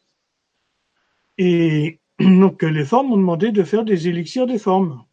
Et 1.40 2.02
donc 2.20 2.62
les 2.62 2.86
formes 2.86 3.08
m'ont 3.08 3.18
demandé 3.18 3.52
de 3.52 3.64
faire 3.64 3.84
des 3.84 4.08
élixirs 4.08 4.46
des 4.46 4.60
formes. 4.60 5.04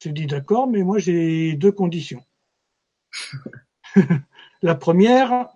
J'ai 0.00 0.12
dit 0.12 0.26
d'accord, 0.26 0.68
mais 0.68 0.84
moi 0.84 0.98
j'ai 0.98 1.54
deux 1.54 1.72
conditions. 1.72 2.22
La 4.62 4.76
première, 4.76 5.48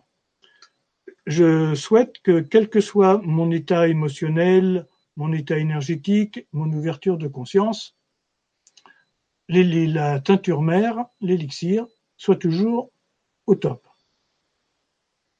je 1.27 1.75
souhaite 1.75 2.21
que 2.23 2.41
quel 2.41 2.69
que 2.69 2.81
soit 2.81 3.21
mon 3.23 3.51
état 3.51 3.89
émotionnel, 3.89 4.87
mon 5.17 5.33
état 5.33 5.59
énergétique, 5.59 6.47
mon 6.53 6.71
ouverture 6.73 7.19
de 7.19 7.29
conscience, 7.29 7.97
les- 9.49 9.65
les- 9.65 9.87
la 9.87 10.21
teinture 10.21 10.63
mère, 10.63 11.05
l'élixir, 11.21 11.87
soit 12.17 12.37
toujours 12.37 12.91
au 13.47 13.55
top. 13.55 13.87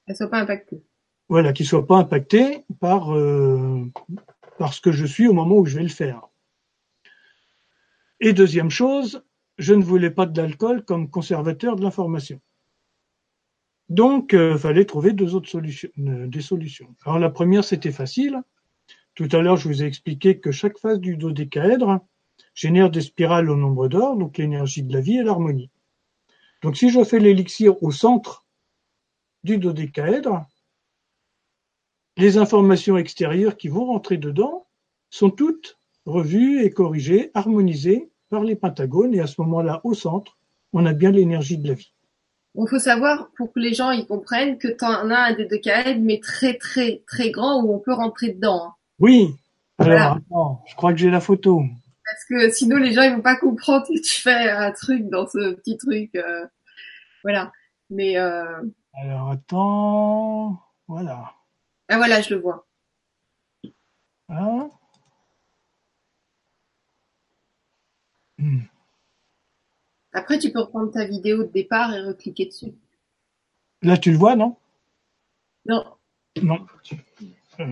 elle 0.07 0.17
soit 0.17 0.29
pas 0.31 0.41
impactée 0.41 0.83
Voilà, 1.29 1.53
qu'il 1.53 1.65
soit 1.67 1.87
pas 1.87 1.97
impacté 1.99 2.65
par, 2.81 3.15
euh, 3.15 3.85
par 4.59 4.75
ce 4.75 4.81
que 4.81 4.91
je 4.93 5.07
suis 5.07 5.29
au 5.29 5.33
moment 5.33 5.57
où 5.57 5.65
je 5.65 5.77
vais 5.77 5.83
le 5.85 5.89
faire. 5.89 6.23
Et 8.21 8.33
deuxième 8.33 8.71
chose, 8.71 9.25
je 9.59 9.75
ne 9.75 9.83
voulais 9.83 10.11
pas 10.11 10.27
de 10.27 10.41
l'alcool 10.41 10.85
comme 10.85 11.09
conservateur 11.09 11.77
de 11.77 11.83
l'information. 11.83 12.41
Donc, 13.89 14.33
il 14.33 14.59
fallait 14.59 14.85
trouver 14.85 15.13
deux 15.13 15.35
autres 15.35 15.49
solutions, 15.49 15.91
euh, 15.99 16.27
des 16.27 16.41
solutions. 16.41 16.95
Alors 17.05 17.19
la 17.19 17.31
première, 17.31 17.65
c'était 17.65 17.93
facile. 17.93 18.43
Tout 19.15 19.29
à 19.33 19.43
l'heure, 19.43 19.57
je 19.57 19.69
vous 19.69 19.83
ai 19.83 19.87
expliqué 19.87 20.39
que 20.39 20.51
chaque 20.51 20.79
phase 20.79 20.99
du 20.99 21.17
dodécaèdre 21.17 22.01
génère 22.55 22.91
des 22.91 23.03
spirales 23.03 23.51
au 23.51 23.57
nombre 23.57 23.89
d'or, 23.89 24.17
donc 24.17 24.39
l'énergie 24.39 24.83
de 24.83 24.93
la 24.93 25.01
vie 25.01 25.19
et 25.19 25.23
l'harmonie. 25.23 25.71
Donc 26.63 26.77
si 26.77 26.91
je 26.91 27.03
fais 27.05 27.19
l'élixir 27.19 27.83
au 27.83 27.91
centre 27.91 28.47
du 29.43 29.59
dodécaèdre, 29.59 30.47
les 32.17 32.37
informations 32.39 32.97
extérieures 32.97 33.57
qui 33.57 33.69
vont 33.69 33.87
rentrer 33.87 34.17
dedans 34.17 34.67
sont 35.11 35.31
toutes 35.31 35.79
revues 36.07 36.63
et 36.63 36.71
corrigées, 36.71 37.31
harmonisées 37.35 38.11
par 38.29 38.45
les 38.45 38.57
pentagones, 38.57 39.15
et 39.15 39.21
à 39.21 39.27
ce 39.27 39.41
moment-là, 39.43 39.81
au 39.85 39.95
centre, 39.95 40.39
on 40.73 40.87
a 40.87 40.93
bien 40.93 41.11
l'énergie 41.11 41.59
de 41.59 41.69
la 41.69 41.75
vie. 41.75 41.92
Il 42.55 42.69
faut 42.69 42.79
savoir, 42.79 43.31
pour 43.37 43.53
que 43.53 43.61
les 43.61 43.73
gens 43.73 43.91
y 43.93 44.07
comprennent, 44.07 44.59
que 44.59 44.69
tu 44.69 44.85
en 44.85 45.11
as 45.11 45.19
un 45.31 45.35
des 45.35 45.47
deux 45.47 45.59
caèdres, 45.59 46.03
mais 46.03 46.21
très 46.21 46.55
très 46.59 47.03
très 47.07 47.31
grand, 47.31 47.63
où 47.63 47.73
on 47.75 47.79
peut 47.79 47.95
rentrer 47.95 48.33
dedans. 48.33 48.67
hein. 48.67 48.75
Oui, 48.99 49.35
alors 49.79 49.93
Voilà. 49.99 50.13
attends, 50.17 50.63
je 50.69 50.75
crois 50.77 50.93
que 50.93 50.99
j'ai 50.99 51.11
la 51.11 51.21
photo. 51.21 51.63
Parce 52.05 52.25
que 52.29 52.51
sinon, 52.51 52.77
les 52.77 52.93
gens 52.93 53.03
ils 53.03 53.15
vont 53.15 53.23
pas 53.23 53.37
comprendre 53.37 53.87
que 53.89 53.99
tu 54.01 54.21
fais 54.21 54.51
un 54.51 54.71
truc 54.73 55.09
dans 55.09 55.27
ce 55.27 55.55
petit 55.55 55.79
truc. 55.79 56.15
euh, 56.15 56.47
Voilà. 57.25 57.53
Mais 57.89 58.19
euh... 58.19 58.63
Alors 58.95 59.31
attends, 59.31 60.61
voilà. 60.89 61.33
ah 61.89 61.97
voilà, 61.97 62.21
je 62.21 62.35
le 62.35 62.41
vois. 62.41 62.67
Hein? 64.29 64.69
Hmm. 68.39 68.61
Après, 70.13 70.39
tu 70.39 70.53
peux 70.53 70.61
reprendre 70.61 70.91
ta 70.93 71.05
vidéo 71.05 71.39
de 71.45 71.49
départ 71.51 71.95
et 71.95 72.01
recliquer 72.01 72.47
dessus. 72.47 72.75
Là, 73.83 73.97
tu 73.97 74.11
le 74.11 74.17
vois, 74.19 74.37
non? 74.37 74.57
Non, 75.67 75.85
Non. 76.43 76.67
Euh, 77.61 77.67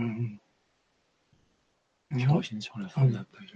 Je 2.10 2.28
reviens 2.28 2.60
sur 2.60 2.78
la 2.78 2.88
fin 2.88 3.04
de 3.04 3.12
la 3.14 3.24
page. 3.24 3.54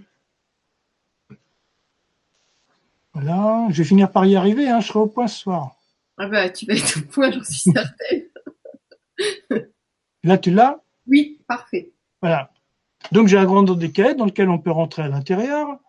voilà, 3.13 3.67
je 3.69 3.77
vais 3.81 3.87
finir 3.87 4.11
par 4.11 4.25
y 4.25 4.35
arriver, 4.35 4.67
hein, 4.69 4.81
je 4.81 4.87
serai 4.87 4.99
au 4.99 5.07
point 5.07 5.27
ce 5.27 5.39
soir. 5.39 5.75
ah 6.17 6.27
bah 6.27 6.49
tu 6.49 6.65
vas 6.65 6.73
être 6.73 6.97
au 6.99 7.01
point, 7.07 7.31
j'en 7.31 7.43
suis 7.43 7.71
certaine. 7.71 8.23
Là, 10.23 10.37
tu 10.37 10.51
l'as? 10.51 10.81
Oui, 11.07 11.39
parfait. 11.47 11.91
Voilà. 12.21 12.51
Donc 13.11 13.27
j'ai 13.27 13.37
un 13.37 13.45
grand 13.45 13.63
dodécaèdre 13.63 14.17
dans 14.17 14.25
lequel 14.25 14.49
on 14.49 14.57
peut 14.59 14.71
rentrer 14.71 15.03
à 15.03 15.07
l'intérieur. 15.07 15.79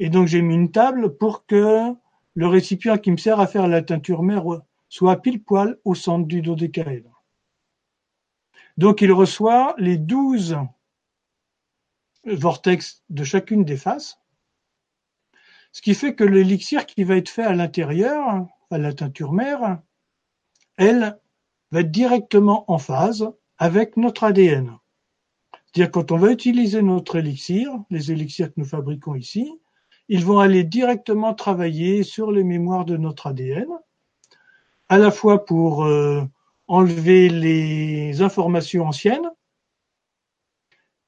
Et 0.00 0.08
donc 0.08 0.26
j'ai 0.26 0.40
mis 0.40 0.54
une 0.54 0.72
table 0.72 1.18
pour 1.18 1.44
que 1.44 1.94
le 2.34 2.46
récipient 2.46 2.96
qui 2.96 3.10
me 3.10 3.18
sert 3.18 3.38
à 3.38 3.46
faire 3.46 3.68
la 3.68 3.82
teinture 3.82 4.22
mère 4.22 4.44
soit 4.88 5.20
pile 5.20 5.42
poil 5.44 5.78
au 5.84 5.94
centre 5.94 6.26
du 6.26 6.40
dodécaèdre. 6.40 7.22
Donc 8.78 9.02
il 9.02 9.12
reçoit 9.12 9.74
les 9.76 9.98
12 9.98 10.56
vortex 12.24 13.04
de 13.10 13.24
chacune 13.24 13.62
des 13.64 13.76
faces. 13.76 14.18
Ce 15.72 15.82
qui 15.82 15.94
fait 15.94 16.14
que 16.14 16.24
l'élixir 16.24 16.86
qui 16.86 17.04
va 17.04 17.16
être 17.16 17.28
fait 17.28 17.44
à 17.44 17.54
l'intérieur, 17.54 18.46
à 18.70 18.78
la 18.78 18.94
teinture 18.94 19.32
mère, 19.32 19.80
elle 20.78 21.20
va 21.72 21.80
être 21.80 21.90
directement 21.90 22.64
en 22.72 22.78
phase 22.78 23.30
avec 23.58 23.98
notre 23.98 24.24
ADN. 24.24 24.78
C'est-à-dire 25.66 25.90
quand 25.90 26.10
on 26.10 26.16
va 26.16 26.32
utiliser 26.32 26.80
notre 26.80 27.16
élixir, 27.16 27.70
les 27.90 28.10
élixirs 28.10 28.48
que 28.48 28.60
nous 28.60 28.64
fabriquons 28.64 29.14
ici, 29.14 29.52
ils 30.12 30.24
vont 30.26 30.40
aller 30.40 30.64
directement 30.64 31.34
travailler 31.34 32.02
sur 32.02 32.32
les 32.32 32.42
mémoires 32.42 32.84
de 32.84 32.96
notre 32.96 33.28
ADN, 33.28 33.68
à 34.88 34.98
la 34.98 35.12
fois 35.12 35.44
pour 35.44 35.84
euh, 35.84 36.24
enlever 36.66 37.28
les 37.28 38.20
informations 38.20 38.88
anciennes, 38.88 39.30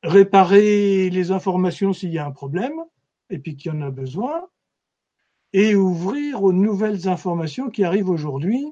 réparer 0.05 1.11
les 1.11 1.33
informations 1.33 1.93
s'il 1.93 2.13
y 2.13 2.19
a 2.19 2.25
un 2.25 2.31
problème, 2.31 2.75
et 3.29 3.41
puis 3.41 3.57
qu'il 3.57 3.73
y 3.73 3.77
en 3.77 3.83
a 3.83 3.91
besoin, 3.91 4.47
et 5.53 5.75
ouvrir 5.75 6.45
aux 6.45 6.53
nouvelles 6.53 7.09
informations 7.09 7.71
qui 7.71 7.83
arrivent 7.83 8.09
aujourd'hui 8.09 8.65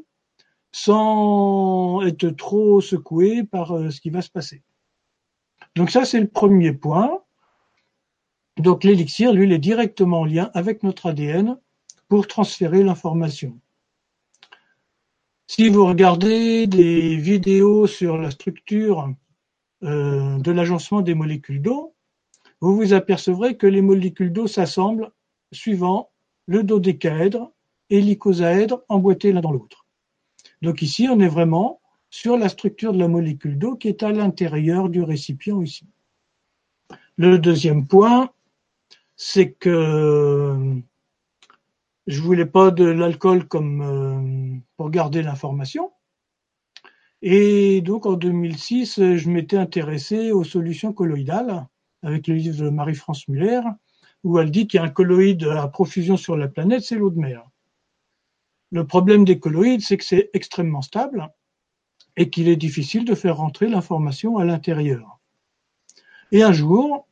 sans 0.71 2.03
être 2.03 2.29
trop 2.31 2.81
secoué 2.81 3.43
par 3.43 3.73
euh, 3.73 3.91
ce 3.91 4.01
qui 4.01 4.11
va 4.11 4.23
se 4.23 4.31
passer. 4.31 4.63
Donc 5.75 5.91
ça, 5.91 6.05
c'est 6.05 6.21
le 6.21 6.29
premier 6.29 6.73
point. 6.73 7.21
Donc 8.57 8.85
l'élixir, 8.85 9.33
lui, 9.33 9.47
il 9.47 9.53
est 9.53 9.59
directement 9.59 10.21
en 10.21 10.25
lien 10.25 10.51
avec 10.55 10.83
notre 10.83 11.07
ADN 11.11 11.59
pour 12.09 12.27
transférer 12.27 12.83
l'information. 12.83 13.59
Si 15.47 15.69
vous 15.69 15.87
regardez 15.87 16.67
des 16.67 17.17
vidéos 17.17 17.87
sur 17.87 18.19
la 18.19 18.31
structure 18.31 19.13
euh, 19.83 20.39
de 20.39 20.51
l'agencement 20.53 21.01
des 21.01 21.15
molécules 21.15 21.63
d'eau, 21.63 21.95
vous 22.61 22.77
vous 22.77 22.93
apercevrez 22.93 23.57
que 23.57 23.67
les 23.67 23.83
molécules 23.83 24.33
d'eau 24.33 24.47
s'assemblent 24.47 25.11
suivant 25.53 26.11
le 26.47 26.63
dodécaèdre 26.63 27.53
et 27.89 28.01
l'icosaèdre 28.01 28.83
emboîtés 28.89 29.33
l'un 29.33 29.41
dans 29.41 29.53
l'autre. 29.53 29.87
Donc 30.63 30.83
ici, 30.83 31.09
on 31.11 31.19
est 31.21 31.29
vraiment 31.29 31.81
sur 32.11 32.37
la 32.37 32.49
structure 32.49 32.93
de 32.93 32.99
la 32.99 33.09
molécule 33.09 33.59
d'eau 33.59 33.77
qui 33.77 33.89
est 33.89 34.03
à 34.03 34.13
l'intérieur 34.13 34.89
du 34.89 35.03
récipient 35.03 35.63
ici. 35.63 35.87
Le 37.17 37.39
deuxième 37.39 37.87
point, 37.87 38.31
c'est 39.23 39.53
que 39.53 40.81
je 42.07 42.23
voulais 42.23 42.47
pas 42.47 42.71
de 42.71 42.87
l'alcool 42.87 43.47
comme 43.47 43.83
euh, 43.83 44.59
pour 44.79 44.89
garder 44.89 45.23
l'information. 45.23 45.93
Et 47.21 47.83
donc 47.83 48.07
en 48.07 48.15
2006, 48.15 49.17
je 49.17 49.29
m'étais 49.29 49.59
intéressé 49.59 50.33
aux 50.33 50.43
solutions 50.43 50.95
colloïdales 50.95 51.67
avec 52.03 52.29
le 52.29 52.35
livre 52.35 52.65
de 52.65 52.71
Marie-France 52.71 53.29
Muller, 53.29 53.61
où 54.25 54.39
elle 54.39 54.51
dit 54.51 54.67
qu'il 54.67 54.81
y 54.81 54.83
a 54.83 54.87
un 54.87 54.89
colloïde 54.89 55.45
à 55.45 55.69
profusion 55.69 56.17
sur 56.17 56.35
la 56.35 56.49
planète, 56.49 56.83
c'est 56.83 56.97
l'eau 56.97 57.11
de 57.11 57.19
mer. 57.19 57.45
Le 58.73 58.87
problème 58.87 59.27
des 59.27 59.39
colloïdes, 59.39 59.83
c'est 59.83 59.99
que 59.99 60.05
c'est 60.05 60.31
extrêmement 60.33 60.81
stable 60.81 61.29
et 62.17 62.31
qu'il 62.31 62.49
est 62.49 62.57
difficile 62.57 63.05
de 63.05 63.15
faire 63.15 63.37
rentrer 63.37 63.69
l'information 63.69 64.39
à 64.39 64.47
l'intérieur. 64.47 65.21
Et 66.33 66.43
un 66.43 66.53
jour, 66.53 67.07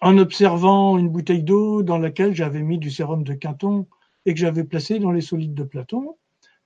en 0.00 0.18
observant 0.18 0.98
une 0.98 1.08
bouteille 1.08 1.42
d'eau 1.42 1.82
dans 1.82 1.98
laquelle 1.98 2.34
j'avais 2.34 2.62
mis 2.62 2.78
du 2.78 2.90
sérum 2.90 3.24
de 3.24 3.34
Quinton 3.34 3.86
et 4.24 4.34
que 4.34 4.40
j'avais 4.40 4.64
placé 4.64 4.98
dans 4.98 5.12
les 5.12 5.20
solides 5.20 5.54
de 5.54 5.62
Platon, 5.62 6.16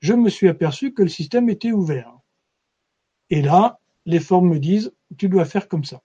je 0.01 0.15
me 0.15 0.31
suis 0.31 0.49
aperçu 0.49 0.95
que 0.95 1.03
le 1.03 1.09
système 1.09 1.49
était 1.49 1.73
ouvert. 1.73 2.13
Et 3.29 3.43
là, 3.43 3.79
les 4.07 4.21
formes 4.21 4.49
me 4.49 4.59
disent, 4.59 4.93
tu 5.19 5.29
dois 5.29 5.45
faire 5.45 5.69
comme 5.69 5.85
ça. 5.85 6.03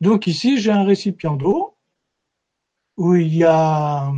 Donc 0.00 0.26
ici, 0.26 0.58
j'ai 0.58 0.72
un 0.72 0.84
récipient 0.84 1.36
d'eau 1.36 1.76
où 2.96 3.14
il 3.14 3.34
y 3.34 3.44
a 3.44 4.12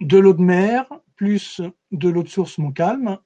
de 0.00 0.18
l'eau 0.18 0.32
de 0.32 0.42
mer 0.42 0.86
plus 1.16 1.60
de 1.92 2.08
l'eau 2.08 2.22
de 2.22 2.28
source 2.28 2.58
Montcalm 2.58 3.18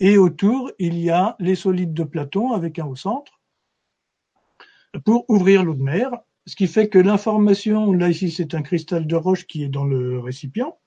et 0.00 0.16
autour, 0.16 0.70
il 0.78 0.98
y 0.98 1.10
a 1.10 1.36
les 1.40 1.56
solides 1.56 1.92
de 1.92 2.04
Platon 2.04 2.52
avec 2.52 2.78
un 2.78 2.86
au 2.86 2.96
centre 2.96 3.40
pour 5.04 5.28
ouvrir 5.28 5.64
l'eau 5.64 5.74
de 5.74 5.82
mer, 5.82 6.10
ce 6.48 6.56
qui 6.56 6.66
fait 6.66 6.88
que 6.88 6.98
l'information, 6.98 7.92
là 7.92 8.08
ici 8.08 8.30
c'est 8.30 8.54
un 8.54 8.62
cristal 8.62 9.06
de 9.06 9.16
roche 9.16 9.46
qui 9.46 9.62
est 9.62 9.68
dans 9.68 9.84
le 9.84 10.18
récipient, 10.18 10.78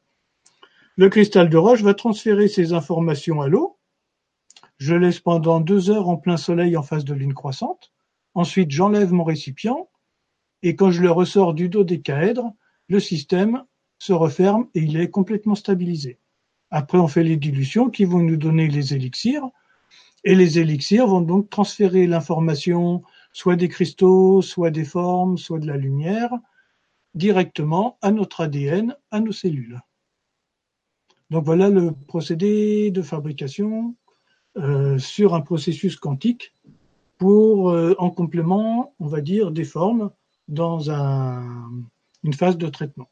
le 0.98 1.08
cristal 1.08 1.50
de 1.50 1.58
roche 1.58 1.82
va 1.82 1.94
transférer 1.94 2.48
ces 2.50 2.74
informations 2.74 3.42
à 3.42 3.48
l'eau, 3.48 3.78
je 4.78 4.96
laisse 4.96 5.20
pendant 5.20 5.62
deux 5.62 5.90
heures 5.90 6.10
en 6.10 6.18
plein 6.18 6.38
soleil 6.38 6.76
en 6.76 6.84
face 6.84 7.06
de 7.06 7.14
l'une 7.14 7.34
croissante, 7.34 7.92
Ensuite, 8.34 8.72
j'enlève 8.72 9.12
mon 9.12 9.24
récipient. 9.24 9.90
Et 10.64 10.76
quand 10.76 10.92
je 10.92 11.02
le 11.02 11.12
ressors 11.12 11.54
du 11.54 11.70
dodécaèdre, 11.70 12.54
le 12.88 13.00
système 13.00 13.64
se 14.00 14.14
referme 14.14 14.68
et 14.74 14.80
il 14.80 14.98
est 14.98 15.10
complètement 15.10 15.56
stabilisé. 15.56 16.20
Après, 16.70 16.98
on 16.98 17.08
fait 17.08 17.24
les 17.24 17.38
dilutions 17.38 17.90
qui 17.90 18.06
vont 18.06 18.20
nous 18.20 18.38
donner 18.38 18.68
les 18.68 18.94
élixirs. 18.94 19.44
Et 20.24 20.36
les 20.36 20.60
élixirs 20.60 21.08
vont 21.08 21.22
donc 21.22 21.50
transférer 21.50 22.08
l'information 22.08 23.02
soit 23.34 23.56
des 23.56 23.70
cristaux, 23.70 24.42
soit 24.42 24.72
des 24.72 24.86
formes, 24.86 25.38
soit 25.38 25.60
de 25.60 25.68
la 25.68 25.78
lumière 25.78 26.32
directement 27.14 27.98
à 28.02 28.12
notre 28.12 28.42
ADN, 28.42 28.96
à 29.12 29.20
nos 29.20 29.32
cellules. 29.32 29.80
Donc 31.30 31.46
voilà 31.46 31.70
le 31.70 31.92
procédé 32.08 32.92
de 32.92 33.02
fabrication 33.02 33.96
euh, 34.58 34.98
sur 34.98 35.34
un 35.34 35.42
processus 35.42 35.96
quantique 35.96 36.54
pour, 37.18 37.70
euh, 37.70 37.96
en 38.00 38.10
complément, 38.10 38.94
on 39.00 39.08
va 39.08 39.22
dire, 39.22 39.52
des 39.52 39.64
formes 39.64 40.12
dans 40.48 40.92
un, 40.92 41.70
une 42.24 42.34
phase 42.34 42.58
de 42.58 42.68
traitement. 42.68 43.10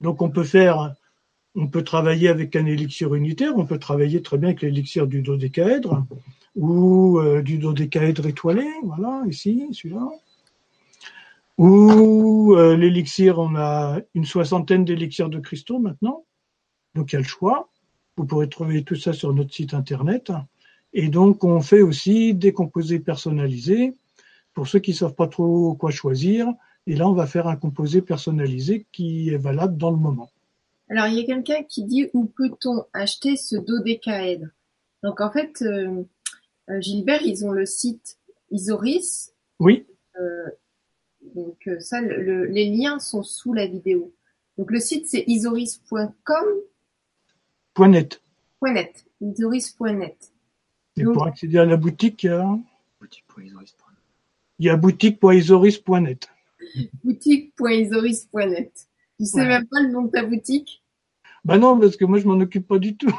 Donc 0.00 0.22
on 0.22 0.30
peut 0.30 0.44
faire, 0.44 0.94
on 1.54 1.68
peut 1.68 1.84
travailler 1.84 2.28
avec 2.28 2.56
un 2.56 2.64
élixir 2.64 3.14
unitaire, 3.14 3.56
on 3.56 3.66
peut 3.66 3.78
travailler 3.78 4.22
très 4.22 4.38
bien 4.38 4.48
avec 4.50 4.62
l'élixir 4.62 5.06
du 5.06 5.22
dodécaèdre 5.22 6.06
ou 6.54 7.18
euh, 7.18 7.42
du 7.42 7.58
dodécaèdre 7.58 8.26
étoilé, 8.26 8.66
voilà, 8.82 9.22
ici, 9.28 9.68
celui-là. 9.72 10.08
Ou 11.58 12.54
euh, 12.56 12.76
l'élixir, 12.76 13.38
on 13.38 13.54
a 13.56 14.00
une 14.14 14.24
soixantaine 14.24 14.84
d'élixirs 14.84 15.28
de 15.28 15.38
cristaux 15.38 15.78
maintenant, 15.78 16.24
donc 16.94 17.12
il 17.12 17.16
y 17.16 17.18
a 17.18 17.20
le 17.20 17.26
choix. 17.26 17.68
Vous 18.16 18.26
pourrez 18.26 18.48
trouver 18.48 18.84
tout 18.84 18.96
ça 18.96 19.12
sur 19.12 19.32
notre 19.32 19.54
site 19.54 19.74
internet. 19.74 20.32
Et 20.92 21.08
donc, 21.08 21.44
on 21.44 21.60
fait 21.60 21.80
aussi 21.80 22.34
des 22.34 22.52
composés 22.52 23.00
personnalisés 23.00 23.94
pour 24.52 24.68
ceux 24.68 24.80
qui 24.80 24.90
ne 24.90 24.96
savent 24.96 25.14
pas 25.14 25.28
trop 25.28 25.74
quoi 25.74 25.90
choisir. 25.90 26.52
Et 26.86 26.96
là, 26.96 27.08
on 27.08 27.14
va 27.14 27.26
faire 27.26 27.46
un 27.46 27.56
composé 27.56 28.02
personnalisé 28.02 28.86
qui 28.92 29.30
est 29.30 29.38
valable 29.38 29.78
dans 29.78 29.90
le 29.90 29.96
moment. 29.96 30.30
Alors, 30.90 31.06
il 31.06 31.14
y 31.14 31.22
a 31.22 31.24
quelqu'un 31.24 31.62
qui 31.62 31.84
dit 31.84 32.10
où 32.12 32.26
peut-on 32.26 32.84
acheter 32.92 33.36
ce 33.36 33.56
dodécaèdre 33.56 34.48
Donc, 35.02 35.20
en 35.20 35.30
fait, 35.30 35.62
euh, 35.62 36.02
Gilbert, 36.80 37.22
ils 37.22 37.44
ont 37.44 37.52
le 37.52 37.66
site 37.66 38.18
Isoris. 38.50 39.32
Oui. 39.58 39.86
Euh, 40.20 40.50
donc, 41.34 41.68
ça, 41.80 42.00
les 42.00 42.70
liens 42.70 42.98
sont 42.98 43.22
sous 43.22 43.52
la 43.52 43.66
vidéo. 43.66 44.14
Donc, 44.58 44.70
le 44.70 44.80
site, 44.80 45.06
c'est 45.06 45.24
isoris.com. 45.26 46.44
.net. 47.88 48.20
.net. 48.62 49.04
Isoris.net. 49.20 50.32
Et 50.96 51.04
pour 51.04 51.26
accéder 51.26 51.58
à 51.58 51.64
la 51.64 51.76
boutique, 51.76 52.22
il 52.24 52.26
y 52.26 52.30
a 52.30 52.58
il 54.58 54.66
y 54.66 54.68
a 54.68 54.76
boutique.isoris.net. 54.76 56.28
Boutique.isoris.net. 57.02 58.88
Tu 59.18 59.26
sais 59.26 59.44
même 59.44 59.66
pas 59.66 59.80
le 59.80 59.90
nom 59.90 60.02
de 60.02 60.10
ta 60.10 60.24
boutique 60.24 60.81
Bah 61.44 61.58
non, 61.58 61.78
parce 61.78 61.96
que 61.96 62.04
moi 62.04 62.18
je 62.18 62.26
m'en 62.26 62.38
occupe 62.38 62.68
pas 62.68 62.78
du 62.78 62.96
tout. 62.96 63.12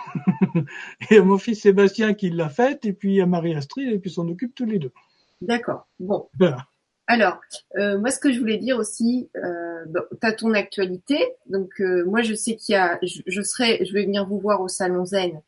il 0.56 1.18
y 1.18 1.18
a 1.18 1.24
mon 1.24 1.38
fils 1.38 1.62
Sébastien 1.62 2.14
qui 2.14 2.30
l'a 2.30 2.50
fait, 2.50 2.86
et 2.86 2.94
puis 2.94 3.12
il 3.12 3.16
y 3.16 3.22
a 3.22 3.26
Marie-Astrid, 3.26 3.92
et 3.92 4.00
puis 4.00 4.10
s'en 4.10 4.28
occupe 4.30 4.56
tous 4.56 4.66
les 4.66 4.80
deux. 4.80 4.92
D'accord. 5.42 5.88
Bon. 6.00 6.30
Alors, 7.08 7.40
euh, 7.78 8.00
moi, 8.00 8.12
ce 8.12 8.20
que 8.20 8.32
je 8.32 8.40
voulais 8.40 8.58
dire 8.58 8.78
aussi, 8.78 9.30
euh, 9.36 9.84
tu 10.22 10.28
as 10.28 10.32
ton 10.32 10.54
actualité. 10.54 11.20
Donc, 11.48 11.70
euh, 11.82 12.06
moi, 12.06 12.22
je 12.22 12.34
sais 12.34 12.56
qu'il 12.56 12.74
y 12.74 12.78
a, 12.78 12.98
je, 13.04 13.42
serai, 13.42 13.84
je 13.84 13.94
vais 13.94 14.06
venir 14.06 14.26
vous 14.26 14.40
voir 14.40 14.62
au 14.62 14.70
Salon 14.70 15.04
Zen. 15.04 15.42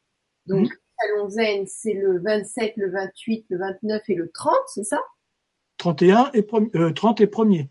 Donc, 0.48 0.68
mhm. 0.68 0.78
Salon 1.00 1.30
Zen, 1.30 1.66
c'est 1.68 1.94
le 1.94 2.20
27, 2.20 2.74
le 2.76 2.92
28, 2.92 3.46
le 3.50 3.58
29 3.58 4.02
et 4.10 4.16
le 4.16 4.30
30, 4.32 4.54
c'est 4.68 4.84
ça? 4.84 5.00
31 5.78 6.32
et, 6.34 6.46
30 6.46 6.76
euh, 6.76 7.24
et 7.24 7.28
1er. 7.28 7.70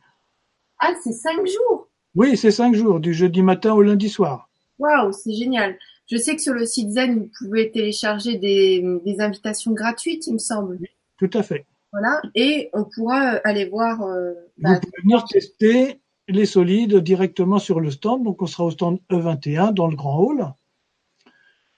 Ah, 0.79 0.95
c'est 1.03 1.13
5 1.13 1.47
jours 1.47 1.89
Oui, 2.15 2.37
c'est 2.37 2.51
5 2.51 2.75
jours, 2.75 3.01
du 3.01 3.13
jeudi 3.13 3.43
matin 3.43 3.75
au 3.75 3.83
lundi 3.83 4.09
soir. 4.09 4.49
Waouh, 4.85 5.13
c'est 5.13 5.33
génial. 5.33 5.79
Je 6.11 6.19
sais 6.19 6.37
que 6.37 6.43
sur 6.43 6.53
le 6.53 6.67
site 6.67 6.91
Zen, 6.91 7.21
vous 7.21 7.31
pouvez 7.39 7.71
télécharger 7.71 8.37
des, 8.37 8.85
invitations 9.19 9.73
gratuites, 9.73 10.27
il 10.27 10.35
me 10.35 10.39
semble. 10.39 10.79
tout 11.19 11.31
à 11.33 11.43
fait. 11.43 11.65
Voilà, 11.93 12.21
et 12.35 12.71
on 12.73 12.85
pourra 12.85 13.35
euh, 13.35 13.41
aller 13.45 13.67
voir. 13.67 14.03
Euh, 14.03 14.33
vous 14.33 14.63
bah, 14.63 14.81
pouvez 14.81 15.03
venir 15.03 15.25
tester 15.25 16.01
les 16.29 16.45
solides 16.45 16.97
directement 16.97 17.59
sur 17.59 17.81
le 17.81 17.91
stand. 17.91 18.25
Donc, 18.25 18.43
on 18.43 18.47
sera 18.47 18.65
au 18.65 18.71
stand 18.73 18.99
E21 19.11 19.73
dans 19.73 19.87
le 19.87 19.97
grand 19.97 20.19
hall. 20.19 20.53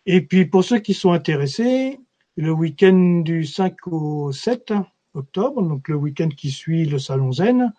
Et 0.06 0.20
puis 0.20 0.46
pour 0.46 0.64
ceux 0.64 0.78
qui 0.78 0.94
sont 0.94 1.12
intéressés, 1.12 1.98
le 2.36 2.52
week-end 2.52 3.22
du 3.24 3.44
5 3.44 3.86
au 3.88 4.32
7 4.32 4.72
octobre, 5.14 5.62
donc 5.62 5.88
le 5.88 5.96
week-end 5.96 6.28
qui 6.28 6.50
suit 6.50 6.86
le 6.86 6.98
Salon 6.98 7.32
Zen, 7.32 7.72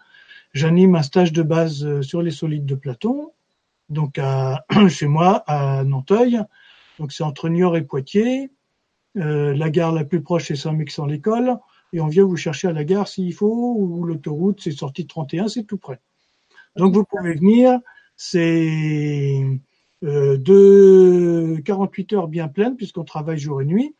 j'anime 0.54 0.96
un 0.96 1.04
stage 1.04 1.32
de 1.32 1.42
base 1.42 1.86
euh, 1.86 2.02
sur 2.02 2.22
les 2.22 2.32
solides 2.32 2.66
de 2.66 2.76
Platon, 2.76 3.32
donc 3.90 4.20
chez 4.90 5.08
moi 5.08 5.44
à 5.48 5.84
Nanteuil. 5.84 6.40
Donc 7.00 7.12
c'est 7.12 7.24
entre 7.24 7.50
Niort 7.50 7.78
et 7.78 7.84
Poitiers. 7.84 8.52
Euh, 9.18 9.54
la 9.56 9.70
gare 9.70 9.92
la 9.92 10.04
plus 10.04 10.22
proche 10.22 10.52
est 10.52 10.56
Saint-Mexan-l'École. 10.56 11.58
Et 11.94 12.02
on 12.02 12.08
vient 12.08 12.26
vous 12.26 12.38
chercher 12.38 12.68
à 12.68 12.74
la 12.74 12.84
gare 12.84 13.08
s'il 13.08 13.34
faut, 13.34 13.76
ou 13.78 14.04
l'autoroute, 14.04 14.62
c'est 14.62 14.72
sortie 14.72 15.08
31, 15.08 15.48
c'est 15.48 15.64
tout 15.64 15.78
près. 15.78 16.00
Donc 16.76 16.94
vous 16.94 17.06
pouvez 17.06 17.34
venir. 17.34 17.80
C'est 18.16 19.44
euh, 20.04 20.38
de 20.38 21.62
48 21.64 22.14
heures 22.14 22.28
bien 22.28 22.48
pleines, 22.48 22.76
puisqu'on 22.76 23.04
travaille 23.04 23.38
jour 23.38 23.62
et 23.62 23.66
nuit. 23.66 23.96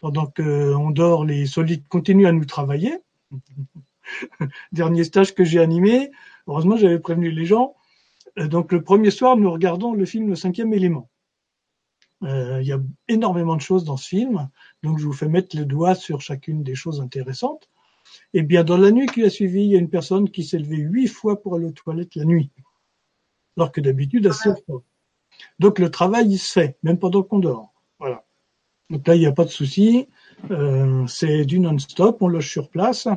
Pendant 0.00 0.26
qu'on 0.26 0.90
dort, 0.90 1.24
les 1.24 1.46
solides 1.46 1.86
continuent 1.88 2.26
à 2.26 2.32
nous 2.32 2.44
travailler. 2.44 2.98
Dernier 4.72 5.04
stage 5.04 5.34
que 5.34 5.44
j'ai 5.44 5.60
animé, 5.60 6.10
heureusement 6.46 6.76
j'avais 6.76 6.98
prévenu 6.98 7.30
les 7.30 7.44
gens. 7.44 7.74
Euh, 8.38 8.48
donc 8.48 8.72
le 8.72 8.82
premier 8.82 9.10
soir, 9.10 9.36
nous 9.36 9.50
regardons 9.50 9.92
le 9.92 10.04
film 10.04 10.28
Le 10.28 10.36
cinquième 10.36 10.72
élément. 10.72 11.10
Euh, 12.22 12.60
il 12.60 12.68
y 12.68 12.72
a 12.72 12.80
énormément 13.08 13.56
de 13.56 13.62
choses 13.62 13.84
dans 13.84 13.96
ce 13.96 14.08
film, 14.08 14.50
donc 14.82 14.98
je 14.98 15.06
vous 15.06 15.12
fais 15.12 15.28
mettre 15.28 15.56
le 15.56 15.64
doigt 15.64 15.94
sur 15.94 16.20
chacune 16.20 16.62
des 16.62 16.74
choses 16.74 17.00
intéressantes. 17.00 17.70
Et 18.34 18.42
bien 18.42 18.62
dans 18.62 18.76
la 18.76 18.90
nuit 18.90 19.06
qui 19.06 19.22
a 19.22 19.30
suivi, 19.30 19.62
il 19.64 19.70
y 19.70 19.76
a 19.76 19.78
une 19.78 19.88
personne 19.88 20.28
qui 20.28 20.44
s'est 20.44 20.58
levée 20.58 20.76
huit 20.76 21.08
fois 21.08 21.40
pour 21.40 21.54
aller 21.54 21.66
aux 21.66 21.72
toilettes 21.72 22.14
la 22.16 22.24
nuit, 22.24 22.50
alors 23.56 23.72
que 23.72 23.80
d'habitude 23.80 24.26
elle 24.26 24.34
se 24.34 24.50
pas. 24.50 24.82
Donc 25.58 25.78
le 25.78 25.90
travail, 25.90 26.28
il 26.28 26.38
se 26.38 26.52
fait, 26.52 26.76
même 26.82 26.98
pendant 26.98 27.22
qu'on 27.22 27.38
dort. 27.38 27.72
Voilà. 27.98 28.24
Donc 28.90 29.06
là, 29.06 29.14
il 29.14 29.20
n'y 29.20 29.26
a 29.26 29.32
pas 29.32 29.44
de 29.44 29.50
souci. 29.50 30.08
Euh, 30.50 31.06
c'est 31.06 31.44
du 31.44 31.60
non-stop, 31.60 32.20
on 32.20 32.28
loge 32.28 32.50
sur 32.50 32.68
place. 32.68 33.08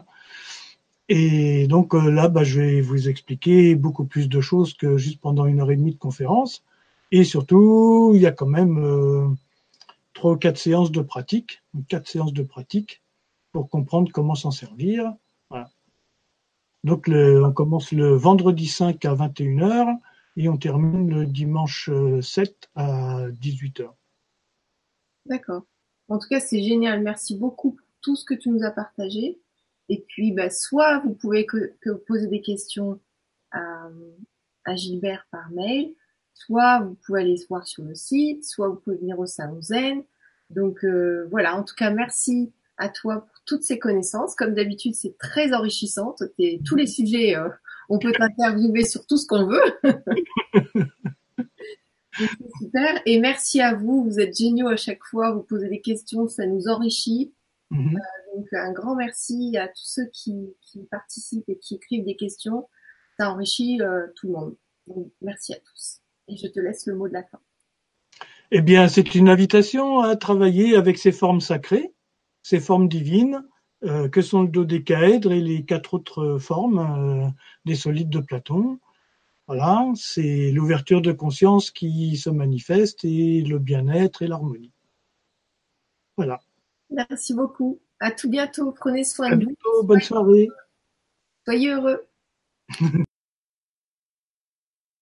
Et 1.09 1.67
donc 1.67 1.93
euh, 1.93 2.09
là, 2.09 2.29
bah, 2.29 2.43
je 2.43 2.61
vais 2.61 2.81
vous 2.81 3.09
expliquer 3.09 3.75
beaucoup 3.75 4.05
plus 4.05 4.29
de 4.29 4.41
choses 4.41 4.73
que 4.73 4.97
juste 4.97 5.19
pendant 5.19 5.45
une 5.45 5.59
heure 5.59 5.71
et 5.71 5.75
demie 5.75 5.93
de 5.93 5.99
conférence. 5.99 6.63
Et 7.11 7.23
surtout, 7.23 8.11
il 8.15 8.21
y 8.21 8.25
a 8.25 8.31
quand 8.31 8.47
même 8.47 8.79
euh, 8.79 9.27
trois 10.13 10.33
ou 10.33 10.37
quatre 10.37 10.57
séances 10.57 10.91
de 10.91 11.01
pratique, 11.01 11.61
quatre 11.89 12.07
séances 12.07 12.33
de 12.33 12.43
pratique 12.43 13.01
pour 13.51 13.69
comprendre 13.69 14.11
comment 14.11 14.35
s'en 14.35 14.51
servir. 14.51 15.13
Voilà. 15.49 15.69
Donc 16.83 17.07
on 17.07 17.51
commence 17.53 17.91
le 17.91 18.15
vendredi 18.15 18.67
5 18.67 19.05
à 19.05 19.15
21h 19.15 19.99
et 20.35 20.49
on 20.49 20.57
termine 20.57 21.09
le 21.09 21.25
dimanche 21.25 21.89
7 22.21 22.69
à 22.75 23.27
18h. 23.29 23.89
D'accord. 25.25 25.63
En 26.09 26.17
tout 26.17 26.27
cas, 26.27 26.39
c'est 26.39 26.61
génial. 26.61 27.01
Merci 27.01 27.37
beaucoup 27.37 27.71
pour 27.71 27.85
tout 28.01 28.15
ce 28.15 28.25
que 28.25 28.33
tu 28.33 28.49
nous 28.49 28.63
as 28.63 28.71
partagé. 28.71 29.39
Et 29.89 30.05
puis, 30.07 30.31
bah, 30.31 30.49
soit 30.49 30.99
vous 30.99 31.13
pouvez 31.13 31.45
que, 31.45 31.73
que 31.81 31.91
poser 31.91 32.27
des 32.27 32.41
questions 32.41 32.99
à, 33.51 33.89
à 34.65 34.75
Gilbert 34.75 35.27
par 35.31 35.49
mail, 35.51 35.93
soit 36.33 36.79
vous 36.79 36.95
pouvez 37.05 37.21
aller 37.21 37.35
voir 37.49 37.67
sur 37.67 37.83
le 37.83 37.95
site, 37.95 38.45
soit 38.45 38.69
vous 38.69 38.75
pouvez 38.75 38.97
venir 38.97 39.19
au 39.19 39.25
salon 39.25 39.61
Zen. 39.61 40.03
Donc 40.49 40.83
euh, 40.83 41.27
voilà, 41.31 41.55
en 41.55 41.63
tout 41.63 41.75
cas, 41.75 41.89
merci 41.89 42.51
à 42.77 42.89
toi 42.89 43.21
pour 43.21 43.43
toutes 43.45 43.63
ces 43.63 43.79
connaissances. 43.79 44.35
Comme 44.35 44.53
d'habitude, 44.53 44.95
c'est 44.95 45.17
très 45.17 45.53
enrichissant. 45.53 46.15
Tous 46.65 46.75
les 46.75 46.87
sujets, 46.87 47.35
euh, 47.35 47.49
on 47.89 47.99
peut 47.99 48.11
t'interviewer 48.11 48.85
sur 48.85 49.05
tout 49.05 49.17
ce 49.17 49.27
qu'on 49.27 49.45
veut. 49.45 49.61
c'est 52.17 52.27
super. 52.59 53.01
Et 53.05 53.19
merci 53.19 53.61
à 53.61 53.73
vous. 53.75 54.03
Vous 54.03 54.19
êtes 54.19 54.37
géniaux 54.37 54.69
à 54.69 54.75
chaque 54.75 55.03
fois. 55.03 55.31
Vous 55.31 55.43
posez 55.43 55.69
des 55.69 55.81
questions, 55.81 56.27
ça 56.27 56.45
nous 56.45 56.67
enrichit. 56.67 57.33
Mm-hmm. 57.73 57.95
Euh, 57.95 58.37
donc 58.37 58.47
un 58.53 58.71
grand 58.71 58.95
merci 58.95 59.57
à 59.57 59.67
tous 59.67 59.85
ceux 59.85 60.05
qui, 60.13 60.55
qui, 60.61 60.83
participent 60.85 61.49
et 61.49 61.57
qui 61.57 61.75
écrivent 61.75 62.05
des 62.05 62.15
questions. 62.15 62.67
Ça 63.19 63.29
enrichit 63.29 63.79
tout 64.15 64.27
le 64.27 64.33
monde. 64.33 64.55
Donc, 64.87 65.11
merci 65.21 65.53
à 65.53 65.57
tous. 65.57 66.01
Et 66.27 66.35
je 66.35 66.47
te 66.47 66.59
laisse 66.59 66.87
le 66.87 66.95
mot 66.95 67.07
de 67.07 67.13
la 67.13 67.23
fin. 67.23 67.39
Eh 68.51 68.61
bien, 68.61 68.87
c'est 68.87 69.15
une 69.15 69.29
invitation 69.29 69.99
à 69.99 70.15
travailler 70.15 70.75
avec 70.75 70.97
ces 70.97 71.11
formes 71.11 71.41
sacrées, 71.41 71.93
ces 72.43 72.59
formes 72.59 72.87
divines, 72.87 73.43
euh, 73.83 74.07
que 74.07 74.21
sont 74.21 74.43
le 74.43 74.47
dodécaèdre 74.47 75.31
et 75.31 75.41
les 75.41 75.65
quatre 75.65 75.95
autres 75.95 76.37
formes 76.37 76.79
euh, 76.79 77.29
des 77.65 77.75
solides 77.75 78.09
de 78.09 78.19
Platon. 78.19 78.79
Voilà, 79.47 79.85
c'est 79.95 80.51
l'ouverture 80.51 81.01
de 81.01 81.11
conscience 81.11 81.69
qui 81.69 82.15
se 82.15 82.29
manifeste 82.29 83.03
et 83.03 83.41
le 83.41 83.59
bien-être 83.59 84.21
et 84.21 84.27
l'harmonie. 84.27 84.71
Voilà. 86.15 86.39
Merci 86.93 87.33
beaucoup. 87.33 87.79
À 87.99 88.11
tout 88.11 88.29
bientôt. 88.29 88.71
Prenez 88.71 89.03
soin 89.03 89.35
de 89.35 89.45
vous. 89.45 89.83
Bonne 89.83 90.01
soirée. 90.01 90.49
Soyez 91.45 91.71
heureux. 91.71 92.07